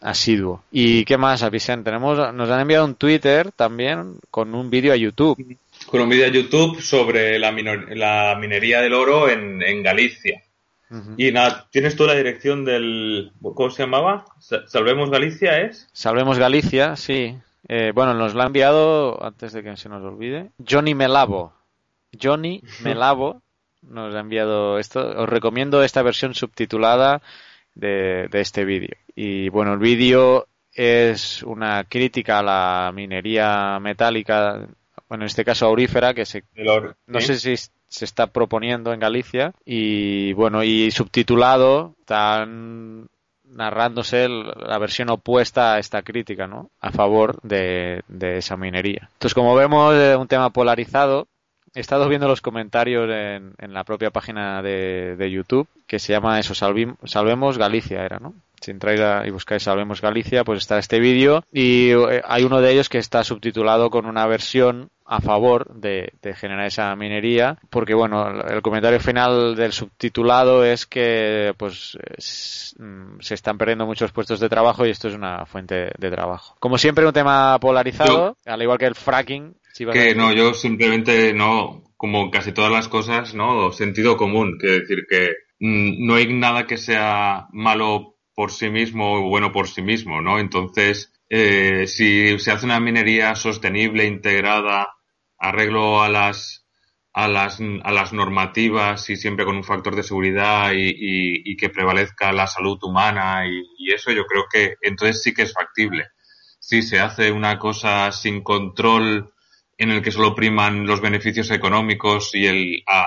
asiduo. 0.00 0.64
¿Y 0.72 1.04
qué 1.04 1.16
más, 1.16 1.48
Vicente? 1.50 1.84
Tenemos, 1.84 2.34
nos 2.34 2.50
han 2.50 2.60
enviado 2.60 2.84
un 2.84 2.96
Twitter 2.96 3.52
también 3.52 4.16
con 4.30 4.54
un 4.54 4.68
vídeo 4.68 4.92
a 4.92 4.96
YouTube. 4.96 5.56
Con 5.86 6.02
un 6.02 6.08
vídeo 6.08 6.24
de 6.24 6.32
YouTube 6.32 6.80
sobre 6.80 7.38
la, 7.38 7.52
la 7.52 8.36
minería 8.38 8.80
del 8.80 8.94
oro 8.94 9.28
en 9.28 9.82
Galicia. 9.82 10.42
Y 11.16 11.30
nada, 11.30 11.68
¿tienes 11.70 11.94
tú 11.94 12.04
la 12.06 12.14
dirección 12.14 12.64
del... 12.64 13.32
¿Cómo 13.40 13.70
se 13.70 13.84
llamaba? 13.84 14.24
Sa- 14.40 14.66
Salvemos 14.66 15.08
Galicia, 15.10 15.60
¿es? 15.60 15.88
Salvemos 15.92 16.38
Galicia, 16.38 16.96
sí. 16.96 17.36
Eh, 17.68 17.92
bueno, 17.94 18.14
nos 18.14 18.34
lo 18.34 18.42
ha 18.42 18.46
enviado, 18.46 19.22
antes 19.24 19.52
de 19.52 19.62
que 19.62 19.76
se 19.76 19.88
nos 19.88 20.02
olvide, 20.02 20.50
Johnny 20.68 20.94
Melavo. 20.94 21.52
Johnny 22.20 22.60
Melavo 22.82 23.40
nos 23.82 24.14
ha 24.14 24.20
enviado 24.20 24.78
esto. 24.78 25.00
Os 25.22 25.28
recomiendo 25.28 25.82
esta 25.84 26.02
versión 26.02 26.34
subtitulada 26.34 27.22
de, 27.74 28.26
de 28.28 28.40
este 28.40 28.64
vídeo. 28.64 28.96
Y 29.14 29.48
bueno, 29.48 29.74
el 29.74 29.78
vídeo 29.78 30.48
es 30.74 31.42
una 31.44 31.84
crítica 31.84 32.40
a 32.40 32.42
la 32.42 32.92
minería 32.92 33.78
metálica, 33.80 34.66
bueno, 35.10 35.24
en 35.24 35.26
este 35.26 35.44
caso 35.44 35.66
aurífera, 35.66 36.14
que 36.14 36.24
se, 36.24 36.44
no 37.06 37.20
sé 37.20 37.36
si 37.38 37.56
se 37.88 38.04
está 38.06 38.28
proponiendo 38.28 38.94
en 38.94 39.00
Galicia. 39.00 39.52
Y 39.66 40.32
bueno 40.32 40.62
y 40.64 40.90
subtitulado 40.90 41.94
están 42.00 43.08
narrándose 43.44 44.28
la 44.28 44.78
versión 44.78 45.10
opuesta 45.10 45.74
a 45.74 45.78
esta 45.80 46.02
crítica 46.02 46.46
no 46.46 46.70
a 46.80 46.92
favor 46.92 47.40
de, 47.42 48.02
de 48.08 48.38
esa 48.38 48.56
minería. 48.56 49.08
Entonces 49.14 49.34
como 49.34 49.54
vemos 49.54 49.94
eh, 49.96 50.16
un 50.16 50.28
tema 50.28 50.50
polarizado. 50.50 51.26
He 51.72 51.78
estado 51.80 52.08
viendo 52.08 52.26
los 52.26 52.40
comentarios 52.40 53.08
en, 53.08 53.52
en 53.58 53.72
la 53.72 53.84
propia 53.84 54.10
página 54.10 54.60
de, 54.60 55.14
de 55.16 55.30
YouTube 55.30 55.68
que 55.86 56.00
se 56.00 56.12
llama 56.12 56.40
eso 56.40 56.52
Salvim- 56.52 56.96
salvemos 57.04 57.58
Galicia 57.58 58.04
era 58.04 58.18
no 58.18 58.34
si 58.60 58.72
entráis 58.72 59.00
a- 59.00 59.24
y 59.24 59.30
buscáis 59.30 59.62
Salvemos 59.62 60.00
Galicia, 60.02 60.42
pues 60.44 60.58
está 60.58 60.78
este 60.78 60.98
vídeo. 61.00 61.44
Y 61.52 61.90
eh, 61.92 62.22
hay 62.26 62.42
uno 62.44 62.60
de 62.60 62.72
ellos 62.72 62.88
que 62.90 62.98
está 62.98 63.22
subtitulado 63.24 63.88
con 63.88 64.04
una 64.04 64.26
versión 64.26 64.90
a 65.12 65.20
favor 65.20 65.74
de, 65.74 66.12
de 66.22 66.34
generar 66.34 66.66
esa 66.66 66.94
minería, 66.94 67.58
porque 67.68 67.94
bueno, 67.94 68.30
el 68.42 68.62
comentario 68.62 69.00
final 69.00 69.56
del 69.56 69.72
subtitulado 69.72 70.64
es 70.64 70.86
que 70.86 71.52
pues 71.58 71.98
es- 72.16 72.76
mm, 72.78 73.18
se 73.18 73.34
están 73.34 73.58
perdiendo 73.58 73.86
muchos 73.86 74.12
puestos 74.12 74.38
de 74.38 74.48
trabajo 74.48 74.86
y 74.86 74.90
esto 74.90 75.08
es 75.08 75.14
una 75.14 75.44
fuente 75.46 75.90
de 75.98 76.10
trabajo. 76.12 76.54
Como 76.60 76.78
siempre 76.78 77.04
un 77.04 77.12
tema 77.12 77.58
polarizado, 77.58 78.36
al 78.46 78.62
igual 78.62 78.78
que 78.78 78.86
el 78.86 78.94
fracking. 78.94 79.56
si 79.72 79.82
a 79.82 79.90
Que 79.90 80.14
no, 80.14 80.32
yo 80.32 80.54
simplemente 80.54 81.32
no, 81.34 81.82
como 81.96 82.30
casi 82.30 82.52
todas 82.52 82.70
las 82.70 82.86
cosas, 82.86 83.34
no, 83.34 83.72
sentido 83.72 84.16
común. 84.16 84.58
Quiero 84.60 84.76
decir 84.78 85.06
que 85.08 85.30
mm, 85.58 86.06
no 86.06 86.14
hay 86.14 86.32
nada 86.32 86.68
que 86.68 86.76
sea 86.76 87.48
malo 87.52 88.14
por 88.32 88.52
sí 88.52 88.70
mismo 88.70 89.14
o 89.14 89.28
bueno 89.28 89.50
por 89.50 89.66
sí 89.66 89.82
mismo, 89.82 90.20
¿no? 90.22 90.38
Entonces, 90.38 91.12
eh, 91.28 91.88
si 91.88 92.38
se 92.38 92.52
hace 92.52 92.64
una 92.66 92.78
minería 92.78 93.34
sostenible, 93.34 94.06
integrada, 94.06 94.88
arreglo 95.40 96.02
a 96.02 96.08
las 96.08 96.66
a 97.12 97.26
las, 97.26 97.58
a 97.82 97.90
las 97.90 98.12
normativas 98.12 99.10
y 99.10 99.16
siempre 99.16 99.44
con 99.44 99.56
un 99.56 99.64
factor 99.64 99.96
de 99.96 100.04
seguridad 100.04 100.72
y, 100.74 100.94
y- 101.52 101.56
que 101.56 101.68
prevalezca 101.68 102.32
la 102.32 102.46
salud 102.46 102.78
humana 102.82 103.46
y, 103.48 103.62
y 103.78 103.92
eso 103.92 104.12
yo 104.12 104.24
creo 104.26 104.44
que 104.50 104.76
entonces 104.82 105.20
sí 105.22 105.34
que 105.34 105.42
es 105.42 105.52
factible. 105.52 106.06
Si 106.60 106.82
se 106.82 107.00
hace 107.00 107.32
una 107.32 107.58
cosa 107.58 108.12
sin 108.12 108.42
control 108.42 109.32
en 109.76 109.90
el 109.90 110.02
que 110.02 110.12
solo 110.12 110.34
priman 110.36 110.86
los 110.86 111.00
beneficios 111.00 111.50
económicos 111.50 112.34
y 112.34 112.46
el 112.46 112.82
a- 112.86 113.06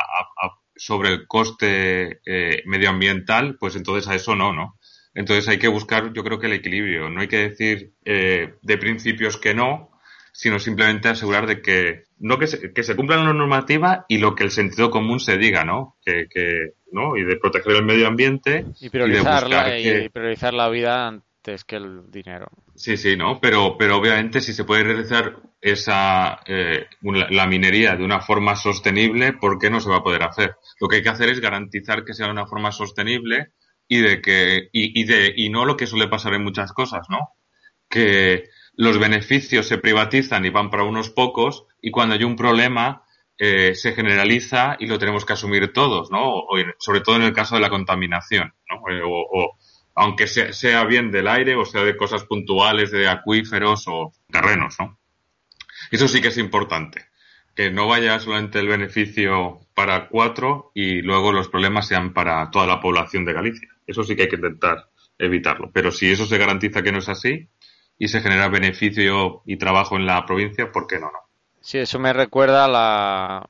sobre 0.75 1.09
el 1.09 1.27
coste 1.27 2.19
eh, 2.25 2.63
medioambiental, 2.65 3.57
pues 3.59 3.75
entonces 3.75 4.07
a 4.09 4.15
eso 4.15 4.35
no, 4.35 4.53
¿no? 4.53 4.79
Entonces 5.13 5.47
hay 5.47 5.59
que 5.59 5.67
buscar, 5.67 6.11
yo 6.13 6.23
creo 6.23 6.39
que 6.39 6.47
el 6.47 6.53
equilibrio. 6.53 7.09
No 7.09 7.21
hay 7.21 7.27
que 7.27 7.49
decir 7.49 7.93
eh, 8.05 8.55
de 8.61 8.77
principios 8.79 9.37
que 9.37 9.53
no, 9.53 9.91
sino 10.33 10.59
simplemente 10.59 11.07
asegurar 11.07 11.47
de 11.47 11.61
que 11.61 12.03
no 12.19 12.37
que 12.39 12.47
se, 12.47 12.73
que 12.73 12.83
se 12.83 12.95
cumpla 12.95 13.17
la 13.17 13.31
normativa 13.33 14.05
y 14.09 14.17
lo 14.17 14.35
que 14.35 14.43
el 14.43 14.51
sentido 14.51 14.89
común 14.91 15.19
se 15.19 15.37
diga, 15.37 15.63
¿no? 15.63 15.97
Que, 16.03 16.27
que 16.29 16.71
¿no? 16.91 17.15
Y 17.15 17.23
de 17.23 17.37
proteger 17.37 17.75
el 17.77 17.85
medio 17.85 18.07
ambiente 18.07 18.67
y 18.81 18.85
y 18.87 18.89
de 18.89 18.89
priorizar, 18.91 19.49
la, 19.49 19.79
y 19.79 19.83
que- 19.83 20.09
priorizar 20.11 20.53
la 20.53 20.69
vida 20.69 21.07
antes 21.07 21.63
que 21.63 21.75
el 21.75 22.09
dinero. 22.11 22.47
Sí, 22.75 22.97
sí, 22.97 23.15
¿no? 23.15 23.39
Pero, 23.39 23.77
pero 23.77 23.97
obviamente 23.97 24.41
si 24.41 24.53
se 24.53 24.63
puede 24.63 24.83
realizar 24.83 25.37
esa, 25.61 26.39
eh, 26.47 26.87
una- 27.03 27.29
la 27.29 27.45
minería 27.45 27.95
de 27.95 28.03
una 28.03 28.19
forma 28.21 28.55
sostenible, 28.55 29.33
¿por 29.33 29.59
qué 29.59 29.69
no 29.69 29.79
se 29.79 29.89
va 29.89 29.97
a 29.97 30.03
poder 30.03 30.23
hacer? 30.23 30.55
Lo 30.81 30.87
que 30.87 30.97
hay 30.97 31.03
que 31.03 31.09
hacer 31.09 31.29
es 31.29 31.39
garantizar 31.39 32.03
que 32.03 32.13
sea 32.13 32.25
de 32.25 32.31
una 32.31 32.47
forma 32.47 32.71
sostenible 32.71 33.49
y 33.87 33.99
de 33.99 34.21
que, 34.21 34.69
y, 34.71 34.99
y 34.99 35.03
de, 35.05 35.33
y 35.35 35.49
no 35.49 35.65
lo 35.65 35.77
que 35.77 35.85
suele 35.87 36.07
pasar 36.07 36.33
en 36.33 36.43
muchas 36.43 36.73
cosas, 36.73 37.05
¿no? 37.09 37.29
Que 37.89 38.45
los 38.75 38.99
beneficios 38.99 39.67
se 39.67 39.77
privatizan 39.77 40.45
y 40.45 40.49
van 40.49 40.69
para 40.69 40.83
unos 40.83 41.09
pocos 41.09 41.65
y 41.81 41.91
cuando 41.91 42.15
hay 42.15 42.23
un 42.23 42.35
problema 42.35 43.03
eh, 43.37 43.75
se 43.75 43.93
generaliza 43.93 44.77
y 44.79 44.87
lo 44.87 44.99
tenemos 44.99 45.25
que 45.25 45.33
asumir 45.33 45.73
todos, 45.73 46.11
¿no? 46.11 46.33
O 46.37 46.47
sobre 46.79 47.01
todo 47.01 47.15
en 47.17 47.23
el 47.23 47.33
caso 47.33 47.55
de 47.55 47.61
la 47.61 47.69
contaminación, 47.69 48.53
¿no? 48.69 48.89
Eh, 48.93 49.01
o, 49.03 49.09
o- 49.11 49.57
aunque 49.95 50.25
sea, 50.27 50.51
sea 50.53 50.83
bien 50.85 51.11
del 51.11 51.27
aire 51.27 51.55
o 51.55 51.65
sea 51.65 51.83
de 51.83 51.95
cosas 51.95 52.23
puntuales, 52.25 52.91
de 52.91 53.07
acuíferos 53.07 53.85
o 53.87 54.11
terrenos, 54.31 54.75
¿no? 54.79 54.99
Eso 55.91 56.07
sí 56.07 56.21
que 56.21 56.29
es 56.29 56.37
importante. 56.37 57.05
Que 57.55 57.69
no 57.69 57.87
vaya 57.87 58.19
solamente 58.19 58.59
el 58.59 58.67
beneficio 58.67 59.59
para 59.75 60.07
cuatro 60.09 60.71
y 60.73 61.01
luego 61.01 61.31
los 61.31 61.49
problemas 61.49 61.87
sean 61.87 62.13
para 62.13 62.49
toda 62.49 62.65
la 62.65 62.79
población 62.81 63.25
de 63.25 63.33
Galicia. 63.33 63.69
Eso 63.85 64.03
sí 64.03 64.15
que 64.15 64.23
hay 64.23 64.29
que 64.29 64.37
intentar 64.37 64.89
evitarlo. 65.19 65.69
Pero 65.71 65.91
si 65.91 66.11
eso 66.11 66.25
se 66.25 66.37
garantiza 66.39 66.81
que 66.81 66.91
no 66.91 66.97
es 66.99 67.09
así 67.09 67.49
y 68.03 68.09
se 68.09 68.19
genera 68.19 68.49
beneficio 68.49 69.43
y 69.45 69.55
trabajo 69.55 69.95
en 69.95 70.05
la 70.05 70.25
provincia, 70.25 70.69
¿por 70.69 70.87
qué 70.87 70.99
no? 70.99 71.09
Sí, 71.61 71.77
eso 71.77 71.99
me 71.99 72.11
recuerda 72.11 72.65
a 72.65 72.67
la, 72.67 73.49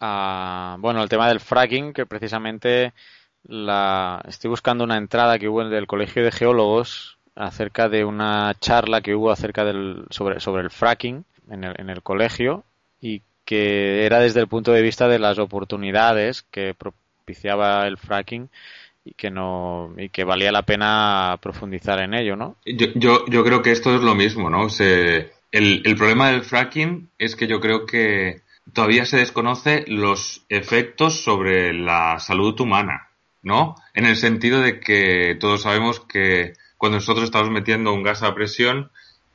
a, 0.00 0.76
bueno, 0.78 1.02
el 1.02 1.10
tema 1.10 1.28
del 1.28 1.40
fracking, 1.40 1.92
que 1.92 2.06
precisamente 2.06 2.94
la, 3.44 4.22
estoy 4.26 4.48
buscando 4.48 4.82
una 4.82 4.96
entrada 4.96 5.38
que 5.38 5.46
hubo 5.46 5.62
del 5.62 5.86
Colegio 5.86 6.24
de 6.24 6.32
Geólogos 6.32 7.18
acerca 7.34 7.90
de 7.90 8.02
una 8.06 8.54
charla 8.58 9.02
que 9.02 9.14
hubo 9.14 9.30
acerca 9.30 9.66
del, 9.66 10.06
sobre, 10.08 10.40
sobre 10.40 10.62
el 10.62 10.70
fracking 10.70 11.26
en 11.50 11.64
el, 11.64 11.74
en 11.78 11.90
el 11.90 12.02
colegio 12.02 12.64
y 12.98 13.20
que 13.44 14.06
era 14.06 14.20
desde 14.20 14.40
el 14.40 14.48
punto 14.48 14.72
de 14.72 14.80
vista 14.80 15.06
de 15.06 15.18
las 15.18 15.38
oportunidades 15.38 16.46
que 16.50 16.72
propiciaba 16.72 17.86
el 17.86 17.98
fracking 17.98 18.48
y 19.10 19.14
que 19.14 19.30
no 19.30 19.92
y 19.98 20.08
que 20.08 20.24
valía 20.24 20.52
la 20.52 20.62
pena 20.62 21.36
profundizar 21.42 21.98
en 21.98 22.14
ello, 22.14 22.36
¿no? 22.36 22.56
Yo, 22.64 23.26
yo, 23.26 23.44
creo 23.44 23.60
que 23.60 23.72
esto 23.72 23.94
es 23.94 24.02
lo 24.02 24.14
mismo, 24.14 24.48
¿no? 24.50 24.68
El, 25.52 25.96
problema 25.98 26.30
del 26.30 26.42
fracking 26.42 27.10
es 27.18 27.34
que 27.34 27.48
yo 27.48 27.60
creo 27.60 27.86
que 27.86 28.42
todavía 28.72 29.04
se 29.04 29.18
desconoce 29.18 29.84
los 29.88 30.44
efectos 30.48 31.24
sobre 31.24 31.72
la 31.72 32.20
salud 32.20 32.58
humana, 32.60 33.08
¿no? 33.42 33.74
En 33.94 34.06
el 34.06 34.16
sentido 34.16 34.60
de 34.60 34.78
que 34.78 35.36
todos 35.40 35.62
sabemos 35.62 35.98
que 36.00 36.52
cuando 36.76 36.98
nosotros 36.98 37.24
estamos 37.24 37.50
metiendo 37.50 37.92
un 37.92 38.04
gas 38.04 38.22
a 38.22 38.34
presión, 38.34 38.92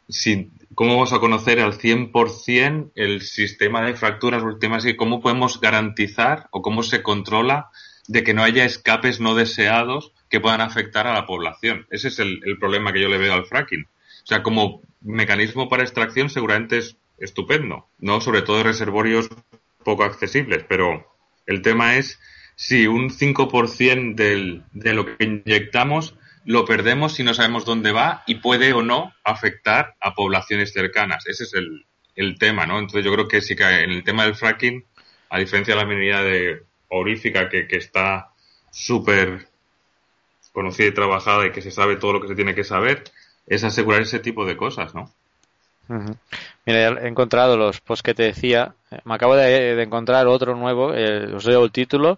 si, 0.07 0.51
¿cómo 0.73 0.93
vamos 0.93 1.11
a 1.11 1.19
conocer 1.19 1.59
al 1.59 1.73
100% 1.73 2.91
el 2.95 3.21
sistema 3.23 3.85
de 3.85 3.95
fracturas 3.95 4.41
últimas 4.41 4.85
y 4.85 4.95
cómo 4.95 5.19
podemos 5.19 5.59
garantizar 5.59 6.47
o 6.51 6.61
cómo 6.61 6.81
se 6.81 7.03
controla 7.03 7.71
de 8.07 8.23
que 8.23 8.33
no 8.33 8.43
haya 8.43 8.65
escapes 8.65 9.19
no 9.19 9.35
deseados 9.35 10.13
que 10.29 10.39
puedan 10.39 10.61
afectar 10.61 11.07
a 11.07 11.13
la 11.13 11.25
población? 11.25 11.87
Ese 11.89 12.09
es 12.09 12.19
el, 12.19 12.39
problema 12.59 12.93
que 12.93 13.01
yo 13.01 13.09
le 13.09 13.17
veo 13.17 13.33
al 13.33 13.45
fracking. 13.45 13.83
O 13.83 14.27
sea, 14.27 14.43
como 14.43 14.81
mecanismo 15.01 15.69
para 15.69 15.83
extracción 15.83 16.29
seguramente 16.29 16.79
es 16.79 16.97
estupendo, 17.17 17.87
¿no? 17.99 18.21
Sobre 18.21 18.41
todo 18.41 18.63
reservorios 18.63 19.29
poco 19.83 20.03
accesibles, 20.03 20.65
pero 20.67 21.15
el 21.45 21.61
tema 21.61 21.95
es 21.95 22.19
si 22.55 22.87
un 22.87 23.09
5% 23.09 24.15
del, 24.15 24.63
de 24.71 24.93
lo 24.93 25.05
que 25.05 25.23
inyectamos 25.23 26.15
lo 26.45 26.63
perdemos 26.65 27.13
si 27.13 27.23
no 27.23 27.33
sabemos 27.33 27.65
dónde 27.65 27.91
va 27.91 28.23
y 28.27 28.35
puede 28.35 28.71
o 28.73 28.83
no 28.83 29.13
afectar 29.23 29.95
a 29.99 30.13
poblaciones 30.13 30.71
cercanas. 30.73 31.25
Ese 31.27 31.43
es 31.43 31.53
el, 31.55 31.85
el 32.15 32.37
tema, 32.37 32.65
¿no? 32.65 32.79
Entonces 32.79 33.03
yo 33.03 33.11
creo 33.13 33.27
que 33.27 33.41
sí 33.41 33.55
que 33.55 33.63
en 33.63 33.91
el 33.91 34.03
tema 34.03 34.25
del 34.25 34.35
fracking, 34.35 34.85
a 35.29 35.39
diferencia 35.39 35.73
de 35.73 35.81
la 35.81 35.87
minería 35.87 36.21
de 36.21 36.63
orífica 36.89 37.49
que, 37.49 37.67
que 37.67 37.77
está 37.77 38.29
súper 38.71 39.47
conocida 40.51 40.87
y 40.87 40.93
trabajada 40.93 41.47
y 41.47 41.51
que 41.51 41.61
se 41.61 41.71
sabe 41.71 41.97
todo 41.97 42.13
lo 42.13 42.21
que 42.21 42.27
se 42.29 42.35
tiene 42.35 42.55
que 42.55 42.63
saber, 42.63 43.03
es 43.45 43.63
asegurar 43.63 44.01
ese 44.01 44.19
tipo 44.19 44.45
de 44.45 44.55
cosas, 44.57 44.95
¿no? 44.95 45.11
Mira, 46.65 47.01
he 47.03 47.07
encontrado 47.07 47.57
los 47.57 47.79
posts 47.81 48.01
que 48.01 48.13
te 48.13 48.23
decía. 48.23 48.73
Eh, 48.89 48.99
Me 49.03 49.13
acabo 49.13 49.35
de, 49.35 49.81
encontrar 49.83 50.27
otro 50.27 50.55
nuevo. 50.55 50.93
eh, 50.93 51.33
os 51.33 51.45
leo 51.45 51.63
el 51.63 51.71
título. 51.71 52.17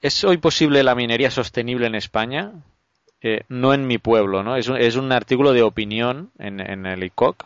¿Es 0.00 0.24
hoy 0.24 0.38
posible 0.38 0.82
la 0.82 0.94
minería 0.94 1.30
sostenible 1.30 1.86
en 1.86 1.94
España? 1.94 2.52
Eh, 3.20 3.42
no 3.48 3.74
en 3.74 3.86
mi 3.86 3.98
pueblo, 3.98 4.42
¿no? 4.42 4.56
Es 4.56 4.68
un, 4.68 4.76
es 4.76 4.96
un 4.96 5.12
artículo 5.12 5.52
de 5.52 5.62
opinión 5.62 6.30
en, 6.38 6.60
en 6.60 6.86
el 6.86 7.02
ICOC. 7.04 7.44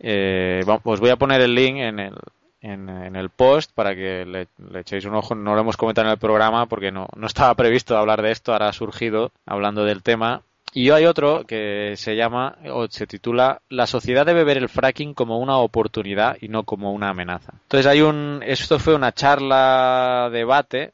Eh, 0.00 0.62
os 0.84 1.00
voy 1.00 1.10
a 1.10 1.16
poner 1.16 1.40
el 1.40 1.54
link 1.54 1.76
en 1.78 1.98
el, 1.98 2.14
en, 2.60 3.16
el 3.16 3.30
post 3.30 3.72
para 3.74 3.94
que 3.94 4.24
le, 4.24 4.48
le 4.70 4.80
echéis 4.80 5.04
un 5.04 5.14
ojo. 5.14 5.34
No 5.34 5.54
lo 5.54 5.60
hemos 5.60 5.76
comentado 5.76 6.06
en 6.06 6.12
el 6.12 6.18
programa 6.18 6.66
porque 6.66 6.90
no, 6.90 7.08
no 7.16 7.26
estaba 7.26 7.54
previsto 7.54 7.96
hablar 7.96 8.22
de 8.22 8.32
esto. 8.32 8.52
Ahora 8.52 8.68
ha 8.68 8.72
surgido 8.72 9.32
hablando 9.46 9.84
del 9.84 10.02
tema. 10.02 10.42
Y 10.72 10.90
hay 10.90 11.04
otro 11.04 11.44
que 11.46 11.94
se 11.96 12.14
llama 12.14 12.56
o 12.72 12.86
se 12.88 13.08
titula 13.08 13.60
La 13.68 13.88
sociedad 13.88 14.24
debe 14.24 14.44
ver 14.44 14.56
el 14.56 14.68
fracking 14.68 15.14
como 15.14 15.38
una 15.38 15.56
oportunidad 15.56 16.36
y 16.40 16.48
no 16.48 16.62
como 16.62 16.92
una 16.92 17.08
amenaza. 17.10 17.54
Entonces 17.62 17.86
hay 17.86 18.02
un 18.02 18.40
esto 18.46 18.78
fue 18.78 18.94
una 18.94 19.12
charla 19.12 20.28
debate 20.30 20.92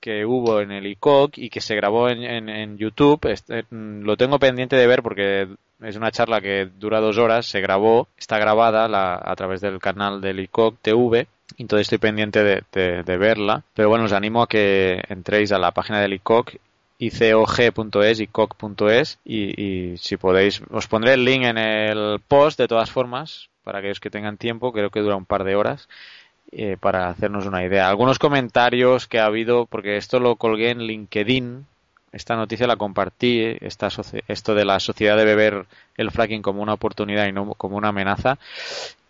que 0.00 0.24
hubo 0.24 0.60
en 0.60 0.72
el 0.72 0.86
ICOC 0.86 1.38
y 1.38 1.50
que 1.50 1.60
se 1.60 1.76
grabó 1.76 2.08
en, 2.08 2.78
YouTube. 2.78 3.20
Lo 3.70 4.16
tengo 4.16 4.38
pendiente 4.38 4.76
de 4.76 4.86
ver 4.86 5.02
porque 5.02 5.48
es 5.82 5.96
una 5.96 6.10
charla 6.10 6.40
que 6.40 6.66
dura 6.78 7.00
dos 7.00 7.18
horas, 7.18 7.46
se 7.46 7.60
grabó, 7.60 8.08
está 8.16 8.38
grabada 8.38 8.88
la- 8.88 9.20
a 9.22 9.36
través 9.36 9.60
del 9.60 9.78
canal 9.78 10.20
del 10.20 10.40
ICOC 10.40 10.76
TV. 10.80 11.26
Entonces 11.58 11.86
estoy 11.86 11.98
pendiente 11.98 12.42
de 12.42 13.16
verla. 13.16 13.62
Pero 13.74 13.88
bueno, 13.88 14.04
os 14.04 14.12
animo 14.12 14.42
a 14.42 14.48
que 14.48 15.02
entréis 15.08 15.52
a 15.52 15.58
la 15.58 15.70
página 15.70 16.00
del 16.00 16.14
ICOC 16.14 16.56
icog.es, 16.98 18.20
icoc.es 18.20 19.18
y, 19.24 19.62
y 19.62 19.96
si 19.98 20.16
podéis, 20.16 20.62
os 20.70 20.86
pondré 20.86 21.14
el 21.14 21.24
link 21.24 21.44
en 21.44 21.58
el 21.58 22.20
post 22.26 22.58
de 22.58 22.68
todas 22.68 22.90
formas 22.90 23.50
para 23.64 23.78
aquellos 23.80 24.00
que 24.00 24.10
tengan 24.10 24.36
tiempo, 24.36 24.72
creo 24.72 24.90
que 24.90 25.00
dura 25.00 25.16
un 25.16 25.26
par 25.26 25.44
de 25.44 25.56
horas 25.56 25.88
eh, 26.52 26.76
para 26.80 27.08
hacernos 27.08 27.46
una 27.46 27.64
idea. 27.64 27.88
Algunos 27.88 28.18
comentarios 28.18 29.06
que 29.06 29.18
ha 29.18 29.26
habido, 29.26 29.66
porque 29.66 29.96
esto 29.96 30.20
lo 30.20 30.36
colgué 30.36 30.70
en 30.70 30.80
LinkedIn, 30.86 31.66
esta 32.12 32.36
noticia 32.36 32.66
la 32.66 32.76
compartí, 32.76 33.40
esta 33.60 33.88
soci- 33.88 34.22
esto 34.28 34.54
de 34.54 34.64
la 34.64 34.80
sociedad 34.80 35.16
debe 35.16 35.34
ver 35.34 35.66
el 35.96 36.10
fracking 36.10 36.42
como 36.42 36.62
una 36.62 36.74
oportunidad 36.74 37.26
y 37.26 37.32
no 37.32 37.54
como 37.54 37.76
una 37.76 37.88
amenaza. 37.88 38.38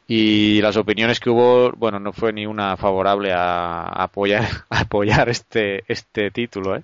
Y 0.09 0.61
las 0.63 0.77
opiniones 0.77 1.19
que 1.19 1.31
hubo, 1.31 1.73
bueno, 1.73 1.99
no 1.99 2.13
fue 2.13 2.33
ni 2.33 2.47
una 2.47 2.77
favorable 2.77 3.33
a, 3.33 3.83
a 3.83 4.05
apoyar, 4.05 4.45
a 4.71 4.81
apoyar 4.81 5.29
este, 5.29 5.85
este 5.89 6.31
título, 6.31 6.77
¿eh? 6.77 6.83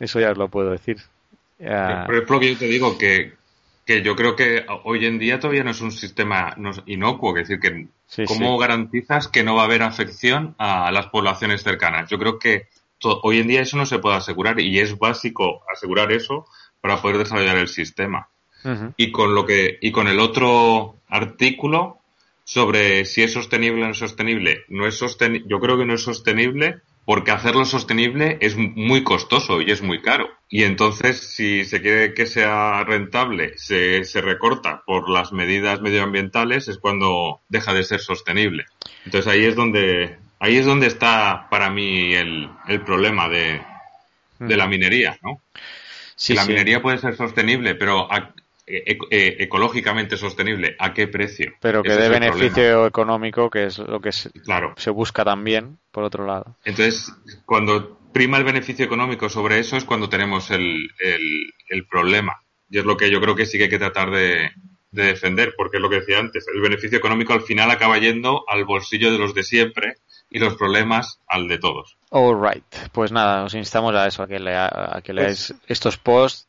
Eso 0.00 0.20
ya 0.20 0.32
os 0.32 0.38
lo 0.38 0.48
puedo 0.48 0.70
decir. 0.72 0.98
Ah, 1.64 2.04
Pero 2.06 2.22
es 2.22 2.30
lo 2.30 2.40
que 2.40 2.52
yo 2.52 2.58
te 2.58 2.66
digo, 2.66 2.98
que, 2.98 3.32
que 3.84 4.02
yo 4.02 4.16
creo 4.16 4.34
que 4.36 4.64
hoy 4.84 5.06
en 5.06 5.18
día 5.18 5.38
todavía 5.38 5.64
no 5.64 5.70
es 5.70 5.80
un 5.80 5.92
sistema 5.92 6.54
inocuo, 6.86 7.36
es 7.36 7.48
decir, 7.48 7.60
que 7.60 7.86
Sí, 8.06 8.24
¿cómo 8.24 8.54
sí. 8.56 8.60
garantizas 8.60 9.28
que 9.28 9.42
no 9.42 9.54
va 9.56 9.62
a 9.62 9.64
haber 9.66 9.82
afección 9.82 10.54
a 10.58 10.90
las 10.92 11.06
poblaciones 11.08 11.62
cercanas? 11.62 12.08
Yo 12.08 12.18
creo 12.18 12.38
que 12.38 12.68
hoy 13.22 13.40
en 13.40 13.48
día 13.48 13.62
eso 13.62 13.76
no 13.76 13.86
se 13.86 13.98
puede 13.98 14.16
asegurar 14.16 14.58
y 14.60 14.78
es 14.78 14.98
básico 14.98 15.62
asegurar 15.72 16.12
eso 16.12 16.46
para 16.80 17.00
poder 17.02 17.18
desarrollar 17.18 17.58
el 17.58 17.68
sistema. 17.68 18.28
Y 18.96 19.12
con 19.12 19.34
lo 19.34 19.46
que 19.46 19.78
y 19.80 19.92
con 19.92 20.08
el 20.08 20.18
otro 20.18 20.96
artículo 21.08 21.98
sobre 22.42 23.04
si 23.04 23.22
es 23.22 23.32
sostenible 23.32 23.82
o 23.82 23.86
no 23.86 23.92
es 23.92 23.98
sostenible, 23.98 24.64
no 24.68 24.86
es 24.86 25.00
sosteni- 25.00 25.44
yo 25.46 25.60
creo 25.60 25.78
que 25.78 25.84
no 25.84 25.94
es 25.94 26.02
sostenible 26.02 26.80
porque 27.06 27.30
hacerlo 27.30 27.64
sostenible 27.64 28.36
es 28.42 28.56
muy 28.56 29.04
costoso 29.04 29.62
y 29.62 29.70
es 29.70 29.80
muy 29.80 30.02
caro. 30.02 30.28
Y 30.50 30.64
entonces, 30.64 31.20
si 31.34 31.64
se 31.64 31.80
quiere 31.80 32.14
que 32.14 32.26
sea 32.26 32.84
rentable, 32.84 33.56
se, 33.56 34.04
se 34.04 34.20
recorta 34.20 34.82
por 34.84 35.08
las 35.08 35.32
medidas 35.32 35.80
medioambientales, 35.80 36.68
es 36.68 36.78
cuando 36.78 37.40
deja 37.48 37.72
de 37.72 37.84
ser 37.84 38.00
sostenible. 38.00 38.66
Entonces 39.04 39.32
ahí 39.32 39.44
es 39.46 39.56
donde, 39.56 40.18
ahí 40.40 40.56
es 40.56 40.66
donde 40.66 40.88
está 40.88 41.48
para 41.48 41.70
mí 41.70 42.12
el, 42.14 42.50
el 42.68 42.82
problema 42.82 43.28
de, 43.28 43.62
de 44.40 44.56
la 44.56 44.66
minería, 44.66 45.18
¿no? 45.22 45.40
Sí, 46.16 46.32
que 46.32 46.34
la 46.34 46.42
sí. 46.44 46.48
minería 46.48 46.82
puede 46.82 46.98
ser 46.98 47.16
sostenible, 47.16 47.74
pero 47.74 48.10
a- 48.12 48.34
ecológicamente 48.66 50.16
sostenible, 50.16 50.76
¿a 50.78 50.92
qué 50.92 51.08
precio? 51.08 51.52
Pero 51.60 51.82
que 51.82 51.90
dé 51.90 52.08
problema. 52.08 52.26
beneficio 52.34 52.86
económico, 52.86 53.50
que 53.50 53.64
es 53.66 53.78
lo 53.78 54.00
que 54.00 54.12
se, 54.12 54.30
Claro. 54.42 54.74
se 54.76 54.90
busca 54.90 55.24
también, 55.24 55.78
por 55.90 56.04
otro 56.04 56.26
lado. 56.26 56.56
Entonces, 56.64 57.12
cuando 57.44 57.98
prima 58.12 58.38
el 58.38 58.44
beneficio 58.44 58.84
económico 58.84 59.28
sobre 59.28 59.58
eso 59.58 59.76
es 59.76 59.84
cuando 59.84 60.08
tenemos 60.08 60.50
el, 60.50 60.90
el- 61.00 61.52
el 61.68 61.86
problema. 61.86 62.40
Y 62.70 62.78
es 62.78 62.84
lo 62.84 62.96
que 62.96 63.10
yo 63.10 63.20
creo 63.20 63.36
que 63.36 63.46
sí 63.46 63.58
que 63.58 63.64
hay 63.64 63.70
que 63.70 63.78
tratar 63.78 64.10
de, 64.10 64.50
de 64.90 65.02
defender, 65.04 65.54
porque 65.56 65.76
es 65.76 65.82
lo 65.82 65.88
que 65.90 66.00
decía 66.00 66.18
antes, 66.18 66.46
el 66.52 66.60
beneficio 66.60 66.98
económico 66.98 67.32
al 67.32 67.42
final 67.42 67.70
acaba 67.70 67.98
yendo 67.98 68.44
al 68.48 68.64
bolsillo 68.64 69.12
de 69.12 69.18
los 69.18 69.34
de 69.34 69.42
siempre 69.44 69.94
y 70.28 70.38
los 70.40 70.56
problemas 70.56 71.20
al 71.28 71.46
de 71.46 71.58
todos. 71.58 71.96
All 72.10 72.36
right. 72.42 72.64
Pues 72.92 73.12
nada, 73.12 73.44
os 73.44 73.54
instamos 73.54 73.94
a 73.94 74.06
eso, 74.08 74.22
a 74.24 74.26
que, 74.26 74.40
lea- 74.40 74.70
a 74.96 75.00
que 75.02 75.12
leáis 75.12 75.48
Pues 75.52 75.60
estos 75.68 75.96
posts 75.98 76.45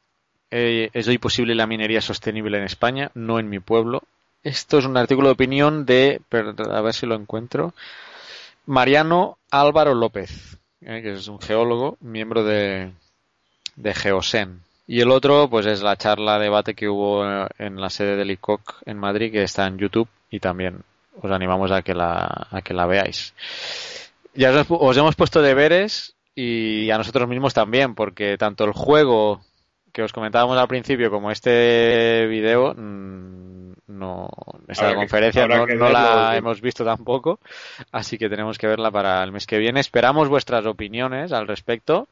eh, 0.52 0.90
es 0.94 1.08
hoy 1.08 1.18
posible 1.18 1.56
la 1.56 1.68
minería 1.68 2.02
sostenible 2.02 2.58
en 2.58 2.64
España, 2.64 3.12
no 3.14 3.40
en 3.40 3.50
mi 3.50 3.60
pueblo. 3.60 4.04
Esto 4.44 4.78
es 4.78 4.86
un 4.86 4.98
artículo 4.98 5.28
de 5.28 5.34
opinión 5.34 5.86
de, 5.86 6.22
a 6.32 6.82
ver 6.82 6.94
si 6.94 7.06
lo 7.06 7.16
encuentro, 7.16 7.74
Mariano 8.66 9.38
Álvaro 9.52 9.94
López, 9.94 10.58
eh, 10.82 11.02
que 11.02 11.14
es 11.14 11.28
un 11.28 11.40
geólogo, 11.40 11.98
miembro 12.02 12.44
de, 12.44 12.92
de 13.76 13.94
Geosen. 13.94 14.62
Y 14.88 15.02
el 15.02 15.12
otro, 15.12 15.50
pues 15.50 15.66
es 15.66 15.82
la 15.82 15.98
charla 15.98 16.40
debate 16.40 16.74
que 16.74 16.88
hubo 16.88 17.26
eh, 17.26 17.48
en 17.60 17.82
la 17.82 17.90
sede 17.90 18.16
del 18.16 18.32
ICOC 18.32 18.84
en 18.86 18.98
Madrid, 18.98 19.32
que 19.32 19.44
está 19.44 19.68
en 19.68 19.78
YouTube 19.78 20.08
y 20.30 20.40
también 20.40 20.84
os 21.22 21.32
animamos 21.32 21.72
a 21.72 21.82
que 21.82 21.94
la, 21.94 22.48
que 22.64 22.74
la 22.74 22.86
veáis. 22.86 23.34
Ya 24.34 24.66
os 24.70 24.98
hemos 24.98 25.16
puesto 25.16 25.42
deberes 25.42 26.14
y 26.36 26.90
a 26.92 26.98
nosotros 26.98 27.28
mismos 27.28 27.54
también, 27.54 27.96
porque 27.96 28.38
tanto 28.38 28.66
el 28.66 28.72
juego 28.72 29.42
que 29.98 30.04
os 30.04 30.14
comentábamos 30.14 30.56
al 30.60 30.68
principio 30.68 31.10
como 31.10 31.32
este 31.32 32.28
video, 32.28 32.72
mm, 32.72 33.74
no, 33.88 34.30
esta 34.68 34.94
conferencia 34.94 35.48
no, 35.48 35.90
la 35.90 36.38
hemos 36.38 36.62
visto 36.62 36.86
tampoco, 36.86 37.40
así 37.92 38.20
que 38.20 38.30
tenemos 38.30 38.60
que 38.60 38.68
verla 38.68 38.92
para 38.92 39.24
el 39.24 39.32
mes 39.32 39.48
que 39.48 39.58
viene. 39.58 39.80
Esperamos 39.80 40.30
vuestras 40.30 40.68
opiniones 40.68 41.32
al 41.32 41.48
respecto 41.48 42.08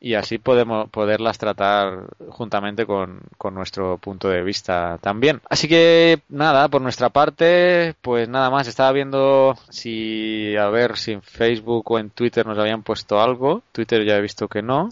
y 0.00 0.14
así 0.14 0.38
podemos 0.38 0.88
poderlas 0.88 1.36
tratar 1.36 2.06
juntamente 2.30 2.86
con, 2.86 3.20
con 3.36 3.52
nuestro 3.52 3.98
punto 3.98 4.30
de 4.30 4.42
vista 4.42 4.96
también. 5.02 5.42
Así 5.50 5.68
que 5.68 6.20
nada, 6.30 6.68
por 6.68 6.80
nuestra 6.80 7.10
parte, 7.10 7.96
pues 8.00 8.30
nada 8.30 8.48
más. 8.48 8.66
Estaba 8.66 8.92
viendo 8.92 9.58
si 9.68 10.56
a 10.56 10.70
ver 10.70 10.96
si 10.96 11.12
en 11.12 11.20
Facebook 11.20 11.90
o 11.90 11.98
en 11.98 12.08
Twitter 12.08 12.46
nos 12.46 12.58
habían 12.58 12.82
puesto 12.82 13.20
algo. 13.20 13.62
Twitter 13.72 14.06
ya 14.06 14.16
he 14.16 14.22
visto 14.22 14.48
que 14.48 14.62
no, 14.62 14.88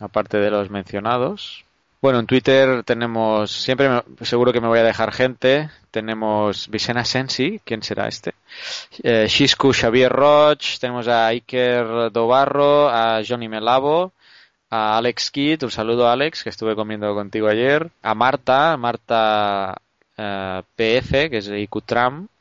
aparte 0.00 0.38
de 0.38 0.50
los 0.50 0.70
mencionados. 0.70 1.64
Bueno, 2.02 2.18
en 2.18 2.26
Twitter 2.26 2.82
tenemos, 2.84 3.50
siempre 3.52 3.88
me- 3.90 4.02
seguro 4.24 4.52
que 4.52 4.60
me 4.60 4.68
voy 4.68 4.78
a 4.78 4.84
dejar 4.84 5.12
gente. 5.12 5.68
Tenemos 5.90 6.68
Vicena 6.70 7.04
Sensi, 7.04 7.60
¿quién 7.64 7.82
será 7.82 8.08
este? 8.08 8.32
Eh, 9.02 9.26
Shisku 9.28 9.72
Xavier 9.74 10.10
Roch, 10.10 10.78
tenemos 10.80 11.08
a 11.08 11.26
Iker 11.26 12.10
Dobarro, 12.10 12.88
a 12.88 13.20
Johnny 13.26 13.48
Melavo, 13.48 14.12
a 14.70 14.96
Alex 14.96 15.30
Kidd, 15.30 15.64
un 15.64 15.70
saludo 15.70 16.08
a 16.08 16.12
Alex, 16.12 16.42
que 16.42 16.48
estuve 16.50 16.74
comiendo 16.74 17.12
contigo 17.14 17.48
ayer, 17.48 17.90
a 18.02 18.14
Marta, 18.14 18.76
Marta 18.78 19.76
eh, 20.16 20.62
PF, 20.76 21.28
que 21.28 21.38
es 21.38 21.46
de 21.46 21.68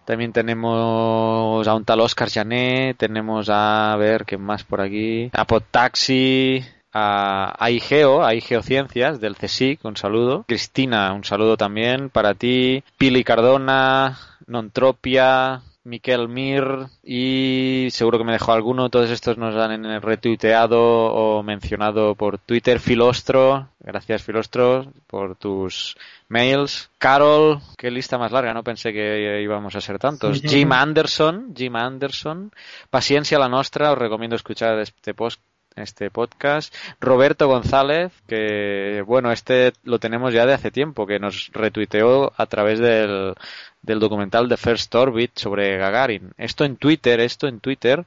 también 0.05 0.33
tenemos 0.33 1.67
a 1.67 1.75
un 1.75 1.85
tal 1.85 1.99
Oscar 1.99 2.31
Jané, 2.31 2.95
tenemos 2.97 3.47
a, 3.49 3.93
a 3.93 3.95
ver, 3.97 4.25
¿quién 4.25 4.41
más 4.41 4.63
por 4.63 4.81
aquí? 4.81 5.29
A 5.33 5.45
Podtaxi, 5.45 6.65
a, 6.93 7.55
a 7.57 7.71
IGEO, 7.71 8.23
a 8.23 8.33
IGEO 8.33 8.61
Ciencias 8.61 9.19
del 9.19 9.35
CSIC, 9.35 9.83
un 9.85 9.97
saludo. 9.97 10.45
Cristina, 10.47 11.13
un 11.13 11.23
saludo 11.23 11.57
también 11.57 12.09
para 12.09 12.33
ti. 12.33 12.83
Pili 12.97 13.23
Cardona, 13.23 14.17
Nontropia, 14.47 15.61
Miquel 15.83 16.27
Mir 16.27 16.87
y 17.03 17.87
seguro 17.91 18.17
que 18.17 18.23
me 18.23 18.33
dejó 18.33 18.53
alguno. 18.53 18.89
Todos 18.89 19.09
estos 19.09 19.37
nos 19.37 19.55
han 19.55 20.01
retuiteado 20.01 20.79
o 20.81 21.43
mencionado 21.43 22.15
por 22.15 22.37
Twitter. 22.37 22.79
Filostro, 22.79 23.69
gracias 23.79 24.23
Filostro 24.23 24.91
por 25.07 25.35
tus 25.35 25.97
mails. 26.27 26.89
Carol, 26.97 27.59
qué 27.77 27.89
lista 27.91 28.17
más 28.17 28.31
larga, 28.31 28.53
no 28.53 28.63
pensé 28.63 28.93
que 28.93 29.41
íbamos 29.41 29.75
a 29.75 29.81
ser 29.81 29.99
tantos. 29.99 30.41
Jim 30.41 30.71
Anderson, 30.71 31.53
Jim 31.55 31.75
Anderson. 31.75 32.51
Paciencia 32.89 33.39
la 33.39 33.49
nostra, 33.49 33.91
os 33.91 33.97
recomiendo 33.97 34.35
escuchar 34.35 34.79
este 34.79 35.13
post 35.13 35.41
este 35.79 36.09
podcast. 36.11 36.73
Roberto 36.99 37.47
González, 37.47 38.11
que 38.27 39.03
bueno, 39.05 39.31
este 39.31 39.73
lo 39.83 39.99
tenemos 39.99 40.33
ya 40.33 40.45
de 40.45 40.53
hace 40.53 40.71
tiempo, 40.71 41.07
que 41.07 41.19
nos 41.19 41.49
retuiteó 41.53 42.31
a 42.37 42.45
través 42.45 42.79
del, 42.79 43.33
del 43.81 43.99
documental 43.99 44.49
de 44.49 44.57
First 44.57 44.93
Orbit 44.95 45.37
sobre 45.37 45.77
Gagarin. 45.77 46.33
Esto 46.37 46.65
en 46.65 46.77
Twitter, 46.77 47.19
esto 47.19 47.47
en 47.47 47.59
Twitter, 47.59 48.05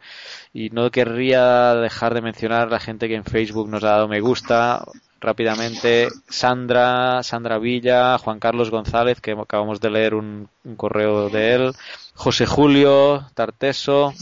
y 0.52 0.70
no 0.70 0.90
querría 0.90 1.74
dejar 1.74 2.14
de 2.14 2.20
mencionar 2.20 2.70
la 2.70 2.80
gente 2.80 3.08
que 3.08 3.14
en 3.14 3.24
Facebook 3.24 3.68
nos 3.68 3.82
ha 3.84 3.90
dado 3.90 4.08
me 4.08 4.20
gusta. 4.20 4.84
Rápidamente, 5.20 6.08
Sandra, 6.28 7.22
Sandra 7.22 7.58
Villa, 7.58 8.18
Juan 8.18 8.40
Carlos 8.40 8.70
González, 8.70 9.20
que 9.20 9.30
acabamos 9.30 9.80
de 9.80 9.90
leer 9.90 10.14
un, 10.14 10.48
un 10.64 10.74
correo 10.74 11.28
de 11.28 11.54
él, 11.54 11.72
José 12.14 12.44
Julio 12.44 13.24
Tarteso, 13.34 14.12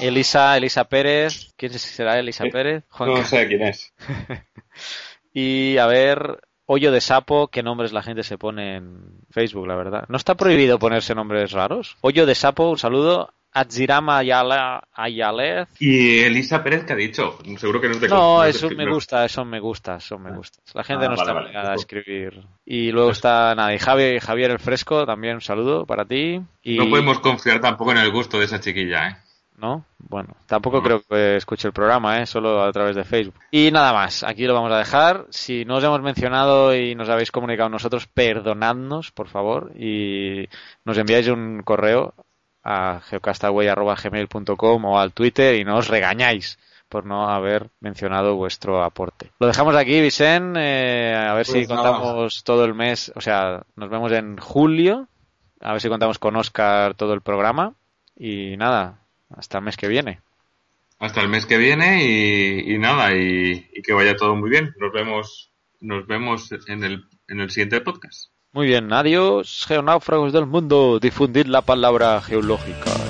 Elisa, 0.00 0.56
Elisa 0.56 0.84
Pérez. 0.84 1.52
¿Quién 1.56 1.72
será 1.78 2.18
Elisa 2.18 2.44
Pérez? 2.52 2.84
Juan 2.90 3.10
No 3.10 3.24
sé 3.24 3.46
quién 3.48 3.62
es. 3.62 3.92
Y 5.38 5.76
a 5.76 5.86
ver, 5.86 6.40
Hoyo 6.64 6.90
de 6.90 7.02
Sapo, 7.02 7.48
¿qué 7.48 7.62
nombres 7.62 7.92
la 7.92 8.02
gente 8.02 8.22
se 8.22 8.38
pone 8.38 8.76
en 8.76 9.20
Facebook, 9.30 9.66
la 9.66 9.76
verdad? 9.76 10.04
¿No 10.08 10.16
está 10.16 10.34
prohibido 10.34 10.78
ponerse 10.78 11.14
nombres 11.14 11.52
raros? 11.52 11.98
Hoyo 12.00 12.24
de 12.24 12.34
Sapo, 12.34 12.70
un 12.70 12.78
saludo. 12.78 13.34
Atzirama 13.52 14.18
Ayalez. 14.18 15.68
¿Y 15.78 16.20
Elisa 16.20 16.62
Pérez 16.62 16.84
qué 16.84 16.92
ha 16.92 16.96
dicho? 16.96 17.38
Seguro 17.58 17.80
que 17.80 17.88
no 17.88 17.96
de 17.96 18.08
No, 18.08 18.44
es 18.44 18.56
eso 18.56 18.68
me 18.70 18.86
gusta, 18.90 19.24
eso 19.24 19.44
me 19.44 19.60
gusta, 19.60 19.96
eso 19.96 20.18
me 20.18 20.30
gusta. 20.30 20.58
La 20.74 20.84
gente 20.84 21.04
Ah, 21.06 21.08
no 21.08 21.14
está 21.14 21.24
vale, 21.32 21.34
vale. 21.34 21.46
obligada 21.48 21.72
a 21.72 21.76
escribir. 21.76 22.42
Y 22.66 22.90
luego 22.92 23.10
está, 23.12 23.54
nada, 23.54 23.74
y 23.74 23.78
Javier, 23.78 24.20
Javier 24.20 24.50
el 24.50 24.58
Fresco, 24.58 25.06
también 25.06 25.36
un 25.36 25.40
saludo 25.40 25.86
para 25.86 26.04
ti. 26.04 26.40
Y... 26.62 26.76
No 26.76 26.88
podemos 26.90 27.20
confiar 27.20 27.60
tampoco 27.60 27.92
en 27.92 27.98
el 27.98 28.10
gusto 28.10 28.38
de 28.38 28.44
esa 28.46 28.60
chiquilla, 28.60 29.08
¿eh? 29.08 29.16
¿No? 29.58 29.84
Bueno, 29.98 30.36
tampoco 30.46 30.82
creo 30.82 31.02
que 31.08 31.36
escuche 31.36 31.66
el 31.68 31.72
programa, 31.74 32.20
¿eh? 32.20 32.26
solo 32.26 32.62
a 32.62 32.70
través 32.72 32.94
de 32.96 33.04
Facebook. 33.04 33.34
Y 33.50 33.70
nada 33.70 33.92
más, 33.92 34.22
aquí 34.22 34.44
lo 34.46 34.54
vamos 34.54 34.72
a 34.72 34.78
dejar. 34.78 35.26
Si 35.30 35.64
no 35.64 35.76
os 35.76 35.84
hemos 35.84 36.00
mencionado 36.02 36.74
y 36.74 36.94
nos 36.94 37.08
habéis 37.08 37.30
comunicado 37.32 37.68
nosotros, 37.68 38.06
perdonadnos, 38.06 39.10
por 39.12 39.28
favor, 39.28 39.72
y 39.76 40.48
nos 40.84 40.98
enviáis 40.98 41.28
un 41.28 41.62
correo 41.64 42.14
a 42.62 43.00
geocastaway.gmail.com 43.08 44.84
o 44.84 44.98
al 44.98 45.12
Twitter 45.12 45.54
y 45.56 45.64
no 45.64 45.76
os 45.76 45.88
regañáis 45.88 46.58
por 46.88 47.04
no 47.04 47.28
haber 47.28 47.70
mencionado 47.80 48.36
vuestro 48.36 48.82
aporte. 48.82 49.30
Lo 49.40 49.46
dejamos 49.48 49.74
aquí, 49.74 50.00
Vicen, 50.00 50.54
eh, 50.56 51.14
a 51.16 51.34
ver 51.34 51.44
si 51.46 51.52
Pues 51.52 51.68
nada. 51.68 51.82
contamos 51.92 52.44
todo 52.44 52.64
el 52.64 52.74
mes, 52.74 53.12
o 53.16 53.20
sea, 53.20 53.62
nos 53.74 53.90
vemos 53.90 54.12
en 54.12 54.36
julio, 54.38 55.08
a 55.60 55.72
ver 55.72 55.80
si 55.80 55.88
contamos 55.88 56.18
con 56.18 56.36
Oscar 56.36 56.94
todo 56.94 57.12
el 57.14 57.22
programa 57.22 57.74
y 58.16 58.56
nada, 58.56 59.00
hasta 59.30 59.58
el 59.58 59.64
mes 59.64 59.76
que 59.76 59.88
viene. 59.88 60.20
Hasta 60.98 61.20
el 61.20 61.28
mes 61.28 61.46
que 61.46 61.58
viene 61.58 62.04
y, 62.04 62.74
y 62.74 62.78
nada, 62.78 63.14
y, 63.14 63.68
y 63.72 63.82
que 63.82 63.92
vaya 63.92 64.16
todo 64.16 64.34
muy 64.34 64.50
bien. 64.50 64.74
Nos 64.78 64.92
vemos, 64.92 65.52
nos 65.80 66.06
vemos 66.06 66.50
en 66.68 66.84
el, 66.84 67.04
en 67.28 67.40
el 67.40 67.50
siguiente 67.50 67.80
podcast. 67.80 68.30
Muy 68.52 68.66
bien, 68.66 68.90
adiós, 68.92 69.66
geonáufragos 69.68 70.32
del 70.32 70.46
mundo, 70.46 70.98
difundid 70.98 71.46
la 71.46 71.60
palabra 71.60 72.22
geológica. 72.22 73.05